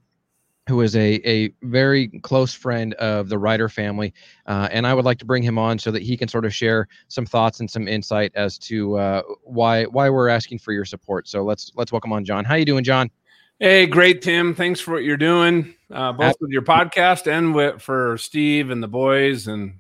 who 0.68 0.82
is 0.82 0.96
a, 0.96 1.16
a 1.28 1.52
very 1.64 2.08
close 2.24 2.54
friend 2.54 2.96
of 2.96 3.30
the 3.30 3.38
Ryder 3.38 3.70
family. 3.70 4.14
Uh, 4.48 4.68
and 4.72 4.88
I 4.88 4.94
would 4.94 5.06
like 5.06 5.20
to 5.20 5.26
bring 5.26 5.44
him 5.44 5.58
on 5.60 5.78
so 5.78 5.92
that 5.92 6.02
he 6.02 6.18
can 6.18 6.28
sort 6.28 6.46
of 6.46 6.54
share 6.54 6.88
some 7.08 7.26
thoughts 7.26 7.60
and 7.60 7.70
some 7.70 7.88
insight 7.88 8.32
as 8.36 8.58
to 8.60 8.98
uh, 8.98 9.22
why 9.44 9.86
why 9.86 10.10
we're 10.10 10.30
asking 10.30 10.60
for 10.60 10.72
your 10.72 10.86
support. 10.86 11.28
So 11.28 11.44
let's 11.44 11.72
let's 11.76 11.92
welcome 11.92 12.12
on 12.12 12.26
John. 12.26 12.46
How 12.46 12.56
you 12.56 12.66
doing, 12.66 12.84
John? 12.84 13.12
Hey, 13.60 13.86
great, 13.86 14.22
Tim. 14.22 14.54
Thanks 14.54 14.82
for 14.82 14.92
what 14.92 15.04
you're 15.04 15.16
doing, 15.16 15.76
uh, 15.90 16.12
both 16.12 16.36
with 16.42 16.52
your 16.52 16.64
podcast 16.64 17.32
and 17.32 17.56
with, 17.56 17.82
for 17.82 18.18
Steve 18.18 18.70
and 18.70 18.84
the 18.84 18.88
boys 18.88 19.48
and 19.48 19.80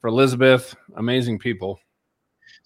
for 0.00 0.08
Elizabeth. 0.08 0.74
Amazing 0.94 1.38
people. 1.38 1.80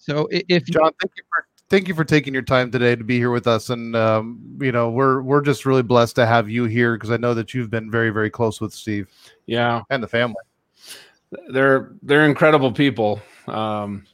So 0.05 0.27
if 0.29 0.65
John, 0.65 0.91
thank 0.99 1.13
you 1.15 1.23
for 1.29 1.47
thank 1.69 1.87
you 1.87 1.95
for 1.95 2.03
taking 2.03 2.33
your 2.33 2.43
time 2.43 2.69
today 2.69 2.93
to 2.93 3.05
be 3.05 3.17
here 3.17 3.31
with 3.31 3.47
us. 3.47 3.69
And 3.69 3.95
um, 3.95 4.57
you 4.59 4.73
know 4.73 4.89
we're 4.89 5.21
we're 5.21 5.41
just 5.41 5.65
really 5.65 5.81
blessed 5.81 6.17
to 6.17 6.25
have 6.25 6.49
you 6.49 6.65
here 6.65 6.97
because 6.97 7.09
i 7.09 7.17
know 7.17 7.33
that 7.33 7.53
you've 7.53 7.69
been 7.69 7.89
very 7.89 8.09
very 8.09 8.29
close 8.29 8.59
with 8.59 8.73
steve. 8.73 9.07
Yeah. 9.45 9.81
And 9.89 10.03
the 10.03 10.07
family. 10.07 10.35
They're 11.47 11.93
they're 12.01 12.25
incredible 12.25 12.71
people. 12.71 13.21
Um, 13.47 14.05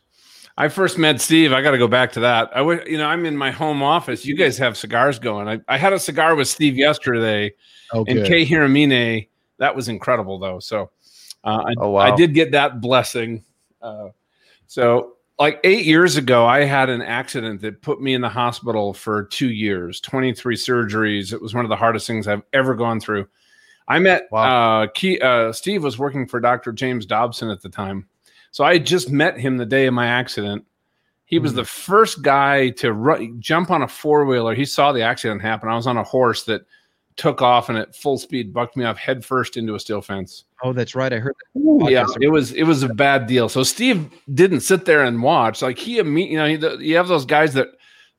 i 0.57 0.67
first 0.67 0.97
met 0.97 1.21
steve 1.21 1.53
i 1.53 1.61
got 1.61 1.71
to 1.71 1.77
go 1.79 1.87
back 1.87 2.11
to 2.13 2.19
that. 2.19 2.55
I 2.55 2.61
would 2.61 2.87
you 2.87 2.99
know 2.99 3.07
i'm 3.07 3.25
in 3.25 3.35
my 3.35 3.49
home 3.49 3.81
office. 3.81 4.25
You 4.25 4.35
guys 4.35 4.59
have 4.59 4.77
cigars 4.77 5.17
going. 5.17 5.47
I, 5.47 5.59
I 5.67 5.77
had 5.79 5.93
a 5.93 5.99
cigar 5.99 6.35
with 6.35 6.47
steve 6.47 6.77
yesterday 6.77 7.51
okay. 7.95 8.11
and 8.11 8.27
Kay 8.27 8.45
Hiramine. 8.45 9.27
that 9.57 9.75
was 9.75 9.89
incredible 9.89 10.37
though. 10.37 10.59
So 10.59 10.91
uh, 11.43 11.63
I, 11.65 11.73
oh, 11.79 11.89
wow. 11.91 12.01
I 12.01 12.15
did 12.15 12.35
get 12.35 12.51
that 12.51 12.79
blessing. 12.79 13.43
Uh, 13.81 14.09
so 14.67 15.13
like 15.39 15.61
eight 15.63 15.85
years 15.85 16.17
ago, 16.17 16.45
I 16.45 16.65
had 16.65 16.89
an 16.89 17.01
accident 17.01 17.61
that 17.61 17.81
put 17.81 18.01
me 18.01 18.13
in 18.13 18.21
the 18.21 18.29
hospital 18.29 18.93
for 18.93 19.23
two 19.23 19.49
years, 19.49 20.01
23 20.01 20.55
surgeries. 20.55 21.31
It 21.31 21.41
was 21.41 21.53
one 21.53 21.63
of 21.63 21.69
the 21.69 21.77
hardest 21.77 22.05
things 22.05 22.27
I've 22.27 22.43
ever 22.51 22.75
gone 22.75 22.99
through. 22.99 23.27
I 23.87 23.99
met 23.99 24.27
wow. 24.31 24.83
uh, 24.83 24.87
Key, 24.93 25.19
uh, 25.19 25.53
Steve 25.53 25.83
was 25.83 25.97
working 25.97 26.27
for 26.27 26.41
Dr. 26.41 26.73
James 26.73 27.05
Dobson 27.05 27.49
at 27.49 27.61
the 27.61 27.69
time. 27.69 28.07
So 28.51 28.65
I 28.65 28.77
just 28.77 29.09
met 29.09 29.39
him 29.39 29.57
the 29.57 29.65
day 29.65 29.87
of 29.87 29.93
my 29.93 30.07
accident. 30.07 30.65
He 31.25 31.39
was 31.39 31.53
mm. 31.53 31.57
the 31.57 31.65
first 31.65 32.21
guy 32.21 32.71
to 32.71 32.91
ru- 32.91 33.37
jump 33.39 33.71
on 33.71 33.81
a 33.81 33.87
four 33.87 34.25
wheeler. 34.25 34.53
He 34.53 34.65
saw 34.65 34.91
the 34.91 35.03
accident 35.03 35.41
happen. 35.41 35.69
I 35.69 35.75
was 35.75 35.87
on 35.87 35.97
a 35.97 36.03
horse 36.03 36.43
that 36.43 36.65
took 37.19 37.41
off 37.41 37.67
and 37.67 37.77
at 37.77 37.93
full 37.93 38.17
speed 38.17 38.53
bucked 38.53 38.77
me 38.77 38.85
off 38.85 38.97
headfirst 38.97 39.57
into 39.57 39.75
a 39.75 39.79
steel 39.79 40.01
fence. 40.01 40.45
Oh, 40.63 40.71
that's 40.71 40.95
right. 40.95 41.11
I 41.11 41.17
heard 41.17 41.35
that. 41.53 41.91
Yeah, 41.91 42.05
it 42.21 42.29
was 42.29 42.53
it 42.53 42.63
was 42.63 42.81
a 42.81 42.87
bad 42.87 43.27
deal. 43.27 43.49
So 43.49 43.61
Steve 43.61 44.09
didn't 44.33 44.61
sit 44.61 44.85
there 44.85 45.03
and 45.03 45.21
watch. 45.21 45.61
Like 45.61 45.77
he, 45.77 45.97
immediately, 45.97 46.53
you 46.53 46.59
know, 46.59 46.77
he, 46.77 46.87
you 46.87 46.95
have 46.95 47.09
those 47.09 47.25
guys 47.25 47.53
that 47.55 47.67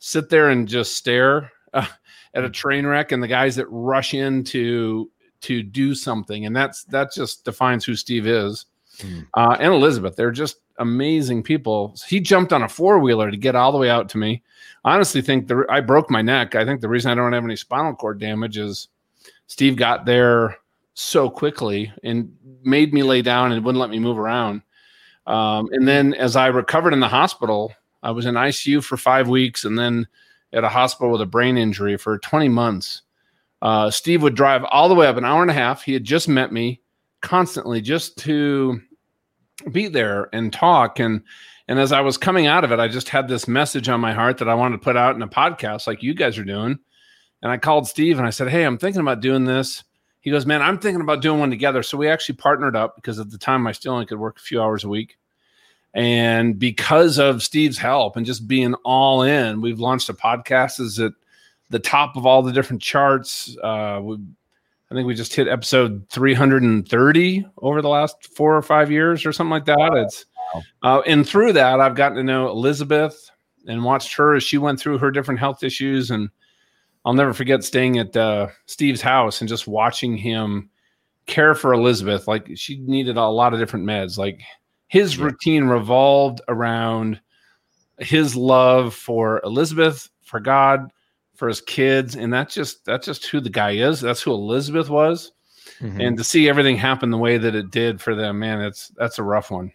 sit 0.00 0.28
there 0.28 0.50
and 0.50 0.68
just 0.68 0.96
stare 0.96 1.50
uh, 1.72 1.86
at 2.34 2.44
a 2.44 2.50
mm. 2.50 2.52
train 2.52 2.86
wreck, 2.86 3.10
and 3.10 3.22
the 3.22 3.28
guys 3.28 3.56
that 3.56 3.66
rush 3.70 4.12
in 4.12 4.44
to 4.44 5.10
to 5.42 5.62
do 5.62 5.94
something, 5.94 6.44
and 6.44 6.54
that's 6.54 6.84
that 6.84 7.10
just 7.10 7.44
defines 7.46 7.86
who 7.86 7.96
Steve 7.96 8.26
is. 8.26 8.66
Mm. 8.98 9.26
Uh, 9.32 9.56
and 9.58 9.72
Elizabeth, 9.72 10.14
they're 10.14 10.30
just 10.30 10.58
amazing 10.78 11.42
people. 11.42 11.96
He 12.06 12.20
jumped 12.20 12.52
on 12.52 12.62
a 12.62 12.68
four 12.68 12.98
wheeler 12.98 13.30
to 13.30 13.36
get 13.38 13.56
all 13.56 13.72
the 13.72 13.78
way 13.78 13.88
out 13.88 14.10
to 14.10 14.18
me. 14.18 14.42
Honestly 14.84 15.20
think 15.20 15.48
the 15.48 15.64
I 15.68 15.80
broke 15.80 16.10
my 16.10 16.22
neck. 16.22 16.54
I 16.54 16.64
think 16.64 16.80
the 16.80 16.88
reason 16.88 17.10
I 17.10 17.14
don't 17.14 17.32
have 17.32 17.44
any 17.44 17.56
spinal 17.56 17.94
cord 17.94 18.18
damage 18.18 18.56
is 18.56 18.88
Steve 19.46 19.76
got 19.76 20.06
there 20.06 20.56
so 20.94 21.28
quickly 21.30 21.92
and 22.02 22.34
made 22.62 22.92
me 22.92 23.02
lay 23.02 23.22
down 23.22 23.52
and 23.52 23.64
wouldn't 23.64 23.80
let 23.80 23.90
me 23.90 23.98
move 23.98 24.18
around. 24.18 24.62
Um, 25.26 25.68
and 25.72 25.86
then 25.86 26.14
as 26.14 26.36
I 26.36 26.46
recovered 26.48 26.92
in 26.92 27.00
the 27.00 27.08
hospital, 27.08 27.72
I 28.02 28.10
was 28.10 28.26
in 28.26 28.34
ICU 28.34 28.82
for 28.82 28.96
five 28.96 29.28
weeks 29.28 29.64
and 29.64 29.78
then 29.78 30.06
at 30.52 30.64
a 30.64 30.68
hospital 30.68 31.12
with 31.12 31.20
a 31.20 31.26
brain 31.26 31.56
injury 31.56 31.96
for 31.96 32.18
20 32.18 32.48
months. 32.48 33.02
Uh, 33.62 33.90
Steve 33.90 34.22
would 34.22 34.34
drive 34.34 34.64
all 34.64 34.88
the 34.88 34.94
way 34.94 35.06
up 35.06 35.16
an 35.16 35.24
hour 35.24 35.42
and 35.42 35.50
a 35.50 35.54
half. 35.54 35.82
He 35.82 35.92
had 35.92 36.04
just 36.04 36.28
met 36.28 36.52
me 36.52 36.80
constantly 37.20 37.80
just 37.80 38.16
to 38.18 38.80
be 39.70 39.88
there 39.88 40.28
and 40.32 40.52
talk. 40.52 40.98
And 40.98 41.22
and 41.70 41.78
as 41.78 41.92
I 41.92 42.00
was 42.00 42.18
coming 42.18 42.46
out 42.46 42.64
of 42.64 42.72
it, 42.72 42.80
I 42.80 42.88
just 42.88 43.08
had 43.08 43.28
this 43.28 43.46
message 43.46 43.88
on 43.88 44.00
my 44.00 44.12
heart 44.12 44.38
that 44.38 44.48
I 44.48 44.54
wanted 44.54 44.78
to 44.78 44.84
put 44.84 44.96
out 44.96 45.14
in 45.14 45.22
a 45.22 45.28
podcast 45.28 45.86
like 45.86 46.02
you 46.02 46.12
guys 46.12 46.36
are 46.36 46.44
doing. 46.44 46.78
And 47.42 47.50
I 47.50 47.56
called 47.56 47.86
Steve 47.86 48.18
and 48.18 48.26
I 48.26 48.30
said, 48.30 48.48
Hey, 48.48 48.64
I'm 48.64 48.76
thinking 48.76 49.00
about 49.00 49.20
doing 49.20 49.44
this. 49.44 49.84
He 50.20 50.30
goes, 50.30 50.44
Man, 50.44 50.60
I'm 50.60 50.78
thinking 50.78 51.00
about 51.00 51.22
doing 51.22 51.38
one 51.40 51.48
together. 51.48 51.82
So 51.82 51.96
we 51.96 52.08
actually 52.08 52.34
partnered 52.34 52.74
up 52.74 52.96
because 52.96 53.18
at 53.18 53.30
the 53.30 53.38
time 53.38 53.66
I 53.68 53.72
still 53.72 53.92
only 53.94 54.04
could 54.04 54.18
work 54.18 54.36
a 54.36 54.42
few 54.42 54.60
hours 54.60 54.82
a 54.82 54.88
week. 54.88 55.16
And 55.94 56.58
because 56.58 57.18
of 57.18 57.42
Steve's 57.42 57.78
help 57.78 58.16
and 58.16 58.26
just 58.26 58.46
being 58.46 58.74
all 58.84 59.22
in, 59.22 59.60
we've 59.60 59.80
launched 59.80 60.08
a 60.08 60.14
podcast. 60.14 60.80
Is 60.80 60.98
it 60.98 61.14
the 61.70 61.78
top 61.78 62.16
of 62.16 62.26
all 62.26 62.42
the 62.42 62.52
different 62.52 62.82
charts. 62.82 63.56
Uh, 63.62 64.00
we, 64.02 64.16
I 64.90 64.94
think 64.94 65.06
we 65.06 65.14
just 65.14 65.34
hit 65.34 65.48
episode 65.48 66.04
330 66.10 67.46
over 67.58 67.80
the 67.80 67.88
last 67.88 68.26
four 68.34 68.56
or 68.56 68.62
five 68.62 68.90
years 68.90 69.24
or 69.24 69.32
something 69.32 69.50
like 69.50 69.66
that. 69.66 69.92
It's 69.94 70.26
uh, 70.82 71.00
and 71.06 71.26
through 71.28 71.52
that, 71.54 71.80
I've 71.80 71.94
gotten 71.94 72.16
to 72.16 72.24
know 72.24 72.48
Elizabeth 72.48 73.30
and 73.66 73.84
watched 73.84 74.14
her 74.14 74.34
as 74.34 74.42
she 74.42 74.58
went 74.58 74.80
through 74.80 74.98
her 74.98 75.10
different 75.10 75.40
health 75.40 75.62
issues. 75.62 76.10
And 76.10 76.30
I'll 77.04 77.14
never 77.14 77.32
forget 77.32 77.64
staying 77.64 77.98
at 77.98 78.16
uh, 78.16 78.48
Steve's 78.66 79.00
house 79.00 79.40
and 79.40 79.48
just 79.48 79.66
watching 79.66 80.16
him 80.16 80.70
care 81.26 81.54
for 81.54 81.72
Elizabeth. 81.72 82.26
Like 82.26 82.50
she 82.56 82.78
needed 82.80 83.16
a 83.16 83.28
lot 83.28 83.52
of 83.52 83.60
different 83.60 83.86
meds. 83.86 84.18
Like 84.18 84.40
his 84.88 85.16
yeah. 85.16 85.24
routine 85.24 85.64
revolved 85.64 86.40
around 86.48 87.20
his 87.98 88.34
love 88.34 88.94
for 88.94 89.40
Elizabeth, 89.44 90.08
for 90.22 90.40
God, 90.40 90.90
for 91.34 91.48
his 91.48 91.60
kids, 91.60 92.16
and 92.16 92.32
that's 92.32 92.54
just 92.54 92.84
that's 92.84 93.06
just 93.06 93.26
who 93.26 93.40
the 93.40 93.48
guy 93.50 93.72
is. 93.72 94.00
That's 94.00 94.20
who 94.20 94.32
Elizabeth 94.32 94.90
was. 94.90 95.32
Mm-hmm. 95.80 96.00
And 96.00 96.18
to 96.18 96.24
see 96.24 96.48
everything 96.48 96.76
happen 96.76 97.10
the 97.10 97.16
way 97.16 97.38
that 97.38 97.54
it 97.54 97.70
did 97.70 98.00
for 98.00 98.14
them, 98.14 98.40
man, 98.40 98.60
it's 98.60 98.88
that's 98.96 99.18
a 99.18 99.22
rough 99.22 99.50
one. 99.50 99.72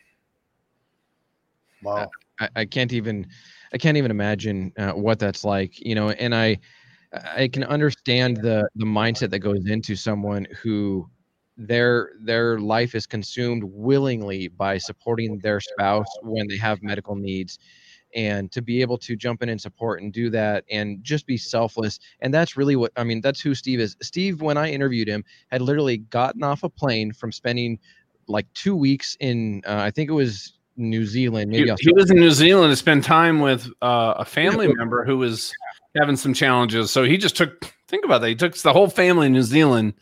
Wow. 1.86 2.10
I, 2.40 2.50
I 2.56 2.66
can't 2.66 2.94
even 2.94 3.28
I 3.74 3.78
can't 3.78 3.98
even 3.98 4.12
imagine 4.12 4.72
uh, 4.78 4.92
what 4.92 5.20
that's 5.20 5.44
like, 5.44 5.80
you 5.80 5.96
know, 5.96 6.10
and 6.10 6.34
I 6.34 6.58
I 7.14 7.48
can 7.48 7.64
understand 7.64 8.38
the 8.38 8.68
the 8.76 8.86
mindset 8.86 9.30
that 9.32 9.40
goes 9.40 9.66
into 9.68 9.96
someone 9.96 10.48
who 10.62 11.10
their 11.58 12.12
their 12.22 12.60
life 12.60 12.96
is 12.96 13.06
consumed 13.06 13.64
willingly 13.64 14.50
by 14.50 14.78
supporting 14.78 15.40
their 15.40 15.62
spouse 15.62 16.08
when 16.24 16.48
they 16.48 16.58
have 16.58 16.84
medical 16.84 17.16
needs. 17.16 17.58
And 18.16 18.50
to 18.54 18.62
be 18.62 18.80
able 18.82 18.98
to 19.00 19.18
jump 19.18 19.44
in 19.44 19.50
and 19.50 19.60
support 19.60 20.02
and 20.02 20.14
do 20.14 20.30
that 20.30 20.64
and 20.72 21.04
just 21.04 21.28
be 21.28 21.36
selfless. 21.36 22.00
And 22.22 22.34
that's 22.34 22.56
really 22.56 22.78
what 22.78 22.92
i 22.96 23.04
mean 23.04 23.22
that's 23.22 23.42
who 23.42 23.54
steve 23.54 23.80
is. 23.80 23.98
Steve 24.02 24.42
when 24.42 24.58
i 24.58 24.70
interviewed 24.72 25.08
him 25.10 25.24
had 25.52 25.62
literally 25.62 25.98
gotten 25.98 26.44
off 26.44 26.64
a 26.64 26.70
plane 26.70 27.12
from 27.12 27.32
spending 27.32 27.78
like 28.28 28.48
two 28.54 28.76
weeks 28.76 29.18
in 29.20 29.62
uh, 29.68 29.82
i 29.82 29.92
think 29.92 30.10
it 30.10 30.14
was 30.14 30.54
new 30.78 31.06
zealand 31.06 31.50
maybe 31.50 31.70
he, 31.70 31.76
he 31.80 31.94
was 31.94 32.10
in 32.12 32.18
new 32.18 32.32
zealand 32.32 32.72
to 32.72 32.76
spend 32.76 33.04
time 33.04 33.40
with 33.40 33.68
uh, 33.82 34.16
a 34.18 34.26
family 34.26 34.68
member 34.74 35.06
who 35.06 35.18
was 35.18 35.54
having 35.96 36.16
some 36.16 36.34
challenges 36.34 36.92
so 36.92 37.04
he 37.04 37.18
just 37.18 37.36
took 37.36 37.74
think 37.88 38.04
about 38.04 38.20
that 38.22 38.30
he 38.30 38.36
took 38.36 38.56
the 38.58 38.74
whole 38.74 38.90
family 38.90 39.28
in 39.28 39.34
new 39.34 39.44
zealand 39.44 39.94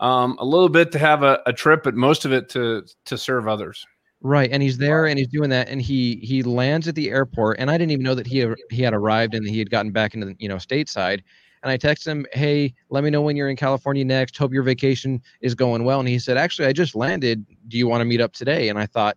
um, 0.00 0.36
a 0.38 0.44
little 0.44 0.70
bit 0.70 0.92
to 0.92 0.98
have 0.98 1.22
a, 1.22 1.40
a 1.46 1.52
trip 1.52 1.82
but 1.82 1.94
most 1.94 2.24
of 2.24 2.32
it 2.32 2.48
to 2.48 2.82
to 3.04 3.16
serve 3.16 3.48
others 3.48 3.86
Right, 4.22 4.50
and 4.52 4.62
he's 4.62 4.76
there 4.76 5.06
and 5.06 5.18
he's 5.18 5.28
doing 5.28 5.48
that, 5.50 5.68
and 5.70 5.80
he 5.80 6.16
he 6.16 6.42
lands 6.42 6.86
at 6.88 6.94
the 6.94 7.08
airport, 7.08 7.58
and 7.58 7.70
I 7.70 7.78
didn't 7.78 7.92
even 7.92 8.04
know 8.04 8.14
that 8.14 8.26
he 8.26 8.46
he 8.70 8.82
had 8.82 8.92
arrived 8.92 9.34
and 9.34 9.48
he 9.48 9.58
had 9.58 9.70
gotten 9.70 9.92
back 9.92 10.12
into 10.12 10.26
the, 10.26 10.36
you 10.38 10.48
know 10.48 10.56
stateside. 10.56 11.22
And 11.62 11.70
I 11.70 11.78
text 11.78 12.06
him, 12.06 12.26
"Hey, 12.32 12.74
let 12.90 13.02
me 13.02 13.08
know 13.08 13.22
when 13.22 13.34
you're 13.34 13.48
in 13.48 13.56
California 13.56 14.04
next. 14.04 14.36
Hope 14.36 14.52
your 14.52 14.62
vacation 14.62 15.22
is 15.40 15.54
going 15.54 15.84
well." 15.84 16.00
And 16.00 16.08
he 16.08 16.18
said, 16.18 16.36
"Actually, 16.36 16.68
I 16.68 16.74
just 16.74 16.94
landed. 16.94 17.46
Do 17.68 17.78
you 17.78 17.86
want 17.86 18.02
to 18.02 18.04
meet 18.04 18.20
up 18.20 18.34
today?" 18.34 18.68
And 18.68 18.78
I 18.78 18.84
thought, 18.84 19.16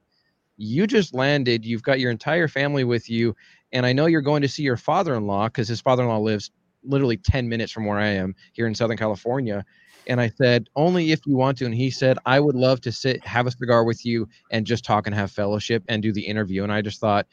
"You 0.57 0.87
just 0.87 1.13
landed. 1.13 1.65
You've 1.65 1.83
got 1.83 1.99
your 1.99 2.11
entire 2.11 2.47
family 2.47 2.83
with 2.83 3.09
you, 3.09 3.35
and 3.71 3.85
I 3.85 3.93
know 3.93 4.05
you're 4.05 4.21
going 4.21 4.41
to 4.41 4.47
see 4.47 4.63
your 4.63 4.77
father-in-law 4.77 5.47
because 5.47 5.67
his 5.67 5.81
father-in-law 5.81 6.19
lives 6.19 6.51
literally 6.83 7.17
10 7.17 7.47
minutes 7.49 7.71
from 7.71 7.85
where 7.85 7.99
I 7.99 8.07
am 8.07 8.35
here 8.53 8.67
in 8.67 8.75
Southern 8.75 8.97
California." 8.97 9.65
And 10.07 10.19
I 10.19 10.29
said, 10.37 10.67
only 10.75 11.11
if 11.11 11.25
you 11.25 11.37
want 11.37 11.57
to. 11.59 11.65
And 11.65 11.73
he 11.73 11.89
said, 11.89 12.17
I 12.25 12.39
would 12.39 12.55
love 12.55 12.81
to 12.81 12.91
sit, 12.91 13.25
have 13.25 13.47
a 13.47 13.51
cigar 13.51 13.85
with 13.85 14.05
you 14.05 14.27
and 14.51 14.65
just 14.65 14.83
talk 14.83 15.07
and 15.07 15.15
have 15.15 15.31
fellowship 15.31 15.83
and 15.87 16.03
do 16.03 16.11
the 16.11 16.27
interview. 16.27 16.63
And 16.63 16.73
I 16.73 16.81
just 16.81 16.99
thought 16.99 17.25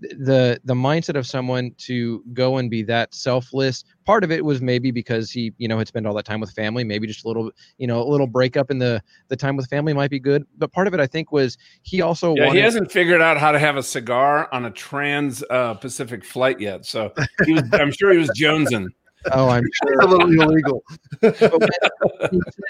the 0.00 0.60
the 0.64 0.74
mindset 0.74 1.16
of 1.16 1.26
someone 1.26 1.70
to 1.78 2.22
go 2.34 2.58
and 2.58 2.70
be 2.70 2.82
that 2.82 3.14
selfless 3.14 3.84
part 4.04 4.24
of 4.24 4.30
it 4.30 4.44
was 4.44 4.60
maybe 4.60 4.90
because 4.90 5.30
he 5.30 5.54
you 5.56 5.66
know 5.66 5.78
had 5.78 5.88
spent 5.88 6.06
all 6.06 6.12
that 6.14 6.24
time 6.26 6.38
with 6.38 6.50
family 6.50 6.84
maybe 6.84 7.06
just 7.06 7.24
a 7.24 7.28
little 7.28 7.50
you 7.78 7.86
know 7.86 8.02
a 8.02 8.08
little 8.08 8.26
breakup 8.26 8.70
in 8.70 8.78
the 8.78 9.02
the 9.28 9.36
time 9.36 9.56
with 9.56 9.66
family 9.68 9.94
might 9.94 10.10
be 10.10 10.20
good 10.20 10.44
but 10.58 10.70
part 10.70 10.86
of 10.86 10.92
it 10.92 11.00
i 11.00 11.06
think 11.06 11.32
was 11.32 11.56
he 11.82 12.02
also 12.02 12.34
yeah, 12.34 12.46
wanted- 12.46 12.58
he 12.58 12.64
hasn't 12.64 12.92
figured 12.92 13.22
out 13.22 13.38
how 13.38 13.50
to 13.50 13.58
have 13.58 13.76
a 13.76 13.82
cigar 13.82 14.52
on 14.52 14.66
a 14.66 14.70
trans 14.70 15.42
uh, 15.48 15.72
pacific 15.74 16.24
flight 16.24 16.60
yet 16.60 16.84
so 16.84 17.10
he 17.46 17.52
was, 17.54 17.62
i'm 17.74 17.90
sure 17.90 18.12
he 18.12 18.18
was 18.18 18.30
jonesing 18.30 18.86
Oh, 19.32 19.48
I'm 19.48 19.64
sure. 19.82 20.00
a 20.02 20.06
little 20.06 20.30
illegal. 20.40 20.84
said, 21.20 21.50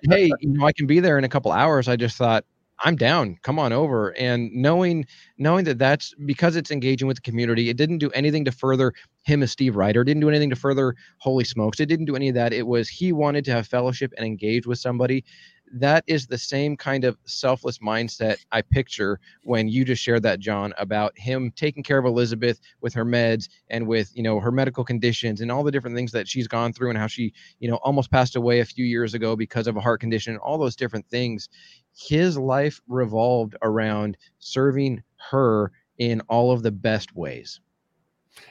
hey, 0.04 0.32
you 0.40 0.48
know, 0.48 0.64
I 0.64 0.72
can 0.72 0.86
be 0.86 1.00
there 1.00 1.18
in 1.18 1.24
a 1.24 1.28
couple 1.28 1.52
hours. 1.52 1.86
I 1.86 1.96
just 1.96 2.16
thought, 2.16 2.46
I'm 2.84 2.96
down. 2.96 3.38
Come 3.42 3.58
on 3.58 3.72
over. 3.72 4.10
And 4.18 4.52
knowing 4.52 5.06
knowing 5.38 5.64
that 5.64 5.78
that's 5.78 6.14
because 6.26 6.56
it's 6.56 6.70
engaging 6.70 7.08
with 7.08 7.16
the 7.16 7.22
community, 7.22 7.70
it 7.70 7.76
didn't 7.76 7.98
do 7.98 8.10
anything 8.10 8.44
to 8.44 8.52
further 8.52 8.92
him 9.24 9.42
as 9.42 9.50
Steve 9.50 9.76
Ryder. 9.76 10.04
Didn't 10.04 10.20
do 10.20 10.28
anything 10.28 10.50
to 10.50 10.56
further 10.56 10.94
Holy 11.18 11.44
Smokes. 11.44 11.80
It 11.80 11.86
didn't 11.86 12.06
do 12.06 12.16
any 12.16 12.28
of 12.28 12.34
that. 12.34 12.52
It 12.52 12.66
was 12.66 12.88
he 12.88 13.12
wanted 13.12 13.44
to 13.46 13.52
have 13.52 13.66
fellowship 13.66 14.12
and 14.16 14.26
engage 14.26 14.66
with 14.66 14.78
somebody 14.78 15.24
that 15.72 16.04
is 16.06 16.26
the 16.26 16.38
same 16.38 16.76
kind 16.76 17.04
of 17.04 17.18
selfless 17.24 17.78
mindset 17.78 18.36
I 18.52 18.62
picture 18.62 19.18
when 19.42 19.68
you 19.68 19.84
just 19.84 20.02
shared 20.02 20.22
that, 20.22 20.40
John, 20.40 20.72
about 20.78 21.18
him 21.18 21.52
taking 21.56 21.82
care 21.82 21.98
of 21.98 22.04
Elizabeth 22.04 22.60
with 22.80 22.94
her 22.94 23.04
meds 23.04 23.48
and 23.68 23.86
with, 23.86 24.10
you 24.14 24.22
know, 24.22 24.38
her 24.40 24.52
medical 24.52 24.84
conditions 24.84 25.40
and 25.40 25.50
all 25.50 25.64
the 25.64 25.72
different 25.72 25.96
things 25.96 26.12
that 26.12 26.28
she's 26.28 26.48
gone 26.48 26.72
through 26.72 26.90
and 26.90 26.98
how 26.98 27.06
she, 27.06 27.32
you 27.58 27.68
know, 27.68 27.76
almost 27.76 28.10
passed 28.10 28.36
away 28.36 28.60
a 28.60 28.64
few 28.64 28.84
years 28.84 29.14
ago 29.14 29.36
because 29.36 29.66
of 29.66 29.76
a 29.76 29.80
heart 29.80 30.00
condition, 30.00 30.34
and 30.34 30.40
all 30.40 30.58
those 30.58 30.76
different 30.76 31.08
things. 31.10 31.48
His 31.94 32.38
life 32.38 32.80
revolved 32.88 33.56
around 33.62 34.16
serving 34.38 35.02
her 35.30 35.72
in 35.98 36.20
all 36.28 36.52
of 36.52 36.62
the 36.62 36.70
best 36.70 37.16
ways. 37.16 37.60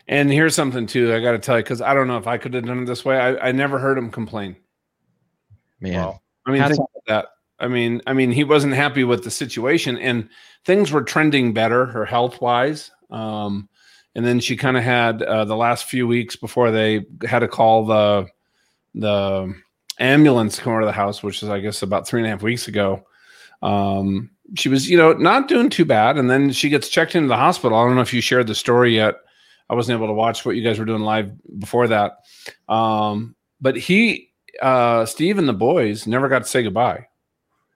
And 0.08 0.32
here's 0.32 0.56
something 0.56 0.88
too, 0.88 1.14
I 1.14 1.20
got 1.22 1.34
to 1.34 1.40
tell 1.40 1.58
you, 1.58 1.64
because 1.64 1.82
I 1.82 1.94
don't 1.94 2.08
know 2.08 2.18
if 2.18 2.28
I 2.28 2.38
could 2.38 2.54
have 2.56 2.66
done 2.66 2.84
it 2.84 2.86
this 2.86 3.06
way. 3.06 3.18
I, 3.20 3.50
I 3.50 3.52
never 3.52 3.78
heard 3.80 3.98
him 3.98 4.10
complain. 4.10 4.56
Man. 5.80 5.94
Wow. 5.94 6.22
I 6.46 6.52
mean, 6.52 6.64
think 6.64 6.78
about 6.78 7.06
that. 7.08 7.26
I 7.60 7.68
mean, 7.68 8.02
I 8.06 8.14
mean, 8.14 8.32
he 8.32 8.44
wasn't 8.44 8.74
happy 8.74 9.04
with 9.04 9.24
the 9.24 9.32
situation, 9.32 9.98
and 9.98 10.30
things 10.66 10.92
were 10.92 11.04
trending 11.04 11.54
better, 11.54 11.86
her 11.86 12.06
health 12.06 12.42
wise. 12.42 12.92
Um, 13.10 13.70
and 14.16 14.26
then 14.26 14.40
she 14.40 14.56
kind 14.56 14.78
of 14.78 14.84
had 14.84 15.22
uh, 15.22 15.46
the 15.46 15.56
last 15.56 15.86
few 15.86 16.08
weeks 16.08 16.36
before 16.36 16.72
they 16.72 17.06
had 17.28 17.40
to 17.40 17.48
call 17.48 17.86
the 17.86 18.28
the 18.94 19.54
ambulance 20.00 20.60
come 20.60 20.72
over 20.72 20.82
to 20.82 20.86
the 20.86 20.92
house, 20.92 21.22
which 21.22 21.44
is 21.44 21.50
I 21.50 21.60
guess 21.60 21.82
about 21.82 22.08
three 22.08 22.22
and 22.22 22.28
a 22.28 22.30
half 22.30 22.42
weeks 22.42 22.68
ago. 22.68 23.06
Um, 23.62 24.32
she 24.56 24.70
was, 24.70 24.90
you 24.90 24.98
know, 24.98 25.14
not 25.14 25.48
doing 25.48 25.70
too 25.70 25.86
bad, 25.86 26.18
and 26.18 26.30
then 26.30 26.52
she 26.52 26.70
gets 26.70 26.90
checked 26.90 27.16
into 27.16 27.28
the 27.28 27.38
hospital. 27.38 27.78
I 27.78 27.86
don't 27.86 27.96
know 27.96 28.02
if 28.02 28.14
you 28.14 28.22
shared 28.22 28.48
the 28.48 28.56
story 28.56 28.96
yet. 28.96 29.16
I 29.70 29.74
wasn't 29.74 29.98
able 29.98 30.08
to 30.08 30.14
watch 30.14 30.46
what 30.46 30.56
you 30.56 30.64
guys 30.64 30.78
were 30.78 30.86
doing 30.86 31.02
live 31.02 31.32
before 31.60 31.88
that. 31.88 32.20
Um, 32.70 33.36
but 33.60 33.76
he 33.76 34.32
uh, 34.62 35.06
Steve 35.06 35.38
and 35.38 35.48
the 35.48 35.54
boys 35.54 36.08
never 36.08 36.28
got 36.30 36.40
to 36.40 36.48
say 36.48 36.64
goodbye. 36.64 37.08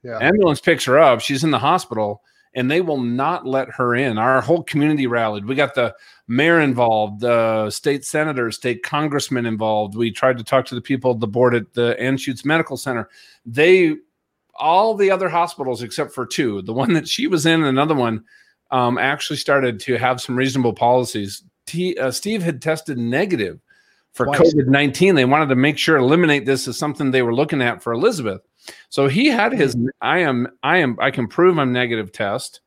Yeah. 0.03 0.19
Ambulance 0.21 0.61
picks 0.61 0.85
her 0.85 0.97
up. 0.97 1.21
She's 1.21 1.43
in 1.43 1.51
the 1.51 1.59
hospital, 1.59 2.21
and 2.53 2.69
they 2.71 2.81
will 2.81 3.01
not 3.01 3.45
let 3.45 3.69
her 3.71 3.95
in. 3.95 4.17
Our 4.17 4.41
whole 4.41 4.63
community 4.63 5.07
rallied. 5.07 5.45
We 5.45 5.55
got 5.55 5.75
the 5.75 5.93
mayor 6.27 6.61
involved, 6.61 7.21
the 7.21 7.69
state 7.69 8.05
senators, 8.05 8.55
state 8.55 8.83
congressmen 8.83 9.45
involved. 9.45 9.95
We 9.95 10.11
tried 10.11 10.37
to 10.37 10.43
talk 10.43 10.65
to 10.67 10.75
the 10.75 10.81
people 10.81 11.15
the 11.15 11.27
board 11.27 11.55
at 11.55 11.73
the 11.73 11.97
Anschutz 11.99 12.45
Medical 12.45 12.77
Center. 12.77 13.09
They, 13.45 13.95
all 14.55 14.95
the 14.95 15.11
other 15.11 15.29
hospitals 15.29 15.83
except 15.83 16.13
for 16.13 16.25
two, 16.25 16.61
the 16.61 16.73
one 16.73 16.93
that 16.93 17.07
she 17.07 17.27
was 17.27 17.45
in, 17.45 17.63
another 17.63 17.95
one, 17.95 18.23
um, 18.71 18.97
actually 18.97 19.37
started 19.37 19.79
to 19.81 19.97
have 19.97 20.21
some 20.21 20.35
reasonable 20.35 20.73
policies. 20.73 21.43
T, 21.65 21.97
uh, 21.97 22.11
Steve 22.11 22.41
had 22.41 22.61
tested 22.61 22.97
negative 22.97 23.59
for 24.13 24.27
COVID 24.27 24.67
19. 24.67 25.15
They 25.15 25.25
wanted 25.25 25.49
to 25.49 25.55
make 25.55 25.77
sure 25.77 25.97
eliminate 25.97 26.45
this 26.45 26.67
as 26.67 26.77
something 26.77 27.11
they 27.11 27.21
were 27.21 27.33
looking 27.33 27.61
at 27.61 27.81
for 27.81 27.93
Elizabeth. 27.93 28.41
So 28.89 29.07
he 29.07 29.27
had 29.27 29.53
his 29.53 29.73
hmm. 29.73 29.87
I 30.01 30.19
am 30.19 30.47
I 30.63 30.77
am 30.77 30.97
I 30.99 31.11
can 31.11 31.27
prove 31.27 31.57
I'm 31.57 31.71
negative 31.71 32.11
test 32.11 32.61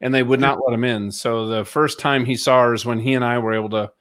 and 0.00 0.14
they 0.14 0.22
would 0.22 0.40
not 0.40 0.60
let 0.64 0.74
him 0.74 0.84
in. 0.84 1.10
So 1.10 1.46
the 1.46 1.64
first 1.64 1.98
time 1.98 2.24
he 2.24 2.36
saw 2.36 2.62
her 2.64 2.74
is 2.74 2.86
when 2.86 3.00
he 3.00 3.14
and 3.14 3.24
I 3.24 3.38
were 3.38 3.54
able 3.54 3.70
to 3.70 3.92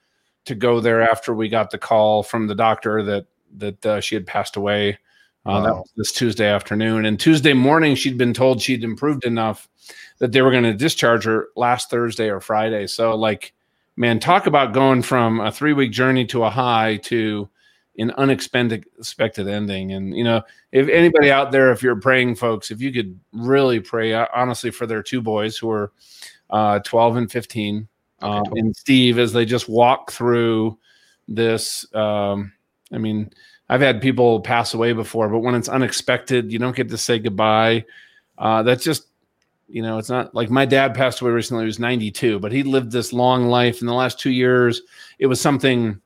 to 0.45 0.55
go 0.55 0.79
there 0.79 1.01
after 1.01 1.33
we 1.33 1.49
got 1.49 1.71
the 1.71 1.77
call 1.77 2.23
from 2.23 2.47
the 2.47 2.55
doctor 2.55 3.03
that 3.03 3.25
that 3.57 3.85
uh, 3.85 4.01
she 4.01 4.15
had 4.15 4.27
passed 4.27 4.55
away. 4.55 4.97
Uh, 5.45 5.51
wow. 5.51 5.61
That 5.61 5.75
was 5.75 5.93
this 5.95 6.11
Tuesday 6.11 6.47
afternoon, 6.47 7.05
and 7.05 7.19
Tuesday 7.19 7.53
morning 7.53 7.95
she'd 7.95 8.17
been 8.17 8.33
told 8.33 8.61
she'd 8.61 8.83
improved 8.83 9.25
enough 9.25 9.69
that 10.19 10.31
they 10.31 10.41
were 10.41 10.51
going 10.51 10.63
to 10.63 10.73
discharge 10.73 11.23
her 11.25 11.47
last 11.55 11.89
Thursday 11.89 12.29
or 12.29 12.41
Friday. 12.41 12.87
So 12.87 13.15
like 13.15 13.53
man, 13.97 14.19
talk 14.19 14.47
about 14.47 14.73
going 14.73 15.01
from 15.01 15.41
a 15.41 15.51
three 15.51 15.73
week 15.73 15.91
journey 15.91 16.25
to 16.27 16.43
a 16.43 16.49
high 16.49 16.97
to 16.97 17.49
an 17.97 18.11
unexpected 18.11 18.85
expected 18.97 19.47
ending. 19.47 19.91
And 19.91 20.15
you 20.15 20.23
know, 20.23 20.43
if 20.71 20.87
anybody 20.87 21.31
out 21.31 21.51
there, 21.51 21.71
if 21.71 21.83
you're 21.83 21.99
praying, 21.99 22.35
folks, 22.35 22.71
if 22.71 22.79
you 22.79 22.93
could 22.93 23.19
really 23.33 23.79
pray 23.79 24.13
uh, 24.13 24.27
honestly 24.33 24.71
for 24.71 24.85
their 24.85 25.03
two 25.03 25.21
boys 25.21 25.57
who 25.57 25.69
are 25.71 25.91
uh, 26.51 26.79
12 26.79 27.17
and 27.17 27.31
15, 27.31 27.87
uh, 28.21 28.43
and 28.53 28.75
Steve, 28.75 29.19
as 29.19 29.33
they 29.33 29.45
just 29.45 29.67
walk 29.67 30.11
through 30.11 30.77
this. 31.27 31.85
Um, 31.93 32.53
I 32.91 32.97
mean, 32.97 33.31
I've 33.69 33.81
had 33.81 34.01
people 34.01 34.39
pass 34.39 34.73
away 34.73 34.93
before, 34.93 35.27
but 35.29 35.39
when 35.39 35.55
it's 35.55 35.69
unexpected, 35.69 36.51
you 36.51 36.57
don't 36.57 36.75
get 36.75 36.89
to 36.89 36.97
say 36.97 37.19
goodbye. 37.19 37.85
Uh, 38.37 38.63
that's 38.63 38.83
just 38.83 39.07
you 39.67 39.81
know, 39.81 39.97
it's 39.97 40.09
not 40.09 40.33
like 40.33 40.49
my 40.49 40.65
dad 40.65 40.93
passed 40.93 41.21
away 41.21 41.31
recently. 41.31 41.63
He 41.63 41.67
was 41.67 41.79
92, 41.79 42.39
but 42.39 42.51
he 42.51 42.63
lived 42.63 42.91
this 42.91 43.11
long 43.11 43.47
life. 43.47 43.81
In 43.81 43.87
the 43.87 43.93
last 43.93 44.19
two 44.19 44.31
years, 44.31 44.81
it 45.19 45.27
was 45.27 45.41
something 45.41 45.99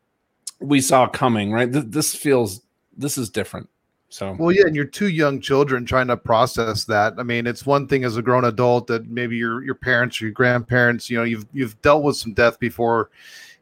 we 0.60 0.82
saw 0.82 1.08
coming. 1.08 1.52
Right, 1.52 1.72
Th- 1.72 1.86
this 1.88 2.16
feels 2.16 2.62
this 2.98 3.18
is 3.18 3.30
different. 3.30 3.70
So 4.10 4.36
Well, 4.38 4.52
yeah, 4.52 4.66
and 4.66 4.76
you're 4.76 4.86
two 4.86 5.08
young 5.08 5.40
children 5.40 5.86
trying 5.86 6.08
to 6.08 6.18
process 6.18 6.84
that. 6.86 7.14
I 7.18 7.24
mean, 7.24 7.48
it's 7.48 7.66
one 7.66 7.88
thing 7.88 8.04
as 8.04 8.18
a 8.18 8.22
grown 8.22 8.44
adult 8.44 8.88
that 8.88 9.08
maybe 9.08 9.38
your 9.38 9.64
your 9.64 9.76
parents 9.76 10.22
or 10.22 10.26
your 10.26 10.34
grandparents, 10.34 11.10
you 11.10 11.18
know, 11.18 11.24
you've 11.24 11.46
you've 11.54 11.82
dealt 11.82 12.04
with 12.04 12.18
some 12.18 12.34
death 12.34 12.60
before, 12.60 13.10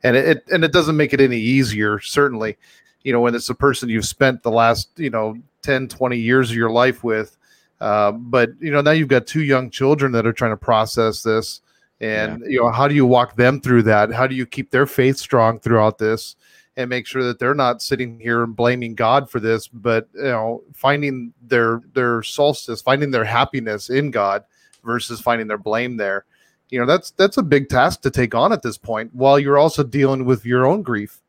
and 0.01 0.15
it, 0.15 0.27
it 0.27 0.43
and 0.51 0.63
it 0.63 0.71
doesn't 0.71 0.97
make 0.97 1.13
it 1.13 1.21
any 1.21 1.37
easier. 1.37 1.99
Certainly, 1.99 2.57
you 3.03 3.13
know, 3.13 3.21
when 3.21 3.35
it's 3.35 3.49
a 3.49 3.55
person 3.55 3.89
you've 3.89 4.05
spent 4.05 4.41
the 4.41 4.51
last 4.51 4.89
you 4.97 5.09
know 5.09 5.37
10, 5.61 5.87
20 5.87 6.17
years 6.17 6.49
of 6.49 6.55
your 6.55 6.71
life 6.71 7.03
with. 7.03 7.35
Uh, 7.81 8.11
but 8.11 8.49
you 8.59 8.71
know, 8.71 8.81
now 8.81 8.91
you've 8.91 9.07
got 9.07 9.25
two 9.27 9.43
young 9.43 9.69
children 9.69 10.11
that 10.11 10.27
are 10.27 10.33
trying 10.33 10.51
to 10.51 10.57
process 10.57 11.23
this, 11.23 11.61
and 12.01 12.43
you 12.45 12.59
know, 12.59 12.69
how 12.69 12.87
do 12.87 12.95
you 12.95 13.05
walk 13.05 13.35
them 13.35 13.61
through 13.61 13.83
that? 13.83 14.11
How 14.11 14.27
do 14.27 14.35
you 14.35 14.45
keep 14.45 14.71
their 14.71 14.85
faith 14.85 15.17
strong 15.17 15.59
throughout 15.59 15.97
this? 15.97 16.35
and 16.77 16.89
make 16.89 17.05
sure 17.05 17.25
that 17.25 17.39
they're 17.39 17.53
not 17.53 17.81
sitting 17.81 18.17
here 18.21 18.41
and 18.41 18.55
blaming 18.55 18.95
God 18.95 19.29
for 19.29 19.41
this, 19.41 19.67
but 19.67 20.07
you 20.13 20.23
know, 20.23 20.63
finding 20.73 21.33
their 21.41 21.81
their 21.93 22.23
solstice, 22.23 22.81
finding 22.81 23.11
their 23.11 23.25
happiness 23.25 23.89
in 23.89 24.11
God 24.11 24.45
versus 24.85 25.19
finding 25.19 25.45
their 25.47 25.57
blame 25.57 25.97
there. 25.97 26.23
You 26.69 26.79
know, 26.79 26.85
that's 26.85 27.11
that's 27.11 27.37
a 27.37 27.43
big 27.43 27.67
task 27.67 28.01
to 28.03 28.09
take 28.09 28.33
on 28.33 28.53
at 28.53 28.61
this 28.61 28.77
point 28.77 29.13
while 29.13 29.37
you're 29.37 29.57
also 29.57 29.83
dealing 29.83 30.23
with 30.23 30.45
your 30.45 30.65
own 30.65 30.81
grief. 30.81 31.21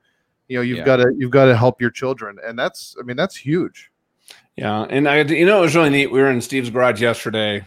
You 0.47 0.59
know, 0.59 0.63
you've 0.63 0.79
Yeah. 0.79 0.85
got 0.85 0.97
to 0.99 1.13
you've 1.19 1.33
got 1.33 1.47
to 1.47 1.57
help 1.57 1.81
your 1.81 1.91
children. 1.91 2.39
And 2.47 2.57
that's 2.57 2.95
I 3.01 3.03
mean, 3.03 3.17
that's 3.17 3.35
huge. 3.35 3.90
Yeah, 4.61 4.83
and 4.91 5.09
I, 5.09 5.23
you 5.23 5.47
know, 5.47 5.61
it 5.61 5.63
was 5.63 5.75
really 5.75 5.89
neat. 5.89 6.13
We 6.13 6.21
were 6.21 6.31
in 6.31 6.43
Steve's 6.43 6.69
garage 6.69 7.01
yesterday, 7.01 7.67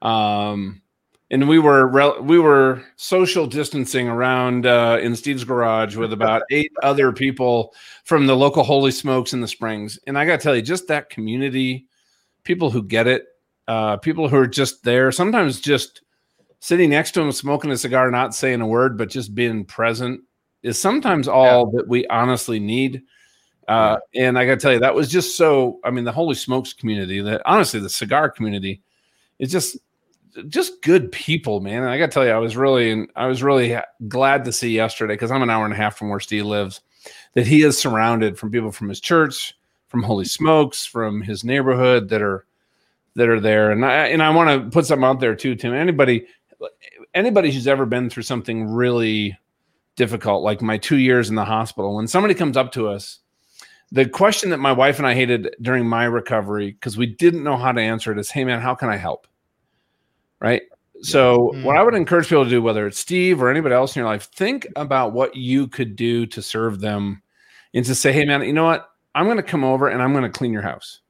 um, 0.00 0.80
and 1.28 1.48
we 1.48 1.58
were 1.58 1.88
rel- 1.88 2.22
we 2.22 2.38
were 2.38 2.84
social 2.94 3.48
distancing 3.48 4.06
around 4.06 4.64
uh, 4.64 4.98
in 5.02 5.16
Steve's 5.16 5.42
garage 5.42 5.96
with 5.96 6.12
about 6.12 6.42
eight 6.52 6.70
other 6.84 7.10
people 7.10 7.74
from 8.04 8.28
the 8.28 8.36
local 8.36 8.62
Holy 8.62 8.92
Smokes 8.92 9.32
in 9.32 9.40
the 9.40 9.48
Springs. 9.48 9.98
And 10.06 10.16
I 10.16 10.24
got 10.24 10.38
to 10.38 10.42
tell 10.44 10.54
you, 10.54 10.62
just 10.62 10.86
that 10.86 11.10
community, 11.10 11.88
people 12.44 12.70
who 12.70 12.84
get 12.84 13.08
it, 13.08 13.24
uh, 13.66 13.96
people 13.96 14.28
who 14.28 14.36
are 14.36 14.46
just 14.46 14.84
there, 14.84 15.10
sometimes 15.10 15.60
just 15.60 16.02
sitting 16.60 16.90
next 16.90 17.10
to 17.14 17.20
them, 17.22 17.32
smoking 17.32 17.72
a 17.72 17.76
cigar, 17.76 18.08
not 18.12 18.36
saying 18.36 18.60
a 18.60 18.66
word, 18.68 18.96
but 18.96 19.10
just 19.10 19.34
being 19.34 19.64
present, 19.64 20.20
is 20.62 20.78
sometimes 20.78 21.26
all 21.26 21.72
that 21.72 21.88
we 21.88 22.06
honestly 22.06 22.60
need. 22.60 23.02
Uh, 23.68 23.98
and 24.14 24.38
I 24.38 24.44
got 24.44 24.54
to 24.54 24.60
tell 24.60 24.72
you, 24.72 24.80
that 24.80 24.94
was 24.94 25.08
just 25.08 25.36
so. 25.36 25.80
I 25.84 25.90
mean, 25.90 26.04
the 26.04 26.12
Holy 26.12 26.34
Smokes 26.34 26.72
community, 26.72 27.20
that 27.22 27.42
honestly, 27.46 27.80
the 27.80 27.90
cigar 27.90 28.30
community, 28.30 28.82
is 29.38 29.50
just 29.50 29.78
just 30.48 30.82
good 30.82 31.12
people, 31.12 31.60
man. 31.60 31.82
And 31.82 31.90
I 31.90 31.98
got 31.98 32.06
to 32.06 32.12
tell 32.12 32.24
you, 32.24 32.32
I 32.32 32.38
was 32.38 32.56
really, 32.56 33.06
I 33.16 33.26
was 33.26 33.42
really 33.42 33.76
glad 34.08 34.44
to 34.44 34.52
see 34.52 34.70
yesterday 34.70 35.14
because 35.14 35.30
I'm 35.30 35.42
an 35.42 35.50
hour 35.50 35.64
and 35.64 35.72
a 35.72 35.76
half 35.76 35.96
from 35.96 36.08
where 36.08 36.20
Steve 36.20 36.46
lives, 36.46 36.80
that 37.34 37.46
he 37.46 37.62
is 37.62 37.78
surrounded 37.78 38.38
from 38.38 38.50
people 38.50 38.72
from 38.72 38.88
his 38.88 39.00
church, 39.00 39.56
from 39.88 40.02
Holy 40.02 40.24
Smokes, 40.24 40.84
from 40.84 41.22
his 41.22 41.44
neighborhood 41.44 42.08
that 42.08 42.22
are 42.22 42.46
that 43.14 43.28
are 43.28 43.40
there. 43.40 43.70
And 43.70 43.84
I 43.84 44.08
and 44.08 44.22
I 44.22 44.30
want 44.30 44.50
to 44.50 44.70
put 44.70 44.86
something 44.86 45.04
out 45.04 45.20
there 45.20 45.36
too, 45.36 45.54
Tim. 45.54 45.72
Anybody, 45.72 46.26
anybody 47.14 47.52
who's 47.52 47.68
ever 47.68 47.86
been 47.86 48.10
through 48.10 48.24
something 48.24 48.66
really 48.66 49.38
difficult, 49.96 50.42
like 50.42 50.60
my 50.60 50.78
two 50.78 50.98
years 50.98 51.28
in 51.28 51.36
the 51.36 51.44
hospital, 51.44 51.94
when 51.94 52.08
somebody 52.08 52.34
comes 52.34 52.56
up 52.56 52.72
to 52.72 52.88
us 52.88 53.20
the 53.94 54.08
question 54.08 54.50
that 54.50 54.58
my 54.58 54.72
wife 54.72 54.98
and 54.98 55.06
I 55.06 55.14
hated 55.14 55.54
during 55.62 55.86
my 55.86 56.04
recovery 56.04 56.72
because 56.72 56.96
we 56.96 57.06
didn't 57.06 57.44
know 57.44 57.56
how 57.56 57.70
to 57.70 57.80
answer 57.80 58.10
it 58.10 58.18
is, 58.18 58.28
"Hey 58.28 58.44
man, 58.44 58.60
how 58.60 58.74
can 58.74 58.88
I 58.88 58.96
help?" 58.96 59.28
Right. 60.40 60.62
So 61.00 61.52
Mm. 61.54 61.62
what 61.62 61.76
I 61.76 61.82
would 61.82 61.94
encourage 61.94 62.28
people 62.28 62.44
to 62.44 62.50
do, 62.50 62.60
whether 62.60 62.88
it's 62.88 62.98
Steve 62.98 63.40
or 63.40 63.50
anybody 63.50 63.74
else 63.74 63.94
in 63.94 64.00
your 64.00 64.08
life, 64.08 64.24
think 64.34 64.66
about 64.74 65.12
what 65.12 65.36
you 65.36 65.68
could 65.68 65.94
do 65.94 66.26
to 66.26 66.42
serve 66.42 66.80
them, 66.80 67.22
and 67.72 67.84
to 67.84 67.94
say, 67.94 68.12
"Hey 68.12 68.24
man, 68.24 68.42
you 68.42 68.52
know 68.52 68.64
what? 68.64 68.90
I'm 69.14 69.26
going 69.26 69.36
to 69.36 69.44
come 69.44 69.62
over 69.62 69.86
and 69.86 70.02
I'm 70.02 70.12
going 70.12 70.24
to 70.24 70.38
clean 70.38 70.52
your 70.52 70.62
house. 70.62 71.00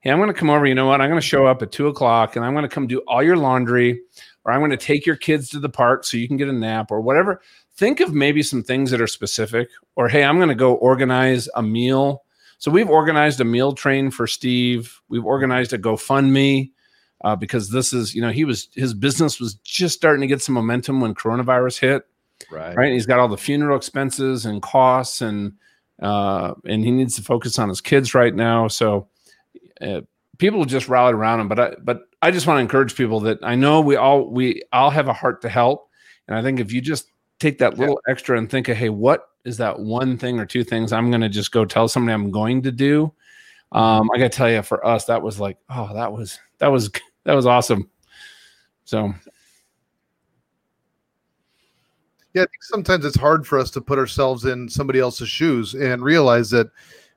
Hey, 0.00 0.10
I'm 0.10 0.18
going 0.18 0.26
to 0.28 0.34
come 0.38 0.50
over. 0.50 0.66
You 0.66 0.74
know 0.74 0.86
what? 0.86 1.00
I'm 1.00 1.08
going 1.08 1.20
to 1.20 1.26
show 1.26 1.46
up 1.46 1.62
at 1.62 1.70
two 1.70 1.86
o'clock 1.86 2.34
and 2.34 2.44
I'm 2.44 2.52
going 2.52 2.68
to 2.68 2.74
come 2.74 2.88
do 2.88 2.98
all 3.06 3.22
your 3.22 3.36
laundry, 3.36 4.00
or 4.44 4.52
I'm 4.52 4.60
going 4.60 4.72
to 4.72 4.76
take 4.76 5.06
your 5.06 5.16
kids 5.16 5.48
to 5.50 5.60
the 5.60 5.68
park 5.68 6.02
so 6.04 6.16
you 6.16 6.26
can 6.26 6.36
get 6.36 6.48
a 6.48 6.52
nap, 6.52 6.90
or 6.90 7.00
whatever." 7.00 7.40
Think 7.76 8.00
of 8.00 8.12
maybe 8.12 8.42
some 8.42 8.62
things 8.62 8.90
that 8.90 9.00
are 9.00 9.06
specific, 9.08 9.68
or 9.96 10.08
hey, 10.08 10.24
I'm 10.24 10.36
going 10.36 10.48
to 10.48 10.54
go 10.54 10.74
organize 10.74 11.48
a 11.54 11.62
meal 11.62 12.23
so 12.64 12.70
we've 12.70 12.88
organized 12.88 13.42
a 13.42 13.44
meal 13.44 13.74
train 13.74 14.10
for 14.10 14.26
Steve. 14.26 14.98
We've 15.10 15.26
organized 15.26 15.74
a 15.74 15.78
GoFundMe 15.78 16.70
uh, 17.22 17.36
because 17.36 17.68
this 17.68 17.92
is, 17.92 18.14
you 18.14 18.22
know, 18.22 18.30
he 18.30 18.46
was 18.46 18.70
his 18.72 18.94
business 18.94 19.38
was 19.38 19.56
just 19.56 19.94
starting 19.94 20.22
to 20.22 20.26
get 20.26 20.40
some 20.40 20.54
momentum 20.54 20.98
when 21.02 21.14
coronavirus 21.14 21.80
hit. 21.80 22.06
Right. 22.50 22.74
Right, 22.74 22.92
he's 22.94 23.04
got 23.04 23.20
all 23.20 23.28
the 23.28 23.36
funeral 23.36 23.76
expenses 23.76 24.46
and 24.46 24.62
costs, 24.62 25.20
and 25.20 25.52
uh, 26.00 26.54
and 26.64 26.82
he 26.82 26.90
needs 26.90 27.16
to 27.16 27.22
focus 27.22 27.58
on 27.58 27.68
his 27.68 27.82
kids 27.82 28.14
right 28.14 28.34
now. 28.34 28.68
So 28.68 29.08
uh, 29.82 30.00
people 30.38 30.64
just 30.64 30.88
rallied 30.88 31.16
around 31.16 31.40
him. 31.40 31.48
But 31.48 31.60
I, 31.60 31.74
but 31.82 32.04
I 32.22 32.30
just 32.30 32.46
want 32.46 32.56
to 32.56 32.62
encourage 32.62 32.96
people 32.96 33.20
that 33.20 33.40
I 33.42 33.56
know 33.56 33.82
we 33.82 33.96
all 33.96 34.30
we 34.30 34.62
all 34.72 34.88
have 34.88 35.08
a 35.08 35.12
heart 35.12 35.42
to 35.42 35.50
help, 35.50 35.90
and 36.26 36.34
I 36.34 36.40
think 36.40 36.60
if 36.60 36.72
you 36.72 36.80
just 36.80 37.10
take 37.44 37.58
that 37.58 37.78
little 37.78 38.00
extra 38.08 38.38
and 38.38 38.50
think 38.50 38.68
of, 38.68 38.76
hey, 38.76 38.88
what 38.88 39.28
is 39.44 39.56
that 39.58 39.78
one 39.78 40.16
thing 40.16 40.40
or 40.40 40.46
two 40.46 40.64
things 40.64 40.92
I'm 40.92 41.10
going 41.10 41.20
to 41.20 41.28
just 41.28 41.52
go 41.52 41.64
tell 41.64 41.88
somebody 41.88 42.14
I'm 42.14 42.30
going 42.30 42.62
to 42.62 42.72
do? 42.72 43.12
Um, 43.72 44.08
I 44.14 44.18
got 44.18 44.32
to 44.32 44.36
tell 44.36 44.50
you, 44.50 44.62
for 44.62 44.84
us, 44.86 45.04
that 45.06 45.22
was 45.22 45.40
like, 45.40 45.58
oh, 45.68 45.92
that 45.94 46.12
was 46.12 46.38
that 46.58 46.68
was 46.68 46.90
that 47.24 47.34
was 47.34 47.46
awesome. 47.46 47.90
So 48.84 49.12
Yeah, 52.34 52.42
I 52.42 52.46
think 52.46 52.62
sometimes 52.62 53.04
it's 53.04 53.16
hard 53.16 53.46
for 53.46 53.58
us 53.58 53.70
to 53.70 53.80
put 53.80 53.98
ourselves 53.98 54.44
in 54.44 54.68
somebody 54.68 54.98
else's 54.98 55.28
shoes 55.28 55.74
and 55.74 56.02
realize 56.02 56.50
that 56.50 56.68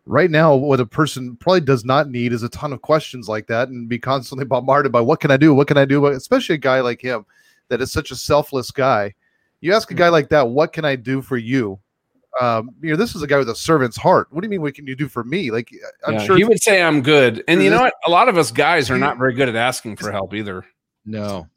right 0.05 0.29
now 0.29 0.55
what 0.55 0.79
a 0.79 0.85
person 0.85 1.35
probably 1.37 1.61
does 1.61 1.83
not 1.83 2.09
need 2.09 2.31
is 2.31 2.43
a 2.43 2.49
ton 2.49 2.71
of 2.71 2.83
questions 2.83 3.27
like 3.27 3.47
that 3.47 3.69
and 3.69 3.89
be 3.89 3.97
constantly 3.97 4.45
bombarded 4.45 4.91
by 4.91 5.01
what 5.01 5.19
can 5.19 5.31
I 5.31 5.37
do? 5.37 5.55
What 5.55 5.67
can 5.67 5.77
I 5.77 5.85
do? 5.85 6.05
Especially 6.05 6.55
a 6.55 6.59
guy 6.59 6.81
like 6.81 7.01
him 7.01 7.25
that 7.69 7.81
is 7.81 7.91
such 7.91 8.11
a 8.11 8.15
selfless 8.15 8.69
guy. 8.69 9.15
You 9.61 9.73
ask 9.73 9.89
a 9.91 9.95
guy 9.95 10.09
like 10.09 10.29
that, 10.29 10.49
what 10.49 10.73
can 10.73 10.85
I 10.85 10.95
do 10.95 11.21
for 11.21 11.37
you? 11.37 11.79
Um, 12.39 12.69
you 12.81 12.91
know, 12.91 12.95
this 12.95 13.15
is 13.15 13.23
a 13.23 13.27
guy 13.27 13.37
with 13.37 13.49
a 13.49 13.55
servant's 13.55 13.97
heart. 13.97 14.27
What 14.29 14.41
do 14.41 14.45
you 14.45 14.49
mean? 14.49 14.61
What 14.61 14.75
can 14.75 14.85
you 14.85 14.95
do 14.95 15.07
for 15.07 15.23
me? 15.23 15.49
Like, 15.49 15.71
I'm 16.05 16.15
yeah, 16.15 16.23
sure 16.23 16.37
he 16.37 16.43
would 16.43 16.61
say 16.61 16.81
I'm 16.81 17.01
good, 17.01 17.43
and 17.47 17.63
you 17.63 17.69
know 17.69 17.81
what? 17.81 17.93
A 18.05 18.11
lot 18.11 18.29
of 18.29 18.37
us 18.37 18.51
guys 18.51 18.91
are 18.91 18.97
not 18.97 19.17
very 19.17 19.33
good 19.33 19.49
at 19.49 19.55
asking 19.55 19.95
for 19.95 20.11
help 20.11 20.33
either. 20.33 20.63
No. 21.05 21.47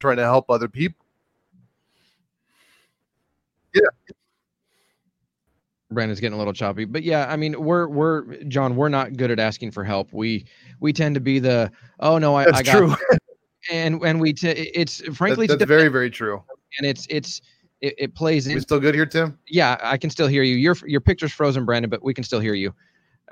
trying 0.00 0.16
to 0.16 0.22
help 0.22 0.50
other 0.50 0.68
people. 0.68 1.04
Yeah. 3.74 3.82
Brandon's 5.92 6.20
getting 6.20 6.34
a 6.34 6.38
little 6.38 6.52
choppy, 6.52 6.84
but 6.84 7.02
yeah, 7.02 7.26
I 7.28 7.36
mean, 7.36 7.60
we're 7.60 7.88
we're 7.88 8.42
John, 8.44 8.76
we're 8.76 8.88
not 8.88 9.16
good 9.16 9.30
at 9.30 9.40
asking 9.40 9.72
for 9.72 9.82
help. 9.84 10.12
We 10.12 10.46
we 10.78 10.92
tend 10.92 11.16
to 11.16 11.20
be 11.20 11.40
the 11.40 11.70
oh 11.98 12.18
no, 12.18 12.36
I, 12.36 12.44
That's 12.44 12.60
I 12.60 12.62
got 12.62 12.76
true. 12.76 12.96
and 13.70 14.02
and 14.02 14.20
we 14.20 14.32
t- 14.32 14.48
it's 14.48 15.00
frankly 15.16 15.46
That- 15.46 15.54
it's 15.54 15.58
that's 15.60 15.68
very, 15.68 15.88
very 15.88 16.10
true. 16.10 16.42
and 16.78 16.86
it's 16.86 17.06
it's 17.10 17.40
it, 17.80 17.94
it 17.98 18.14
plays 18.14 18.46
in 18.46 18.60
still 18.60 18.80
good 18.80 18.94
here, 18.94 19.06
Tim? 19.06 19.38
yeah 19.48 19.78
i 19.82 19.96
can 19.96 20.10
still 20.10 20.26
hear 20.26 20.42
you 20.42 20.56
your 20.56 20.76
your 20.86 21.00
picture's 21.00 21.32
frozen 21.32 21.64
brandon 21.64 21.88
but 21.88 22.02
we 22.02 22.12
can 22.12 22.24
still 22.24 22.40
hear 22.40 22.52
you 22.54 22.74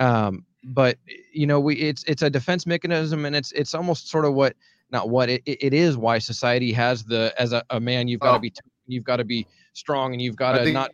um 0.01 0.45
but 0.65 0.97
you 1.33 1.47
know 1.47 1.61
we 1.61 1.75
it's 1.77 2.03
it's 2.05 2.23
a 2.23 2.31
defense 2.31 2.67
mechanism 2.67 3.25
and 3.27 3.37
it's 3.37 3.53
it's 3.53 3.75
almost 3.75 4.09
sort 4.09 4.25
of 4.25 4.33
what 4.35 4.55
not 4.91 5.11
what 5.11 5.29
it, 5.29 5.43
it 5.45 5.75
is 5.75 5.97
why 5.99 6.19
society 6.19 6.73
has 6.73 7.05
the 7.05 7.33
as 7.39 7.53
a, 7.53 7.63
a 7.71 7.79
man 7.79 8.09
you've 8.09 8.21
got 8.21 8.33
to 8.33 8.37
Oh. 8.39 8.41
be 8.41 8.53
you've 8.87 9.05
got 9.05 9.17
to 9.17 9.25
be 9.25 9.47
strong 9.75 10.13
and 10.15 10.23
you've 10.23 10.37
got 10.37 10.53
to 10.53 10.73
not 10.73 10.91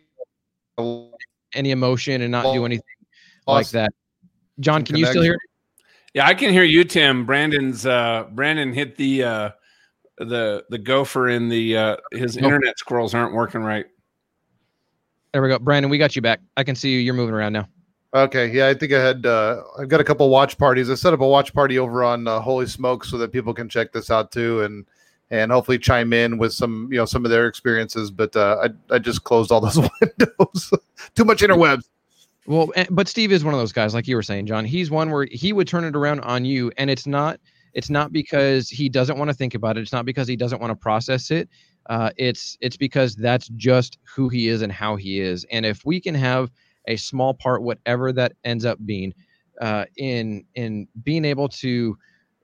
any 1.53 1.71
emotion 1.71 2.21
and 2.21 2.31
not 2.31 2.53
do 2.53 2.65
anything 2.65 2.83
like 3.47 3.69
that 3.69 3.89
john 4.59 4.83
can 4.83 4.97
you 4.97 5.05
still 5.05 5.23
hear 5.23 5.37
Yeah, 6.15 6.25
I 6.25 6.33
can 6.33 6.51
hear 6.51 6.63
you, 6.63 6.83
Tim. 6.85 7.25
Brandon's 7.25 7.85
uh 7.85 8.25
Brandon 8.31 8.73
hit 8.73 8.95
the 8.95 9.23
uh 9.23 9.49
the 10.17 10.63
the 10.69 10.77
gopher 10.77 11.27
in 11.27 11.49
the 11.49 11.77
uh 11.77 11.97
his 12.11 12.35
Nope. 12.37 12.45
internet 12.45 12.79
scrolls 12.79 13.13
aren't 13.13 13.33
working 13.33 13.61
right. 13.61 13.85
there 15.33 15.41
we 15.41 15.49
go 15.49 15.59
brandon 15.59 15.89
we 15.89 15.97
got 15.97 16.15
you 16.15 16.21
back 16.21 16.39
i 16.55 16.63
can 16.63 16.73
see 16.73 16.89
you 16.93 16.99
you're 16.99 17.13
moving 17.13 17.35
around 17.35 17.51
now 17.53 17.67
Okay, 18.13 18.49
yeah, 18.49 18.69
I 18.69 18.73
think 18.73 18.93
I 18.93 19.01
had. 19.03 19.25
Uh, 19.25 19.61
I've 19.77 19.89
got 19.89 19.99
a 19.99 20.03
couple 20.05 20.29
watch 20.29 20.57
parties. 20.57 20.89
I 20.89 20.95
set 20.95 21.11
up 21.11 21.19
a 21.19 21.27
watch 21.27 21.53
party 21.53 21.77
over 21.77 22.01
on 22.01 22.29
uh, 22.29 22.39
Holy 22.39 22.65
Smoke 22.65 23.03
so 23.03 23.17
that 23.17 23.33
people 23.33 23.53
can 23.53 23.67
check 23.67 23.91
this 23.91 24.09
out 24.09 24.31
too, 24.31 24.61
and 24.61 24.85
and 25.31 25.51
hopefully 25.51 25.77
chime 25.77 26.13
in 26.13 26.37
with 26.37 26.53
some 26.53 26.87
you 26.89 26.97
know 26.97 27.03
some 27.03 27.25
of 27.25 27.31
their 27.31 27.45
experiences. 27.45 28.11
But 28.11 28.33
uh, 28.37 28.69
I 28.89 28.95
I 28.95 28.99
just 28.99 29.25
closed 29.25 29.51
all 29.51 29.59
those 29.59 29.75
windows. 30.01 30.71
Too 31.13 31.25
much 31.25 31.41
interwebs. 31.41 31.89
Well, 32.47 32.71
but 32.91 33.07
Steve 33.07 33.31
is 33.31 33.43
one 33.43 33.53
of 33.53 33.59
those 33.59 33.71
guys, 33.71 33.93
like 33.93 34.07
you 34.07 34.15
were 34.15 34.23
saying, 34.23 34.45
John. 34.45 34.65
He's 34.65 34.91
one 34.91 35.09
where 35.09 35.27
he 35.31 35.51
would 35.53 35.67
turn 35.67 35.83
it 35.83 35.95
around 35.95 36.19
on 36.21 36.45
you, 36.45 36.71
and 36.77 36.89
it's 36.89 37.07
not 37.07 37.39
it's 37.73 37.89
not 37.89 38.13
because 38.13 38.69
he 38.69 38.87
doesn't 38.87 39.17
want 39.17 39.29
to 39.29 39.33
think 39.33 39.53
about 39.55 39.77
it. 39.77 39.81
It's 39.81 39.91
not 39.91 40.05
because 40.05 40.27
he 40.27 40.35
doesn't 40.35 40.61
want 40.61 40.71
to 40.71 40.75
process 40.75 41.31
it. 41.31 41.49
Uh, 41.89 42.11
it's 42.17 42.57
it's 42.61 42.77
because 42.77 43.15
that's 43.15 43.47
just 43.49 43.97
who 44.03 44.29
he 44.29 44.47
is 44.47 44.61
and 44.61 44.71
how 44.71 44.95
he 44.95 45.19
is. 45.19 45.45
And 45.51 45.65
if 45.65 45.85
we 45.85 45.99
can 45.99 46.15
have 46.15 46.51
a 46.87 46.95
small 46.97 47.33
part, 47.33 47.63
whatever 47.63 48.13
that 48.13 48.33
ends 48.43 48.63
up 48.63 48.77
being, 48.85 49.13
uh, 49.59 49.85
in 49.97 50.45
in 50.55 50.87
being 51.03 51.25
able 51.25 51.49
to 51.49 51.97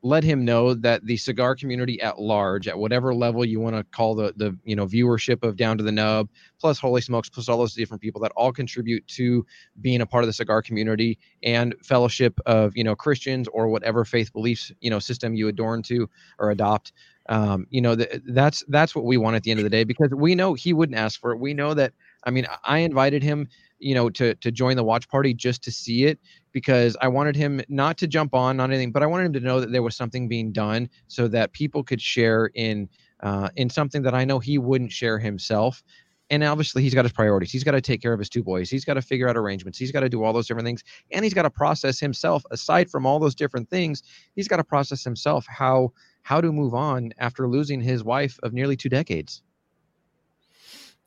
let 0.04 0.24
him 0.24 0.44
know 0.44 0.74
that 0.74 1.06
the 1.06 1.18
cigar 1.18 1.56
community 1.56 2.02
at 2.02 2.20
large, 2.20 2.68
at 2.68 2.78
whatever 2.78 3.14
level 3.14 3.46
you 3.46 3.60
want 3.60 3.76
to 3.76 3.84
call 3.84 4.16
the 4.16 4.34
the 4.36 4.58
you 4.64 4.76
know 4.76 4.86
viewership 4.88 5.44
of 5.44 5.56
Down 5.56 5.78
to 5.78 5.84
the 5.84 5.92
Nub, 5.92 6.30
plus 6.60 6.80
Holy 6.80 7.02
Smokes, 7.02 7.30
plus 7.30 7.48
all 7.50 7.58
those 7.58 7.74
different 7.76 8.02
people 8.02 8.22
that 8.22 8.32
all 8.36 8.52
contribute 8.52 9.08
to 9.10 9.46
being 9.82 10.02
a 10.02 10.06
part 10.06 10.24
of 10.24 10.28
the 10.28 10.34
cigar 10.34 10.62
community 10.62 11.20
and 11.44 11.76
fellowship 11.84 12.40
of 12.46 12.76
you 12.76 12.84
know 12.84 12.96
Christians 12.96 13.48
or 13.54 13.68
whatever 13.70 14.04
faith 14.06 14.34
beliefs 14.34 14.72
you 14.82 14.90
know 14.90 15.00
system 15.00 15.36
you 15.36 15.48
adorn 15.48 15.84
to 15.84 16.10
or 16.40 16.52
adopt. 16.52 16.94
Um, 17.30 17.68
you 17.70 17.82
know 17.82 17.96
th- 17.96 18.22
that's 18.28 18.64
that's 18.68 18.96
what 18.96 19.06
we 19.06 19.18
want 19.18 19.36
at 19.36 19.44
the 19.44 19.52
end 19.52 19.60
of 19.60 19.64
the 19.64 19.70
day 19.70 19.84
because 19.84 20.10
we 20.16 20.34
know 20.36 20.54
he 20.56 20.74
wouldn't 20.74 20.98
ask 20.98 21.20
for 21.20 21.32
it. 21.32 21.40
We 21.40 21.54
know 21.54 21.74
that. 21.76 21.94
I 22.24 22.30
mean, 22.30 22.46
I 22.66 22.80
invited 22.80 23.24
him 23.24 23.48
you 23.82 23.96
know 23.96 24.10
to 24.12 24.36
to 24.36 24.52
join 24.52 24.76
the 24.76 24.84
watch 24.84 25.10
party 25.10 25.34
just 25.34 25.64
to 25.64 25.72
see 25.72 26.06
it 26.06 26.20
because 26.52 26.96
I 27.02 27.08
wanted 27.08 27.36
him 27.36 27.62
not 27.68 27.98
to 28.00 28.08
jump 28.08 28.34
on 28.34 28.60
on 28.60 28.72
anything, 28.72 28.92
but 28.92 29.04
I 29.04 29.06
wanted 29.06 29.26
him 29.28 29.34
to 29.34 29.40
know 29.40 29.60
that 29.60 29.72
there 29.72 29.84
was 29.84 29.96
something 29.96 30.28
being 30.28 30.52
done 30.52 30.90
so 31.08 31.28
that 31.30 31.54
people 31.54 31.84
could 31.84 32.02
share 32.02 32.52
in 32.54 32.90
uh, 33.22 33.50
in 33.56 33.70
something 33.70 34.02
that 34.04 34.14
I 34.14 34.26
know 34.26 34.40
he 34.40 34.58
wouldn't 34.58 34.92
share 34.92 35.20
himself. 35.20 35.84
And 36.30 36.46
obviously, 36.46 36.82
he's 36.82 36.94
got 36.94 37.04
his 37.04 37.12
priorities. 37.12 37.52
He's 37.52 37.66
got 37.66 37.72
to 37.72 37.82
take 37.82 38.02
care 38.02 38.14
of 38.14 38.20
his 38.20 38.30
two 38.30 38.42
boys. 38.42 38.70
He's 38.70 38.86
got 38.86 38.94
to 38.94 39.02
figure 39.02 39.28
out 39.28 39.36
arrangements. 39.36 39.78
He's 39.78 39.92
got 39.92 40.00
to 40.00 40.08
do 40.08 40.24
all 40.24 40.32
those 40.32 40.48
different 40.48 40.66
things, 40.66 40.82
and 41.12 41.26
he's 41.26 41.34
got 41.34 41.42
to 41.42 41.50
process 41.50 42.00
himself. 42.00 42.44
Aside 42.52 42.90
from 42.90 43.06
all 43.06 43.20
those 43.20 43.36
different 43.36 43.70
things, 43.70 44.02
he's 44.34 44.48
got 44.48 44.58
to 44.58 44.64
process 44.64 45.04
himself 45.04 45.46
how 45.50 45.92
how 46.24 46.40
to 46.40 46.52
move 46.52 46.74
on 46.74 47.12
after 47.18 47.50
losing 47.50 47.82
his 47.82 48.04
wife 48.04 48.40
of 48.44 48.54
nearly 48.54 48.78
two 48.78 48.88
decades. 48.88 49.44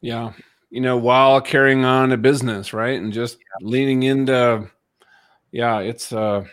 Yeah, 0.03 0.33
you 0.71 0.81
know, 0.81 0.97
while 0.97 1.41
carrying 1.41 1.85
on 1.85 2.13
a 2.13 2.17
business, 2.17 2.73
right? 2.73 3.01
And 3.01 3.13
just 3.13 3.39
leaning 3.61 4.03
into, 4.03 4.71
yeah, 5.53 5.79
it's, 5.81 6.13
uh, 6.13 6.45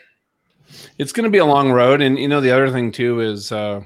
it's 0.97 1.11
going 1.11 1.23
to 1.25 1.29
be 1.29 1.39
a 1.39 1.45
long 1.45 1.71
road. 1.71 2.01
And, 2.01 2.17
you 2.17 2.27
know, 2.27 2.41
the 2.41 2.51
other 2.51 2.69
thing 2.69 2.91
too 2.91 3.19
is, 3.19 3.51
uh, 3.51 3.81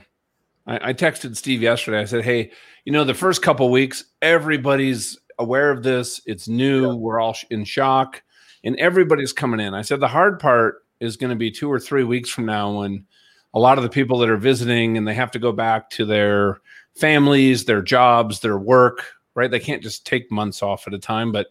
I, 0.68 0.90
I 0.90 0.94
texted 0.94 1.36
Steve 1.36 1.62
yesterday. 1.62 2.00
I 2.00 2.06
said, 2.06 2.24
Hey, 2.24 2.52
you 2.84 2.92
know, 2.92 3.04
the 3.04 3.14
first 3.14 3.42
couple 3.42 3.70
weeks, 3.72 4.06
everybody's 4.22 5.18
aware 5.40 5.72
of 5.72 5.84
this. 5.84 6.22
It's 6.26 6.48
new. 6.48 6.88
Yeah. 6.88 6.94
We're 6.94 7.20
all 7.20 7.36
in 7.50 7.64
shock 7.66 8.22
and 8.64 8.76
everybody's 8.78 9.34
coming 9.34 9.60
in. 9.60 9.74
I 9.74 9.84
said, 9.84 10.00
the 10.00 10.08
hard 10.08 10.40
part 10.40 10.84
is 11.00 11.18
going 11.18 11.30
to 11.30 11.36
be 11.36 11.52
two 11.52 11.72
or 11.72 11.80
three 11.80 12.04
weeks 12.04 12.30
from 12.30 12.46
now 12.46 12.80
when 12.80 13.06
a 13.54 13.60
lot 13.60 13.78
of 13.78 13.84
the 13.84 13.90
people 13.90 14.18
that 14.20 14.30
are 14.30 14.38
visiting 14.38 14.98
and 14.98 15.08
they 15.08 15.14
have 15.14 15.32
to 15.32 15.40
go 15.40 15.52
back 15.52 15.90
to 15.92 16.06
their 16.06 16.62
families, 16.96 17.66
their 17.66 17.82
jobs, 17.82 18.40
their 18.40 18.58
work, 18.58 19.06
right? 19.36 19.52
They 19.52 19.60
can't 19.60 19.84
just 19.84 20.06
take 20.06 20.32
months 20.32 20.64
off 20.64 20.88
at 20.88 20.94
a 20.94 21.00
time, 21.00 21.32
but 21.32 21.48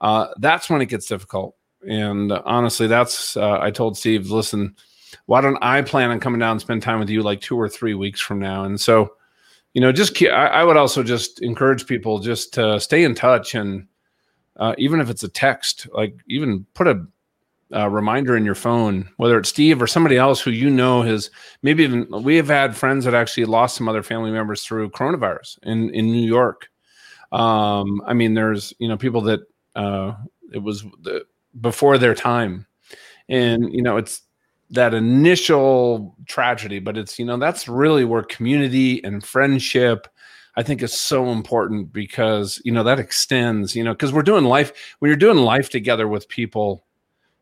uh, 0.00 0.28
that's 0.38 0.70
when 0.70 0.80
it 0.80 0.86
gets 0.86 1.06
difficult. 1.06 1.56
And 1.86 2.32
honestly, 2.32 2.86
that's 2.86 3.36
uh, 3.36 3.58
I 3.60 3.70
told 3.70 3.96
Steve, 3.96 4.30
listen, 4.30 4.74
why 5.26 5.40
don't 5.40 5.58
I 5.62 5.82
plan 5.82 6.10
on 6.10 6.20
coming 6.20 6.40
down 6.40 6.52
and 6.52 6.60
spend 6.60 6.82
time 6.82 6.98
with 6.98 7.10
you 7.10 7.22
like 7.22 7.40
two 7.40 7.58
or 7.58 7.68
three 7.68 7.94
weeks 7.94 8.20
from 8.20 8.38
now? 8.38 8.64
And 8.64 8.80
so, 8.80 9.14
you 9.74 9.80
know, 9.80 9.92
just 9.92 10.20
I, 10.22 10.46
I 10.46 10.64
would 10.64 10.76
also 10.76 11.02
just 11.02 11.42
encourage 11.42 11.86
people 11.86 12.18
just 12.18 12.54
to 12.54 12.80
stay 12.80 13.04
in 13.04 13.14
touch 13.14 13.54
and 13.54 13.86
uh, 14.56 14.74
even 14.78 15.00
if 15.00 15.10
it's 15.10 15.22
a 15.22 15.28
text, 15.28 15.86
like 15.92 16.16
even 16.28 16.66
put 16.74 16.86
a 17.72 17.90
reminder 17.90 18.36
in 18.36 18.44
your 18.44 18.54
phone, 18.54 19.08
whether 19.16 19.38
it's 19.38 19.48
Steve 19.48 19.82
or 19.82 19.86
somebody 19.86 20.16
else 20.16 20.40
who 20.40 20.50
you 20.50 20.70
know 20.70 21.02
has 21.02 21.30
maybe 21.62 21.82
even 21.82 22.06
we 22.22 22.36
have 22.36 22.48
had 22.48 22.76
friends 22.76 23.04
that 23.04 23.14
actually 23.14 23.44
lost 23.44 23.76
some 23.76 23.88
other 23.88 24.02
family 24.02 24.30
members 24.30 24.62
through 24.62 24.90
coronavirus 24.90 25.58
in 25.64 25.90
in 25.90 26.10
New 26.10 26.26
York, 26.26 26.70
um, 27.36 28.00
I 28.06 28.14
mean, 28.14 28.32
there's 28.32 28.72
you 28.78 28.88
know 28.88 28.96
people 28.96 29.20
that 29.22 29.40
uh, 29.74 30.14
it 30.52 30.58
was 30.58 30.82
the, 31.02 31.26
before 31.60 31.98
their 31.98 32.14
time, 32.14 32.66
and 33.28 33.72
you 33.74 33.82
know 33.82 33.98
it's 33.98 34.22
that 34.70 34.94
initial 34.94 36.16
tragedy, 36.26 36.78
but 36.78 36.96
it's 36.96 37.18
you 37.18 37.26
know 37.26 37.36
that's 37.36 37.68
really 37.68 38.04
where 38.04 38.22
community 38.22 39.04
and 39.04 39.22
friendship. 39.24 40.08
I 40.58 40.62
think 40.62 40.82
is 40.82 40.98
so 40.98 41.28
important 41.28 41.92
because 41.92 42.62
you 42.64 42.72
know 42.72 42.82
that 42.84 42.98
extends, 42.98 43.76
you 43.76 43.84
know, 43.84 43.92
because 43.92 44.14
we're 44.14 44.22
doing 44.22 44.44
life 44.44 44.72
when 44.98 45.10
you're 45.10 45.16
doing 45.16 45.36
life 45.36 45.68
together 45.68 46.08
with 46.08 46.30
people, 46.30 46.86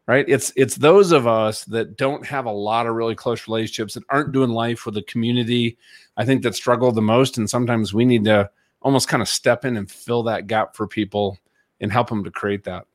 right? 0.09 0.24
It's 0.28 0.53
it's 0.57 0.74
those 0.74 1.12
of 1.12 1.28
us 1.28 1.64
that 1.66 1.97
don't 1.97 2.26
have 2.26 2.47
a 2.47 2.51
lot 2.51 2.88
of 2.88 2.97
really 2.97 3.14
close 3.14 3.47
relationships 3.47 3.95
that 3.95 4.03
aren't 4.09 4.32
doing 4.32 4.51
life 4.51 4.86
with 4.86 4.97
a 4.97 5.03
community. 5.03 5.78
I 6.16 6.24
think 6.24 6.42
that 6.42 6.57
struggle 6.57 6.90
the 6.90 7.01
most, 7.01 7.38
and 7.38 7.49
sometimes 7.49 7.95
we 7.95 8.05
need 8.05 8.24
to 8.24 8.51
almost 8.85 9.09
kind 9.09 9.22
of 9.22 9.28
step 9.28 9.64
in 9.64 9.76
and 9.76 9.91
fill 9.91 10.22
that 10.24 10.47
gap 10.47 10.76
for 10.76 10.87
people 10.87 11.39
and 11.80 11.91
help 11.91 12.09
them 12.09 12.22
to 12.22 12.30
create 12.30 12.62
that. 12.64 12.87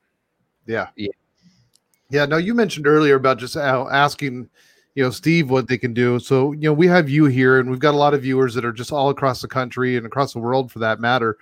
Yeah. 0.65 0.87
Yeah. 0.95 1.09
Yeah. 2.09 2.25
No, 2.25 2.37
you 2.37 2.53
mentioned 2.53 2.87
earlier 2.87 3.15
about 3.15 3.39
just 3.39 3.57
asking, 3.57 4.49
you 4.95 5.03
know, 5.03 5.09
Steve 5.09 5.49
what 5.49 5.67
they 5.67 5.77
can 5.77 5.93
do. 5.93 6.19
So, 6.19 6.53
you 6.53 6.61
know, 6.61 6.73
we 6.73 6.87
have 6.87 7.09
you 7.09 7.25
here 7.25 7.59
and 7.59 7.69
we've 7.69 7.79
got 7.79 7.95
a 7.95 7.97
lot 7.97 8.13
of 8.13 8.21
viewers 8.21 8.53
that 8.53 8.63
are 8.63 8.71
just 8.71 8.91
all 8.91 9.09
across 9.09 9.41
the 9.41 9.47
country 9.47 9.97
and 9.97 10.05
across 10.05 10.33
the 10.33 10.39
world 10.39 10.71
for 10.71 10.79
that 10.79 10.99
matter. 10.99 11.37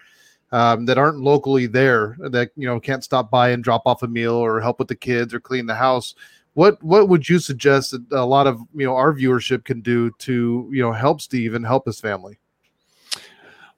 Um, 0.53 0.85
that 0.85 0.97
aren't 0.97 1.19
locally 1.19 1.65
there 1.65 2.15
that 2.19 2.51
you 2.55 2.65
know 2.65 2.79
can't 2.79 3.03
stop 3.03 3.29
by 3.29 3.49
and 3.49 3.61
drop 3.61 3.81
off 3.85 4.01
a 4.01 4.07
meal 4.07 4.33
or 4.33 4.61
help 4.61 4.79
with 4.79 4.87
the 4.87 4.95
kids 4.95 5.33
or 5.33 5.41
clean 5.41 5.65
the 5.65 5.75
house 5.75 6.15
what 6.53 6.81
what 6.81 7.09
would 7.09 7.27
you 7.27 7.37
suggest 7.37 7.91
that 7.91 8.05
a 8.13 8.23
lot 8.23 8.47
of 8.47 8.61
you 8.73 8.85
know 8.85 8.95
our 8.95 9.11
viewership 9.13 9.65
can 9.65 9.81
do 9.81 10.09
to 10.19 10.69
you 10.71 10.81
know 10.81 10.93
help 10.93 11.19
steve 11.19 11.53
and 11.53 11.65
help 11.65 11.85
his 11.85 11.99
family 11.99 12.39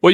well 0.04 0.14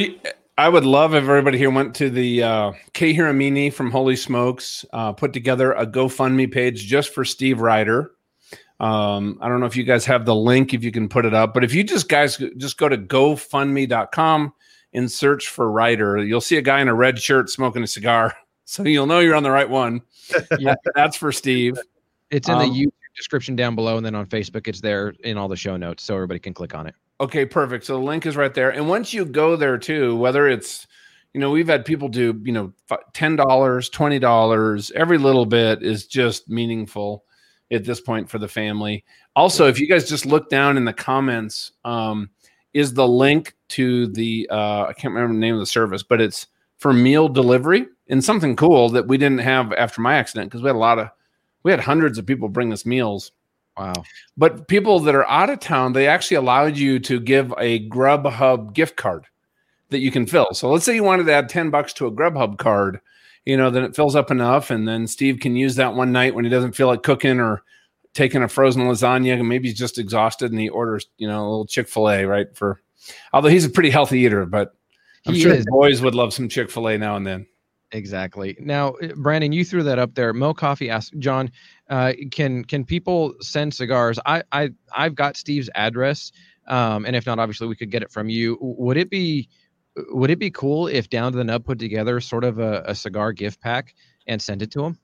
I 0.58 0.68
would 0.70 0.86
love 0.86 1.14
if 1.14 1.24
everybody 1.24 1.58
here 1.58 1.70
went 1.70 1.94
to 1.96 2.08
the 2.08 2.42
uh, 2.42 2.72
Kay 2.94 3.14
Hiramine 3.14 3.72
from 3.72 3.90
Holy 3.90 4.16
Smokes, 4.16 4.86
uh, 4.92 5.12
put 5.12 5.34
together 5.34 5.72
a 5.72 5.86
GoFundMe 5.86 6.50
page 6.50 6.86
just 6.86 7.12
for 7.12 7.26
Steve 7.26 7.60
Ryder. 7.60 8.12
Um, 8.80 9.38
I 9.42 9.48
don't 9.48 9.60
know 9.60 9.66
if 9.66 9.76
you 9.76 9.84
guys 9.84 10.06
have 10.06 10.24
the 10.24 10.34
link, 10.34 10.72
if 10.72 10.82
you 10.82 10.92
can 10.92 11.08
put 11.08 11.26
it 11.26 11.34
up, 11.34 11.52
but 11.52 11.62
if 11.62 11.74
you 11.74 11.84
just 11.84 12.08
guys 12.08 12.38
just 12.56 12.78
go 12.78 12.88
to 12.88 12.96
GoFundMe.com 12.96 14.52
and 14.94 15.12
search 15.12 15.48
for 15.48 15.70
Ryder, 15.70 16.18
you'll 16.24 16.40
see 16.40 16.56
a 16.56 16.62
guy 16.62 16.80
in 16.80 16.88
a 16.88 16.94
red 16.94 17.18
shirt 17.18 17.50
smoking 17.50 17.82
a 17.82 17.86
cigar. 17.88 18.34
So 18.68 18.82
you'll 18.82 19.06
know 19.06 19.20
you're 19.20 19.36
on 19.36 19.44
the 19.44 19.50
right 19.52 19.70
one. 19.70 20.02
yeah, 20.58 20.74
that's 20.96 21.16
for 21.16 21.30
Steve. 21.30 21.78
It's 22.32 22.48
in 22.48 22.56
um, 22.56 22.68
the 22.68 22.76
YouTube 22.76 22.90
description 23.16 23.54
down 23.54 23.76
below, 23.76 23.96
and 23.96 24.04
then 24.04 24.16
on 24.16 24.26
Facebook, 24.26 24.66
it's 24.66 24.80
there 24.80 25.14
in 25.22 25.38
all 25.38 25.46
the 25.46 25.54
show 25.54 25.76
notes, 25.76 26.02
so 26.02 26.14
everybody 26.16 26.40
can 26.40 26.52
click 26.52 26.74
on 26.74 26.88
it. 26.88 26.96
Okay, 27.20 27.46
perfect. 27.46 27.84
So 27.84 27.94
the 27.94 28.04
link 28.04 28.26
is 28.26 28.36
right 28.36 28.52
there. 28.52 28.70
And 28.70 28.88
once 28.88 29.14
you 29.14 29.24
go 29.24 29.56
there 29.56 29.78
too, 29.78 30.16
whether 30.16 30.48
it's, 30.48 30.86
you 31.32 31.40
know, 31.40 31.50
we've 31.50 31.68
had 31.68 31.84
people 31.84 32.08
do, 32.08 32.40
you 32.44 32.52
know, 32.52 32.72
$10, 32.90 33.36
$20, 33.38 34.92
every 34.92 35.18
little 35.18 35.46
bit 35.46 35.82
is 35.82 36.06
just 36.06 36.48
meaningful 36.48 37.24
at 37.70 37.84
this 37.84 38.00
point 38.00 38.28
for 38.28 38.38
the 38.38 38.48
family. 38.48 39.04
Also, 39.34 39.66
if 39.66 39.80
you 39.80 39.88
guys 39.88 40.08
just 40.08 40.26
look 40.26 40.50
down 40.50 40.76
in 40.76 40.84
the 40.84 40.92
comments, 40.92 41.72
um, 41.84 42.30
is 42.74 42.92
the 42.92 43.08
link 43.08 43.54
to 43.68 44.08
the, 44.08 44.46
uh, 44.50 44.84
I 44.84 44.92
can't 44.92 45.14
remember 45.14 45.34
the 45.34 45.40
name 45.40 45.54
of 45.54 45.60
the 45.60 45.66
service, 45.66 46.02
but 46.02 46.20
it's 46.20 46.48
for 46.76 46.92
meal 46.92 47.28
delivery 47.28 47.86
and 48.08 48.22
something 48.22 48.54
cool 48.54 48.90
that 48.90 49.08
we 49.08 49.16
didn't 49.16 49.38
have 49.38 49.72
after 49.72 50.02
my 50.02 50.16
accident 50.16 50.50
because 50.50 50.62
we 50.62 50.68
had 50.68 50.76
a 50.76 50.78
lot 50.78 50.98
of, 50.98 51.08
we 51.62 51.70
had 51.70 51.80
hundreds 51.80 52.18
of 52.18 52.26
people 52.26 52.50
bring 52.50 52.72
us 52.74 52.84
meals 52.84 53.32
Wow. 53.76 54.04
But 54.36 54.68
people 54.68 55.00
that 55.00 55.14
are 55.14 55.28
out 55.28 55.50
of 55.50 55.60
town, 55.60 55.92
they 55.92 56.06
actually 56.06 56.38
allowed 56.38 56.76
you 56.76 56.98
to 57.00 57.20
give 57.20 57.52
a 57.58 57.86
Grubhub 57.88 58.72
gift 58.72 58.96
card 58.96 59.26
that 59.90 59.98
you 59.98 60.10
can 60.10 60.26
fill. 60.26 60.48
So 60.52 60.70
let's 60.70 60.84
say 60.84 60.94
you 60.94 61.04
wanted 61.04 61.26
to 61.26 61.32
add 61.32 61.48
10 61.48 61.70
bucks 61.70 61.92
to 61.94 62.06
a 62.06 62.12
Grubhub 62.12 62.58
card, 62.58 63.00
you 63.44 63.56
know, 63.56 63.70
then 63.70 63.84
it 63.84 63.94
fills 63.94 64.16
up 64.16 64.30
enough. 64.30 64.70
And 64.70 64.88
then 64.88 65.06
Steve 65.06 65.40
can 65.40 65.56
use 65.56 65.76
that 65.76 65.94
one 65.94 66.12
night 66.12 66.34
when 66.34 66.44
he 66.44 66.50
doesn't 66.50 66.72
feel 66.72 66.86
like 66.86 67.02
cooking 67.02 67.38
or 67.38 67.62
taking 68.14 68.42
a 68.42 68.48
frozen 68.48 68.82
lasagna 68.82 69.38
and 69.38 69.48
maybe 69.48 69.68
he's 69.68 69.78
just 69.78 69.98
exhausted 69.98 70.50
and 70.50 70.60
he 70.60 70.70
orders, 70.70 71.06
you 71.18 71.28
know, 71.28 71.40
a 71.40 71.48
little 71.48 71.66
Chick 71.66 71.86
fil 71.86 72.08
A, 72.08 72.24
right? 72.24 72.46
For 72.54 72.80
although 73.32 73.50
he's 73.50 73.66
a 73.66 73.70
pretty 73.70 73.90
healthy 73.90 74.20
eater, 74.20 74.46
but 74.46 74.74
I'm 75.26 75.34
he 75.34 75.40
sure 75.42 75.52
is. 75.52 75.66
boys 75.68 76.00
would 76.00 76.14
love 76.14 76.32
some 76.32 76.48
Chick 76.48 76.70
fil 76.70 76.88
A 76.88 76.96
now 76.96 77.16
and 77.16 77.26
then. 77.26 77.46
Exactly. 77.92 78.56
Now, 78.60 78.92
eh, 78.94 79.12
Brandon, 79.16 79.52
you 79.52 79.64
threw 79.64 79.82
that 79.84 79.98
up 79.98 80.14
there. 80.14 80.32
Mo 80.32 80.54
Coffee 80.54 80.90
asked 80.90 81.16
John, 81.18 81.50
uh, 81.88 82.12
"Can 82.30 82.64
can 82.64 82.84
people 82.84 83.34
send 83.40 83.74
cigars?" 83.74 84.18
I 84.26 84.42
I 84.50 84.70
I've 84.94 85.14
got 85.14 85.36
Steve's 85.36 85.70
address, 85.74 86.32
um, 86.66 87.04
and 87.04 87.14
if 87.14 87.26
not, 87.26 87.38
obviously 87.38 87.68
we 87.68 87.76
could 87.76 87.90
get 87.90 88.02
it 88.02 88.10
from 88.10 88.28
you. 88.28 88.58
Would 88.60 88.96
it 88.96 89.08
be 89.08 89.48
would 90.10 90.30
it 90.30 90.38
be 90.38 90.50
cool 90.50 90.88
if 90.88 91.08
Down 91.08 91.32
to 91.32 91.38
the 91.38 91.44
Nub 91.44 91.64
put 91.64 91.78
together 91.78 92.20
sort 92.20 92.44
of 92.44 92.58
a, 92.58 92.82
a 92.86 92.94
cigar 92.94 93.32
gift 93.32 93.60
pack 93.60 93.94
and 94.26 94.42
send 94.42 94.62
it 94.62 94.72
to 94.72 94.84
him? 94.84 94.98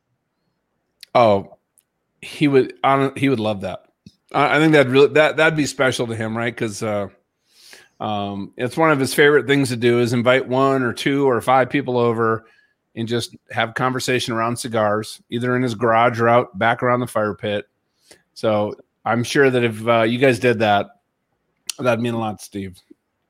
Oh, 1.14 1.58
he 2.20 2.48
would. 2.48 2.74
He 3.16 3.28
would 3.28 3.40
love 3.40 3.60
that. 3.62 3.86
I 4.32 4.58
think 4.58 4.72
that 4.72 4.88
really 4.88 5.12
that 5.14 5.36
that'd 5.36 5.56
be 5.56 5.66
special 5.66 6.06
to 6.06 6.16
him, 6.16 6.36
right? 6.36 6.54
Because 6.54 6.82
uh, 6.82 7.08
um, 8.00 8.52
it's 8.56 8.76
one 8.76 8.90
of 8.90 8.98
his 8.98 9.14
favorite 9.14 9.46
things 9.46 9.68
to 9.68 9.76
do 9.76 10.00
is 10.00 10.12
invite 10.12 10.48
one 10.48 10.82
or 10.82 10.92
two 10.92 11.28
or 11.28 11.40
five 11.40 11.70
people 11.70 11.98
over 11.98 12.46
and 12.94 13.08
just 13.08 13.36
have 13.50 13.74
conversation 13.74 14.34
around 14.34 14.56
cigars, 14.56 15.22
either 15.30 15.56
in 15.56 15.62
his 15.62 15.74
garage 15.74 16.20
or 16.20 16.28
out 16.28 16.58
back 16.58 16.82
around 16.82 17.00
the 17.00 17.06
fire 17.06 17.34
pit. 17.34 17.68
So 18.34 18.74
I'm 19.04 19.24
sure 19.24 19.50
that 19.50 19.64
if 19.64 19.86
uh, 19.86 20.02
you 20.02 20.18
guys 20.18 20.38
did 20.38 20.58
that, 20.60 21.00
that'd 21.78 22.02
mean 22.02 22.14
a 22.14 22.18
lot, 22.18 22.40
Steve. 22.40 22.78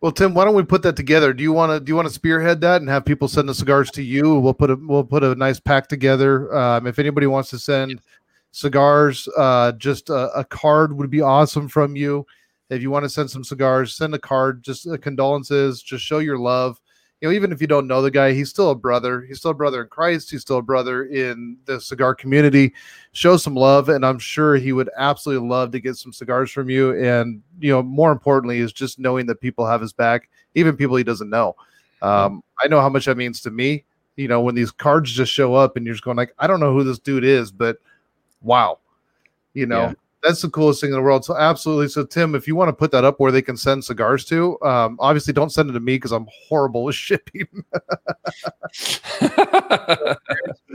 Well, 0.00 0.12
Tim, 0.12 0.34
why 0.34 0.44
don't 0.44 0.56
we 0.56 0.64
put 0.64 0.82
that 0.82 0.96
together? 0.96 1.32
Do 1.32 1.44
you 1.44 1.52
want 1.52 1.70
to 1.70 1.78
do 1.78 1.90
you 1.90 1.96
want 1.96 2.08
to 2.08 2.14
spearhead 2.14 2.60
that 2.62 2.80
and 2.80 2.90
have 2.90 3.04
people 3.04 3.28
send 3.28 3.48
the 3.48 3.54
cigars 3.54 3.88
to 3.92 4.02
you? 4.02 4.36
We'll 4.40 4.52
put 4.52 4.70
a 4.70 4.76
we'll 4.76 5.04
put 5.04 5.22
a 5.22 5.36
nice 5.36 5.60
pack 5.60 5.86
together. 5.86 6.52
Um, 6.56 6.88
if 6.88 6.98
anybody 6.98 7.28
wants 7.28 7.50
to 7.50 7.58
send 7.58 8.00
cigars. 8.52 9.28
Uh, 9.36 9.72
just 9.72 10.10
a, 10.10 10.30
a 10.38 10.44
card 10.44 10.96
would 10.96 11.10
be 11.10 11.20
awesome 11.20 11.68
from 11.68 11.96
you. 11.96 12.24
If 12.70 12.80
you 12.80 12.90
want 12.90 13.04
to 13.04 13.10
send 13.10 13.30
some 13.30 13.44
cigars, 13.44 13.94
send 13.94 14.14
a 14.14 14.18
card. 14.18 14.62
Just 14.62 14.86
uh, 14.86 14.96
condolences. 14.96 15.82
Just 15.82 16.04
show 16.04 16.20
your 16.20 16.38
love. 16.38 16.80
You 17.22 17.28
know, 17.28 17.34
even 17.34 17.52
if 17.52 17.60
you 17.60 17.68
don't 17.68 17.86
know 17.86 18.02
the 18.02 18.10
guy, 18.10 18.32
he's 18.32 18.50
still 18.50 18.70
a 18.70 18.74
brother. 18.74 19.20
He's 19.20 19.38
still 19.38 19.52
a 19.52 19.54
brother 19.54 19.82
in 19.82 19.88
Christ. 19.88 20.28
He's 20.28 20.40
still 20.40 20.58
a 20.58 20.62
brother 20.62 21.04
in 21.04 21.56
the 21.66 21.80
cigar 21.80 22.16
community. 22.16 22.74
Show 23.12 23.36
some 23.36 23.54
love, 23.54 23.88
and 23.90 24.04
I'm 24.04 24.18
sure 24.18 24.56
he 24.56 24.72
would 24.72 24.90
absolutely 24.96 25.48
love 25.48 25.70
to 25.70 25.78
get 25.78 25.96
some 25.96 26.12
cigars 26.12 26.50
from 26.50 26.68
you. 26.68 27.00
And 27.00 27.40
you 27.60 27.70
know, 27.70 27.80
more 27.80 28.10
importantly, 28.10 28.58
is 28.58 28.72
just 28.72 28.98
knowing 28.98 29.26
that 29.26 29.40
people 29.40 29.64
have 29.64 29.80
his 29.80 29.92
back, 29.92 30.28
even 30.56 30.76
people 30.76 30.96
he 30.96 31.04
doesn't 31.04 31.30
know. 31.30 31.54
Um, 32.02 32.42
I 32.60 32.66
know 32.66 32.80
how 32.80 32.88
much 32.88 33.04
that 33.04 33.16
means 33.16 33.40
to 33.42 33.52
me. 33.52 33.84
You 34.16 34.26
know, 34.26 34.40
when 34.40 34.56
these 34.56 34.72
cards 34.72 35.12
just 35.12 35.32
show 35.32 35.54
up 35.54 35.76
and 35.76 35.86
you're 35.86 35.94
just 35.94 36.04
going 36.04 36.16
like, 36.16 36.34
I 36.40 36.48
don't 36.48 36.58
know 36.58 36.72
who 36.72 36.82
this 36.82 36.98
dude 36.98 37.22
is, 37.22 37.52
but 37.52 37.78
wow, 38.40 38.80
you 39.54 39.66
know, 39.66 39.86
Yeah. 39.86 39.94
That's 40.22 40.42
the 40.42 40.50
coolest 40.50 40.80
thing 40.80 40.90
in 40.90 40.96
the 40.96 41.02
world. 41.02 41.24
So 41.24 41.36
absolutely. 41.36 41.88
So 41.88 42.04
Tim, 42.04 42.34
if 42.34 42.46
you 42.46 42.54
want 42.54 42.68
to 42.68 42.72
put 42.72 42.90
that 42.92 43.04
up 43.04 43.18
where 43.18 43.32
they 43.32 43.42
can 43.42 43.56
send 43.56 43.84
cigars 43.84 44.24
to, 44.26 44.60
um, 44.62 44.96
obviously 45.00 45.32
don't 45.32 45.50
send 45.50 45.68
it 45.70 45.72
to 45.72 45.80
me 45.80 45.96
because 45.96 46.12
I'm 46.12 46.26
horrible 46.48 46.84
with 46.84 46.94
shipping. 47.02 47.46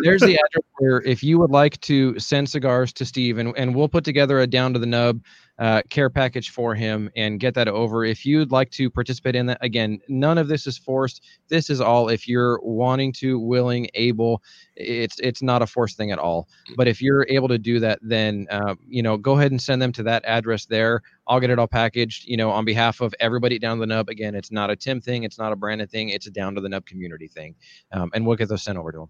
There's 0.04 0.22
the 0.22 0.39
address 0.45 0.66
where 0.78 1.02
if 1.02 1.24
you 1.24 1.39
would 1.39 1.52
like 1.52 1.80
to 1.82 2.18
send 2.20 2.50
cigars 2.50 2.91
to 2.93 3.06
Steve, 3.06 3.38
and, 3.38 3.54
and 3.58 3.76
we'll 3.76 3.89
put 3.89 4.04
together 4.04 4.39
a 4.39 4.48
down 4.48 4.74
to 4.74 4.80
the 4.80 4.86
nub 4.86 5.22
uh, 5.60 5.82
care 5.89 6.10
package 6.10 6.51
for 6.51 6.76
him 6.76 7.10
and 7.16 7.39
get 7.39 7.55
that 7.55 7.68
over. 7.68 8.05
If 8.05 8.26
you'd 8.26 8.51
like 8.51 8.70
to 8.72 8.89
participate 8.89 9.36
in 9.36 9.47
that, 9.47 9.58
again, 9.62 9.99
none 10.08 10.38
of 10.38 10.47
this 10.47 10.68
is 10.68 10.78
forced. 10.78 11.24
This 11.47 11.70
is 11.70 11.82
all 11.82 12.10
if 12.10 12.28
you're 12.28 12.60
wanting 12.62 13.12
to, 13.14 13.39
willing, 13.39 13.89
able. 13.95 14.43
It's 14.76 15.20
it's 15.20 15.41
not 15.41 15.62
a 15.62 15.68
forced 15.68 15.97
thing 15.97 16.12
at 16.12 16.20
all. 16.20 16.47
But 16.76 16.88
if 16.88 17.01
you're 17.01 17.26
able 17.30 17.47
to 17.47 17.58
do 17.58 17.80
that, 17.80 17.99
then 18.01 18.45
uh, 18.51 18.76
you 18.88 19.01
know 19.01 19.18
go 19.18 19.38
ahead 19.38 19.51
and 19.51 19.62
send 19.62 19.82
them 19.82 19.91
to 19.93 20.03
that 20.03 20.24
address 20.26 20.66
there. 20.66 21.01
I'll 21.28 21.39
get 21.39 21.49
it 21.49 21.60
all 21.60 21.68
packaged. 21.68 22.26
You 22.28 22.38
know, 22.38 22.51
on 22.51 22.66
behalf 22.66 23.01
of 23.01 23.16
everybody 23.20 23.58
down 23.58 23.80
the 23.80 23.88
nub. 23.88 24.10
Again, 24.10 24.36
it's 24.36 24.51
not 24.51 24.70
a 24.70 24.76
Tim 24.76 25.01
thing. 25.01 25.24
It's 25.24 25.39
not 25.39 25.51
a 25.51 25.55
Brandon 25.55 25.88
thing. 25.88 26.10
It's 26.10 26.28
a 26.28 26.32
down 26.32 26.55
to 26.55 26.62
the 26.62 26.70
nub 26.70 26.86
community 26.86 27.28
thing. 27.28 27.55
Um, 27.91 28.12
and 28.14 28.26
we'll 28.26 28.38
get 28.38 28.49
those 28.49 28.64
sent 28.64 28.78
over 28.78 28.91
to 28.91 29.01
him. 29.03 29.10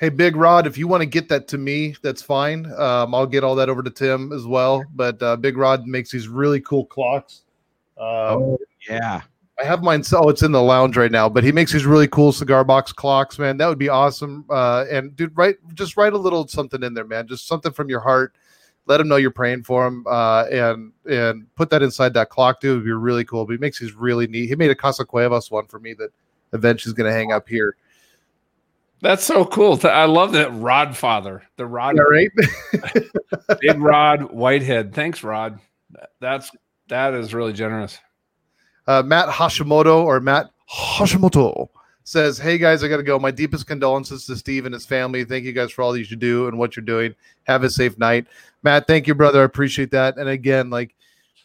Hey, 0.00 0.08
Big 0.08 0.34
Rod, 0.34 0.66
if 0.66 0.78
you 0.78 0.88
want 0.88 1.02
to 1.02 1.06
get 1.06 1.28
that 1.28 1.46
to 1.48 1.58
me, 1.58 1.94
that's 2.00 2.22
fine. 2.22 2.64
Um, 2.78 3.14
I'll 3.14 3.26
get 3.26 3.44
all 3.44 3.54
that 3.56 3.68
over 3.68 3.82
to 3.82 3.90
Tim 3.90 4.32
as 4.32 4.46
well. 4.46 4.82
But 4.94 5.22
uh, 5.22 5.36
Big 5.36 5.58
Rod 5.58 5.86
makes 5.86 6.10
these 6.10 6.26
really 6.26 6.58
cool 6.62 6.86
clocks. 6.86 7.42
Um, 7.98 8.56
Yeah. 8.88 9.20
I 9.60 9.64
have 9.64 9.82
mine. 9.82 10.02
Oh, 10.14 10.30
it's 10.30 10.42
in 10.42 10.52
the 10.52 10.62
lounge 10.62 10.96
right 10.96 11.12
now. 11.12 11.28
But 11.28 11.44
he 11.44 11.52
makes 11.52 11.70
these 11.70 11.84
really 11.84 12.08
cool 12.08 12.32
cigar 12.32 12.64
box 12.64 12.94
clocks, 12.94 13.38
man. 13.38 13.58
That 13.58 13.66
would 13.66 13.78
be 13.78 13.90
awesome. 13.90 14.46
Uh, 14.48 14.86
and 14.90 15.14
dude, 15.16 15.36
write 15.36 15.56
just 15.74 15.98
write 15.98 16.14
a 16.14 16.18
little 16.18 16.48
something 16.48 16.82
in 16.82 16.94
there, 16.94 17.04
man. 17.04 17.28
Just 17.28 17.46
something 17.46 17.70
from 17.70 17.90
your 17.90 18.00
heart. 18.00 18.34
Let 18.86 19.02
him 19.02 19.08
know 19.08 19.16
you're 19.16 19.30
praying 19.30 19.64
for 19.64 19.86
him, 19.86 20.06
uh, 20.08 20.46
and 20.50 20.92
and 21.10 21.54
put 21.56 21.68
that 21.70 21.82
inside 21.82 22.14
that 22.14 22.30
clock, 22.30 22.60
dude. 22.60 22.70
It 22.70 22.74
would 22.76 22.84
be 22.86 22.92
really 22.92 23.26
cool. 23.26 23.44
But 23.44 23.52
he 23.52 23.58
makes 23.58 23.78
these 23.78 23.92
really 23.92 24.26
neat. 24.26 24.46
He 24.46 24.56
made 24.56 24.70
a 24.70 24.74
Casa 24.74 25.04
Cuevas 25.04 25.50
one 25.50 25.66
for 25.66 25.78
me 25.78 25.92
that 25.94 26.08
eventually 26.54 26.90
is 26.90 26.94
going 26.94 27.10
to 27.10 27.16
hang 27.16 27.30
up 27.30 27.46
here. 27.46 27.76
That's 29.02 29.24
so 29.24 29.44
cool. 29.44 29.78
I 29.84 30.04
love 30.04 30.32
that 30.32 30.52
Rod 30.52 30.96
father, 30.96 31.42
the 31.56 31.66
Rod, 31.66 31.98
All 31.98 32.10
right. 32.10 32.30
big 33.60 33.80
Rod 33.80 34.30
Whitehead. 34.32 34.94
Thanks, 34.94 35.22
Rod. 35.22 35.58
That's 36.20 36.50
that 36.88 37.14
is 37.14 37.32
really 37.32 37.52
generous. 37.52 37.98
Uh, 38.86 39.02
Matt 39.02 39.28
Hashimoto 39.28 40.04
or 40.04 40.20
Matt 40.20 40.50
Hashimoto 40.70 41.68
says, 42.04 42.38
Hey 42.38 42.58
guys, 42.58 42.82
I 42.82 42.88
got 42.88 42.98
to 42.98 43.02
go. 43.02 43.18
My 43.18 43.30
deepest 43.30 43.66
condolences 43.66 44.26
to 44.26 44.36
Steve 44.36 44.66
and 44.66 44.74
his 44.74 44.84
family. 44.84 45.24
Thank 45.24 45.44
you 45.44 45.52
guys 45.52 45.70
for 45.70 45.82
all 45.82 45.92
that 45.92 46.10
you 46.10 46.16
do 46.16 46.48
and 46.48 46.58
what 46.58 46.76
you're 46.76 46.84
doing. 46.84 47.14
Have 47.44 47.64
a 47.64 47.70
safe 47.70 47.96
night. 47.98 48.26
Matt, 48.62 48.86
thank 48.86 49.06
you, 49.06 49.14
brother. 49.14 49.40
I 49.40 49.44
appreciate 49.44 49.90
that. 49.92 50.18
And 50.18 50.28
again, 50.28 50.68
like, 50.68 50.94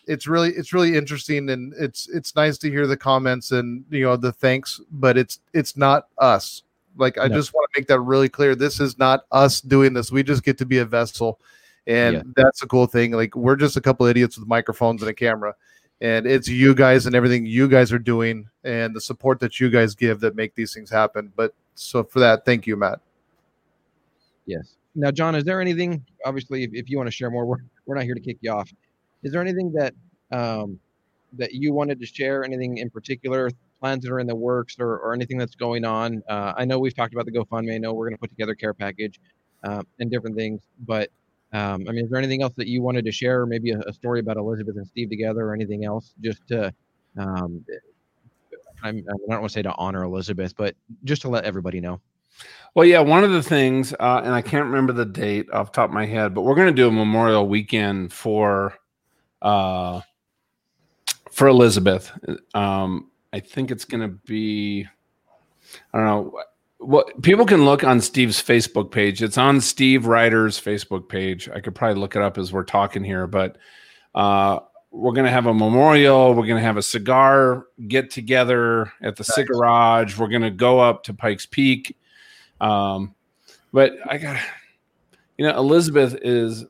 it's 0.07 0.27
really 0.27 0.51
it's 0.51 0.73
really 0.73 0.95
interesting 0.95 1.49
and 1.49 1.73
it's 1.79 2.07
it's 2.09 2.35
nice 2.35 2.57
to 2.59 2.69
hear 2.69 2.85
the 2.87 2.97
comments 2.97 3.51
and 3.51 3.83
you 3.89 4.03
know 4.03 4.15
the 4.15 4.31
thanks 4.31 4.79
but 4.91 5.17
it's 5.17 5.39
it's 5.53 5.75
not 5.75 6.09
us 6.19 6.61
like 6.97 7.17
i 7.17 7.27
No. 7.27 7.35
just 7.35 7.53
want 7.53 7.69
to 7.73 7.79
make 7.79 7.87
that 7.87 7.99
really 7.99 8.29
clear 8.29 8.55
this 8.55 8.79
is 8.79 8.97
not 8.97 9.25
us 9.31 9.61
doing 9.61 9.93
this 9.93 10.11
we 10.11 10.23
just 10.23 10.43
get 10.43 10.57
to 10.59 10.65
be 10.65 10.79
a 10.79 10.85
vessel 10.85 11.39
and 11.87 12.15
Yeah. 12.15 12.21
that's 12.35 12.63
a 12.63 12.67
cool 12.67 12.87
thing 12.87 13.11
like 13.11 13.35
we're 13.35 13.55
just 13.55 13.77
a 13.77 13.81
couple 13.81 14.05
idiots 14.05 14.37
with 14.37 14.47
microphones 14.47 15.01
and 15.01 15.09
a 15.09 15.13
camera 15.13 15.53
and 16.01 16.25
it's 16.25 16.47
you 16.47 16.73
guys 16.75 17.05
and 17.05 17.15
everything 17.15 17.45
you 17.45 17.67
guys 17.67 17.91
are 17.93 17.99
doing 17.99 18.47
and 18.63 18.95
the 18.95 19.01
support 19.01 19.39
that 19.39 19.59
you 19.59 19.69
guys 19.69 19.95
give 19.95 20.19
that 20.19 20.35
make 20.35 20.55
these 20.55 20.73
things 20.73 20.89
happen 20.89 21.31
but 21.35 21.53
so 21.75 22.03
for 22.03 22.19
that 22.19 22.45
thank 22.45 22.65
you 22.67 22.75
matt 22.75 22.99
Yes. 24.45 24.75
Now, 24.93 25.11
John, 25.11 25.35
is 25.35 25.43
there 25.43 25.59
anything? 25.59 26.05
Obviously, 26.23 26.63
if, 26.63 26.69
if 26.73 26.89
you 26.89 26.97
want 26.97 27.07
to 27.07 27.11
share 27.11 27.29
more, 27.31 27.45
we're, 27.45 27.57
we're 27.85 27.95
not 27.95 28.03
here 28.03 28.13
to 28.13 28.21
kick 28.21 28.37
you 28.41 28.51
off. 28.51 28.71
Is 29.23 29.31
there 29.31 29.41
anything 29.41 29.73
that 29.73 29.93
um, 30.31 30.79
that 31.33 31.53
you 31.53 31.73
wanted 31.73 31.99
to 31.99 32.05
share? 32.05 32.43
Anything 32.43 32.77
in 32.77 32.89
particular? 32.89 33.49
Plans 33.79 34.03
that 34.03 34.11
are 34.11 34.19
in 34.19 34.27
the 34.27 34.35
works, 34.35 34.77
or, 34.79 34.97
or 34.97 35.13
anything 35.13 35.37
that's 35.37 35.55
going 35.55 35.85
on? 35.85 36.23
Uh, 36.27 36.53
I 36.57 36.65
know 36.65 36.79
we've 36.79 36.95
talked 36.95 37.13
about 37.13 37.25
the 37.25 37.31
GoFundMe. 37.31 37.73
I 37.73 37.77
know 37.77 37.93
we're 37.93 38.05
going 38.05 38.15
to 38.15 38.19
put 38.19 38.29
together 38.29 38.55
care 38.55 38.73
package 38.73 39.19
uh, 39.63 39.83
and 39.99 40.09
different 40.09 40.35
things. 40.35 40.61
But 40.87 41.09
um, 41.53 41.85
I 41.87 41.91
mean, 41.91 42.05
is 42.05 42.09
there 42.09 42.19
anything 42.19 42.41
else 42.41 42.53
that 42.57 42.67
you 42.67 42.81
wanted 42.81 43.05
to 43.05 43.11
share? 43.11 43.41
Or 43.41 43.45
maybe 43.45 43.71
a, 43.71 43.79
a 43.81 43.93
story 43.93 44.19
about 44.19 44.37
Elizabeth 44.37 44.77
and 44.77 44.87
Steve 44.87 45.09
together, 45.09 45.41
or 45.41 45.53
anything 45.53 45.85
else? 45.85 46.13
Just 46.21 46.47
to, 46.47 46.73
um, 47.17 47.63
I'm, 48.83 48.97
I 48.97 49.13
don't 49.29 49.41
want 49.41 49.43
to 49.43 49.49
say 49.49 49.61
to 49.61 49.75
honor 49.75 50.03
Elizabeth, 50.03 50.55
but 50.55 50.75
just 51.03 51.21
to 51.23 51.29
let 51.29 51.43
everybody 51.45 51.79
know. 51.79 51.99
Well, 52.73 52.85
yeah, 52.85 52.99
one 52.99 53.23
of 53.23 53.31
the 53.31 53.41
things, 53.41 53.93
uh, 53.93 54.21
and 54.23 54.33
I 54.33 54.41
can't 54.41 54.65
remember 54.65 54.91
the 54.91 55.05
date 55.05 55.49
off 55.51 55.71
the 55.71 55.75
top 55.75 55.89
of 55.89 55.93
my 55.93 56.05
head, 56.05 56.33
but 56.33 56.41
we're 56.41 56.55
going 56.55 56.67
to 56.67 56.73
do 56.73 56.89
a 56.89 56.91
Memorial 56.91 57.47
Weekend 57.47 58.11
for 58.11 58.73
uh, 59.41 60.01
for 61.31 61.47
Elizabeth. 61.47 62.11
Um, 62.53 63.11
I 63.35 63.41
think 63.41 63.69
it's 63.69 63.83
going 63.83 63.99
to 63.99 64.17
be, 64.25 64.87
I 65.93 65.97
don't 65.97 66.05
know. 66.05 66.39
What 66.77 67.21
people 67.21 67.45
can 67.45 67.65
look 67.65 67.83
on 67.83 67.99
Steve's 67.99 68.41
Facebook 68.41 68.91
page. 68.91 69.21
It's 69.21 69.37
on 69.37 69.59
Steve 69.59 70.05
Ryder's 70.05 70.57
Facebook 70.57 71.09
page. 71.09 71.49
I 71.49 71.59
could 71.59 71.75
probably 71.75 71.99
look 71.99 72.15
it 72.15 72.21
up 72.21 72.37
as 72.37 72.53
we're 72.53 72.63
talking 72.63 73.03
here, 73.03 73.27
but 73.27 73.57
uh, 74.13 74.59
we're 74.91 75.11
going 75.11 75.25
to 75.25 75.31
have 75.31 75.47
a 75.47 75.53
memorial. 75.53 76.29
We're 76.29 76.45
going 76.45 76.61
to 76.61 76.65
have 76.65 76.77
a 76.77 76.81
cigar 76.81 77.65
get 77.89 78.09
together 78.09 78.93
at 79.01 79.17
the 79.17 79.25
Nice. 79.27 79.35
Cigarage. 79.35 80.17
We're 80.17 80.29
going 80.29 80.43
to 80.43 80.49
go 80.49 80.79
up 80.79 81.03
to 81.03 81.13
Pikes 81.13 81.45
Peak. 81.45 81.97
Um, 82.61 83.15
but 83.73 83.91
I 84.05 84.17
got, 84.17 84.39
you 85.37 85.45
know, 85.45 85.57
Elizabeth 85.57 86.17
is, 86.21 86.63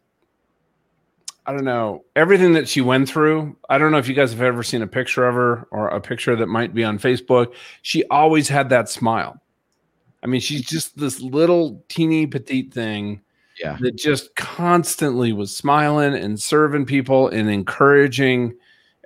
I 1.47 1.51
don't 1.53 1.65
know, 1.65 2.03
everything 2.15 2.53
that 2.53 2.67
she 2.67 2.81
went 2.81 3.07
through. 3.07 3.55
I 3.69 3.77
don't 3.77 3.91
know 3.91 3.99
if 3.99 4.07
you 4.07 4.15
guys 4.15 4.31
have 4.31 4.41
ever 4.41 4.63
seen 4.63 4.81
a 4.81 4.87
picture 4.87 5.27
of 5.27 5.35
her 5.35 5.67
or 5.71 5.89
a 5.89 6.01
picture 6.01 6.35
that 6.35 6.47
might 6.47 6.73
be 6.73 6.83
on 6.83 6.97
Facebook. 6.97 7.53
She 7.83 8.03
always 8.05 8.49
had 8.49 8.69
that 8.69 8.89
smile. 8.89 9.39
I 10.23 10.27
mean, 10.27 10.41
she's 10.41 10.65
just 10.65 10.97
this 10.97 11.21
little 11.21 11.83
teeny 11.87 12.25
petite 12.25 12.73
thing 12.73 13.21
Yeah. 13.61 13.77
that 13.81 13.95
just 13.95 14.35
constantly 14.35 15.33
was 15.33 15.55
smiling 15.55 16.15
and 16.15 16.41
serving 16.41 16.85
people 16.87 17.27
and 17.27 17.47
encouraging 17.47 18.55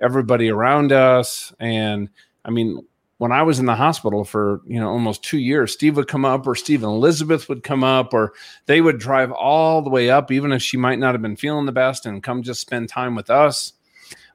everybody 0.00 0.48
around 0.50 0.92
us. 0.92 1.52
And 1.60 2.08
I 2.46 2.50
mean, 2.50 2.82
when 3.20 3.32
I 3.32 3.42
was 3.42 3.58
in 3.58 3.66
the 3.66 3.74
hospital 3.74 4.24
for 4.24 4.62
you 4.66 4.80
know 4.80 4.88
almost 4.88 5.22
two 5.22 5.36
years, 5.38 5.74
Steve 5.74 5.94
would 5.96 6.08
come 6.08 6.24
up, 6.24 6.46
or 6.46 6.54
Steve 6.54 6.82
and 6.82 6.90
Elizabeth 6.90 7.50
would 7.50 7.62
come 7.62 7.84
up, 7.84 8.14
or 8.14 8.32
they 8.64 8.80
would 8.80 8.98
drive 8.98 9.30
all 9.30 9.82
the 9.82 9.90
way 9.90 10.08
up, 10.08 10.32
even 10.32 10.52
if 10.52 10.62
she 10.62 10.78
might 10.78 10.98
not 10.98 11.12
have 11.12 11.20
been 11.20 11.36
feeling 11.36 11.66
the 11.66 11.72
best, 11.72 12.06
and 12.06 12.22
come 12.22 12.42
just 12.42 12.62
spend 12.62 12.88
time 12.88 13.14
with 13.14 13.28
us. 13.28 13.74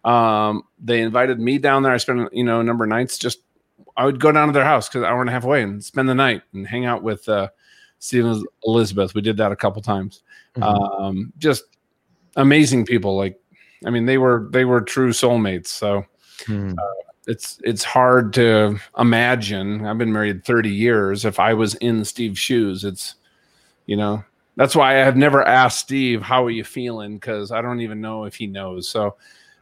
Um, 0.04 0.66
they 0.78 1.02
invited 1.02 1.40
me 1.40 1.58
down 1.58 1.82
there. 1.82 1.94
I 1.94 1.98
spent 1.98 2.32
you 2.32 2.44
know 2.44 2.60
a 2.60 2.64
number 2.64 2.84
of 2.84 2.90
nights 2.92 3.18
just 3.18 3.40
I 3.98 4.06
would 4.06 4.20
go 4.20 4.32
down 4.32 4.50
to 4.50 4.54
their 4.54 4.64
house 4.64 4.88
because 4.88 5.02
hour 5.04 5.20
and 5.20 5.32
a 5.32 5.34
half 5.34 5.46
away 5.46 5.64
and 5.64 5.84
spend 5.84 6.08
the 6.08 6.14
night 6.14 6.44
and 6.54 6.68
hang 6.68 6.86
out 6.86 7.02
with 7.02 7.28
uh, 7.28 7.50
Steve 7.98 8.26
and 8.26 8.46
Elizabeth. 8.66 9.16
We 9.16 9.22
did 9.22 9.38
that 9.38 9.52
a 9.52 9.56
couple 9.56 9.82
times. 9.82 10.22
Mhm. 10.58 10.64
Um, 11.02 11.34
just 11.40 11.64
amazing 12.36 12.86
people. 12.86 13.18
Like, 13.18 13.40
I 13.84 13.90
mean, 13.90 14.06
they 14.06 14.20
were 14.20 14.48
they 14.52 14.64
were 14.64 14.82
true 14.82 15.10
soulmates. 15.10 15.70
So 15.70 16.06
Mhm. 16.44 16.76
It's 17.28 17.60
it's 17.64 17.84
hard 17.84 18.34
to 18.34 18.80
imagine. 18.98 19.86
I've 19.86 19.98
been 19.98 20.14
married 20.14 20.46
30 20.46 20.70
years. 20.70 21.26
If 21.26 21.40
I 21.40 21.54
was 21.54 21.76
in 21.76 22.06
Steve's 22.06 22.40
shoes, 22.40 22.84
it's 22.84 23.16
you 23.86 23.96
know 23.96 24.24
that's 24.56 24.76
why 24.76 24.92
I 24.94 25.06
have 25.06 25.18
never 25.18 25.44
asked 25.44 25.80
Steve 25.80 26.22
how 26.22 26.46
are 26.46 26.50
you 26.52 26.64
feeling 26.64 27.16
because 27.16 27.52
I 27.52 27.62
don't 27.62 27.82
even 27.82 28.02
know 28.02 28.24
if 28.26 28.36
he 28.36 28.48
knows. 28.48 28.88
So 28.88 29.16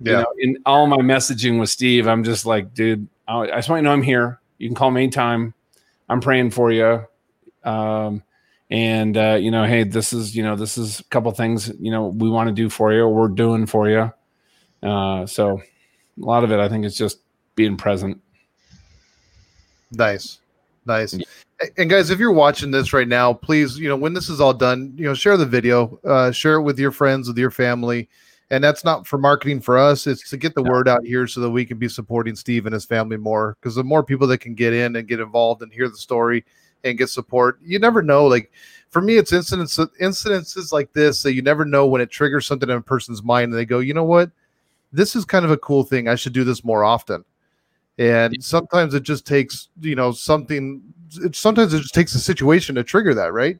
you 0.05 0.11
Yeah. 0.11 0.21
know, 0.21 0.27
in 0.39 0.57
all 0.65 0.87
my 0.87 0.97
messaging 0.97 1.59
with 1.59 1.69
Steve, 1.69 2.07
I'm 2.07 2.23
just 2.23 2.45
like, 2.45 2.73
dude, 2.73 3.07
I 3.27 3.39
I 3.39 3.55
just 3.55 3.69
want 3.69 3.79
you 3.79 3.83
to 3.83 3.89
know 3.89 3.93
I'm 3.93 4.03
here. 4.03 4.39
You 4.57 4.67
can 4.69 4.75
call 4.75 4.91
me 4.91 5.03
anytime. 5.03 5.53
I'm 6.09 6.21
praying 6.21 6.51
for 6.51 6.71
you. 6.71 7.05
Um, 7.63 8.23
and 8.69 9.15
uh, 9.17 9.37
you 9.39 9.51
know, 9.51 9.65
hey, 9.65 9.83
this 9.83 10.13
is 10.13 10.35
you 10.35 10.43
know, 10.43 10.55
this 10.55 10.77
is 10.77 10.99
a 10.99 11.03
couple 11.05 11.31
things 11.31 11.71
you 11.79 11.91
know 11.91 12.07
we 12.07 12.29
want 12.29 12.49
to 12.49 12.53
do 12.53 12.69
for 12.69 12.91
you. 12.93 13.07
We're 13.07 13.29
doing 13.29 13.65
for 13.65 13.89
you. 13.89 14.11
Uh, 14.81 15.25
so 15.25 15.61
a 15.61 16.25
lot 16.25 16.43
of 16.43 16.51
it, 16.51 16.59
I 16.59 16.67
think, 16.69 16.85
is 16.85 16.97
just 16.97 17.19
being 17.55 17.77
present. 17.77 18.19
Nice. 19.91 20.39
Nice. 20.85 21.17
And 21.77 21.89
guys, 21.89 22.09
if 22.09 22.19
you're 22.19 22.31
watching 22.31 22.71
this 22.71 22.93
right 22.93 23.07
now, 23.07 23.33
please, 23.33 23.79
you 23.79 23.87
know, 23.87 23.95
when 23.95 24.13
this 24.13 24.29
is 24.29 24.41
all 24.41 24.53
done, 24.53 24.93
you 24.97 25.05
know, 25.05 25.13
share 25.13 25.37
the 25.37 25.45
video, 25.45 25.99
uh, 26.03 26.31
share 26.31 26.55
it 26.55 26.63
with 26.63 26.77
your 26.77 26.91
friends, 26.91 27.27
with 27.27 27.37
your 27.37 27.51
family. 27.51 28.09
And 28.49 28.63
that's 28.63 28.83
not 28.83 29.07
for 29.07 29.17
marketing 29.17 29.61
for 29.61 29.77
us. 29.77 30.05
It's 30.05 30.29
to 30.29 30.37
get 30.37 30.53
the 30.53 30.63
word 30.63 30.87
out 30.87 31.05
here 31.05 31.25
so 31.25 31.39
that 31.41 31.49
we 31.49 31.65
can 31.65 31.79
be 31.79 31.87
supporting 31.87 32.35
Steve 32.35 32.65
and 32.65 32.73
his 32.73 32.85
family 32.85 33.17
more. 33.17 33.55
Because 33.59 33.75
the 33.75 33.83
more 33.83 34.03
people 34.03 34.27
that 34.27 34.39
can 34.39 34.53
get 34.53 34.73
in 34.73 34.95
and 34.95 35.07
get 35.07 35.21
involved 35.21 35.61
and 35.61 35.71
hear 35.71 35.87
the 35.87 35.97
story 35.97 36.43
and 36.83 36.97
get 36.97 37.09
support, 37.09 37.59
you 37.63 37.79
never 37.79 38.01
know. 38.01 38.25
Like 38.25 38.51
for 38.89 39.01
me, 39.01 39.15
it's 39.15 39.31
incidents 39.31 39.77
incidences 39.77 40.73
like 40.73 40.91
this 40.91 41.23
that 41.23 41.33
you 41.33 41.41
never 41.41 41.63
know 41.63 41.87
when 41.87 42.01
it 42.01 42.11
triggers 42.11 42.45
something 42.45 42.69
in 42.69 42.77
a 42.77 42.81
person's 42.81 43.23
mind 43.23 43.45
and 43.45 43.53
they 43.53 43.65
go, 43.65 43.79
you 43.79 43.93
know 43.93 44.03
what? 44.03 44.29
This 44.91 45.15
is 45.15 45.23
kind 45.23 45.45
of 45.45 45.51
a 45.51 45.57
cool 45.57 45.83
thing. 45.83 46.07
I 46.07 46.15
should 46.15 46.33
do 46.33 46.43
this 46.43 46.63
more 46.63 46.83
often 46.83 47.23
and 47.97 48.43
sometimes 48.43 48.93
it 48.93 49.03
just 49.03 49.25
takes 49.25 49.69
you 49.81 49.95
know 49.95 50.11
something 50.11 50.81
it, 51.17 51.35
sometimes 51.35 51.73
it 51.73 51.81
just 51.81 51.93
takes 51.93 52.15
a 52.15 52.19
situation 52.19 52.75
to 52.75 52.83
trigger 52.83 53.13
that 53.13 53.33
right? 53.33 53.59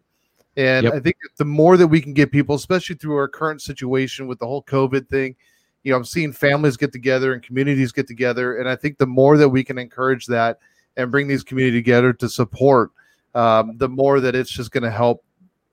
And 0.56 0.84
yep. 0.86 0.94
i 0.94 1.00
think 1.00 1.18
the 1.38 1.46
more 1.46 1.78
that 1.78 1.88
we 1.88 2.00
can 2.00 2.14
get 2.14 2.32
people 2.32 2.56
especially 2.56 2.96
through 2.96 3.16
our 3.16 3.28
current 3.28 3.62
situation 3.62 4.28
with 4.28 4.38
the 4.38 4.46
whole 4.46 4.62
covid 4.62 5.10
thing 5.10 5.36
you 5.82 5.92
know 5.92 5.98
i'm 5.98 6.06
seeing 6.06 6.32
families 6.32 6.78
get 6.78 6.92
together 6.92 7.34
and 7.34 7.42
communities 7.42 7.92
get 7.92 8.08
together 8.08 8.58
and 8.58 8.70
i 8.70 8.76
think 8.76 9.00
the 9.00 9.08
more 9.08 9.36
that 9.36 9.50
we 9.50 9.64
can 9.64 9.80
encourage 9.80 10.28
that 10.28 10.60
and 10.96 11.10
bring 11.10 11.28
these 11.28 11.44
community 11.44 11.78
together 11.78 12.14
to 12.14 12.30
support 12.30 12.92
um, 13.36 13.78
the 13.78 13.90
more 13.90 14.20
that 14.20 14.36
it's 14.36 14.52
just 14.52 14.72
going 14.72 14.84
to 14.84 14.92
help 14.92 15.24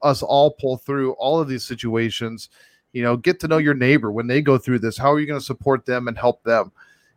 us 0.03 0.23
all 0.23 0.53
pull 0.53 0.77
through 0.77 1.13
all 1.13 1.41
of 1.41 1.49
these 1.49 1.65
situations. 1.65 2.49
You 2.93 3.03
know 3.03 3.17
get 3.17 3.39
to 3.41 3.49
know 3.49 3.59
your 3.59 3.75
neighbor 3.75 4.11
when 4.11 4.27
they 4.27 4.43
go 4.43 4.59
through 4.59 4.81
this. 4.81 4.99
How 4.99 5.13
are 5.13 5.21
you 5.21 5.27
going 5.27 5.39
to 5.39 5.45
support 5.45 5.87
them 5.87 6.09
and 6.09 6.19
help 6.19 6.43
them 6.43 6.73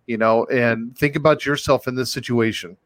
you 0.08 0.18
know, 0.18 0.45
and 0.45 0.97
think 0.97 1.16
about 1.16 1.45
yourself 1.45 1.88
in 1.88 1.95
this 1.95 2.12
situation. 2.12 2.78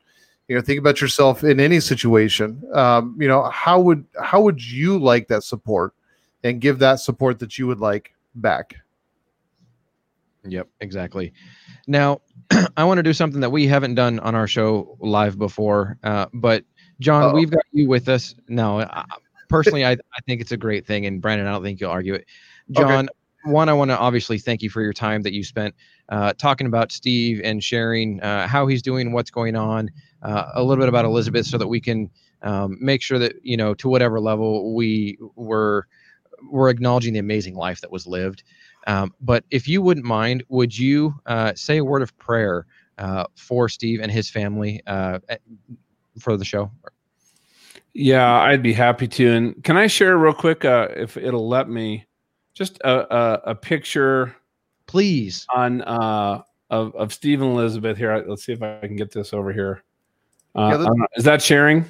You 0.47 0.55
know, 0.55 0.61
think 0.61 0.79
about 0.79 1.01
yourself 1.01 1.43
in 1.43 1.59
any 1.59 1.79
situation. 1.79 2.63
Um, 2.73 3.17
you 3.19 3.27
know, 3.27 3.43
how 3.43 3.79
would 3.81 4.05
how 4.21 4.41
would 4.41 4.63
you 4.63 4.97
like 4.97 5.27
that 5.27 5.43
support, 5.43 5.93
and 6.43 6.61
give 6.61 6.79
that 6.79 6.99
support 6.99 7.39
that 7.39 7.57
you 7.57 7.67
would 7.67 7.79
like 7.79 8.13
back. 8.35 8.75
Yep, 10.45 10.67
exactly. 10.79 11.33
Now, 11.87 12.21
I 12.77 12.83
want 12.85 12.99
to 12.99 13.03
do 13.03 13.13
something 13.13 13.41
that 13.41 13.49
we 13.49 13.67
haven't 13.67 13.95
done 13.95 14.19
on 14.19 14.35
our 14.35 14.47
show 14.47 14.97
live 14.99 15.37
before, 15.37 15.97
uh, 16.03 16.27
but 16.33 16.63
John, 16.99 17.23
Uh-oh. 17.23 17.33
we've 17.33 17.51
got 17.51 17.63
you 17.73 17.87
with 17.87 18.07
us. 18.07 18.33
Uh, 18.55 19.03
personally, 19.49 19.85
I, 19.85 19.91
I 19.91 20.19
think 20.25 20.41
it's 20.41 20.53
a 20.53 20.57
great 20.57 20.87
thing, 20.87 21.05
and 21.05 21.21
Brandon, 21.21 21.47
I 21.47 21.51
don't 21.51 21.63
think 21.63 21.81
you'll 21.81 21.91
argue 21.91 22.13
it. 22.13 22.25
John, 22.71 23.05
okay 23.05 23.13
one, 23.47 23.69
I 23.69 23.73
want 23.73 23.91
to 23.91 23.97
obviously 23.97 24.39
thank 24.39 24.61
you 24.61 24.69
for 24.69 24.81
your 24.81 24.93
time 24.93 25.21
that 25.23 25.33
you 25.33 25.43
spent 25.43 25.75
uh, 26.09 26.33
talking 26.33 26.67
about 26.67 26.91
Steve 26.91 27.41
and 27.43 27.63
sharing 27.63 28.21
uh, 28.21 28.47
how 28.47 28.67
he's 28.67 28.81
doing, 28.81 29.11
what's 29.11 29.31
going 29.31 29.55
on, 29.55 29.89
uh, 30.23 30.51
a 30.53 30.63
little 30.63 30.81
bit 30.81 30.89
about 30.89 31.05
Elizabeth, 31.05 31.45
so 31.45 31.57
that 31.57 31.67
we 31.67 31.79
can 31.79 32.09
um, 32.41 32.77
make 32.79 33.01
sure 33.01 33.19
that 33.19 33.33
you 33.43 33.57
know 33.57 33.73
to 33.75 33.89
whatever 33.89 34.19
level 34.19 34.75
we 34.75 35.17
were 35.35 35.87
we're 36.49 36.69
acknowledging 36.69 37.13
the 37.13 37.19
amazing 37.19 37.55
life 37.55 37.81
that 37.81 37.91
was 37.91 38.05
lived. 38.05 38.43
Um, 38.85 39.13
but 39.19 39.43
if 39.51 39.67
you 39.67 39.81
wouldn't 39.81 40.05
mind, 40.05 40.43
would 40.49 40.77
you 40.77 41.15
uh, 41.25 41.53
say 41.55 41.77
a 41.77 41.83
word 41.83 42.01
of 42.01 42.17
prayer 42.17 42.65
uh, 42.97 43.25
for 43.35 43.67
Steve 43.67 43.99
and 44.01 44.11
his 44.11 44.29
family 44.29 44.81
uh, 44.87 45.19
for 46.19 46.37
the 46.37 46.45
show? 46.45 46.71
Yeah, 47.93 48.31
I'd 48.31 48.63
be 48.63 48.73
happy 48.73 49.07
to. 49.07 49.33
And 49.33 49.63
can 49.63 49.75
I 49.75 49.87
share 49.87 50.17
real 50.17 50.33
quick, 50.33 50.61
if 50.63 51.17
it'll 51.17 51.49
let 51.49 51.67
me? 51.67 52.06
Just 52.57 52.79
a, 52.83 53.15
a, 53.15 53.41
a 53.51 53.55
picture, 53.55 54.35
please, 54.87 55.45
on 55.53 55.83
uh, 55.83 56.41
of 56.71 56.95
of 56.95 57.13
Steve 57.13 57.41
and 57.41 57.51
Elizabeth 57.51 57.97
here. 57.97 58.25
Let's 58.27 58.43
see 58.43 58.53
if 58.53 58.63
I 58.63 58.79
can 58.79 58.95
get 58.95 59.11
this 59.11 59.31
over 59.31 59.53
here. 59.53 59.83
Uh, 60.55 60.85
yeah, 60.87 61.05
is 61.15 61.23
that 61.23 61.41
sharing? 61.41 61.85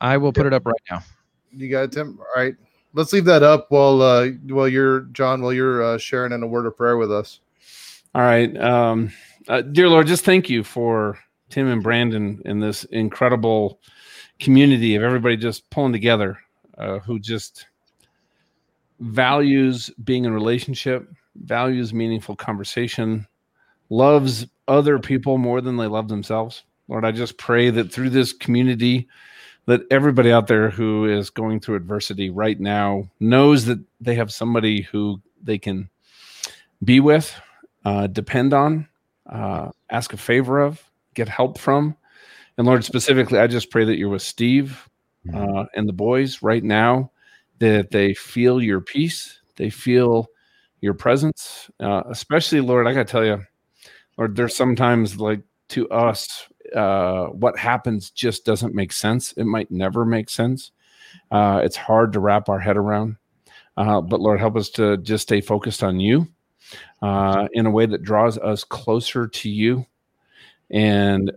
I 0.00 0.16
will 0.16 0.32
put 0.32 0.46
it 0.46 0.52
up 0.52 0.64
right 0.66 0.80
now. 0.88 1.02
You 1.50 1.68
got 1.68 1.82
it, 1.82 1.92
Tim. 1.92 2.18
All 2.20 2.42
right, 2.42 2.54
let's 2.92 3.12
leave 3.12 3.24
that 3.24 3.42
up 3.42 3.66
while 3.70 4.00
uh, 4.00 4.28
while 4.48 4.68
you're 4.68 5.00
John, 5.12 5.42
while 5.42 5.52
you're 5.52 5.82
uh, 5.82 5.98
sharing 5.98 6.32
in 6.32 6.42
a 6.44 6.46
word 6.46 6.66
of 6.66 6.76
prayer 6.76 6.96
with 6.96 7.10
us. 7.10 7.40
All 8.14 8.22
right, 8.22 8.56
um, 8.58 9.12
uh, 9.48 9.62
dear 9.62 9.88
Lord, 9.88 10.06
just 10.06 10.24
thank 10.24 10.48
you 10.48 10.62
for 10.62 11.18
Tim 11.50 11.66
and 11.66 11.82
Brandon 11.82 12.40
in 12.44 12.60
this 12.60 12.84
incredible 12.84 13.80
community 14.38 14.94
of 14.94 15.02
everybody 15.02 15.36
just 15.36 15.68
pulling 15.70 15.92
together, 15.92 16.38
uh, 16.78 17.00
who 17.00 17.18
just 17.18 17.66
values 19.00 19.90
being 20.02 20.24
in 20.24 20.32
relationship, 20.32 21.08
values 21.36 21.92
meaningful 21.92 22.36
conversation, 22.36 23.26
loves 23.90 24.46
other 24.68 24.98
people 24.98 25.38
more 25.38 25.60
than 25.60 25.76
they 25.76 25.86
love 25.86 26.08
themselves. 26.08 26.62
Lord, 26.88 27.04
I 27.04 27.12
just 27.12 27.38
pray 27.38 27.70
that 27.70 27.92
through 27.92 28.10
this 28.10 28.32
community, 28.32 29.08
that 29.66 29.82
everybody 29.90 30.30
out 30.30 30.46
there 30.46 30.70
who 30.70 31.06
is 31.06 31.30
going 31.30 31.60
through 31.60 31.76
adversity 31.76 32.30
right 32.30 32.60
now 32.60 33.08
knows 33.20 33.64
that 33.64 33.78
they 34.00 34.14
have 34.14 34.32
somebody 34.32 34.82
who 34.82 35.20
they 35.42 35.58
can 35.58 35.88
be 36.82 37.00
with, 37.00 37.34
uh, 37.84 38.06
depend 38.06 38.52
on, 38.52 38.86
uh, 39.30 39.70
ask 39.90 40.12
a 40.12 40.18
favor 40.18 40.60
of, 40.60 40.82
get 41.14 41.28
help 41.28 41.58
from. 41.58 41.96
And 42.58 42.66
Lord, 42.66 42.84
specifically, 42.84 43.38
I 43.38 43.46
just 43.46 43.70
pray 43.70 43.84
that 43.84 43.96
you're 43.96 44.10
with 44.10 44.22
Steve 44.22 44.88
uh, 45.34 45.64
and 45.74 45.88
the 45.88 45.94
boys 45.94 46.42
right 46.42 46.62
now 46.62 47.10
that 47.64 47.90
they 47.90 48.12
feel 48.12 48.62
your 48.62 48.80
peace, 48.80 49.40
they 49.56 49.70
feel 49.70 50.28
your 50.80 50.94
presence. 50.94 51.70
Uh, 51.80 52.02
especially, 52.10 52.60
Lord, 52.60 52.86
I 52.86 52.92
got 52.92 53.06
to 53.06 53.10
tell 53.10 53.24
you, 53.24 53.42
Lord, 54.18 54.36
there's 54.36 54.54
sometimes 54.54 55.18
like 55.18 55.40
to 55.70 55.88
us, 55.88 56.46
uh, 56.76 57.26
what 57.28 57.58
happens 57.58 58.10
just 58.10 58.44
doesn't 58.44 58.74
make 58.74 58.92
sense. 58.92 59.32
It 59.32 59.44
might 59.44 59.70
never 59.70 60.04
make 60.04 60.28
sense. 60.28 60.72
Uh, 61.30 61.62
it's 61.64 61.76
hard 61.76 62.12
to 62.12 62.20
wrap 62.20 62.50
our 62.50 62.58
head 62.58 62.76
around. 62.76 63.16
Uh, 63.76 64.00
but 64.00 64.20
Lord, 64.20 64.38
help 64.38 64.56
us 64.56 64.68
to 64.70 64.98
just 64.98 65.22
stay 65.22 65.40
focused 65.40 65.82
on 65.82 65.98
you 65.98 66.28
uh, 67.00 67.48
in 67.52 67.64
a 67.66 67.70
way 67.70 67.86
that 67.86 68.02
draws 68.02 68.36
us 68.38 68.62
closer 68.62 69.26
to 69.26 69.48
you 69.48 69.86
and 70.70 71.32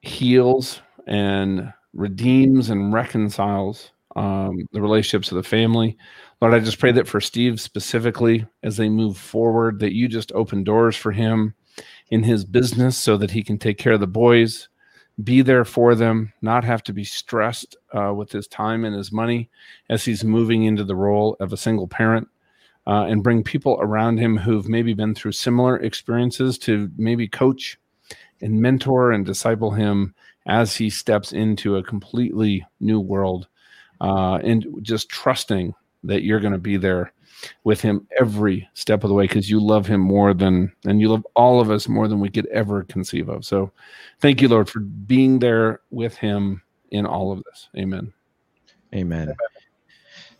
heals 0.00 0.80
and 1.06 1.72
redeems 1.94 2.70
and 2.70 2.92
reconciles 2.92 3.92
um, 4.16 4.68
the 4.72 4.80
relationships 4.80 5.30
of 5.30 5.36
the 5.36 5.42
family. 5.42 5.96
Lord, 6.40 6.54
I 6.54 6.60
just 6.60 6.78
pray 6.78 6.92
that 6.92 7.08
for 7.08 7.20
Steve 7.20 7.60
specifically 7.60 8.46
as 8.62 8.76
they 8.76 8.88
move 8.88 9.16
forward, 9.16 9.78
that 9.80 9.94
you 9.94 10.08
just 10.08 10.32
open 10.32 10.64
doors 10.64 10.96
for 10.96 11.12
him 11.12 11.54
in 12.10 12.22
his 12.22 12.44
business 12.44 12.96
so 12.96 13.16
that 13.16 13.30
he 13.30 13.42
can 13.42 13.58
take 13.58 13.78
care 13.78 13.94
of 13.94 14.00
the 14.00 14.06
boys, 14.06 14.68
be 15.22 15.42
there 15.42 15.64
for 15.64 15.94
them, 15.94 16.32
not 16.42 16.64
have 16.64 16.82
to 16.84 16.92
be 16.92 17.04
stressed 17.04 17.76
uh, 17.96 18.12
with 18.12 18.32
his 18.32 18.46
time 18.46 18.84
and 18.84 18.94
his 18.94 19.12
money 19.12 19.50
as 19.88 20.04
he's 20.04 20.24
moving 20.24 20.64
into 20.64 20.84
the 20.84 20.96
role 20.96 21.36
of 21.40 21.52
a 21.52 21.56
single 21.56 21.88
parent. 21.88 22.28
Uh, 22.84 23.04
and 23.04 23.22
bring 23.22 23.44
people 23.44 23.78
around 23.80 24.18
him 24.18 24.36
who've 24.36 24.68
maybe 24.68 24.92
been 24.92 25.14
through 25.14 25.30
similar 25.30 25.76
experiences 25.76 26.58
to 26.58 26.90
maybe 26.96 27.28
coach 27.28 27.78
and 28.40 28.60
mentor 28.60 29.12
and 29.12 29.24
disciple 29.24 29.70
him 29.70 30.12
as 30.46 30.74
he 30.74 30.90
steps 30.90 31.32
into 31.32 31.76
a 31.76 31.82
completely 31.84 32.66
new 32.80 32.98
world 32.98 33.46
uh, 34.02 34.38
and 34.42 34.66
just 34.82 35.08
trusting 35.08 35.74
that 36.04 36.22
you're 36.24 36.40
going 36.40 36.52
to 36.52 36.58
be 36.58 36.76
there 36.76 37.12
with 37.64 37.80
him 37.80 38.06
every 38.18 38.68
step 38.74 39.02
of 39.04 39.08
the 39.08 39.14
way 39.14 39.24
because 39.24 39.48
you 39.48 39.60
love 39.60 39.86
him 39.86 40.00
more 40.00 40.34
than 40.34 40.72
and 40.84 41.00
you 41.00 41.08
love 41.08 41.26
all 41.34 41.60
of 41.60 41.70
us 41.70 41.88
more 41.88 42.08
than 42.08 42.20
we 42.20 42.28
could 42.28 42.46
ever 42.48 42.82
conceive 42.84 43.28
of. 43.28 43.44
So 43.44 43.70
thank 44.20 44.42
you, 44.42 44.48
Lord, 44.48 44.68
for 44.68 44.80
being 44.80 45.38
there 45.38 45.80
with 45.90 46.16
him 46.16 46.62
in 46.90 47.06
all 47.06 47.32
of 47.32 47.42
this. 47.44 47.68
Amen. 47.76 48.12
Amen. 48.94 49.34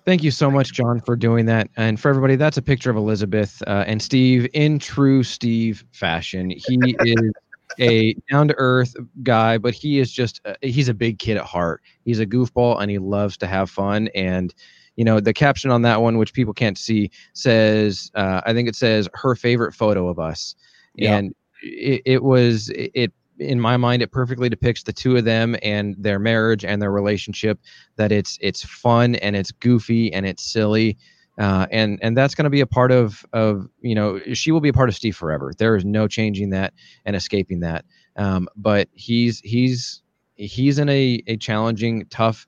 Thank 0.04 0.24
you 0.24 0.32
so 0.32 0.50
much, 0.50 0.72
John, 0.72 1.00
for 1.00 1.14
doing 1.14 1.46
that. 1.46 1.70
And 1.76 1.98
for 1.98 2.08
everybody, 2.08 2.34
that's 2.34 2.56
a 2.56 2.62
picture 2.62 2.90
of 2.90 2.96
Elizabeth 2.96 3.62
uh, 3.68 3.84
and 3.86 4.02
Steve 4.02 4.48
in 4.52 4.80
true 4.80 5.22
Steve 5.22 5.84
fashion. 5.92 6.50
He 6.50 6.96
is 7.00 7.32
a 7.78 8.14
down 8.30 8.48
to 8.48 8.54
earth 8.56 8.94
guy, 9.22 9.58
but 9.58 9.74
he 9.74 9.98
is 9.98 10.12
just 10.12 10.40
uh, 10.44 10.54
he's 10.62 10.88
a 10.88 10.94
big 10.94 11.18
kid 11.18 11.36
at 11.36 11.44
heart. 11.44 11.82
He's 12.04 12.20
a 12.20 12.26
goofball 12.26 12.80
and 12.80 12.90
he 12.90 12.98
loves 12.98 13.36
to 13.38 13.46
have 13.46 13.70
fun. 13.70 14.08
And 14.14 14.54
you 14.96 15.04
know 15.04 15.20
the 15.20 15.32
caption 15.32 15.70
on 15.70 15.82
that 15.82 16.02
one, 16.02 16.18
which 16.18 16.34
people 16.34 16.54
can't 16.54 16.78
see, 16.78 17.10
says 17.32 18.10
uh, 18.14 18.42
I 18.44 18.52
think 18.52 18.68
it 18.68 18.76
says 18.76 19.08
her 19.14 19.34
favorite 19.34 19.74
photo 19.74 20.08
of 20.08 20.18
us, 20.18 20.54
yeah. 20.96 21.16
and 21.16 21.34
it, 21.62 22.02
it 22.04 22.22
was 22.22 22.70
it 22.74 23.12
in 23.38 23.58
my 23.58 23.76
mind 23.76 24.02
it 24.02 24.12
perfectly 24.12 24.48
depicts 24.48 24.82
the 24.82 24.92
two 24.92 25.16
of 25.16 25.24
them 25.24 25.56
and 25.62 25.96
their 25.98 26.18
marriage 26.18 26.64
and 26.64 26.80
their 26.80 26.92
relationship 26.92 27.58
that 27.96 28.12
it's 28.12 28.38
it's 28.40 28.62
fun 28.64 29.14
and 29.16 29.34
it's 29.34 29.50
goofy 29.50 30.12
and 30.12 30.26
it's 30.26 30.44
silly 30.44 30.96
uh, 31.38 31.66
and 31.70 31.98
and 32.02 32.16
that's 32.16 32.34
going 32.34 32.44
to 32.44 32.50
be 32.50 32.60
a 32.60 32.66
part 32.66 32.92
of 32.92 33.24
of 33.32 33.68
you 33.80 33.94
know 33.94 34.20
she 34.34 34.52
will 34.52 34.60
be 34.60 34.68
a 34.68 34.72
part 34.72 34.88
of 34.88 34.94
Steve 34.94 35.16
forever. 35.16 35.52
There 35.56 35.76
is 35.76 35.84
no 35.84 36.06
changing 36.06 36.50
that 36.50 36.74
and 37.04 37.16
escaping 37.16 37.60
that. 37.60 37.84
Um, 38.16 38.48
but 38.56 38.88
he's 38.92 39.40
he's 39.40 40.02
he's 40.34 40.78
in 40.78 40.88
a 40.88 41.22
a 41.26 41.36
challenging, 41.36 42.06
tough 42.10 42.46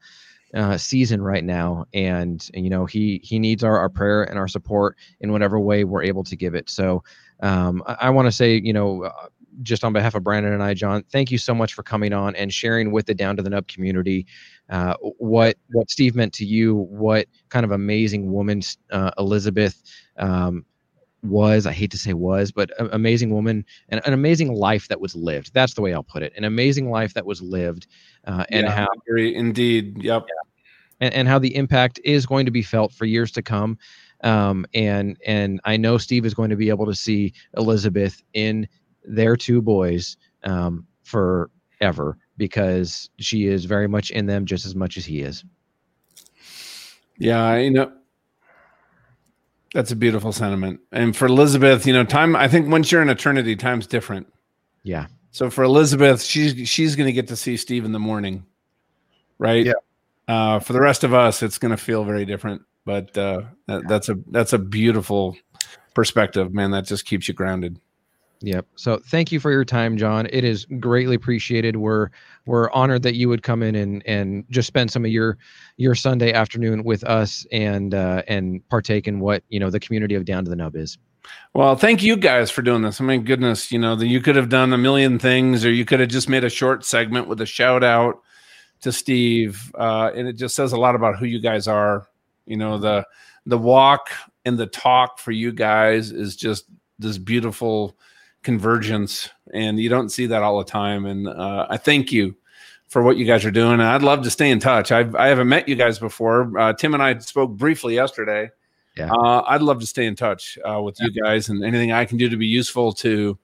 uh, 0.55 0.77
season 0.77 1.23
right 1.23 1.43
now, 1.43 1.87
and, 1.95 2.49
and, 2.55 2.65
you 2.65 2.71
know 2.71 2.85
he 2.85 3.21
he 3.25 3.39
needs 3.39 3.65
our, 3.65 3.79
our 3.79 3.89
prayer 3.89 4.23
and 4.23 4.39
our 4.39 4.49
support 4.49 4.97
in 5.21 5.33
whatever 5.33 5.59
way 5.59 5.85
we're 5.85 6.03
able 6.03 6.25
to 6.25 6.37
give 6.37 6.55
it. 6.55 6.69
So 6.69 7.03
um, 7.41 7.83
I, 7.87 7.97
I 8.03 8.11
want 8.11 8.27
to 8.27 8.33
say 8.33 8.61
you 8.63 8.73
know. 8.73 9.05
Uh, 9.05 9.29
just 9.63 9.85
on 9.85 9.93
behalf 9.93 10.17
of 10.17 10.25
Brandon 10.25 10.53
and 10.53 10.65
I, 10.65 10.75
John, 10.75 11.05
thank 11.13 11.31
you 11.31 11.39
so 11.39 11.55
much 11.55 11.75
for 11.75 11.85
coming 11.85 12.13
on 12.13 12.35
and 12.35 12.53
sharing 12.53 12.91
with 12.91 13.07
the 13.07 13.15
Down 13.15 13.37
to 13.37 13.43
the 13.43 13.51
Nub 13.51 13.69
community 13.69 14.27
uh, 14.71 14.95
what 15.01 15.57
what 15.71 15.91
Steve 15.91 16.15
meant 16.15 16.33
to 16.35 16.45
you, 16.45 16.75
what 16.75 17.27
kind 17.49 17.65
of 17.65 17.71
amazing 17.71 18.33
woman 18.33 18.63
uh, 18.91 19.11
Elizabeth 19.19 19.83
um, 20.19 20.65
was. 21.23 21.67
I 21.67 21.73
hate 21.73 21.91
to 21.93 21.99
say 21.99 22.13
was, 22.15 22.51
but 22.53 22.71
amazing 22.93 23.31
woman 23.31 23.65
and 23.89 24.01
an 24.07 24.13
amazing 24.13 24.55
life 24.55 24.89
that 24.89 25.01
was 25.01 25.15
lived. 25.15 25.53
That's 25.55 25.75
the 25.75 25.83
way 25.83 25.93
I'll 25.93 26.03
put 26.03 26.23
it. 26.23 26.33
An 26.37 26.45
amazing 26.45 26.91
life 26.91 27.15
that 27.15 27.27
was 27.27 27.43
lived, 27.43 27.87
uh, 28.27 28.45
and 28.51 28.67
Yeah, 28.67 28.71
how 28.71 28.87
indeed. 29.17 30.03
Yep. 30.03 30.27
and, 31.01 31.15
and 31.15 31.29
how 31.29 31.39
the 31.39 31.55
impact 31.55 32.01
is 32.05 32.27
going 32.27 32.47
to 32.47 32.53
be 32.53 32.63
felt 32.63 32.93
for 32.93 33.05
years 33.05 33.31
to 33.33 33.43
come. 33.43 33.79
Um, 34.23 34.65
and 34.73 35.19
and 35.27 35.61
I 35.65 35.77
know 35.77 35.99
Steve 35.99 36.25
is 36.25 36.35
going 36.35 36.51
to 36.51 36.57
be 36.57 36.71
able 36.71 36.87
to 36.87 36.95
see 36.95 37.35
Elizabeth 37.57 38.23
in 38.33 38.67
their 39.05 39.37
two 39.37 39.61
boys 39.61 40.17
um, 40.45 40.87
forever 41.03 42.17
because 42.37 43.11
she 43.19 43.47
is 43.47 43.65
very 43.65 43.89
much 43.89 44.11
in 44.11 44.27
them 44.27 44.47
just 44.47 44.67
as 44.67 44.75
much 44.75 44.97
as 44.97 45.05
he 45.05 45.21
is. 45.21 45.45
Yeah, 47.19 47.57
you 47.57 47.71
know, 47.71 47.93
that's 49.75 49.91
a 49.91 49.97
beautiful 49.97 50.33
sentiment. 50.33 50.81
And 50.93 51.17
for 51.17 51.27
Elizabeth, 51.27 51.87
you 51.87 51.93
know, 51.93 52.05
time. 52.05 52.35
I 52.37 52.49
think 52.49 52.69
once 52.69 52.91
you're 52.91 53.03
in 53.03 53.09
eternity, 53.09 53.57
time's 53.57 53.87
different. 53.87 54.27
Yeah, 54.85 55.07
So 55.31 55.51
for 55.51 55.65
Elizabeth, 55.65 56.23
she's 56.23 56.69
she's 56.69 56.95
going 56.95 57.07
to 57.07 57.13
get 57.13 57.29
to 57.29 57.37
see 57.37 57.57
Steve 57.57 57.85
in 57.85 57.93
the 57.93 57.99
morning, 57.99 58.45
right? 59.39 59.67
Yeah. 59.67 59.73
Uh, 60.29 60.59
for 60.59 60.73
the 60.73 60.81
rest 60.81 61.05
of 61.05 61.13
us, 61.13 61.43
it's 61.43 61.59
going 61.59 61.71
to 61.71 61.77
feel 61.77 62.05
very 62.05 62.25
different. 62.25 62.63
But 62.85 63.17
uh, 63.17 63.43
that, 63.67 63.89
that's 63.89 64.09
a 64.09 64.17
that's 64.31 64.53
a 64.53 64.59
beautiful 64.59 65.37
perspective, 65.95 66.55
man. 66.55 66.71
That 66.71 66.85
just 66.85 67.07
keeps 67.07 67.29
you 67.29 67.35
grounded. 67.35 67.81
Yep. 68.45 68.67
So 68.77 68.99
thank 68.99 69.33
you 69.33 69.41
for 69.41 69.51
your 69.51 69.65
time, 69.65 69.97
John. 69.97 70.29
It 70.31 70.45
is 70.45 70.67
greatly 70.79 71.17
appreciated. 71.17 71.77
We're 71.77 72.11
we're 72.45 72.71
honored 72.73 73.03
that 73.05 73.15
you 73.15 73.31
would 73.31 73.43
come 73.43 73.63
in 73.63 73.75
and 73.75 74.07
and 74.07 74.45
just 74.51 74.69
spend 74.69 74.91
some 74.91 75.03
of 75.03 75.11
your 75.11 75.39
your 75.79 75.95
Sunday 75.95 76.31
afternoon 76.31 76.85
with 76.85 77.05
us 77.05 77.47
and 77.53 77.95
uh, 77.95 78.23
and 78.29 78.67
partake 78.69 79.09
in 79.09 79.21
what 79.21 79.43
you 79.49 79.59
know 79.59 79.71
the 79.71 79.81
community 79.81 80.15
of 80.15 80.27
Down 80.27 80.45
to 80.45 80.51
the 80.51 80.57
Nub 80.57 80.77
is. 80.77 80.99
Well, 81.55 81.75
thank 81.75 82.03
you 82.03 82.17
guys 82.17 82.51
for 82.51 82.61
doing 82.61 82.83
this. 82.83 83.01
I 83.01 83.05
mean, 83.05 83.25
goodness, 83.25 83.73
you 83.73 83.79
know, 83.79 83.97
that 83.97 84.09
you 84.09 84.21
could 84.21 84.37
have 84.37 84.51
done 84.51 84.75
a 84.75 84.79
million 84.79 85.19
things, 85.19 85.65
or 85.65 85.73
you 85.73 85.87
could 85.87 86.01
have 86.01 86.11
just 86.11 86.29
made 86.29 86.45
a 86.45 86.51
short 86.51 86.85
segment 86.85 87.29
with 87.29 87.41
a 87.41 87.47
shout 87.47 87.83
out 87.83 88.21
to 88.83 88.93
Steve, 88.93 89.73
uh, 89.79 90.11
and 90.15 90.29
it 90.29 90.35
just 90.35 90.55
says 90.55 90.73
a 90.73 90.79
lot 90.79 90.95
about 90.95 91.17
who 91.17 91.25
you 91.25 91.41
guys 91.41 91.67
are. 91.67 92.09
You 92.45 92.59
know, 92.59 92.77
the 92.77 93.07
the 93.47 93.57
walk 93.57 94.11
and 94.45 94.59
the 94.59 94.67
talk 94.67 95.19
for 95.19 95.33
you 95.33 95.51
guys 95.51 96.11
is 96.11 96.37
just 96.37 96.67
this 96.99 97.17
beautiful 97.17 97.97
convergence, 98.45 99.29
and 99.53 99.81
you 99.81 99.89
don't 99.89 100.11
see 100.11 100.27
that 100.27 100.43
all 100.43 100.59
the 100.59 100.65
time. 100.65 101.07
And 101.07 101.27
uh, 101.27 101.67
I 101.69 101.77
thank 101.77 102.13
you 102.13 102.37
for 102.89 103.03
what 103.03 103.17
you 103.17 103.25
guys 103.25 103.45
are 103.45 103.51
doing. 103.51 103.73
And 103.73 103.83
I'd 103.83 104.03
love 104.03 104.23
to 104.23 104.31
stay 104.31 104.51
in 104.51 104.61
touch. 104.61 104.93
I've, 104.93 105.17
I 105.17 105.27
haven't 105.27 105.49
met 105.49 105.69
you 105.69 105.75
guys 105.75 105.99
before. 105.99 106.57
Uh, 106.57 106.73
Tim 106.73 106.95
and 106.95 107.03
I 107.03 107.19
spoke 107.19 107.51
briefly 107.57 107.95
yesterday. 107.95 108.51
Yeah. 108.97 109.11
Uh, 109.11 109.43
I'd 109.49 109.63
love 109.63 109.81
to 109.81 109.87
stay 109.87 110.07
in 110.07 110.15
touch 110.15 110.57
uh, 110.65 110.81
with 110.81 111.01
you 111.01 111.11
guys 111.11 111.49
and 111.49 111.65
anything 111.65 111.91
I 111.91 112.05
can 112.05 112.17
do 112.17 112.29
to 112.29 112.37
be 112.37 112.47
useful 112.47 112.93
to 112.93 113.37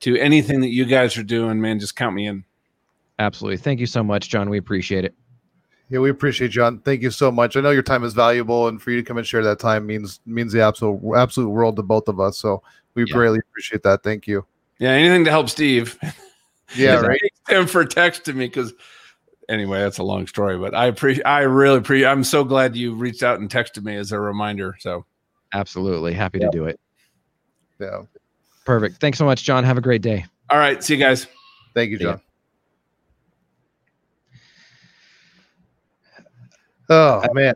to 0.00 0.16
anything 0.16 0.60
that 0.62 0.70
you 0.70 0.86
guys 0.86 1.16
are 1.18 1.22
doing, 1.22 1.60
man, 1.60 1.78
just 1.78 1.94
count 1.94 2.14
me 2.14 2.26
in. 2.26 2.42
Absolutely. 3.18 3.58
Thank 3.58 3.80
you 3.80 3.86
so 3.86 4.02
much, 4.02 4.30
John. 4.30 4.48
We 4.48 4.56
appreciate 4.56 5.04
it. 5.04 5.14
Yeah, 5.90 5.98
we 5.98 6.08
appreciate 6.08 6.48
you, 6.48 6.52
John. 6.52 6.80
Thank 6.80 7.02
you 7.02 7.10
so 7.10 7.30
much. 7.30 7.56
I 7.56 7.60
know 7.60 7.70
your 7.70 7.82
time 7.82 8.02
is 8.02 8.14
valuable, 8.14 8.68
and 8.68 8.80
for 8.80 8.92
you 8.92 8.96
to 8.96 9.02
come 9.02 9.18
and 9.18 9.26
share 9.26 9.42
that 9.44 9.58
time 9.58 9.86
means 9.86 10.20
means 10.24 10.52
the 10.52 10.62
absolute 10.62 11.00
absolute 11.16 11.50
world 11.50 11.76
to 11.76 11.82
both 11.82 12.08
of 12.08 12.18
us. 12.18 12.38
So 12.38 12.62
we 12.94 13.04
Yeah. 13.06 13.12
greatly 13.14 13.38
appreciate 13.38 13.82
that. 13.84 14.02
Thank 14.02 14.26
you. 14.26 14.44
Yeah, 14.78 14.90
anything 14.90 15.24
to 15.26 15.30
help 15.30 15.48
Steve. 15.50 15.98
Yeah, 16.76 16.94
right. 17.00 17.20
thanks, 17.20 17.40
Tim 17.48 17.66
for 17.66 17.84
texting 17.84 18.34
me 18.36 18.46
because 18.46 18.72
anyway, 19.48 19.80
that's 19.80 19.98
a 19.98 20.02
long 20.02 20.26
story, 20.26 20.56
but 20.58 20.74
I 20.74 20.86
appreciate 20.86 21.24
I 21.26 21.40
really 21.40 21.78
appreciate 21.78 22.08
I'm 22.08 22.24
so 22.24 22.44
glad 22.44 22.74
you 22.76 22.94
reached 22.94 23.22
out 23.22 23.40
and 23.40 23.50
texted 23.50 23.82
me 23.84 23.96
as 23.96 24.12
a 24.12 24.20
reminder. 24.20 24.76
So 24.80 25.04
Absolutely. 25.52 26.12
Happy 26.14 26.38
to 26.38 26.48
do 26.52 26.66
it. 26.66 26.78
Yeah. 27.80 28.02
Perfect. 28.64 29.00
Thanks 29.00 29.18
so 29.18 29.24
much, 29.24 29.42
John. 29.42 29.64
Have 29.64 29.76
a 29.78 29.80
great 29.80 30.00
day. 30.02 30.24
all 30.48 30.58
right, 30.58 30.82
see 30.82 30.94
you 30.94 31.00
guys. 31.00 31.26
Thank 31.74 31.90
you, 31.90 31.98
See 31.98 32.04
ya. 32.04 32.12
John. 32.12 32.20
Oh 36.88 37.22
man. 37.32 37.54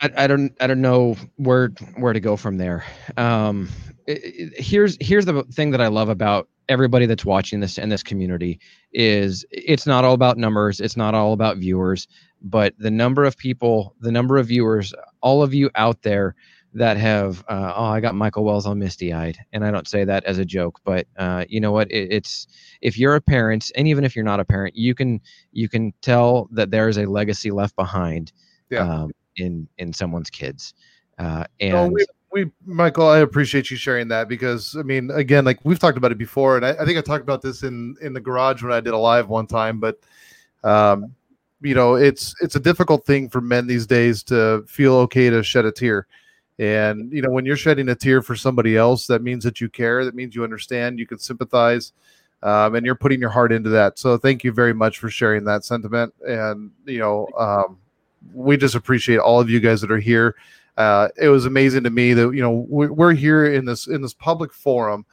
I, 0.00 0.10
I 0.16 0.26
don't 0.26 0.52
I 0.60 0.66
don't 0.66 0.80
know 0.82 1.16
where 1.36 1.68
where 1.96 2.12
to 2.12 2.20
go 2.20 2.36
from 2.36 2.58
there. 2.58 2.84
Um, 3.16 3.68
here's 4.06 4.96
here's 5.00 5.24
the 5.24 5.42
thing 5.44 5.70
that 5.72 5.80
I 5.80 5.88
love 5.88 6.08
about 6.08 6.48
everybody 6.68 7.06
that's 7.06 7.24
watching 7.24 7.60
this 7.60 7.78
and 7.78 7.90
this 7.90 8.02
community 8.02 8.58
is 8.92 9.44
it's 9.50 9.86
not 9.86 10.04
all 10.04 10.14
about 10.14 10.36
numbers. 10.38 10.80
It's 10.80 10.96
not 10.96 11.14
all 11.14 11.32
about 11.32 11.58
viewers, 11.58 12.08
but 12.42 12.74
the 12.78 12.90
number 12.90 13.24
of 13.24 13.36
people, 13.36 13.94
the 14.00 14.12
number 14.12 14.36
of 14.36 14.46
viewers, 14.48 14.92
all 15.20 15.42
of 15.42 15.54
you 15.54 15.70
out 15.74 16.02
there 16.02 16.34
that 16.74 16.96
have 16.96 17.42
uh, 17.48 17.72
oh 17.74 17.84
I 17.84 18.00
got 18.00 18.14
Michael 18.14 18.44
Wells 18.44 18.66
all 18.66 18.74
misty 18.74 19.12
eyed, 19.12 19.38
and 19.52 19.64
I 19.64 19.70
don't 19.70 19.88
say 19.88 20.04
that 20.04 20.24
as 20.24 20.38
a 20.38 20.44
joke, 20.44 20.80
but 20.84 21.06
uh, 21.16 21.44
you 21.48 21.60
know 21.60 21.72
what? 21.72 21.90
It, 21.90 22.12
it's 22.12 22.46
if 22.82 22.98
you're 22.98 23.14
a 23.14 23.20
parent, 23.20 23.70
and 23.76 23.88
even 23.88 24.04
if 24.04 24.14
you're 24.14 24.24
not 24.24 24.40
a 24.40 24.44
parent, 24.44 24.76
you 24.76 24.94
can 24.94 25.20
you 25.52 25.68
can 25.68 25.92
tell 26.02 26.48
that 26.52 26.70
there 26.70 26.88
is 26.88 26.98
a 26.98 27.06
legacy 27.06 27.50
left 27.50 27.76
behind 27.76 28.32
Yeah. 28.70 28.80
um, 28.80 29.12
in 29.36 29.68
in 29.78 29.92
someone's 29.92 30.30
kids. 30.30 30.74
Uh, 31.18 31.44
No, 31.62 31.84
and 31.84 31.92
we, 31.94 32.04
we, 32.36 32.50
Michael, 32.66 33.08
I 33.08 33.20
appreciate 33.20 33.70
you 33.70 33.78
sharing 33.78 34.08
that 34.08 34.28
because 34.28 34.76
I 34.78 34.82
mean, 34.82 35.10
again, 35.10 35.46
like 35.46 35.58
we've 35.64 35.78
talked 35.78 35.96
about 35.96 36.12
it 36.12 36.18
before, 36.18 36.56
and 36.56 36.66
I, 36.66 36.72
I 36.72 36.84
think 36.84 36.98
I 36.98 37.00
talked 37.00 37.22
about 37.22 37.40
this 37.40 37.62
in 37.62 37.96
in 38.02 38.12
the 38.12 38.20
garage 38.20 38.62
when 38.62 38.72
I 38.72 38.80
did 38.80 38.92
a 38.92 38.98
live 38.98 39.30
one 39.30 39.46
time. 39.46 39.80
But, 39.80 39.98
um, 40.62 41.14
you 41.62 41.74
know, 41.74 41.94
it's 41.94 42.34
it's 42.42 42.54
a 42.54 42.60
difficult 42.60 43.06
thing 43.06 43.30
for 43.30 43.40
men 43.40 43.66
these 43.66 43.86
days 43.86 44.22
to 44.24 44.64
feel 44.68 44.96
okay 44.96 45.30
to 45.30 45.42
shed 45.42 45.64
a 45.64 45.72
tear, 45.72 46.06
and 46.58 47.10
you 47.10 47.22
know, 47.22 47.30
when 47.30 47.46
you're 47.46 47.56
shedding 47.56 47.88
a 47.88 47.94
tear 47.94 48.20
for 48.20 48.36
somebody 48.36 48.76
else, 48.76 49.06
that 49.06 49.22
means 49.22 49.42
that 49.44 49.58
you 49.62 49.70
care. 49.70 50.04
That 50.04 50.14
means 50.14 50.34
you 50.34 50.44
understand. 50.44 50.98
You 50.98 51.06
can 51.06 51.18
sympathize. 51.18 51.92
Um, 52.42 52.74
and 52.74 52.84
you're 52.84 52.94
putting 52.94 53.18
your 53.18 53.30
heart 53.30 53.50
into 53.50 53.70
that. 53.70 53.98
So 53.98 54.18
thank 54.18 54.44
you 54.44 54.52
very 54.52 54.74
much 54.74 54.98
for 54.98 55.08
sharing 55.08 55.42
that 55.44 55.64
sentiment. 55.64 56.12
And 56.28 56.70
you 56.84 56.98
know, 56.98 57.26
um, 57.36 57.78
we 58.34 58.58
just 58.58 58.74
appreciate 58.74 59.20
all 59.20 59.40
of 59.40 59.48
you 59.48 59.58
guys 59.58 59.80
that 59.80 59.90
are 59.90 59.98
here 59.98 60.36
uh, 60.76 61.08
it 61.16 61.28
was 61.28 61.46
amazing 61.46 61.82
to 61.84 61.90
me 61.90 62.12
that 62.12 62.34
you 62.34 62.42
know 62.42 62.66
we're, 62.68 63.14
here 63.14 63.46
in 63.46 63.64
this 63.64 63.86
in 63.86 64.02
this 64.02 64.14
public 64.14 64.52
forum 64.52 65.04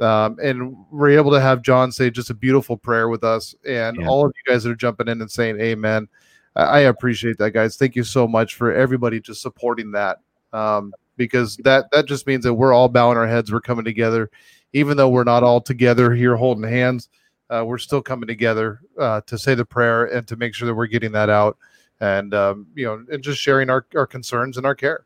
um, 0.00 0.36
and 0.42 0.76
we're 0.90 1.10
able 1.10 1.30
to 1.30 1.40
have 1.40 1.62
john 1.62 1.90
say 1.90 2.10
just 2.10 2.30
a 2.30 2.34
beautiful 2.34 2.76
prayer 2.76 3.08
with 3.08 3.24
us 3.24 3.54
and 3.66 3.96
Yeah. 3.98 4.08
all 4.08 4.26
of 4.26 4.32
you 4.36 4.52
guys 4.52 4.64
that 4.64 4.70
are 4.70 4.76
jumping 4.76 5.08
in 5.08 5.20
and 5.20 5.30
saying 5.30 5.60
amen. 5.60 6.08
I, 6.54 6.62
I 6.62 6.78
appreciate 6.80 7.38
that 7.38 7.52
guys. 7.52 7.76
Thank 7.76 7.96
you 7.96 8.04
so 8.04 8.28
much 8.28 8.54
for 8.54 8.72
everybody 8.72 9.20
just 9.20 9.42
supporting 9.42 9.92
that 9.92 10.18
um, 10.52 10.92
because 11.16 11.56
that 11.58 11.90
that 11.92 12.06
just 12.06 12.26
means 12.26 12.44
that 12.44 12.54
we're 12.54 12.72
all 12.74 12.88
bowing 12.88 13.16
our 13.16 13.26
heads 13.26 13.50
we're 13.52 13.60
coming 13.60 13.84
together. 13.84 14.30
Even 14.72 14.96
though 14.96 15.08
we're 15.08 15.24
not 15.24 15.42
all 15.42 15.60
together 15.60 16.12
here 16.14 16.36
holding 16.36 16.68
hands 16.68 17.08
uh, 17.50 17.64
we're 17.64 17.78
still 17.78 18.02
coming 18.02 18.26
together 18.26 18.80
uh, 18.98 19.20
to 19.26 19.38
say 19.38 19.54
the 19.54 19.64
prayer 19.64 20.06
and 20.06 20.26
to 20.28 20.36
make 20.36 20.54
sure 20.54 20.66
that 20.66 20.74
we're 20.74 20.86
getting 20.86 21.12
that 21.12 21.30
out 21.30 21.56
and 22.00 22.34
um, 22.34 22.66
you 22.74 22.84
know 22.84 23.04
and 23.10 23.22
just 23.22 23.40
sharing 23.40 23.70
our, 23.70 23.86
our 23.94 24.06
concerns 24.06 24.56
and 24.56 24.66
our 24.66 24.74
care 24.74 25.05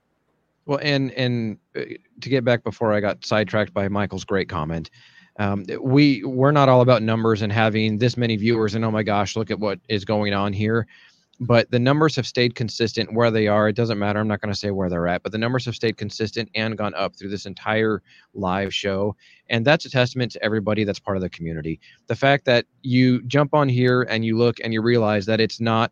well, 0.71 0.79
and 0.81 1.11
and 1.15 1.59
uh, 1.77 1.81
to 2.21 2.29
get 2.29 2.45
back 2.45 2.63
before 2.63 2.93
I 2.93 3.01
got 3.01 3.25
sidetracked 3.25 3.75
by 3.75 3.89
Michael's 3.89 4.25
great 4.25 4.49
comment, 4.49 4.89
um, 5.41 5.65
we 5.83 6.23
we're 6.23 6.53
not 6.53 6.69
all 6.69 6.81
about 6.81 7.03
numbers 7.03 7.43
and 7.43 7.53
having 7.53 7.99
this 7.99 8.17
many 8.17 8.37
viewers 8.37 8.77
and 8.77 8.85
oh 8.85 8.91
my 8.93 9.03
gosh, 9.03 9.35
look 9.35 9.51
at 9.51 9.59
what 9.59 9.81
is 9.89 10.05
going 10.05 10.33
on 10.33 10.53
here. 10.53 10.87
But 11.41 11.73
the 11.73 11.81
numbers 11.81 12.15
have 12.15 12.27
stayed 12.27 12.55
consistent 12.55 13.13
where 13.13 13.33
they 13.33 13.49
are. 13.49 13.69
It 13.69 13.75
doesn't 13.75 13.99
matter. 13.99 14.21
I'm 14.21 14.29
not 14.29 14.41
going 14.41 14.53
to 14.53 14.59
say 14.59 14.71
where 14.71 14.89
they're 14.89 15.09
at, 15.09 15.25
but 15.25 15.33
the 15.33 15.39
numbers 15.39 15.65
have 15.65 15.75
stayed 15.75 15.97
consistent 15.97 16.49
and 16.55 16.79
gone 16.79 16.95
up 16.95 17.17
through 17.17 17.31
this 17.31 17.47
entire 17.47 18.01
live 18.35 18.73
show. 18.73 19.17
And 19.49 19.67
that's 19.67 19.87
a 19.87 19.91
testament 19.91 20.31
to 20.33 20.45
everybody 20.45 20.85
that's 20.85 21.01
part 21.01 21.17
of 21.17 21.23
the 21.23 21.31
community. 21.31 21.81
The 22.07 22.15
fact 22.15 22.45
that 22.45 22.67
you 22.83 23.23
jump 23.23 23.55
on 23.55 23.69
here 23.69 24.03
and 24.03 24.25
you 24.25 24.39
look 24.39 24.59
and 24.63 24.73
you 24.73 24.83
realize 24.83 25.27
that 25.27 25.41
it's 25.41 25.61
not 25.61 25.91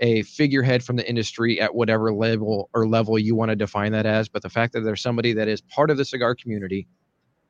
a 0.00 0.22
figurehead 0.22 0.82
from 0.84 0.96
the 0.96 1.08
industry 1.08 1.60
at 1.60 1.74
whatever 1.74 2.12
level 2.12 2.70
or 2.74 2.86
level 2.86 3.18
you 3.18 3.34
want 3.34 3.50
to 3.50 3.56
define 3.56 3.92
that 3.92 4.06
as, 4.06 4.28
but 4.28 4.42
the 4.42 4.50
fact 4.50 4.72
that 4.72 4.80
there's 4.80 5.02
somebody 5.02 5.32
that 5.32 5.48
is 5.48 5.60
part 5.62 5.90
of 5.90 5.96
the 5.96 6.04
cigar 6.04 6.34
community 6.34 6.86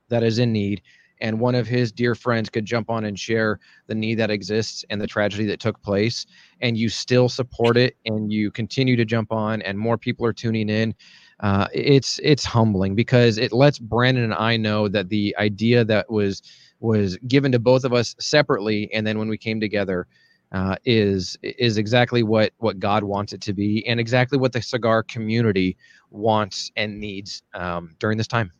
that 0.08 0.22
is 0.22 0.38
in 0.38 0.52
need 0.52 0.82
and 1.20 1.40
one 1.40 1.54
of 1.54 1.66
his 1.66 1.90
dear 1.90 2.14
friends 2.14 2.48
could 2.48 2.64
jump 2.64 2.90
on 2.90 3.04
and 3.04 3.18
share 3.18 3.58
the 3.86 3.94
need 3.94 4.16
that 4.16 4.30
exists 4.30 4.84
and 4.90 5.00
the 5.00 5.06
tragedy 5.06 5.46
that 5.46 5.60
took 5.60 5.80
place 5.82 6.26
and 6.60 6.76
you 6.76 6.88
still 6.88 7.28
support 7.28 7.76
it 7.76 7.96
and 8.06 8.32
you 8.32 8.50
continue 8.50 8.96
to 8.96 9.04
jump 9.04 9.32
on 9.32 9.62
and 9.62 9.78
more 9.78 9.98
people 9.98 10.24
are 10.24 10.32
tuning 10.32 10.68
in 10.68 10.94
uh, 11.40 11.66
it's 11.72 12.18
it's 12.22 12.44
humbling 12.44 12.94
because 12.94 13.38
it 13.38 13.52
lets 13.52 13.78
brandon 13.78 14.24
and 14.24 14.34
i 14.34 14.56
know 14.56 14.88
that 14.88 15.08
the 15.08 15.34
idea 15.38 15.84
that 15.84 16.10
was 16.10 16.42
was 16.80 17.16
given 17.28 17.50
to 17.52 17.58
both 17.58 17.84
of 17.84 17.92
us 17.92 18.14
separately 18.18 18.90
and 18.92 19.06
then 19.06 19.18
when 19.18 19.28
we 19.28 19.38
came 19.38 19.60
together 19.60 20.06
uh, 20.52 20.76
is 20.84 21.38
is 21.42 21.78
exactly 21.78 22.22
what 22.22 22.52
what 22.58 22.78
God 22.78 23.04
wants 23.04 23.32
it 23.32 23.40
to 23.42 23.52
be, 23.52 23.86
and 23.86 24.00
exactly 24.00 24.38
what 24.38 24.52
the 24.52 24.62
cigar 24.62 25.02
community 25.02 25.76
wants 26.10 26.70
and 26.76 26.98
needs 26.98 27.42
um, 27.54 27.94
during 27.98 28.16
this 28.16 28.28
time. 28.28 28.52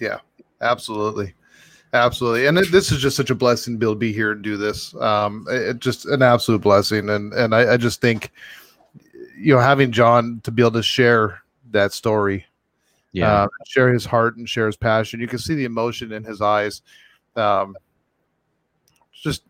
Yeah, 0.00 0.18
absolutely 0.60 1.34
Absolutely, 1.94 2.46
and 2.46 2.56
it, 2.56 2.72
this 2.72 2.90
is 2.90 3.02
just 3.02 3.18
such 3.18 3.28
a 3.28 3.34
blessing 3.34 3.74
to 3.74 3.78
be 3.78 3.84
able 3.84 3.94
to 3.94 3.98
be 3.98 4.14
here 4.14 4.32
and 4.32 4.42
do 4.42 4.56
this. 4.56 4.94
Um, 4.94 5.46
it, 5.50 5.78
just 5.78 6.06
an 6.06 6.22
absolute 6.22 6.62
blessing, 6.62 7.10
and 7.10 7.34
and 7.34 7.54
I, 7.54 7.74
I 7.74 7.76
just 7.76 8.00
think, 8.00 8.32
you 9.36 9.54
know, 9.54 9.60
having 9.60 9.92
John 9.92 10.40
to 10.44 10.50
be 10.50 10.62
able 10.62 10.72
to 10.72 10.82
share 10.82 11.42
that 11.70 11.92
story, 11.92 12.46
Yeah. 13.12 13.42
uh, 13.42 13.48
share 13.66 13.92
his 13.92 14.06
heart 14.06 14.38
and 14.38 14.48
share 14.48 14.64
his 14.64 14.76
passion. 14.76 15.20
You 15.20 15.28
can 15.28 15.38
see 15.38 15.54
the 15.54 15.66
emotion 15.66 16.12
in 16.12 16.24
his 16.24 16.40
eyes. 16.40 16.80
Um, 17.36 17.76
just, 19.12 19.42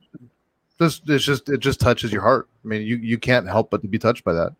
just 0.82 1.08
it's 1.08 1.24
just 1.24 1.48
it 1.48 1.60
just 1.60 1.80
touches 1.80 2.12
your 2.12 2.22
heart. 2.22 2.48
I 2.64 2.68
mean, 2.68 2.82
you 2.82 2.96
you 2.96 3.18
can't 3.18 3.46
help 3.46 3.70
but 3.70 3.82
to 3.82 3.88
be 3.88 3.98
touched 3.98 4.24
by 4.24 4.32
that. 4.34 4.52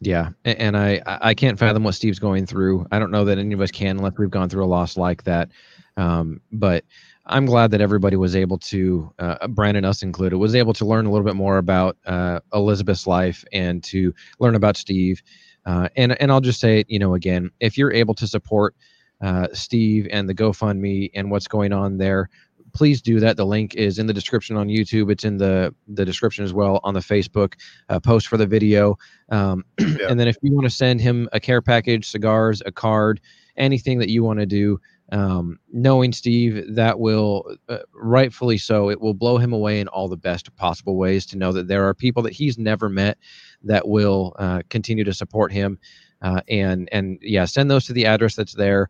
Yeah, 0.00 0.30
and 0.44 0.76
I 0.76 1.00
I 1.06 1.34
can't 1.34 1.58
fathom 1.58 1.84
what 1.84 1.94
Steve's 1.94 2.18
going 2.18 2.46
through. 2.46 2.86
I 2.92 2.98
don't 2.98 3.10
know 3.10 3.24
that 3.24 3.38
any 3.38 3.54
of 3.54 3.60
us 3.60 3.70
can 3.70 3.96
unless 3.96 4.14
we've 4.18 4.30
gone 4.30 4.48
through 4.48 4.64
a 4.64 4.66
loss 4.66 4.96
like 4.96 5.24
that. 5.24 5.48
Um, 5.96 6.40
but 6.52 6.84
I'm 7.26 7.46
glad 7.46 7.70
that 7.70 7.80
everybody 7.80 8.16
was 8.16 8.36
able 8.36 8.58
to, 8.58 9.10
uh, 9.18 9.46
Brandon 9.48 9.84
us 9.84 10.02
included, 10.02 10.36
was 10.36 10.54
able 10.54 10.74
to 10.74 10.84
learn 10.84 11.06
a 11.06 11.10
little 11.10 11.24
bit 11.24 11.36
more 11.36 11.56
about 11.56 11.96
uh, 12.04 12.40
Elizabeth's 12.52 13.06
life 13.06 13.44
and 13.52 13.82
to 13.84 14.14
learn 14.40 14.56
about 14.56 14.76
Steve. 14.76 15.22
Uh, 15.64 15.88
and 15.96 16.20
and 16.20 16.30
I'll 16.30 16.42
just 16.42 16.60
say 16.60 16.80
it, 16.80 16.90
you 16.90 16.98
know, 16.98 17.14
again, 17.14 17.50
if 17.60 17.78
you're 17.78 17.92
able 17.92 18.14
to 18.14 18.26
support 18.26 18.74
uh, 19.22 19.48
Steve 19.54 20.06
and 20.10 20.28
the 20.28 20.34
GoFundMe 20.34 21.10
and 21.14 21.30
what's 21.30 21.48
going 21.48 21.72
on 21.72 21.96
there, 21.96 22.28
please 22.74 23.00
do 23.00 23.20
that. 23.20 23.36
The 23.36 23.46
link 23.46 23.74
is 23.74 23.98
in 23.98 24.06
the 24.06 24.12
description 24.12 24.56
on 24.56 24.68
YouTube. 24.68 25.10
It's 25.10 25.24
in 25.24 25.38
the 25.38 25.74
the 25.88 26.04
description 26.04 26.44
as 26.44 26.52
well 26.52 26.80
on 26.84 26.94
the 26.94 27.00
Facebook 27.00 27.54
uh, 27.88 28.00
post 28.00 28.28
for 28.28 28.36
the 28.36 28.46
video. 28.46 28.98
Um, 29.30 29.64
Yeah. 29.94 30.08
And 30.10 30.18
then 30.18 30.28
if 30.28 30.36
you 30.42 30.52
want 30.52 30.64
to 30.64 30.74
send 30.74 31.00
him 31.00 31.28
a 31.32 31.38
care 31.38 31.62
package, 31.62 32.08
cigars, 32.08 32.62
a 32.66 32.72
card, 32.72 33.20
anything 33.56 33.98
that 34.00 34.08
you 34.08 34.24
want 34.24 34.40
to 34.40 34.46
do, 34.46 34.80
um, 35.12 35.58
knowing 35.72 36.12
Steve, 36.12 36.74
that 36.74 36.98
will 36.98 37.56
uh, 37.68 37.78
rightfully 37.92 38.58
so. 38.58 38.90
It 38.90 39.00
will 39.00 39.14
blow 39.14 39.38
him 39.38 39.52
away 39.52 39.80
in 39.80 39.88
all 39.88 40.08
the 40.08 40.16
best 40.16 40.54
possible 40.56 40.96
ways 40.96 41.26
to 41.26 41.38
know 41.38 41.52
that 41.52 41.68
there 41.68 41.86
are 41.86 41.94
people 41.94 42.22
that 42.24 42.32
he's 42.32 42.58
never 42.58 42.88
met 42.88 43.18
that 43.62 43.86
will 43.86 44.34
uh, 44.38 44.62
continue 44.70 45.04
to 45.04 45.14
support 45.14 45.52
him. 45.52 45.78
Uh, 46.22 46.40
and 46.48 46.88
and 46.90 47.18
yeah, 47.20 47.44
send 47.44 47.70
those 47.70 47.84
to 47.84 47.92
the 47.92 48.06
address 48.06 48.34
that's 48.34 48.54
there, 48.54 48.88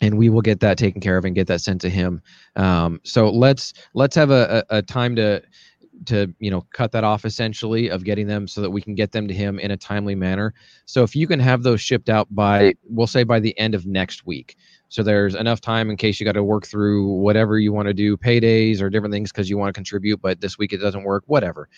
and 0.00 0.16
we 0.16 0.28
will 0.28 0.42
get 0.42 0.60
that 0.60 0.78
taken 0.78 1.00
care 1.00 1.16
of 1.16 1.24
and 1.24 1.34
get 1.34 1.46
that 1.48 1.60
sent 1.60 1.80
to 1.80 1.90
him. 1.90 2.20
Um, 2.56 3.00
so 3.04 3.30
let's 3.30 3.72
let's 3.94 4.14
have 4.16 4.30
a, 4.30 4.64
a, 4.70 4.78
a 4.78 4.82
time 4.82 5.16
to 5.16 5.42
to 6.06 6.32
you 6.38 6.50
know 6.50 6.64
cut 6.72 6.92
that 6.92 7.04
off 7.04 7.24
essentially 7.24 7.88
of 7.88 8.04
getting 8.04 8.26
them 8.26 8.46
so 8.46 8.60
that 8.60 8.70
we 8.70 8.80
can 8.80 8.94
get 8.94 9.12
them 9.12 9.26
to 9.28 9.34
him 9.34 9.58
in 9.58 9.70
a 9.70 9.76
timely 9.76 10.14
manner. 10.14 10.54
So 10.84 11.02
if 11.02 11.16
you 11.16 11.26
can 11.26 11.40
have 11.40 11.62
those 11.62 11.80
shipped 11.80 12.08
out 12.08 12.28
by 12.30 12.74
we'll 12.84 13.06
say 13.06 13.24
by 13.24 13.40
the 13.40 13.58
end 13.58 13.74
of 13.74 13.86
next 13.86 14.26
week. 14.26 14.56
So 14.90 15.02
there's 15.02 15.34
enough 15.34 15.60
time 15.60 15.90
in 15.90 15.96
case 15.96 16.18
you 16.18 16.24
got 16.24 16.32
to 16.32 16.44
work 16.44 16.66
through 16.66 17.06
whatever 17.18 17.58
you 17.58 17.72
want 17.72 17.88
to 17.88 17.94
do, 17.94 18.16
paydays 18.16 18.80
or 18.80 18.88
different 18.88 19.12
things 19.12 19.30
because 19.30 19.50
you 19.50 19.58
want 19.58 19.68
to 19.68 19.78
contribute, 19.78 20.20
but 20.22 20.40
this 20.40 20.56
week 20.56 20.72
it 20.72 20.78
doesn't 20.78 21.04
work, 21.04 21.24
whatever. 21.26 21.68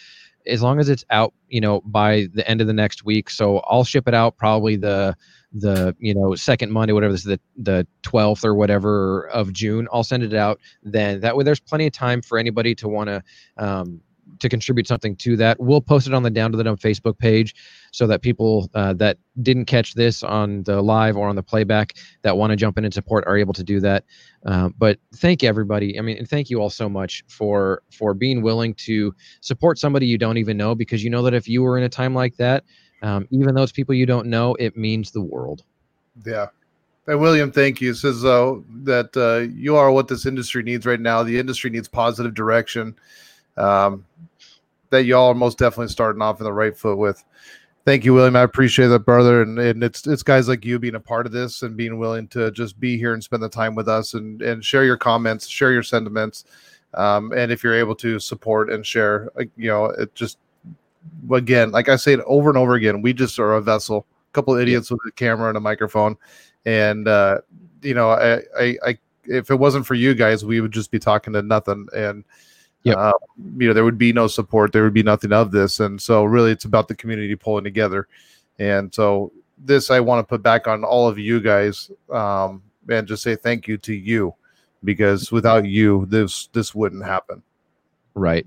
As 0.46 0.62
long 0.62 0.78
as 0.78 0.88
it's 0.88 1.04
out, 1.10 1.34
you 1.48 1.60
know, 1.60 1.80
by 1.80 2.28
the 2.32 2.48
end 2.48 2.60
of 2.60 2.66
the 2.66 2.72
next 2.72 3.04
week. 3.04 3.28
So 3.28 3.58
I'll 3.58 3.84
ship 3.84 4.06
it 4.06 4.14
out 4.14 4.36
probably 4.36 4.76
the 4.76 5.16
the 5.52 5.94
you 5.98 6.14
know 6.14 6.34
second 6.34 6.72
Monday, 6.72 6.92
whatever 6.92 7.12
this 7.12 7.22
is, 7.22 7.26
the 7.26 7.40
the 7.56 7.86
twelfth 8.02 8.44
or 8.44 8.54
whatever 8.54 9.28
of 9.28 9.52
June. 9.52 9.88
I'll 9.92 10.04
send 10.04 10.22
it 10.22 10.34
out 10.34 10.60
then. 10.82 11.20
That 11.20 11.36
way, 11.36 11.44
there's 11.44 11.60
plenty 11.60 11.86
of 11.86 11.92
time 11.92 12.22
for 12.22 12.38
anybody 12.38 12.74
to 12.76 12.88
want 12.88 13.08
to 13.08 13.22
um, 13.56 14.00
to 14.38 14.48
contribute 14.48 14.86
something 14.86 15.16
to 15.16 15.36
that. 15.36 15.58
We'll 15.60 15.80
post 15.80 16.06
it 16.06 16.14
on 16.14 16.22
the 16.22 16.30
Down 16.30 16.50
to 16.52 16.56
the 16.56 16.64
Nub 16.64 16.78
Facebook 16.78 17.18
page 17.18 17.54
so 17.92 18.06
that 18.06 18.22
people 18.22 18.70
uh, 18.74 18.94
that 18.94 19.18
didn't 19.42 19.66
catch 19.66 19.94
this 19.94 20.22
on 20.22 20.62
the 20.64 20.82
live 20.82 21.16
or 21.16 21.28
on 21.28 21.36
the 21.36 21.42
playback 21.42 21.94
that 22.22 22.36
want 22.36 22.50
to 22.50 22.56
jump 22.56 22.78
in 22.78 22.84
and 22.84 22.94
support 22.94 23.24
are 23.26 23.36
able 23.36 23.52
to 23.54 23.64
do 23.64 23.80
that. 23.80 24.04
Uh, 24.46 24.70
but 24.78 24.98
thank 25.16 25.42
you 25.42 25.48
everybody. 25.48 25.98
I 25.98 26.02
mean, 26.02 26.16
and 26.18 26.28
thank 26.28 26.50
you 26.50 26.60
all 26.60 26.70
so 26.70 26.88
much 26.88 27.22
for 27.28 27.82
for 27.92 28.14
being 28.14 28.42
willing 28.42 28.74
to 28.74 29.14
support 29.40 29.78
somebody 29.78 30.06
you 30.06 30.18
don't 30.18 30.38
even 30.38 30.56
know 30.56 30.74
because 30.74 31.04
you 31.04 31.10
know 31.10 31.22
that 31.22 31.34
if 31.34 31.48
you 31.48 31.62
were 31.62 31.76
in 31.76 31.84
a 31.84 31.88
time 31.88 32.14
like 32.14 32.36
that, 32.36 32.64
um, 33.02 33.26
even 33.30 33.54
those 33.54 33.72
people 33.72 33.94
you 33.94 34.06
don't 34.06 34.26
know, 34.26 34.54
it 34.56 34.76
means 34.76 35.10
the 35.10 35.20
world. 35.20 35.64
Yeah. 36.24 36.46
And 37.06 37.20
William, 37.20 37.50
thank 37.50 37.80
you. 37.80 37.94
Says 37.94 38.24
uh, 38.24 38.56
that 38.84 39.16
uh, 39.16 39.50
you 39.52 39.76
are 39.76 39.90
what 39.90 40.08
this 40.08 40.26
industry 40.26 40.62
needs 40.62 40.86
right 40.86 41.00
now. 41.00 41.22
The 41.22 41.38
industry 41.38 41.70
needs 41.70 41.88
positive 41.88 42.34
direction. 42.34 42.94
Um, 43.56 44.04
that 44.90 45.04
y'all 45.04 45.28
are 45.28 45.34
most 45.34 45.58
definitely 45.58 45.88
starting 45.88 46.22
off 46.22 46.40
in 46.40 46.44
the 46.44 46.52
right 46.52 46.76
foot 46.76 46.98
with. 46.98 47.24
Thank 47.86 48.04
you, 48.04 48.12
William. 48.12 48.36
I 48.36 48.42
appreciate 48.42 48.88
that, 48.88 49.00
brother. 49.00 49.42
And, 49.42 49.58
and 49.58 49.82
it's 49.82 50.06
it's 50.06 50.22
guys 50.22 50.48
like 50.48 50.64
you 50.64 50.78
being 50.78 50.96
a 50.96 51.00
part 51.00 51.26
of 51.26 51.32
this 51.32 51.62
and 51.62 51.76
being 51.76 51.98
willing 51.98 52.28
to 52.28 52.50
just 52.50 52.78
be 52.78 52.98
here 52.98 53.14
and 53.14 53.24
spend 53.24 53.42
the 53.42 53.48
time 53.48 53.74
with 53.74 53.88
us 53.88 54.14
and 54.14 54.42
and 54.42 54.64
share 54.64 54.84
your 54.84 54.98
comments, 54.98 55.48
share 55.48 55.72
your 55.72 55.82
sentiments, 55.82 56.44
um, 56.94 57.32
and 57.32 57.50
if 57.50 57.64
you're 57.64 57.74
able 57.74 57.94
to 57.96 58.18
support 58.18 58.70
and 58.70 58.84
share, 58.84 59.30
you 59.56 59.70
know, 59.70 59.86
it 59.86 60.14
just 60.14 60.38
again, 61.32 61.70
like 61.70 61.88
I 61.88 61.96
say 61.96 62.12
it 62.12 62.20
over 62.26 62.48
and 62.48 62.58
over 62.58 62.74
again, 62.74 63.02
we 63.02 63.12
just 63.12 63.38
are 63.38 63.54
a 63.54 63.60
vessel, 63.60 64.06
a 64.30 64.32
couple 64.32 64.54
of 64.54 64.60
idiots 64.60 64.90
with 64.90 65.00
a 65.06 65.12
camera 65.12 65.48
and 65.48 65.56
a 65.56 65.60
microphone, 65.60 66.16
and 66.64 67.08
uh, 67.08 67.38
you 67.82 67.94
know, 67.94 68.10
I, 68.10 68.40
I, 68.58 68.76
I, 68.86 68.98
if 69.24 69.50
it 69.50 69.56
wasn't 69.56 69.86
for 69.86 69.94
you 69.94 70.14
guys, 70.14 70.44
we 70.44 70.60
would 70.60 70.72
just 70.72 70.90
be 70.90 70.98
talking 70.98 71.32
to 71.34 71.42
nothing, 71.42 71.86
and 71.94 72.24
Yep. 72.82 72.96
uh, 72.96 73.12
you 73.58 73.68
know, 73.68 73.74
there 73.74 73.84
would 73.84 73.98
be 73.98 74.10
no 74.10 74.26
support, 74.26 74.72
there 74.72 74.84
would 74.84 74.94
be 74.94 75.02
nothing 75.02 75.32
of 75.32 75.50
this, 75.50 75.80
and 75.80 76.00
so 76.00 76.24
really, 76.24 76.50
it's 76.50 76.64
about 76.64 76.88
the 76.88 76.94
community 76.94 77.36
pulling 77.36 77.64
together, 77.64 78.08
and 78.58 78.94
so 78.94 79.32
this 79.58 79.90
I 79.90 80.00
want 80.00 80.26
to 80.26 80.28
put 80.28 80.42
back 80.42 80.66
on 80.66 80.82
all 80.82 81.06
of 81.06 81.18
you 81.18 81.40
guys, 81.40 81.90
um, 82.10 82.62
and 82.88 83.06
just 83.06 83.22
say 83.22 83.36
thank 83.36 83.68
you 83.68 83.76
to 83.76 83.92
you, 83.92 84.34
because 84.82 85.30
without 85.30 85.66
you, 85.66 86.06
this 86.08 86.48
this 86.54 86.74
wouldn't 86.74 87.04
happen. 87.04 87.42
Right. 88.14 88.46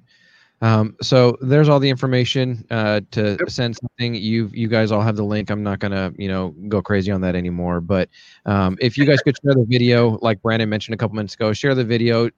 Um, 0.64 0.96
so 1.02 1.38
there's 1.42 1.68
all 1.68 1.80
the 1.82 1.90
information 1.90 2.66
uh, 2.72 3.02
to 3.12 3.36
Yep. 3.38 3.50
send 3.50 3.76
something. 3.76 4.16
You 4.16 4.50
you 4.54 4.70
guys 4.70 4.92
all 4.94 5.02
have 5.02 5.18
the 5.18 5.24
link. 5.26 5.50
I'm 5.50 5.62
not 5.62 5.80
gonna 5.80 6.14
you 6.18 6.30
know 6.30 6.56
go 6.70 6.82
crazy 6.82 7.12
on 7.12 7.20
that 7.22 7.36
anymore. 7.36 7.82
But 7.82 8.08
um, 8.46 8.78
if 8.80 8.98
you 8.98 9.06
guys 9.06 9.22
could 9.22 9.36
share 9.44 9.54
the 9.56 9.66
video, 9.68 10.18
like 10.22 10.42
Brandon 10.42 10.70
mentioned 10.70 10.94
a 10.94 10.98
couple 10.98 11.16
minutes 11.16 11.34
ago, 11.36 11.52
share 11.52 11.76
the 11.76 11.84
video 11.84 12.30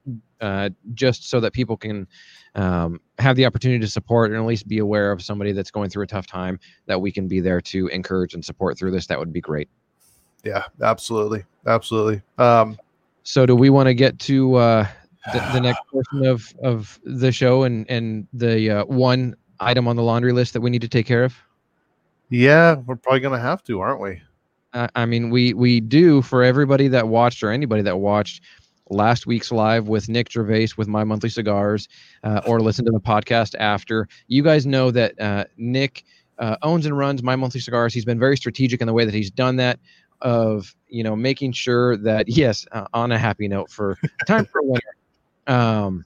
uh, 0.41 0.69
just 0.95 1.30
so 1.30 1.39
that 1.39 1.53
people 1.53 1.78
can 1.78 2.07
um, 2.55 2.99
have 3.19 3.36
the 3.36 3.45
opportunity 3.45 3.80
to 3.80 3.88
support 3.88 4.32
and 4.32 4.39
at 4.39 4.45
least 4.45 4.67
be 4.67 4.80
aware 4.80 5.11
of 5.11 5.21
somebody 5.21 5.51
that's 5.51 5.69
going 5.69 5.91
through 5.91 6.03
a 6.05 6.07
tough 6.07 6.26
time 6.26 6.59
that 6.88 6.99
we 6.99 7.11
can 7.11 7.28
be 7.28 7.39
there 7.41 7.61
to 7.61 7.88
encourage 7.89 8.34
and 8.34 8.43
support 8.43 8.76
through 8.76 8.89
this. 8.89 9.05
That 9.05 9.19
would 9.19 9.32
be 9.34 9.41
great. 9.41 9.69
Yeah, 10.43 10.63
absolutely, 10.82 11.43
absolutely. 11.67 12.23
Um, 12.39 12.78
So 13.23 13.45
do 13.45 13.55
we 13.55 13.69
want 13.69 13.88
to 13.88 13.93
get 13.93 14.17
to 14.19 14.55
uh, 14.55 14.88
the, 15.34 15.49
the 15.53 15.59
next 15.59 15.82
portion 15.91 16.26
of 16.26 16.53
of 16.63 16.99
the 17.03 17.32
show 17.32 17.63
and 17.63 17.89
and 17.89 18.28
the 18.34 18.69
uh, 18.69 18.86
one 18.86 19.36
item 19.59 19.88
on 19.88 19.95
the 19.95 20.03
laundry 20.03 20.34
list 20.34 20.53
that 20.53 20.61
we 20.61 20.69
need 20.69 20.82
to 20.82 20.89
take 20.89 21.05
care 21.05 21.23
of? 21.23 21.36
Yeah, 22.30 22.76
we're 22.76 22.95
probably 22.95 23.19
gonna 23.19 23.39
have 23.39 23.63
to, 23.65 23.80
aren't 23.80 24.01
we? 24.01 24.21
Uh, 24.73 24.88
I 24.95 25.05
mean, 25.05 25.30
we 25.30 25.53
we 25.53 25.80
do 25.80 26.21
for 26.21 26.43
everybody 26.43 26.88
that 26.89 27.07
watched 27.07 27.43
or 27.43 27.51
anybody 27.51 27.82
that 27.84 27.99
watched 27.99 28.41
last 28.89 29.26
week's 29.26 29.51
live 29.51 29.88
with 29.88 30.09
Nick 30.09 30.32
Gervais 30.32 30.69
with 30.78 30.88
My 30.88 31.03
Monthly 31.03 31.30
Cigars, 31.30 31.88
uh, 32.23 32.41
or 32.45 32.59
listen 32.59 32.86
to 32.86 32.91
the 32.91 32.99
podcast 32.99 33.55
after. 33.57 34.07
You 34.28 34.43
guys 34.43 34.65
know 34.65 34.91
that 34.91 35.19
uh, 35.19 35.45
Nick 35.57 36.03
uh, 36.39 36.57
owns 36.61 36.86
and 36.86 36.97
runs 36.97 37.23
My 37.23 37.36
Monthly 37.36 37.61
Cigars. 37.61 37.93
He's 37.93 38.05
been 38.05 38.19
very 38.19 38.38
strategic 38.38 38.82
in 38.82 38.88
the 38.88 38.93
way 38.93 39.05
that 39.05 39.13
he's 39.13 39.32
done 39.32 39.55
that. 39.57 39.80
Of 40.21 40.73
you 40.88 41.03
know 41.03 41.15
making 41.15 41.51
sure 41.51 41.97
that 41.97 42.28
yes, 42.30 42.65
uh, 42.71 42.86
on 42.93 43.11
a 43.11 43.17
happy 43.17 43.47
note 43.47 43.69
for 43.69 43.97
time 44.26 44.45
for 44.45 44.59
a 44.59 44.63
winner. 44.63 44.82
Um, 45.48 46.06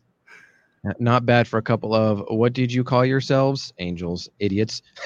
not 1.00 1.26
bad 1.26 1.48
for 1.48 1.58
a 1.58 1.62
couple 1.62 1.94
of 1.94 2.24
what 2.30 2.54
did 2.54 2.72
you 2.72 2.84
call 2.84 3.06
yourselves? 3.06 3.74
Angels, 3.80 4.30
idiots. 4.40 4.82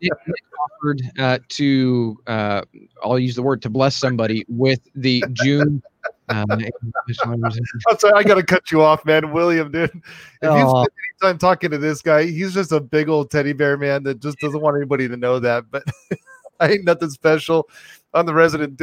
Nick, 0.00 0.12
Nick 0.26 0.44
offered 0.60 1.02
uh, 1.18 1.38
to, 1.48 2.18
uh, 2.26 2.62
I'll 3.02 3.18
use 3.18 3.34
the 3.34 3.42
word 3.42 3.62
to 3.62 3.70
bless 3.70 3.96
somebody 3.96 4.44
with 4.48 4.80
the 4.94 5.24
June. 5.32 5.82
Uh, 6.28 6.44
I'm 7.24 7.98
sorry, 7.98 8.14
I 8.14 8.22
gotta 8.22 8.42
cut 8.42 8.70
you 8.70 8.82
off, 8.82 9.04
man. 9.04 9.32
William, 9.32 9.70
dude. 9.70 9.90
If 9.90 10.02
you 10.42 10.68
spend 10.68 10.86
any 10.86 11.32
time 11.32 11.38
talking 11.38 11.70
to 11.70 11.78
this 11.78 12.02
guy, 12.02 12.24
he's 12.24 12.54
just 12.54 12.72
a 12.72 12.80
big 12.80 13.08
old 13.08 13.30
teddy 13.30 13.52
bear 13.52 13.76
man 13.76 14.04
that 14.04 14.20
just 14.20 14.38
doesn't 14.38 14.60
want 14.60 14.76
anybody 14.76 15.08
to 15.08 15.16
know 15.16 15.38
that. 15.40 15.70
But 15.70 15.84
I 16.60 16.72
ain't 16.72 16.84
nothing 16.84 17.10
special. 17.10 17.68
I'm 18.14 18.26
the 18.26 18.34
resident 18.34 18.76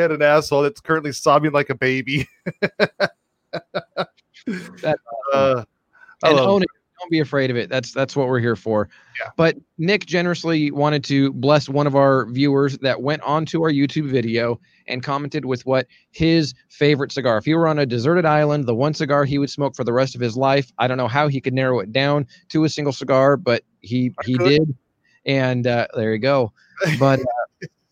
dickhead 0.00 0.12
and 0.12 0.22
asshole 0.22 0.62
that's 0.62 0.80
currently 0.80 1.12
sobbing 1.12 1.52
like 1.52 1.70
a 1.70 1.74
baby. 1.74 2.28
That- 4.46 4.98
uh, 5.34 5.64
and 6.22 6.38
own 6.38 6.62
it. 6.62 6.68
Don't 6.98 7.10
be 7.10 7.20
afraid 7.20 7.50
of 7.50 7.56
it. 7.56 7.70
That's 7.70 7.92
that's 7.92 8.14
what 8.14 8.28
we're 8.28 8.40
here 8.40 8.56
for. 8.56 8.90
Yeah. 9.18 9.30
But 9.36 9.56
Nick 9.78 10.04
generously 10.04 10.70
wanted 10.70 11.02
to 11.04 11.32
bless 11.32 11.66
one 11.66 11.86
of 11.86 11.94
our 11.96 12.26
viewers 12.26 12.76
that 12.78 13.00
went 13.00 13.22
onto 13.22 13.62
our 13.62 13.70
YouTube 13.70 14.10
video 14.10 14.60
and 14.86 15.02
commented 15.02 15.46
with 15.46 15.64
what 15.64 15.86
his 16.10 16.52
favorite 16.68 17.10
cigar. 17.10 17.38
If 17.38 17.46
he 17.46 17.54
were 17.54 17.66
on 17.68 17.78
a 17.78 17.86
deserted 17.86 18.26
island, 18.26 18.66
the 18.66 18.74
one 18.74 18.92
cigar 18.92 19.24
he 19.24 19.38
would 19.38 19.48
smoke 19.48 19.74
for 19.76 19.84
the 19.84 19.94
rest 19.94 20.14
of 20.14 20.20
his 20.20 20.36
life. 20.36 20.70
I 20.78 20.88
don't 20.88 20.98
know 20.98 21.08
how 21.08 21.28
he 21.28 21.40
could 21.40 21.54
narrow 21.54 21.80
it 21.80 21.90
down 21.90 22.26
to 22.50 22.64
a 22.64 22.68
single 22.68 22.92
cigar, 22.92 23.38
but 23.38 23.64
he 23.80 24.12
I 24.20 24.24
he 24.26 24.36
could. 24.36 24.48
did. 24.48 24.74
And 25.24 25.66
uh, 25.66 25.86
there 25.94 26.12
you 26.12 26.18
go. 26.18 26.52
But 26.98 27.20
uh, 27.20 27.24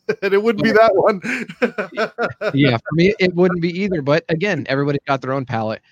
and 0.23 0.35
it 0.35 0.43
wouldn't 0.43 0.65
be 0.65 0.73
that 0.73 0.95
one. 0.95 1.21
yeah, 2.55 2.77
for 2.77 2.93
me 2.93 3.15
it 3.19 3.35
wouldn't 3.35 3.61
be 3.61 3.71
either. 3.81 4.03
But 4.03 4.25
again, 4.29 4.67
everybody's 4.69 5.01
got 5.07 5.21
their 5.21 5.33
own 5.33 5.45
palette. 5.45 5.83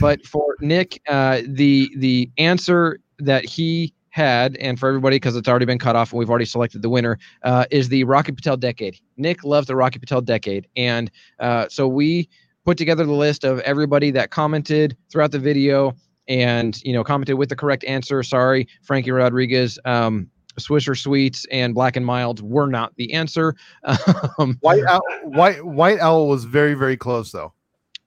But 0.00 0.24
for 0.26 0.56
Nick, 0.60 1.00
uh, 1.08 1.42
the 1.46 1.90
the 1.96 2.30
answer 2.38 3.00
that 3.18 3.44
he 3.44 3.94
had, 4.10 4.56
and 4.56 4.78
for 4.78 4.88
everybody 4.88 5.16
because 5.16 5.36
it's 5.36 5.48
already 5.48 5.64
been 5.64 5.78
cut 5.78 5.96
off 5.96 6.12
and 6.12 6.18
we've 6.18 6.30
already 6.30 6.44
selected 6.44 6.82
the 6.82 6.90
winner, 6.90 7.18
uh, 7.42 7.64
is 7.70 7.88
the 7.88 8.04
Rocky 8.04 8.32
Patel 8.32 8.56
decade. 8.56 8.98
Nick 9.16 9.44
loves 9.44 9.66
the 9.66 9.76
Rocky 9.76 9.98
Patel 9.98 10.20
decade, 10.20 10.66
and 10.76 11.10
uh, 11.40 11.66
so 11.68 11.88
we 11.88 12.28
put 12.64 12.76
together 12.76 13.04
the 13.04 13.12
list 13.12 13.44
of 13.44 13.60
everybody 13.60 14.10
that 14.10 14.30
commented 14.30 14.96
throughout 15.10 15.32
the 15.32 15.38
video 15.38 15.94
and 16.28 16.82
you 16.84 16.92
know 16.92 17.02
commented 17.02 17.36
with 17.36 17.48
the 17.48 17.56
correct 17.56 17.84
answer. 17.84 18.22
Sorry, 18.22 18.68
Frankie 18.82 19.10
Rodriguez. 19.10 19.78
Um, 19.84 20.28
Swisher 20.58 20.96
Sweets 20.96 21.46
and 21.50 21.74
Black 21.74 21.96
and 21.96 22.04
Mild 22.04 22.40
were 22.42 22.66
not 22.66 22.94
the 22.96 23.12
answer. 23.12 23.54
Um, 24.38 24.56
White 24.60 24.84
Owl, 24.84 25.00
White 25.24 25.64
White 25.64 25.98
Owl 25.98 26.28
was 26.28 26.44
very 26.44 26.74
very 26.74 26.96
close 26.96 27.32
though. 27.32 27.52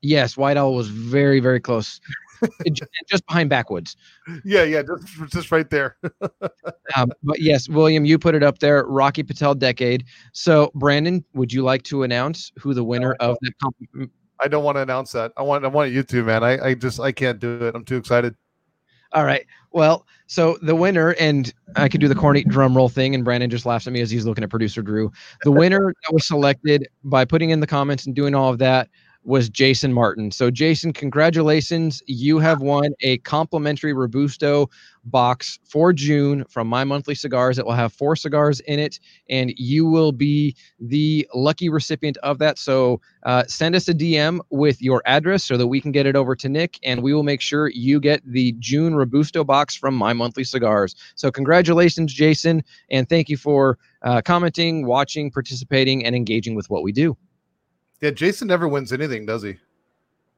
Yes, 0.01 0.37
White 0.37 0.55
Owl 0.55 0.75
was 0.75 0.87
very 0.87 1.39
very 1.39 1.59
close, 1.59 1.99
just 3.07 3.25
behind 3.27 3.49
Backwoods. 3.49 3.97
Yeah, 4.45 4.63
yeah, 4.63 4.81
just 4.81 5.31
just 5.31 5.51
right 5.51 5.69
there. 5.69 5.97
um, 6.95 7.11
but 7.23 7.41
yes, 7.41 7.67
William, 7.67 8.05
you 8.05 8.17
put 8.17 8.35
it 8.35 8.43
up 8.43 8.59
there. 8.59 8.85
Rocky 8.85 9.23
Patel 9.23 9.55
decade. 9.55 10.05
So 10.31 10.71
Brandon, 10.75 11.23
would 11.33 11.51
you 11.51 11.63
like 11.63 11.83
to 11.83 12.03
announce 12.03 12.51
who 12.57 12.73
the 12.73 12.83
winner 12.83 13.13
of 13.19 13.37
the? 13.41 13.51
Comp- 13.61 14.11
I 14.39 14.47
don't 14.47 14.63
want 14.63 14.77
to 14.77 14.81
announce 14.81 15.11
that. 15.11 15.33
I 15.37 15.43
want 15.43 15.65
I 15.65 15.67
want 15.67 15.91
you 15.91 16.03
to, 16.03 16.23
man. 16.23 16.43
I, 16.43 16.69
I 16.69 16.73
just 16.73 16.99
I 16.99 17.11
can't 17.11 17.39
do 17.39 17.65
it. 17.65 17.75
I'm 17.75 17.85
too 17.85 17.97
excited. 17.97 18.35
All 19.13 19.25
right. 19.25 19.45
Well, 19.73 20.05
so 20.27 20.57
the 20.61 20.75
winner, 20.75 21.15
and 21.19 21.53
I 21.75 21.89
could 21.89 22.01
do 22.01 22.07
the 22.07 22.15
corny 22.15 22.43
drum 22.43 22.75
roll 22.75 22.89
thing, 22.89 23.13
and 23.15 23.23
Brandon 23.25 23.49
just 23.49 23.65
laughs 23.65 23.87
at 23.87 23.93
me 23.93 24.01
as 24.01 24.09
he's 24.09 24.25
looking 24.25 24.43
at 24.43 24.49
producer 24.49 24.81
Drew. 24.81 25.11
The 25.43 25.51
winner 25.51 25.93
that 26.05 26.13
was 26.13 26.25
selected 26.27 26.87
by 27.03 27.25
putting 27.25 27.49
in 27.49 27.59
the 27.59 27.67
comments 27.67 28.05
and 28.05 28.15
doing 28.15 28.35
all 28.35 28.49
of 28.49 28.57
that 28.59 28.89
was 29.23 29.49
Jason 29.49 29.93
Martin. 29.93 30.31
So, 30.31 30.49
Jason, 30.49 30.93
congratulations. 30.93 32.01
You 32.07 32.39
have 32.39 32.61
won 32.61 32.93
a 33.01 33.17
complimentary 33.19 33.93
Robusto 33.93 34.69
box 35.05 35.59
for 35.63 35.93
June 35.93 36.43
from 36.49 36.67
My 36.67 36.83
Monthly 36.83 37.15
Cigars. 37.15 37.59
It 37.59 37.65
will 37.65 37.73
have 37.73 37.93
four 37.93 38.15
cigars 38.15 38.59
in 38.61 38.79
it, 38.79 38.99
and 39.29 39.53
you 39.57 39.85
will 39.85 40.11
be 40.11 40.55
the 40.79 41.27
lucky 41.33 41.69
recipient 41.69 42.17
of 42.17 42.39
that. 42.39 42.57
So, 42.57 42.99
uh, 43.23 43.43
send 43.47 43.75
us 43.75 43.87
a 43.87 43.93
DM 43.93 44.39
with 44.49 44.81
your 44.81 45.03
address 45.05 45.43
so 45.43 45.55
that 45.57 45.67
we 45.67 45.79
can 45.79 45.91
get 45.91 46.05
it 46.05 46.15
over 46.15 46.35
to 46.35 46.49
Nick, 46.49 46.79
and 46.83 47.03
we 47.03 47.13
will 47.13 47.23
make 47.23 47.41
sure 47.41 47.69
you 47.69 47.99
get 47.99 48.21
the 48.25 48.53
June 48.59 48.95
Robusto 48.95 49.43
box 49.43 49.75
from 49.75 49.95
My 49.95 50.13
Monthly 50.13 50.43
Cigars. 50.43 50.95
So, 51.15 51.31
congratulations, 51.31 52.13
Jason, 52.13 52.63
and 52.89 53.07
thank 53.07 53.29
you 53.29 53.37
for 53.37 53.77
uh, 54.01 54.21
commenting, 54.23 54.87
watching, 54.87 55.29
participating, 55.29 56.05
and 56.05 56.15
engaging 56.15 56.55
with 56.55 56.69
what 56.69 56.81
we 56.81 56.91
do. 56.91 57.15
Yeah, 58.01 58.09
Jason 58.09 58.47
never 58.47 58.67
wins 58.67 58.91
anything, 58.91 59.25
does 59.25 59.43
he? 59.43 59.57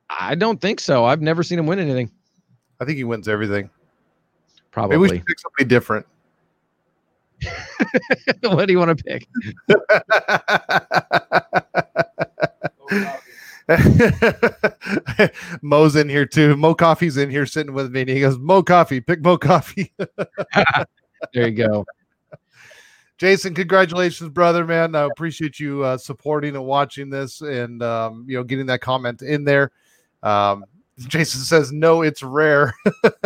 I 0.10 0.36
don't 0.36 0.60
think 0.62 0.80
so. 0.80 1.06
I've 1.06 1.22
never 1.22 1.44
seen 1.44 1.58
him 1.58 1.66
win 1.66 1.80
anything. 1.80 2.12
I 2.80 2.86
think 2.86 2.98
he 2.98 3.04
wins 3.04 3.28
everything. 3.28 3.70
Probably. 4.72 4.98
Maybe 4.98 5.02
we 5.02 5.18
should 5.18 5.26
pick 5.26 5.40
somebody 5.40 5.66
different. 5.66 6.06
what 8.42 8.68
do 8.68 8.74
you 8.74 8.80
want 8.80 8.98
to 8.98 9.04
pick? 9.04 9.28
Mo's 15.62 15.96
in 15.96 16.10
here 16.10 16.26
too. 16.26 16.58
Mo 16.58 16.76
Coffee's 16.76 17.18
in 17.18 17.30
here 17.30 17.46
sitting 17.46 17.74
with 17.74 17.92
me, 17.92 18.02
and 18.02 18.10
he 18.10 18.20
goes, 18.20 18.38
"Mo 18.38 18.62
Coffee, 18.62 19.00
pick 19.00 19.22
Mo 19.22 19.38
Coffee." 19.38 19.94
there 21.34 21.48
you 21.48 21.52
go. 21.52 21.86
Jason, 23.24 23.54
congratulations, 23.54 24.30
brother, 24.32 24.66
man. 24.66 24.96
I 24.96 25.04
appreciate 25.04 25.58
you 25.58 25.82
uh, 25.82 25.98
supporting 25.98 26.58
and 26.58 26.66
watching 26.66 27.10
this, 27.10 27.40
and 27.40 27.82
um, 27.82 28.26
you 28.28 28.36
know, 28.36 28.44
getting 28.44 28.66
that 28.66 28.82
comment 28.82 29.22
in 29.22 29.46
there. 29.46 29.72
Um, 30.24 30.66
Jason 31.00 31.40
says, 31.40 31.72
"No, 31.72 32.02
it's 32.02 32.22
rare." 32.22 32.74
oh, 32.84 33.22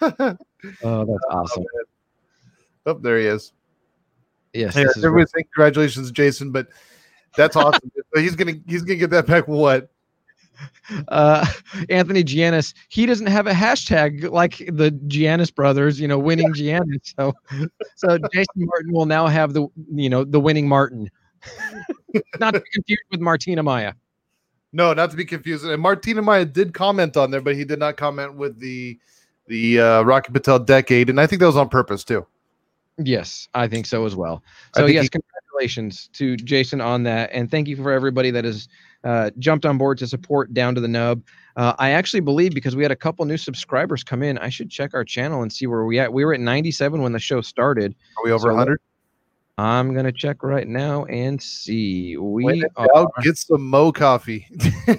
that's 0.00 1.24
awesome. 1.28 1.64
Oh, 2.86 2.94
there 2.94 3.18
he 3.18 3.26
is. 3.26 3.52
Yes, 4.54 4.74
yeah, 4.74 4.86
everybody 4.96 5.26
saying 5.26 5.44
congratulations, 5.52 6.10
Jason. 6.12 6.52
But 6.52 6.68
that's 7.36 7.54
awesome. 7.54 7.92
he's 8.14 8.34
gonna 8.34 8.54
he's 8.66 8.80
gonna 8.80 8.96
get 8.96 9.10
that 9.10 9.26
back. 9.26 9.46
What? 9.46 9.90
Uh, 11.08 11.46
Anthony 11.88 12.24
Giannis, 12.24 12.74
he 12.88 13.06
doesn't 13.06 13.26
have 13.26 13.46
a 13.46 13.52
hashtag 13.52 14.30
like 14.30 14.58
the 14.58 14.90
Giannis 15.08 15.54
brothers, 15.54 16.00
you 16.00 16.08
know, 16.08 16.18
winning 16.18 16.52
Giannis. 16.52 17.14
So, 17.16 17.32
so 17.96 18.18
Jason 18.32 18.46
Martin 18.56 18.92
will 18.92 19.06
now 19.06 19.26
have 19.26 19.54
the, 19.54 19.66
you 19.92 20.10
know, 20.10 20.24
the 20.24 20.40
winning 20.40 20.68
Martin. 20.68 21.10
not 22.40 22.54
to 22.54 22.60
be 22.60 22.66
confused 22.74 23.02
with 23.10 23.20
Martina 23.20 23.62
Maya. 23.62 23.94
No, 24.72 24.92
not 24.92 25.10
to 25.10 25.16
be 25.16 25.24
confused. 25.24 25.64
And 25.64 25.82
Martina 25.82 26.22
Maya 26.22 26.44
did 26.44 26.74
comment 26.74 27.16
on 27.16 27.30
there, 27.30 27.40
but 27.40 27.56
he 27.56 27.64
did 27.64 27.78
not 27.78 27.96
comment 27.96 28.34
with 28.34 28.58
the 28.58 28.98
the 29.46 29.80
uh, 29.80 30.02
Rocky 30.02 30.32
Patel 30.32 30.60
decade, 30.60 31.10
and 31.10 31.20
I 31.20 31.26
think 31.26 31.40
that 31.40 31.46
was 31.46 31.56
on 31.56 31.68
purpose 31.68 32.04
too. 32.04 32.24
Yes, 32.98 33.48
I 33.54 33.66
think 33.66 33.86
so 33.86 34.06
as 34.06 34.14
well. 34.14 34.44
So 34.76 34.86
yes, 34.86 35.04
he- 35.04 35.08
congratulations 35.08 36.08
to 36.14 36.36
Jason 36.36 36.80
on 36.80 37.02
that, 37.04 37.30
and 37.32 37.50
thank 37.50 37.66
you 37.66 37.76
for 37.76 37.90
everybody 37.90 38.30
that 38.30 38.44
has 38.44 38.68
uh, 39.04 39.30
jumped 39.38 39.64
on 39.66 39.78
board 39.78 39.98
to 39.98 40.06
support 40.06 40.52
Down 40.52 40.74
to 40.74 40.80
the 40.80 40.88
Nub. 40.88 41.22
Uh, 41.56 41.74
I 41.78 41.90
actually 41.90 42.20
believe 42.20 42.52
because 42.54 42.76
we 42.76 42.82
had 42.82 42.92
a 42.92 42.96
couple 42.96 43.24
new 43.24 43.36
subscribers 43.36 44.02
come 44.04 44.22
in, 44.22 44.38
I 44.38 44.48
should 44.48 44.70
check 44.70 44.94
our 44.94 45.04
channel 45.04 45.42
and 45.42 45.52
see 45.52 45.66
where 45.66 45.84
we 45.84 45.98
at. 45.98 46.12
We 46.12 46.24
were 46.24 46.34
at 46.34 46.40
97 46.40 47.02
when 47.02 47.12
the 47.12 47.18
show 47.18 47.40
started. 47.40 47.94
Are 48.18 48.24
we 48.24 48.32
over 48.32 48.48
so 48.48 48.48
100? 48.48 48.80
I'm 49.58 49.94
gonna 49.94 50.12
check 50.12 50.42
right 50.42 50.66
now 50.66 51.04
and 51.04 51.40
see. 51.42 52.16
We 52.16 52.64
are, 52.76 53.06
get 53.22 53.36
some 53.36 53.66
Mo 53.66 53.92
coffee. 53.92 54.46
you 54.50 54.96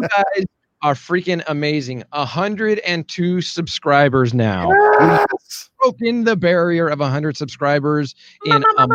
guys 0.00 0.44
are 0.82 0.94
freaking 0.94 1.42
amazing. 1.46 2.02
102 2.12 3.40
subscribers 3.40 4.32
now. 4.34 4.70
Yes. 5.00 5.70
broken 5.80 6.24
the 6.24 6.36
barrier 6.36 6.88
of 6.88 7.00
100 7.00 7.36
subscribers 7.36 8.14
in 8.46 8.64
um, 8.76 8.90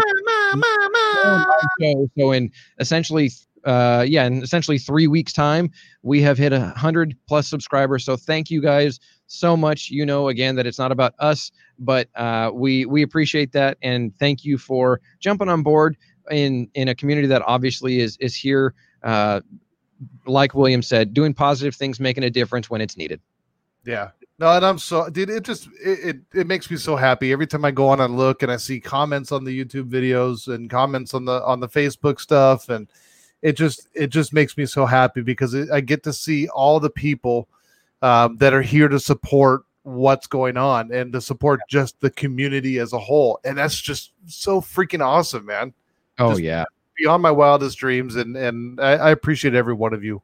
so 2.17 2.31
in 2.31 2.51
essentially 2.79 3.29
uh, 3.65 4.05
yeah, 4.07 4.25
in 4.25 4.43
essentially 4.43 4.77
three 4.77 5.07
weeks' 5.07 5.33
time, 5.33 5.71
we 6.03 6.21
have 6.21 6.37
hit 6.37 6.53
a 6.53 6.69
hundred 6.77 7.17
plus 7.27 7.47
subscribers. 7.47 8.05
So 8.05 8.15
thank 8.15 8.51
you 8.51 8.61
guys 8.61 8.99
so 9.25 9.57
much. 9.57 9.89
You 9.89 10.05
know, 10.05 10.27
again, 10.27 10.55
that 10.55 10.67
it's 10.67 10.77
not 10.77 10.91
about 10.91 11.15
us, 11.19 11.51
but 11.79 12.07
uh, 12.15 12.51
we 12.53 12.85
we 12.85 13.01
appreciate 13.01 13.51
that, 13.53 13.77
and 13.81 14.13
thank 14.19 14.45
you 14.45 14.59
for 14.59 15.01
jumping 15.19 15.49
on 15.49 15.63
board 15.63 15.97
in 16.29 16.69
in 16.75 16.87
a 16.89 16.95
community 16.95 17.27
that 17.27 17.41
obviously 17.47 17.99
is 17.99 18.17
is 18.17 18.35
here 18.35 18.75
uh, 19.03 19.41
like 20.25 20.53
William 20.53 20.81
said, 20.81 21.13
doing 21.13 21.33
positive 21.33 21.75
things, 21.75 21.99
making 21.99 22.23
a 22.23 22.29
difference 22.29 22.69
when 22.69 22.81
it's 22.81 22.97
needed. 22.97 23.19
Yeah. 23.85 24.09
No, 24.37 24.49
and 24.49 24.65
I'm 24.65 24.79
so 24.79 25.09
dude, 25.09 25.29
it 25.29 25.43
just 25.43 25.67
it, 25.81 26.15
it, 26.15 26.17
it 26.33 26.47
makes 26.47 26.69
me 26.69 26.75
so 26.75 26.97
happy 26.97 27.31
every 27.31 27.47
time 27.47 27.63
I 27.63 27.71
go 27.71 27.87
on 27.87 28.01
and 28.01 28.17
look 28.17 28.43
and 28.43 28.51
I 28.51 28.57
see 28.57 28.81
comments 28.81 29.31
on 29.31 29.45
the 29.45 29.63
YouTube 29.63 29.89
videos 29.89 30.53
and 30.53 30.69
comments 30.69 31.13
on 31.13 31.23
the 31.23 31.41
on 31.43 31.61
the 31.61 31.69
Facebook 31.69 32.19
stuff 32.19 32.67
and 32.67 32.89
it 33.41 33.55
just 33.55 33.87
it 33.93 34.07
just 34.07 34.33
makes 34.33 34.57
me 34.57 34.65
so 34.65 34.85
happy 34.85 35.21
because 35.21 35.53
it, 35.53 35.69
I 35.71 35.79
get 35.79 36.03
to 36.03 36.11
see 36.11 36.49
all 36.49 36.81
the 36.81 36.89
people 36.89 37.47
um, 38.01 38.35
that 38.37 38.53
are 38.53 38.61
here 38.61 38.89
to 38.89 38.99
support 38.99 39.61
what's 39.83 40.27
going 40.27 40.57
on 40.57 40.91
and 40.91 41.13
to 41.13 41.21
support 41.21 41.61
just 41.69 41.99
the 42.01 42.09
community 42.09 42.79
as 42.79 42.91
a 42.91 42.99
whole 42.99 43.39
and 43.45 43.57
that's 43.57 43.79
just 43.79 44.13
so 44.25 44.59
freaking 44.59 45.05
awesome 45.05 45.45
man 45.45 45.73
oh 46.17 46.31
just, 46.31 46.41
yeah 46.41 46.65
beyond 46.97 47.21
my 47.23 47.31
wildest 47.31 47.77
dreams, 47.77 48.15
and 48.15 48.35
and 48.35 48.79
I, 48.79 48.93
I 48.93 49.11
appreciate 49.11 49.53
every 49.53 49.73
one 49.73 49.93
of 49.93 50.03
you, 50.03 50.21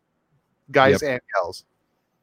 guys 0.72 1.02
yep. 1.02 1.12
and 1.12 1.22
gals. 1.36 1.66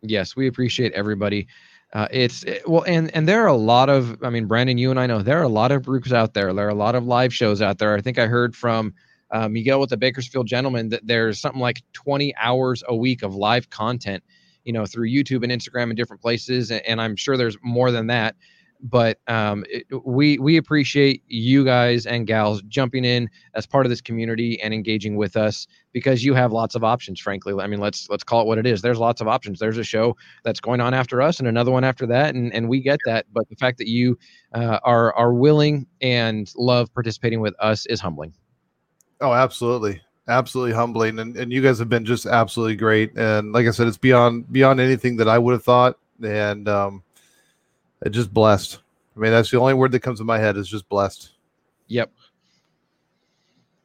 Yes, 0.03 0.37
we 0.37 0.47
appreciate 0.47 0.93
everybody. 0.93 1.49
Uh, 1.93 2.07
it's 2.11 2.43
it, 2.45 2.69
well, 2.69 2.85
and 2.87 3.15
and 3.15 3.27
there 3.27 3.43
are 3.43 3.49
a 3.49 3.55
lot 3.55 3.89
of. 3.89 4.23
I 4.23 4.31
mean, 4.31 4.47
Brandon, 4.47 4.79
you 4.79 4.91
and 4.91 5.01
I 5.01 5.07
know 5.07 5.23
there 5.23 5.39
are 5.39 5.45
a 5.45 5.49
lot 5.49 5.73
of 5.73 5.85
groups 5.85 6.13
out 6.13 6.35
there. 6.35 6.53
There 6.53 6.67
are 6.67 6.71
a 6.71 6.75
lot 6.75 6.95
of 6.95 7.07
live 7.07 7.33
shows 7.33 7.63
out 7.63 7.79
there. 7.79 7.95
I 7.95 8.01
think 8.01 8.19
I 8.19 8.27
heard 8.27 8.55
from 8.55 8.95
uh, 9.31 9.49
Miguel 9.49 9.81
with 9.81 9.91
the 9.91 9.97
Bakersfield 9.97 10.47
Gentleman 10.47 10.89
that 10.91 11.07
there's 11.07 11.41
something 11.41 11.61
like 11.61 11.83
20 11.93 12.35
hours 12.37 12.83
a 12.89 12.97
week 12.97 13.23
of 13.23 13.35
live 13.35 13.69
content, 13.71 14.23
you 14.65 14.73
know, 14.73 14.87
through 14.87 15.09
YouTube 15.09 15.43
and 15.43 15.53
Instagram 15.53 15.85
and 15.85 15.97
different 15.97 16.23
places. 16.23 16.71
And, 16.71 16.85
and 16.87 17.01
I'm 17.01 17.17
sure 17.17 17.37
there's 17.37 17.57
more 17.63 17.91
than 17.91 18.07
that 18.09 18.37
but 18.81 19.19
um, 19.27 19.65
it, 19.69 19.85
we 20.05 20.39
we 20.39 20.57
appreciate 20.57 21.23
you 21.27 21.65
guys 21.65 22.07
and 22.07 22.27
gals 22.27 22.63
jumping 22.63 23.05
in 23.05 23.29
as 23.55 23.67
part 23.67 23.87
of 23.87 23.91
this 23.91 24.01
community 24.01 24.61
and 24.61 24.73
engaging 24.73 25.17
with 25.17 25.37
us 25.37 25.67
because 25.93 26.25
you 26.25 26.35
have 26.35 26.53
lots 26.53 26.75
of 26.75 26.85
options 26.85 27.21
frankly. 27.21 27.55
I 27.59 27.67
mean 27.67 27.81
let's 27.81 28.09
let's 28.09 28.25
call 28.25 28.43
it 28.43 28.47
what 28.47 28.59
it 28.59 28.67
is. 28.67 28.83
There's 28.83 28.99
lots 28.99 29.21
of 29.21 29.29
options. 29.29 29.59
There's 29.59 29.79
a 29.79 29.85
show 29.85 30.17
that's 30.45 30.61
going 30.61 30.81
on 30.81 30.95
after 30.95 31.21
us 31.21 31.39
and 31.39 31.49
another 31.49 31.71
one 31.71 31.85
after 31.85 32.07
that 32.07 32.35
and 32.35 32.53
and 32.55 32.69
we 32.69 32.81
get 32.81 33.01
that 33.07 33.27
but 33.33 33.49
the 33.49 33.57
fact 33.57 33.79
that 33.79 33.89
you 33.89 34.19
uh, 34.55 34.79
are 34.85 35.15
are 35.15 35.33
willing 35.33 35.87
and 36.01 36.53
love 36.57 36.93
participating 36.95 37.41
with 37.41 37.55
us 37.61 37.87
is 37.87 38.01
humbling. 38.01 38.33
Oh 39.21 39.33
absolutely. 39.33 40.01
Absolutely 40.29 40.75
humbling 40.75 41.19
and, 41.19 41.37
and 41.37 41.53
you 41.53 41.63
guys 41.63 41.79
have 41.79 41.89
been 41.89 42.05
just 42.05 42.27
absolutely 42.27 42.77
great 42.77 43.17
and 43.17 43.53
like 43.53 43.67
i 43.67 43.71
said 43.71 43.89
it's 43.89 43.97
beyond 43.97 44.53
beyond 44.53 44.79
anything 44.79 45.17
that 45.17 45.27
i 45.27 45.39
would 45.39 45.53
have 45.53 45.65
thought 45.65 45.99
and 46.23 46.69
um 46.69 47.03
just 48.11 48.33
blessed, 48.33 48.79
I 49.17 49.21
mean, 49.21 49.33
that's 49.33 49.51
the 49.51 49.59
only 49.59 49.75
word 49.75 49.93
that 49.93 50.01
comes 50.01 50.21
to 50.21 50.25
my 50.25 50.39
head 50.39 50.57
is 50.57 50.69
just 50.69 50.89
blessed. 50.89 51.31
Yep. 51.89 52.13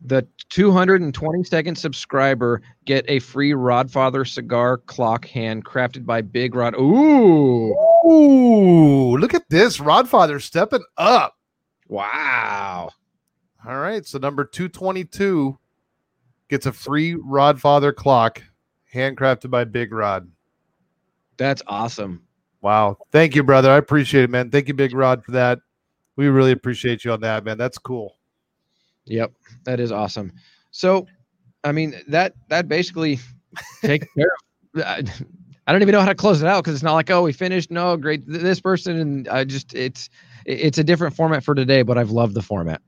The 0.06 0.27
220 0.49 1.44
second 1.45 1.77
subscriber 1.77 2.61
get 2.85 3.06
a 3.07 3.19
free 3.19 3.52
Rodfather 3.52 4.27
cigar 4.27 4.77
clock 4.77 5.26
handcrafted 5.26 6.06
by 6.06 6.22
Big 6.22 6.53
Rod. 6.56 6.76
Ooh. 6.76 7.73
Ooh, 8.06 9.18
look 9.18 9.34
at 9.34 9.49
this. 9.49 9.77
Rodfather 9.77 10.41
stepping 10.41 10.84
up. 10.98 11.38
Wow. 11.88 12.90
All 13.65 13.77
right. 13.77 14.06
So 14.06 14.19
number 14.19 14.44
222 14.44 15.57
gets 16.49 16.65
a 16.65 16.73
free 16.73 17.15
Rodfather 17.15 17.95
clock 17.95 18.44
handcrafted 18.94 19.49
by 19.49 19.64
Big 19.64 19.94
Rod. 19.94 20.30
That's 21.38 21.61
awesome. 21.65 22.22
Wow. 22.64 22.98
Thank 23.11 23.35
you, 23.35 23.44
brother. 23.44 23.69
I 23.69 23.77
appreciate 23.77 24.23
it, 24.23 24.30
man. 24.30 24.49
Thank 24.49 24.69
you, 24.69 24.73
Big 24.73 24.95
Rod, 24.95 25.23
for 25.23 25.31
that. 25.31 25.60
We 26.15 26.27
really 26.27 26.53
appreciate 26.53 27.03
you 27.03 27.11
on 27.11 27.19
that, 27.22 27.44
man. 27.44 27.57
That's 27.57 27.77
cool. 27.77 28.15
Yep. 29.06 29.34
That 29.65 29.81
is 29.81 29.91
awesome. 29.91 30.31
So, 30.72 31.06
I 31.65 31.73
mean, 31.73 31.94
that 32.07 32.34
that 32.48 32.69
basically 32.69 33.19
takes 33.81 34.07
care 34.18 34.27
of 34.76 34.84
I, 34.84 35.03
I 35.68 35.72
don't 35.72 35.81
even 35.81 35.91
know 35.91 35.99
how 35.99 36.07
to 36.07 36.15
close 36.15 36.41
it 36.41 36.48
out 36.48 36.64
because 36.64 36.73
it's 36.73 36.84
not 36.84 36.94
like, 36.94 37.10
oh, 37.11 37.23
we 37.23 37.34
finished. 37.34 37.69
No, 37.69 37.98
great. 37.98 38.26
th- 38.27 38.41
This 38.41 38.61
person 38.61 38.98
and 38.98 39.27
I 39.27 39.44
just 39.44 39.76
it's 39.76 40.10
it's 40.45 40.77
a 40.77 40.84
different 40.84 41.15
format 41.15 41.44
for 41.44 41.53
today, 41.53 41.81
but 41.81 41.98
I've 41.98 42.11
loved 42.11 42.34
the 42.34 42.41
format. 42.41 42.81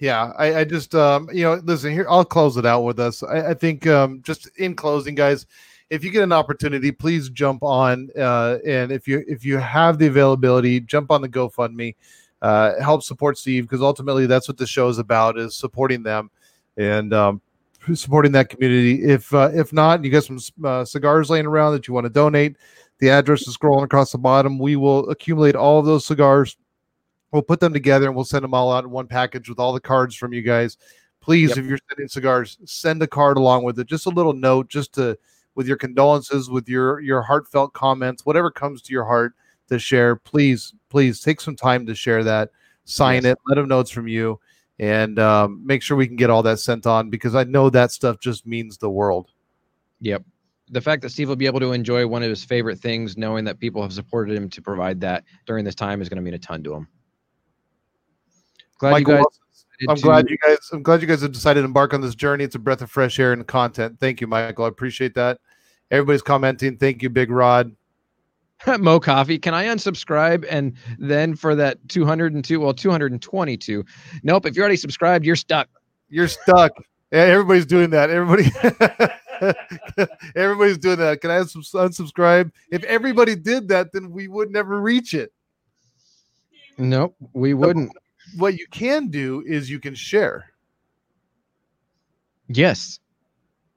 Yeah, 0.00 0.32
I, 0.38 0.60
I 0.60 0.64
just 0.64 0.94
um, 0.94 1.28
you 1.32 1.42
know, 1.44 1.54
listen 1.64 1.92
here. 1.92 2.06
I'll 2.08 2.24
close 2.24 2.56
it 2.56 2.64
out 2.64 2.82
with 2.82 2.98
us. 2.98 3.22
I, 3.22 3.50
I 3.50 3.54
think 3.54 3.86
um, 3.86 4.22
just 4.22 4.48
in 4.58 4.74
closing, 4.74 5.14
guys, 5.14 5.46
if 5.90 6.04
you 6.04 6.10
get 6.10 6.22
an 6.22 6.32
opportunity, 6.32 6.90
please 6.92 7.28
jump 7.28 7.62
on. 7.62 8.10
Uh, 8.18 8.58
and 8.66 8.90
if 8.90 9.06
you 9.06 9.24
if 9.26 9.44
you 9.44 9.58
have 9.58 9.98
the 9.98 10.06
availability, 10.06 10.80
jump 10.80 11.10
on 11.10 11.22
the 11.22 11.28
GoFundMe. 11.28 11.94
Uh, 12.42 12.78
help 12.80 13.02
support 13.02 13.38
Steve 13.38 13.64
because 13.64 13.80
ultimately 13.80 14.26
that's 14.26 14.48
what 14.48 14.58
the 14.58 14.66
show 14.66 14.88
is 14.88 14.98
about: 14.98 15.38
is 15.38 15.56
supporting 15.56 16.02
them 16.02 16.30
and 16.76 17.14
um, 17.14 17.40
supporting 17.94 18.32
that 18.32 18.48
community. 18.48 19.04
If 19.04 19.32
uh, 19.32 19.50
if 19.54 19.72
not, 19.72 20.04
you 20.04 20.10
got 20.10 20.24
some 20.24 20.38
uh, 20.64 20.84
cigars 20.84 21.30
laying 21.30 21.46
around 21.46 21.72
that 21.72 21.88
you 21.88 21.94
want 21.94 22.04
to 22.04 22.10
donate. 22.10 22.56
The 22.98 23.10
address 23.10 23.46
is 23.46 23.56
scrolling 23.56 23.84
across 23.84 24.12
the 24.12 24.18
bottom. 24.18 24.58
We 24.58 24.76
will 24.76 25.08
accumulate 25.10 25.56
all 25.56 25.78
of 25.78 25.86
those 25.86 26.06
cigars 26.06 26.56
we'll 27.34 27.42
put 27.42 27.58
them 27.58 27.72
together 27.72 28.06
and 28.06 28.14
we'll 28.14 28.24
send 28.24 28.44
them 28.44 28.54
all 28.54 28.72
out 28.72 28.84
in 28.84 28.90
one 28.90 29.08
package 29.08 29.48
with 29.48 29.58
all 29.58 29.72
the 29.72 29.80
cards 29.80 30.14
from 30.14 30.32
you 30.32 30.40
guys 30.40 30.78
please 31.20 31.50
Yep. 31.50 31.58
if 31.58 31.66
you're 31.66 31.78
sending 31.90 32.08
cigars 32.08 32.58
send 32.64 33.02
a 33.02 33.06
card 33.08 33.36
along 33.36 33.64
with 33.64 33.78
it 33.78 33.88
just 33.88 34.06
a 34.06 34.10
little 34.10 34.32
note 34.32 34.68
just 34.68 34.94
to 34.94 35.18
with 35.54 35.66
your 35.66 35.76
condolences 35.76 36.50
with 36.50 36.68
your 36.68 37.00
your 37.00 37.22
heartfelt 37.22 37.72
comments 37.72 38.24
whatever 38.26 38.50
comes 38.50 38.82
to 38.82 38.92
your 38.92 39.04
heart 39.04 39.34
to 39.68 39.78
share 39.78 40.16
please 40.16 40.74
please 40.88 41.20
take 41.20 41.40
some 41.40 41.56
time 41.56 41.86
to 41.86 41.94
share 41.94 42.22
that 42.24 42.50
sign 42.84 43.22
Yes. 43.24 43.32
it 43.32 43.38
let 43.48 43.54
them 43.56 43.68
know 43.68 43.80
it's 43.80 43.90
from 43.90 44.08
you 44.08 44.38
and 44.78 45.18
um, 45.18 45.64
make 45.64 45.82
sure 45.82 45.96
we 45.96 46.06
can 46.06 46.16
get 46.16 46.30
all 46.30 46.42
that 46.42 46.58
sent 46.58 46.86
on 46.86 47.08
because 47.10 47.34
i 47.34 47.44
know 47.44 47.70
that 47.70 47.92
stuff 47.92 48.18
just 48.20 48.46
means 48.46 48.78
the 48.78 48.90
world 48.90 49.30
Yep. 50.00 50.22
The 50.70 50.80
fact 50.80 51.02
that 51.02 51.10
Steve 51.10 51.28
will 51.28 51.36
be 51.36 51.46
able 51.46 51.60
to 51.60 51.72
enjoy 51.72 52.06
one 52.06 52.22
of 52.22 52.28
his 52.28 52.44
favorite 52.44 52.78
things, 52.78 53.16
knowing 53.16 53.44
that 53.44 53.58
people 53.58 53.80
have 53.80 53.92
supported 53.92 54.36
him 54.36 54.50
to 54.50 54.60
provide 54.62 55.00
that 55.02 55.24
during 55.46 55.64
this 55.64 55.74
time, 55.74 56.02
is 56.02 56.08
going 56.10 56.16
to 56.16 56.22
mean 56.22 56.34
a 56.34 56.38
ton 56.38 56.62
to 56.64 56.74
him. 56.74 56.88
Glad 58.78 58.90
Michael 58.90 59.12
you 59.14 59.18
guys. 59.18 59.86
I'm 59.88 59.96
to- 59.96 60.02
glad 60.02 60.28
you 60.30 60.36
guys. 60.38 60.58
I'm 60.72 60.82
glad 60.82 61.00
you 61.00 61.06
guys 61.06 61.22
have 61.22 61.32
decided 61.32 61.60
to 61.60 61.64
embark 61.66 61.94
on 61.94 62.00
this 62.00 62.14
journey. 62.14 62.44
It's 62.44 62.54
a 62.54 62.58
breath 62.58 62.82
of 62.82 62.90
fresh 62.90 63.18
air 63.18 63.32
and 63.32 63.46
content. 63.46 63.98
Thank 64.00 64.20
you, 64.20 64.26
Michael. 64.26 64.64
I 64.64 64.68
appreciate 64.68 65.14
that. 65.14 65.38
Everybody's 65.90 66.22
commenting. 66.22 66.76
Thank 66.76 67.02
you, 67.02 67.10
Big 67.10 67.30
Rod. 67.30 67.74
Mo 68.78 69.00
Coffee. 69.00 69.38
Can 69.38 69.54
I 69.54 69.66
unsubscribe 69.66 70.46
and 70.48 70.74
then 70.98 71.34
for 71.34 71.54
that 71.54 71.86
202, 71.88 72.60
well, 72.60 72.74
222? 72.74 73.84
Nope. 74.22 74.46
If 74.46 74.56
you're 74.56 74.62
already 74.62 74.76
subscribed, 74.76 75.24
you're 75.24 75.36
stuck. 75.36 75.68
You're 76.08 76.28
stuck. 76.28 76.72
Everybody's 77.12 77.66
doing 77.66 77.90
that. 77.90 78.10
Everybody, 78.10 78.50
everybody's 80.36 80.78
doing 80.78 80.98
that. 80.98 81.20
Can 81.20 81.30
I 81.30 81.38
unsubs- 81.38 81.74
unsubscribe? 81.74 82.50
If 82.70 82.82
everybody 82.84 83.36
did 83.36 83.68
that, 83.68 83.92
then 83.92 84.10
we 84.10 84.26
would 84.28 84.50
never 84.50 84.80
reach 84.80 85.14
it. 85.14 85.32
Nope, 86.76 87.14
we 87.32 87.54
wouldn't. 87.54 87.92
What 88.36 88.54
you 88.54 88.66
can 88.68 89.08
do 89.08 89.44
is 89.46 89.70
you 89.70 89.78
can 89.78 89.94
share. 89.94 90.50
Yes, 92.48 92.98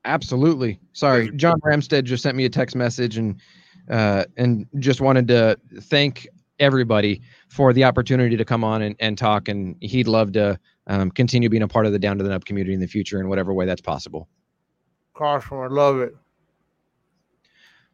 absolutely. 0.08 0.80
Sorry, 0.94 1.30
John 1.32 1.60
Ramstead 1.62 2.06
just 2.06 2.24
sent 2.24 2.36
me 2.36 2.46
a 2.46 2.50
text 2.50 2.76
message 2.76 3.18
and 3.18 3.40
uh, 3.90 4.26
and 4.38 4.66
just 4.80 5.02
wanted 5.02 5.28
to 5.28 5.58
thank 5.82 6.28
everybody 6.60 7.22
for 7.50 7.74
the 7.74 7.84
opportunity 7.84 8.36
to 8.36 8.46
come 8.46 8.64
on 8.64 8.82
and, 8.82 8.96
and 9.00 9.18
talk. 9.18 9.48
And 9.48 9.76
he'd 9.82 10.08
love 10.08 10.32
to 10.34 10.60
um, 10.88 11.12
continue 11.12 11.50
being 11.50 11.64
a 11.64 11.68
part 11.68 11.86
of 11.86 11.92
the 11.92 12.00
Down 12.00 12.18
to 12.18 12.24
the 12.24 12.30
Nub 12.30 12.46
community 12.46 12.74
in 12.74 12.80
the 12.80 12.88
future 12.88 13.20
in 13.20 13.30
whatever 13.30 13.54
way 13.54 13.66
that's 13.66 13.82
possible. 13.82 14.28
Caution, 15.14 15.58
I 15.58 15.68
love 15.68 16.00
it. 16.00 16.16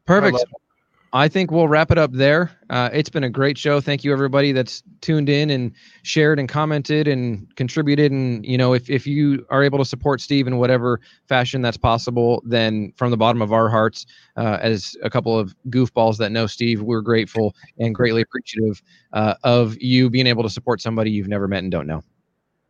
Perfect. 0.05 0.33
love 0.33 0.43
I 1.15 1.27
think 1.27 1.51
we'll 1.51 1.67
wrap 1.67 1.91
it 1.91 1.99
up 1.99 2.11
there. 2.11 2.51
Uh, 2.71 2.89
it's 2.91 3.09
been 3.09 3.23
a 3.23 3.29
great 3.29 3.55
show. 3.55 3.79
Thank 3.79 4.03
you, 4.03 4.11
everybody 4.11 4.51
that's 4.51 4.81
tuned 5.01 5.29
in 5.29 5.51
and 5.51 5.71
shared 6.01 6.39
and 6.39 6.49
commented 6.49 7.07
and 7.07 7.55
contributed. 7.55 8.11
And 8.11 8.43
you 8.43 8.57
know, 8.57 8.73
if 8.73 8.89
if 8.89 9.05
you 9.05 9.45
are 9.51 9.63
able 9.63 9.77
to 9.77 9.85
support 9.85 10.21
Steve 10.21 10.47
in 10.47 10.57
whatever 10.57 10.99
fashion 11.29 11.61
that's 11.61 11.77
possible, 11.77 12.41
then 12.47 12.93
from 12.95 13.11
the 13.11 13.17
bottom 13.17 13.43
of 13.43 13.53
our 13.53 13.69
hearts, 13.69 14.07
uh, 14.37 14.57
as 14.59 14.97
a 15.03 15.09
couple 15.09 15.37
of 15.37 15.55
goofballs 15.69 16.17
that 16.17 16.31
know 16.31 16.47
Steve, 16.47 16.81
we're 16.81 17.01
grateful 17.01 17.55
and 17.77 17.93
greatly 17.93 18.23
appreciative 18.23 18.81
uh, 19.13 19.35
of 19.43 19.79
you 19.79 20.09
being 20.09 20.25
able 20.25 20.41
to 20.41 20.49
support 20.49 20.81
somebody 20.81 21.11
you've 21.11 21.27
never 21.27 21.47
met 21.47 21.61
and 21.61 21.71
don't 21.71 21.85
know. 21.85 22.03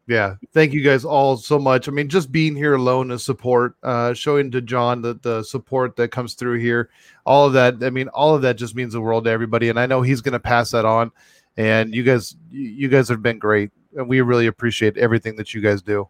Yeah, 0.06 0.36
thank 0.52 0.74
you 0.74 0.82
guys 0.82 1.06
all 1.06 1.38
so 1.38 1.58
much. 1.58 1.88
I 1.88 1.92
mean, 1.92 2.10
just 2.10 2.30
being 2.30 2.58
here 2.58 2.76
alone 2.76 3.10
is 3.10 3.24
support. 3.24 3.76
Uh, 3.84 4.14
showing 4.14 4.52
to 4.52 4.62
John 4.62 5.02
the 5.02 5.14
the 5.14 5.44
support 5.44 5.96
that 5.96 6.10
comes 6.10 6.34
through 6.34 6.60
here, 6.60 6.90
all 7.26 7.48
of 7.48 7.54
that. 7.54 7.82
I 7.82 7.90
mean, 7.90 8.10
all 8.10 8.36
of 8.36 8.42
that 8.42 8.58
just 8.58 8.76
means 8.76 8.94
the 8.94 9.02
world 9.02 9.24
to 9.26 9.30
everybody, 9.30 9.70
and 9.70 9.80
I 9.80 9.86
know 9.86 10.02
he's 10.02 10.20
going 10.20 10.34
to 10.34 10.40
pass 10.40 10.72
that 10.72 10.84
on. 10.84 11.12
And 11.56 11.96
you 11.96 12.04
guys, 12.04 12.36
you 12.52 12.70
you 12.70 12.88
guys 12.90 13.08
have 13.08 13.22
been 13.22 13.40
great, 13.40 13.72
and 13.96 14.10
we 14.10 14.20
really 14.20 14.48
appreciate 14.48 14.98
everything 14.98 15.38
that 15.38 15.54
you 15.54 15.62
guys 15.62 15.82
do. 15.82 16.10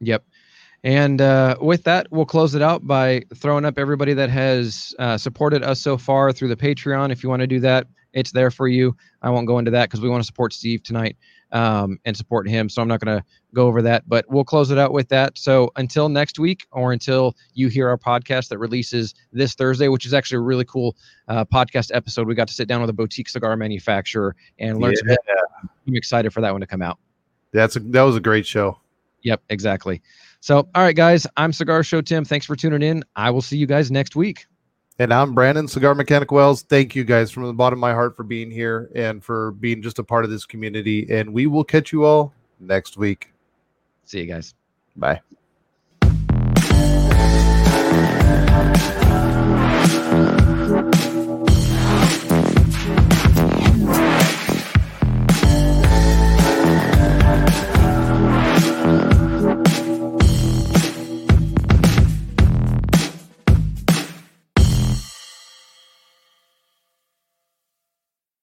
Yep. 0.00 0.24
And 0.84 1.20
uh, 1.20 1.56
with 1.60 1.82
that, 1.84 2.06
we'll 2.10 2.26
close 2.26 2.54
it 2.54 2.62
out 2.62 2.86
by 2.86 3.22
throwing 3.34 3.64
up 3.64 3.78
everybody 3.78 4.12
that 4.12 4.28
has 4.28 4.94
uh, 4.98 5.16
supported 5.16 5.62
us 5.62 5.80
so 5.80 5.96
far 5.96 6.30
through 6.30 6.48
the 6.48 6.56
Patreon. 6.56 7.10
If 7.10 7.22
you 7.22 7.30
want 7.30 7.40
to 7.40 7.46
do 7.46 7.58
that, 7.60 7.86
it's 8.12 8.30
there 8.30 8.50
for 8.50 8.68
you. 8.68 8.94
I 9.22 9.30
won't 9.30 9.46
go 9.46 9.58
into 9.58 9.70
that 9.72 9.88
because 9.88 10.02
we 10.02 10.10
want 10.10 10.22
to 10.22 10.26
support 10.26 10.52
Steve 10.52 10.82
tonight 10.82 11.16
um, 11.54 11.98
and 12.04 12.16
support 12.16 12.48
him. 12.48 12.68
So 12.68 12.82
I'm 12.82 12.88
not 12.88 13.00
going 13.00 13.16
to 13.16 13.24
go 13.54 13.66
over 13.66 13.80
that, 13.80 14.06
but 14.08 14.26
we'll 14.28 14.44
close 14.44 14.70
it 14.70 14.76
out 14.76 14.92
with 14.92 15.08
that. 15.08 15.38
So 15.38 15.70
until 15.76 16.08
next 16.08 16.38
week, 16.38 16.66
or 16.72 16.92
until 16.92 17.36
you 17.54 17.68
hear 17.68 17.88
our 17.88 17.96
podcast 17.96 18.48
that 18.48 18.58
releases 18.58 19.14
this 19.32 19.54
Thursday, 19.54 19.88
which 19.88 20.04
is 20.04 20.12
actually 20.12 20.38
a 20.38 20.40
really 20.40 20.64
cool 20.64 20.96
uh, 21.28 21.44
podcast 21.44 21.90
episode, 21.94 22.26
we 22.26 22.34
got 22.34 22.48
to 22.48 22.54
sit 22.54 22.68
down 22.68 22.80
with 22.80 22.90
a 22.90 22.92
boutique 22.92 23.28
cigar 23.28 23.56
manufacturer 23.56 24.34
and 24.58 24.78
learn 24.80 24.96
some. 24.96 25.16
I'm 25.86 25.96
excited 25.96 26.32
for 26.32 26.40
that 26.40 26.50
one 26.50 26.60
to 26.60 26.66
come 26.66 26.82
out. 26.82 26.98
That's 27.52 27.76
a, 27.76 27.80
that 27.80 28.02
was 28.02 28.16
a 28.16 28.20
great 28.20 28.46
show. 28.46 28.78
Yep, 29.22 29.42
exactly. 29.48 30.02
So, 30.40 30.68
all 30.74 30.82
right, 30.82 30.94
guys, 30.94 31.26
I'm 31.36 31.52
Cigar 31.52 31.82
Show 31.82 32.02
Tim. 32.02 32.24
Thanks 32.24 32.44
for 32.44 32.56
tuning 32.56 32.82
in. 32.82 33.04
I 33.16 33.30
will 33.30 33.40
see 33.40 33.56
you 33.56 33.66
guys 33.66 33.90
next 33.90 34.16
week. 34.16 34.46
And 34.98 35.12
I'm 35.12 35.34
Brandon 35.34 35.66
Cigar 35.66 35.94
Mechanic 35.96 36.30
Wells. 36.30 36.62
Thank 36.62 36.94
you 36.94 37.02
guys 37.02 37.32
from 37.32 37.44
the 37.44 37.52
bottom 37.52 37.78
of 37.78 37.80
my 37.80 37.92
heart 37.92 38.16
for 38.16 38.22
being 38.22 38.48
here 38.48 38.90
and 38.94 39.24
for 39.24 39.50
being 39.52 39.82
just 39.82 39.98
a 39.98 40.04
part 40.04 40.24
of 40.24 40.30
this 40.30 40.46
community. 40.46 41.10
And 41.10 41.32
we 41.32 41.48
will 41.48 41.64
catch 41.64 41.92
you 41.92 42.04
all 42.04 42.32
next 42.60 42.96
week. 42.96 43.32
See 44.04 44.20
you 44.20 44.26
guys. 44.26 44.54
Bye. 44.96 45.20